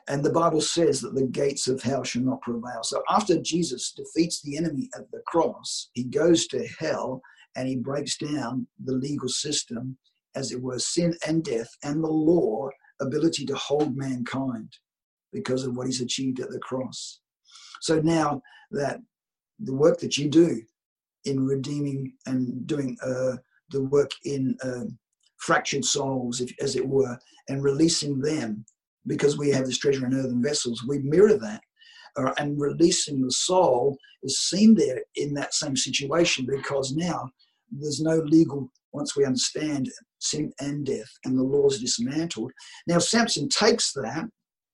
And 0.08 0.24
the 0.24 0.32
Bible 0.32 0.62
says 0.62 1.02
that 1.02 1.16
the 1.16 1.28
gates 1.28 1.68
of 1.68 1.82
hell 1.82 2.04
shall 2.04 2.24
not 2.24 2.42
prevail. 2.42 2.82
So 2.84 3.04
after 3.10 3.42
Jesus 3.42 3.94
defeats 3.94 4.42
the 4.42 4.58
enemy 4.58 4.90
at 4.96 5.10
the 5.12 5.22
cross, 5.28 5.90
he 5.94 6.04
goes 6.04 6.48
to 6.48 6.68
hell 6.80 7.22
and 7.56 7.68
he 7.68 7.76
breaks 7.76 8.18
down 8.18 8.68
the 8.84 8.94
legal 8.94 9.30
system, 9.30 9.98
as 10.36 10.52
it 10.52 10.62
were, 10.62 10.80
sin 10.80 11.16
and 11.28 11.44
death 11.44 11.70
and 11.84 12.04
the 12.04 12.10
law 12.10 12.70
ability 13.00 13.46
to 13.46 13.56
hold 13.56 13.96
mankind 13.96 14.72
because 15.32 15.64
of 15.64 15.76
what 15.76 15.88
he's 15.88 16.02
achieved 16.02 16.40
at 16.40 16.50
the 16.50 16.60
cross. 16.60 17.20
So 17.82 18.00
now 18.00 18.42
that 18.72 19.00
the 19.60 19.74
work 19.74 20.00
that 20.00 20.18
you 20.18 20.30
do 20.30 20.62
in 21.26 21.46
redeeming 21.46 22.14
and 22.26 22.66
doing 22.68 22.98
uh, 23.04 23.38
the 23.72 23.84
work 23.84 24.12
in 24.24 24.58
uh, 24.64 24.86
fractured 25.40 25.86
souls, 25.86 26.42
if, 26.42 26.52
as 26.62 26.76
it 26.76 26.88
were, 26.88 27.18
and 27.50 27.64
releasing 27.64 28.20
them 28.20 28.66
because 29.06 29.38
we 29.38 29.50
have 29.50 29.66
this 29.66 29.78
treasure 29.78 30.06
in 30.06 30.14
earthen 30.14 30.42
vessels, 30.42 30.84
we 30.88 31.00
mirror 31.00 31.38
that. 31.38 31.62
Uh, 32.18 32.34
and 32.40 32.60
releasing 32.60 33.22
the 33.22 33.32
soul 33.32 33.98
is 34.24 34.40
seen 34.40 34.74
there 34.74 35.00
in 35.16 35.34
that 35.34 35.54
same 35.54 35.76
situation 35.76 36.48
because 36.50 36.96
now 36.96 37.30
there's 37.72 38.02
no 38.02 38.18
legal, 38.26 38.72
once 38.92 39.16
we 39.16 39.24
understand 39.24 39.90
sin 40.20 40.52
and 40.60 40.86
death 40.86 41.10
and 41.26 41.38
the 41.38 41.44
laws 41.44 41.80
dismantled. 41.80 42.52
Now, 42.88 42.98
Samson 42.98 43.50
takes 43.50 43.94
that, 43.94 44.26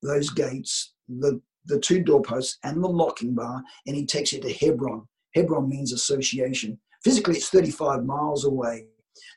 those 0.02 0.30
gates, 0.30 0.94
the, 1.10 1.42
the 1.66 1.80
two 1.80 2.04
doorposts, 2.04 2.58
and 2.64 2.84
the 2.84 2.88
locking 2.88 3.34
bar, 3.34 3.64
and 3.88 3.96
he 3.96 4.06
takes 4.06 4.34
it 4.34 4.42
to 4.44 4.54
Hebron. 4.54 5.08
Hebron 5.36 5.70
means 5.70 5.94
association. 5.94 6.80
Physically, 7.04 7.36
it's 7.36 7.50
35 7.50 8.06
miles 8.06 8.46
away 8.46 8.86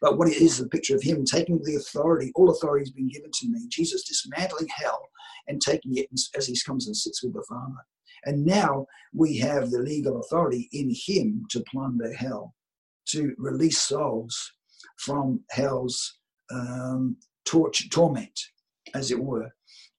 but 0.00 0.18
what 0.18 0.28
it 0.28 0.36
is, 0.36 0.60
a 0.60 0.68
picture 0.68 0.96
of 0.96 1.02
him 1.02 1.24
taking 1.24 1.62
the 1.62 1.76
authority, 1.76 2.32
all 2.34 2.50
authority 2.50 2.84
has 2.84 2.92
been 2.92 3.08
given 3.08 3.30
to 3.32 3.48
me, 3.48 3.66
Jesus 3.68 4.04
dismantling 4.04 4.68
hell 4.74 5.08
and 5.48 5.60
taking 5.60 5.96
it 5.96 6.08
as 6.36 6.46
he 6.46 6.56
comes 6.66 6.86
and 6.86 6.96
sits 6.96 7.22
with 7.22 7.34
the 7.34 7.44
Father. 7.48 7.84
And 8.24 8.44
now 8.44 8.86
we 9.14 9.36
have 9.38 9.70
the 9.70 9.78
legal 9.78 10.20
authority 10.20 10.68
in 10.72 10.92
him 10.92 11.44
to 11.50 11.64
plunder 11.70 12.12
hell, 12.14 12.54
to 13.08 13.34
release 13.38 13.78
souls 13.78 14.52
from 14.98 15.40
hell's 15.50 16.18
um, 16.50 17.16
torture, 17.44 17.88
torment, 17.88 18.38
as 18.94 19.10
it 19.10 19.20
were. 19.20 19.50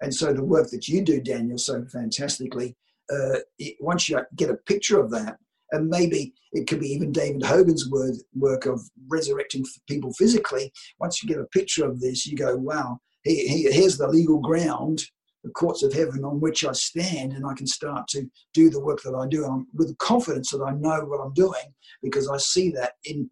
And 0.01 0.13
so 0.13 0.33
the 0.33 0.43
work 0.43 0.69
that 0.71 0.87
you 0.87 1.01
do, 1.01 1.21
Daniel, 1.21 1.57
so 1.57 1.85
fantastically, 1.85 2.75
uh, 3.11 3.39
it, 3.57 3.75
once 3.79 4.09
you 4.09 4.19
get 4.35 4.49
a 4.49 4.55
picture 4.55 4.99
of 4.99 5.09
that, 5.11 5.37
and 5.71 5.89
maybe 5.89 6.33
it 6.53 6.67
could 6.67 6.79
be 6.79 6.87
even 6.87 7.11
David 7.11 7.43
Hogan's 7.43 7.89
word, 7.89 8.15
work 8.33 8.65
of 8.65 8.81
resurrecting 9.07 9.65
people 9.87 10.13
physically. 10.13 10.71
Once 10.99 11.21
you 11.21 11.27
get 11.27 11.39
a 11.39 11.45
picture 11.45 11.85
of 11.85 11.99
this, 11.99 12.25
you 12.25 12.37
go, 12.37 12.55
wow, 12.55 12.99
he, 13.23 13.47
he, 13.47 13.71
here's 13.71 13.97
the 13.97 14.07
legal 14.07 14.39
ground, 14.39 15.03
the 15.43 15.49
courts 15.51 15.83
of 15.83 15.93
heaven 15.93 16.23
on 16.23 16.39
which 16.39 16.63
I 16.63 16.71
stand, 16.71 17.33
and 17.33 17.45
I 17.45 17.53
can 17.53 17.67
start 17.67 18.07
to 18.09 18.29
do 18.53 18.69
the 18.69 18.79
work 18.79 19.01
that 19.03 19.15
I 19.15 19.27
do 19.27 19.45
I'm, 19.45 19.67
with 19.73 19.97
confidence 19.97 20.51
that 20.51 20.63
I 20.63 20.71
know 20.71 21.01
what 21.05 21.19
I'm 21.19 21.33
doing 21.33 21.73
because 22.01 22.29
I 22.29 22.37
see 22.37 22.71
that 22.71 22.93
in 23.03 23.29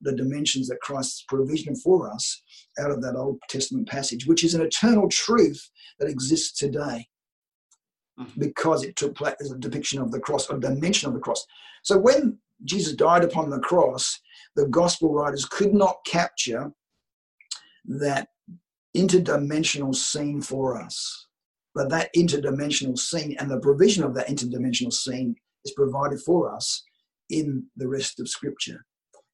the 0.00 0.14
dimensions 0.14 0.68
that 0.68 0.80
Christ's 0.80 1.24
provision 1.28 1.74
for 1.76 2.12
us 2.12 2.42
out 2.80 2.90
of 2.90 3.02
that 3.02 3.16
Old 3.16 3.38
Testament 3.48 3.88
passage, 3.88 4.26
which 4.26 4.44
is 4.44 4.54
an 4.54 4.62
eternal 4.62 5.08
truth 5.08 5.70
that 5.98 6.08
exists 6.08 6.58
today. 6.58 7.06
Mm-hmm. 8.18 8.40
because 8.40 8.82
it 8.82 8.96
took 8.96 9.14
place 9.14 9.36
as 9.40 9.52
a 9.52 9.58
depiction 9.58 10.00
of 10.00 10.10
the 10.10 10.18
cross, 10.18 10.50
a 10.50 10.58
dimension 10.58 11.06
of 11.06 11.14
the 11.14 11.20
cross. 11.20 11.46
So 11.84 11.96
when 11.96 12.36
Jesus 12.64 12.94
died 12.94 13.22
upon 13.22 13.48
the 13.48 13.60
cross, 13.60 14.18
the 14.56 14.66
gospel 14.66 15.12
writers 15.12 15.44
could 15.44 15.72
not 15.72 15.98
capture 16.04 16.72
that 17.84 18.26
interdimensional 18.96 19.94
scene 19.94 20.40
for 20.40 20.82
us. 20.82 21.26
But 21.76 21.90
that 21.90 22.10
interdimensional 22.16 22.98
scene 22.98 23.36
and 23.38 23.48
the 23.48 23.60
provision 23.60 24.02
of 24.02 24.14
that 24.14 24.26
interdimensional 24.26 24.92
scene 24.92 25.36
is 25.64 25.72
provided 25.76 26.20
for 26.20 26.52
us 26.52 26.82
in 27.30 27.66
the 27.76 27.86
rest 27.86 28.18
of 28.18 28.28
Scripture 28.28 28.84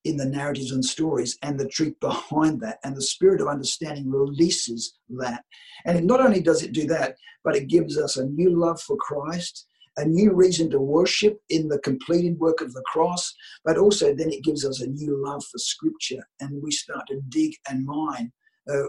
in 0.04 0.16
the 0.16 0.26
narratives 0.26 0.70
and 0.70 0.84
stories 0.84 1.38
and 1.42 1.58
the 1.58 1.68
truth 1.68 1.94
behind 2.00 2.60
that. 2.60 2.78
And 2.84 2.96
the 2.96 3.02
spirit 3.02 3.40
of 3.40 3.48
understanding 3.48 4.10
releases 4.10 4.98
that. 5.10 5.44
And 5.86 6.06
not 6.06 6.20
only 6.20 6.40
does 6.40 6.62
it 6.62 6.72
do 6.72 6.86
that, 6.88 7.16
but 7.42 7.56
it 7.56 7.68
gives 7.68 7.98
us 7.98 8.16
a 8.16 8.26
new 8.26 8.58
love 8.58 8.80
for 8.80 8.96
Christ, 8.96 9.66
a 9.96 10.04
new 10.04 10.32
reason 10.32 10.70
to 10.70 10.80
worship 10.80 11.38
in 11.50 11.68
the 11.68 11.78
completed 11.80 12.38
work 12.38 12.60
of 12.60 12.72
the 12.72 12.82
cross, 12.86 13.32
but 13.64 13.78
also 13.78 14.14
then 14.14 14.30
it 14.30 14.44
gives 14.44 14.64
us 14.64 14.80
a 14.80 14.86
new 14.86 15.22
love 15.24 15.44
for 15.44 15.58
Scripture. 15.58 16.26
And 16.40 16.62
we 16.62 16.70
start 16.70 17.06
to 17.08 17.20
dig 17.28 17.52
and 17.68 17.84
mine. 17.84 18.32
Uh, 18.70 18.84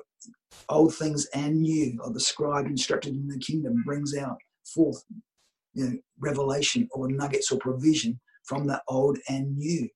old 0.70 0.96
things 0.96 1.28
and 1.34 1.62
new, 1.62 2.00
or 2.04 2.12
the 2.14 2.20
scribe 2.20 2.66
instructed 2.66 3.14
in 3.14 3.28
the 3.28 3.38
kingdom 3.40 3.84
brings 3.86 4.16
out 4.16 4.38
forth 4.74 5.04
you 5.74 5.86
know, 5.86 5.98
revelation 6.20 6.88
or 6.92 7.12
nuggets 7.12 7.52
or 7.52 7.60
provision 7.60 8.20
from 8.46 8.66
the 8.66 8.82
old 8.88 9.18
and 9.30 9.58
new. 9.58 9.88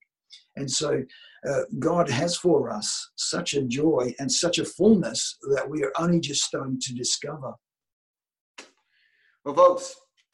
And 0.60 0.70
so 0.70 1.04
uh, 1.50 1.62
God 1.80 2.10
has 2.10 2.36
for 2.36 2.70
us 2.70 3.12
such 3.16 3.54
a 3.54 3.64
joy 3.64 4.14
and 4.20 4.32
such 4.32 4.60
a 4.60 4.66
fullness 4.66 5.38
that 5.54 5.70
we 5.70 5.84
are 5.84 5.94
only 5.98 6.20
just 6.20 6.44
starting 6.44 6.80
to 6.82 6.94
discover. 6.94 7.54
Well, 9.46 9.56
folks, 9.56 9.96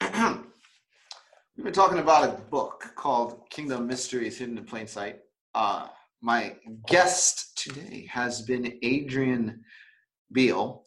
we've 1.56 1.64
been 1.64 1.72
talking 1.72 2.00
about 2.00 2.28
a 2.28 2.42
book 2.42 2.92
called 2.96 3.48
Kingdom 3.50 3.86
Mysteries 3.86 4.38
Hidden 4.38 4.58
in 4.58 4.64
Plain 4.64 4.88
Sight. 4.88 5.20
Uh, 5.54 5.86
my 6.20 6.56
guest 6.88 7.56
today 7.56 8.08
has 8.10 8.42
been 8.42 8.78
Adrian 8.82 9.62
Beale. 10.32 10.82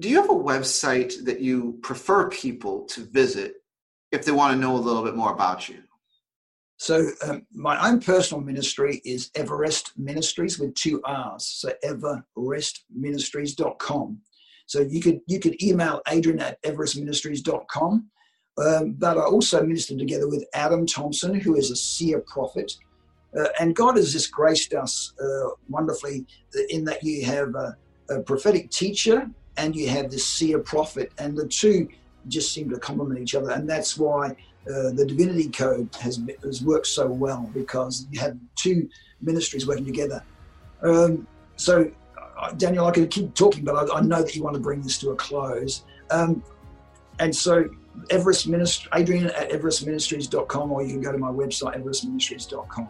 Do 0.00 0.08
you 0.10 0.20
have 0.20 0.28
a 0.28 0.34
website 0.34 1.24
that 1.24 1.40
you 1.40 1.78
prefer 1.82 2.28
people 2.28 2.84
to 2.88 3.00
visit 3.06 3.54
if 4.12 4.26
they 4.26 4.32
want 4.32 4.52
to 4.52 4.60
know 4.60 4.76
a 4.76 4.76
little 4.76 5.02
bit 5.02 5.16
more 5.16 5.32
about 5.32 5.66
you? 5.68 5.78
So 6.80 7.12
um, 7.28 7.46
my 7.52 7.86
own 7.86 8.00
personal 8.00 8.42
ministry 8.42 9.02
is 9.04 9.28
Everrest 9.32 9.92
Ministries 9.98 10.58
with 10.58 10.74
two 10.74 11.02
R's. 11.04 11.44
So 11.44 11.74
everrestministries.com. 11.84 14.18
So 14.64 14.80
you 14.80 15.02
could 15.02 15.20
you 15.26 15.40
could 15.40 15.62
email 15.62 16.00
Adrian 16.08 16.40
at 16.40 16.56
everrestministries.com. 16.62 18.08
Um, 18.56 18.92
but 18.92 19.18
I 19.18 19.20
also 19.20 19.62
ministered 19.62 19.98
together 19.98 20.26
with 20.26 20.46
Adam 20.54 20.86
Thompson, 20.86 21.34
who 21.34 21.54
is 21.54 21.70
a 21.70 21.76
seer 21.76 22.24
prophet. 22.26 22.72
Uh, 23.38 23.48
and 23.60 23.76
God 23.76 23.96
has 23.96 24.14
just 24.14 24.32
graced 24.32 24.72
us 24.72 25.12
uh, 25.22 25.50
wonderfully 25.68 26.24
in 26.70 26.86
that 26.86 27.04
you 27.04 27.26
have 27.26 27.54
uh, 27.56 27.72
a 28.08 28.22
prophetic 28.22 28.70
teacher 28.70 29.28
and 29.58 29.76
you 29.76 29.90
have 29.90 30.10
this 30.10 30.24
seer 30.24 30.60
prophet, 30.60 31.12
and 31.18 31.36
the 31.36 31.46
two 31.46 31.88
just 32.28 32.54
seem 32.54 32.70
to 32.70 32.78
complement 32.78 33.20
each 33.20 33.34
other, 33.34 33.50
and 33.50 33.68
that's 33.68 33.98
why. 33.98 34.34
Uh, 34.68 34.90
the 34.92 35.06
divinity 35.06 35.48
code 35.48 35.88
has, 36.00 36.20
has 36.44 36.62
worked 36.62 36.86
so 36.86 37.06
well 37.06 37.50
because 37.54 38.06
you 38.10 38.20
have 38.20 38.36
two 38.56 38.88
ministries 39.22 39.66
working 39.66 39.86
together. 39.86 40.22
Um, 40.82 41.26
so, 41.56 41.90
uh, 42.38 42.52
Daniel, 42.52 42.86
I 42.86 42.90
could 42.90 43.10
keep 43.10 43.34
talking, 43.34 43.64
but 43.64 43.74
I, 43.74 43.98
I, 43.98 44.00
know 44.02 44.22
that 44.22 44.36
you 44.36 44.42
want 44.42 44.54
to 44.54 44.60
bring 44.60 44.82
this 44.82 44.98
to 44.98 45.10
a 45.10 45.16
close. 45.16 45.84
Um, 46.10 46.42
and 47.18 47.34
so, 47.34 47.68
Everrest 48.08 48.46
Ministry, 48.46 48.90
Adrian 48.94 49.26
at 49.26 49.50
everrestministries.com, 49.50 50.72
or 50.72 50.82
you 50.82 50.90
can 50.90 51.00
go 51.00 51.12
to 51.12 51.18
my 51.18 51.30
website, 51.30 51.82
everrestministries.com. 51.82 52.88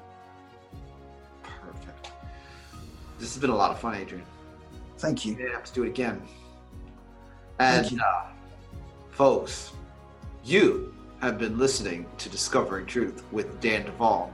Perfect. 1.42 2.12
This 3.18 3.34
has 3.34 3.40
been 3.40 3.50
a 3.50 3.56
lot 3.56 3.70
of 3.70 3.80
fun, 3.80 3.94
Adrian. 3.94 4.24
Thank 4.98 5.24
you. 5.24 5.36
Yeah, 5.38 5.52
have 5.52 5.64
to 5.64 5.72
do 5.72 5.84
it 5.84 5.88
again. 5.88 6.20
And, 7.58 8.00
uh, 8.00 8.26
folks, 9.10 9.72
you 10.44 10.89
have 11.20 11.38
been 11.38 11.58
listening 11.58 12.06
to 12.18 12.28
Discovering 12.28 12.86
Truth 12.86 13.22
with 13.30 13.60
Dan 13.60 13.84
Duval. 13.84 14.32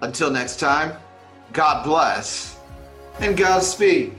Until 0.00 0.30
next 0.30 0.58
time, 0.58 0.96
God 1.52 1.84
bless 1.84 2.58
and 3.20 3.36
Godspeed. 3.36 4.14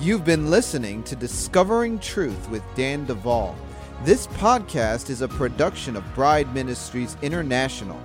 You've 0.00 0.24
been 0.24 0.50
listening 0.50 1.02
to 1.04 1.14
Discovering 1.16 1.98
Truth 1.98 2.48
with 2.50 2.62
Dan 2.76 3.04
Duval. 3.04 3.56
This 4.04 4.28
podcast 4.28 5.10
is 5.10 5.22
a 5.22 5.28
production 5.28 5.96
of 5.96 6.14
Bride 6.14 6.54
Ministries 6.54 7.16
International. 7.20 8.00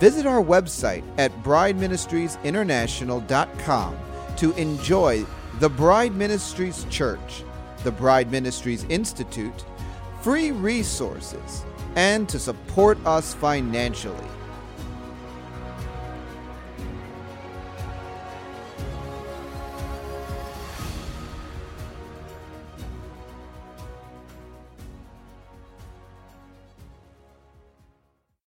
Visit 0.00 0.26
our 0.26 0.42
website 0.42 1.04
at 1.18 1.30
brideministriesinternational.com 1.44 3.96
to 4.36 4.52
enjoy 4.54 5.24
the 5.60 5.68
Bride 5.68 6.14
Ministries 6.14 6.84
Church, 6.90 7.44
the 7.84 7.92
Bride 7.92 8.30
Ministries 8.30 8.84
Institute, 8.88 9.64
free 10.22 10.50
resources, 10.50 11.64
and 11.94 12.28
to 12.28 12.38
support 12.38 12.98
us 13.06 13.34
financially. 13.34 14.28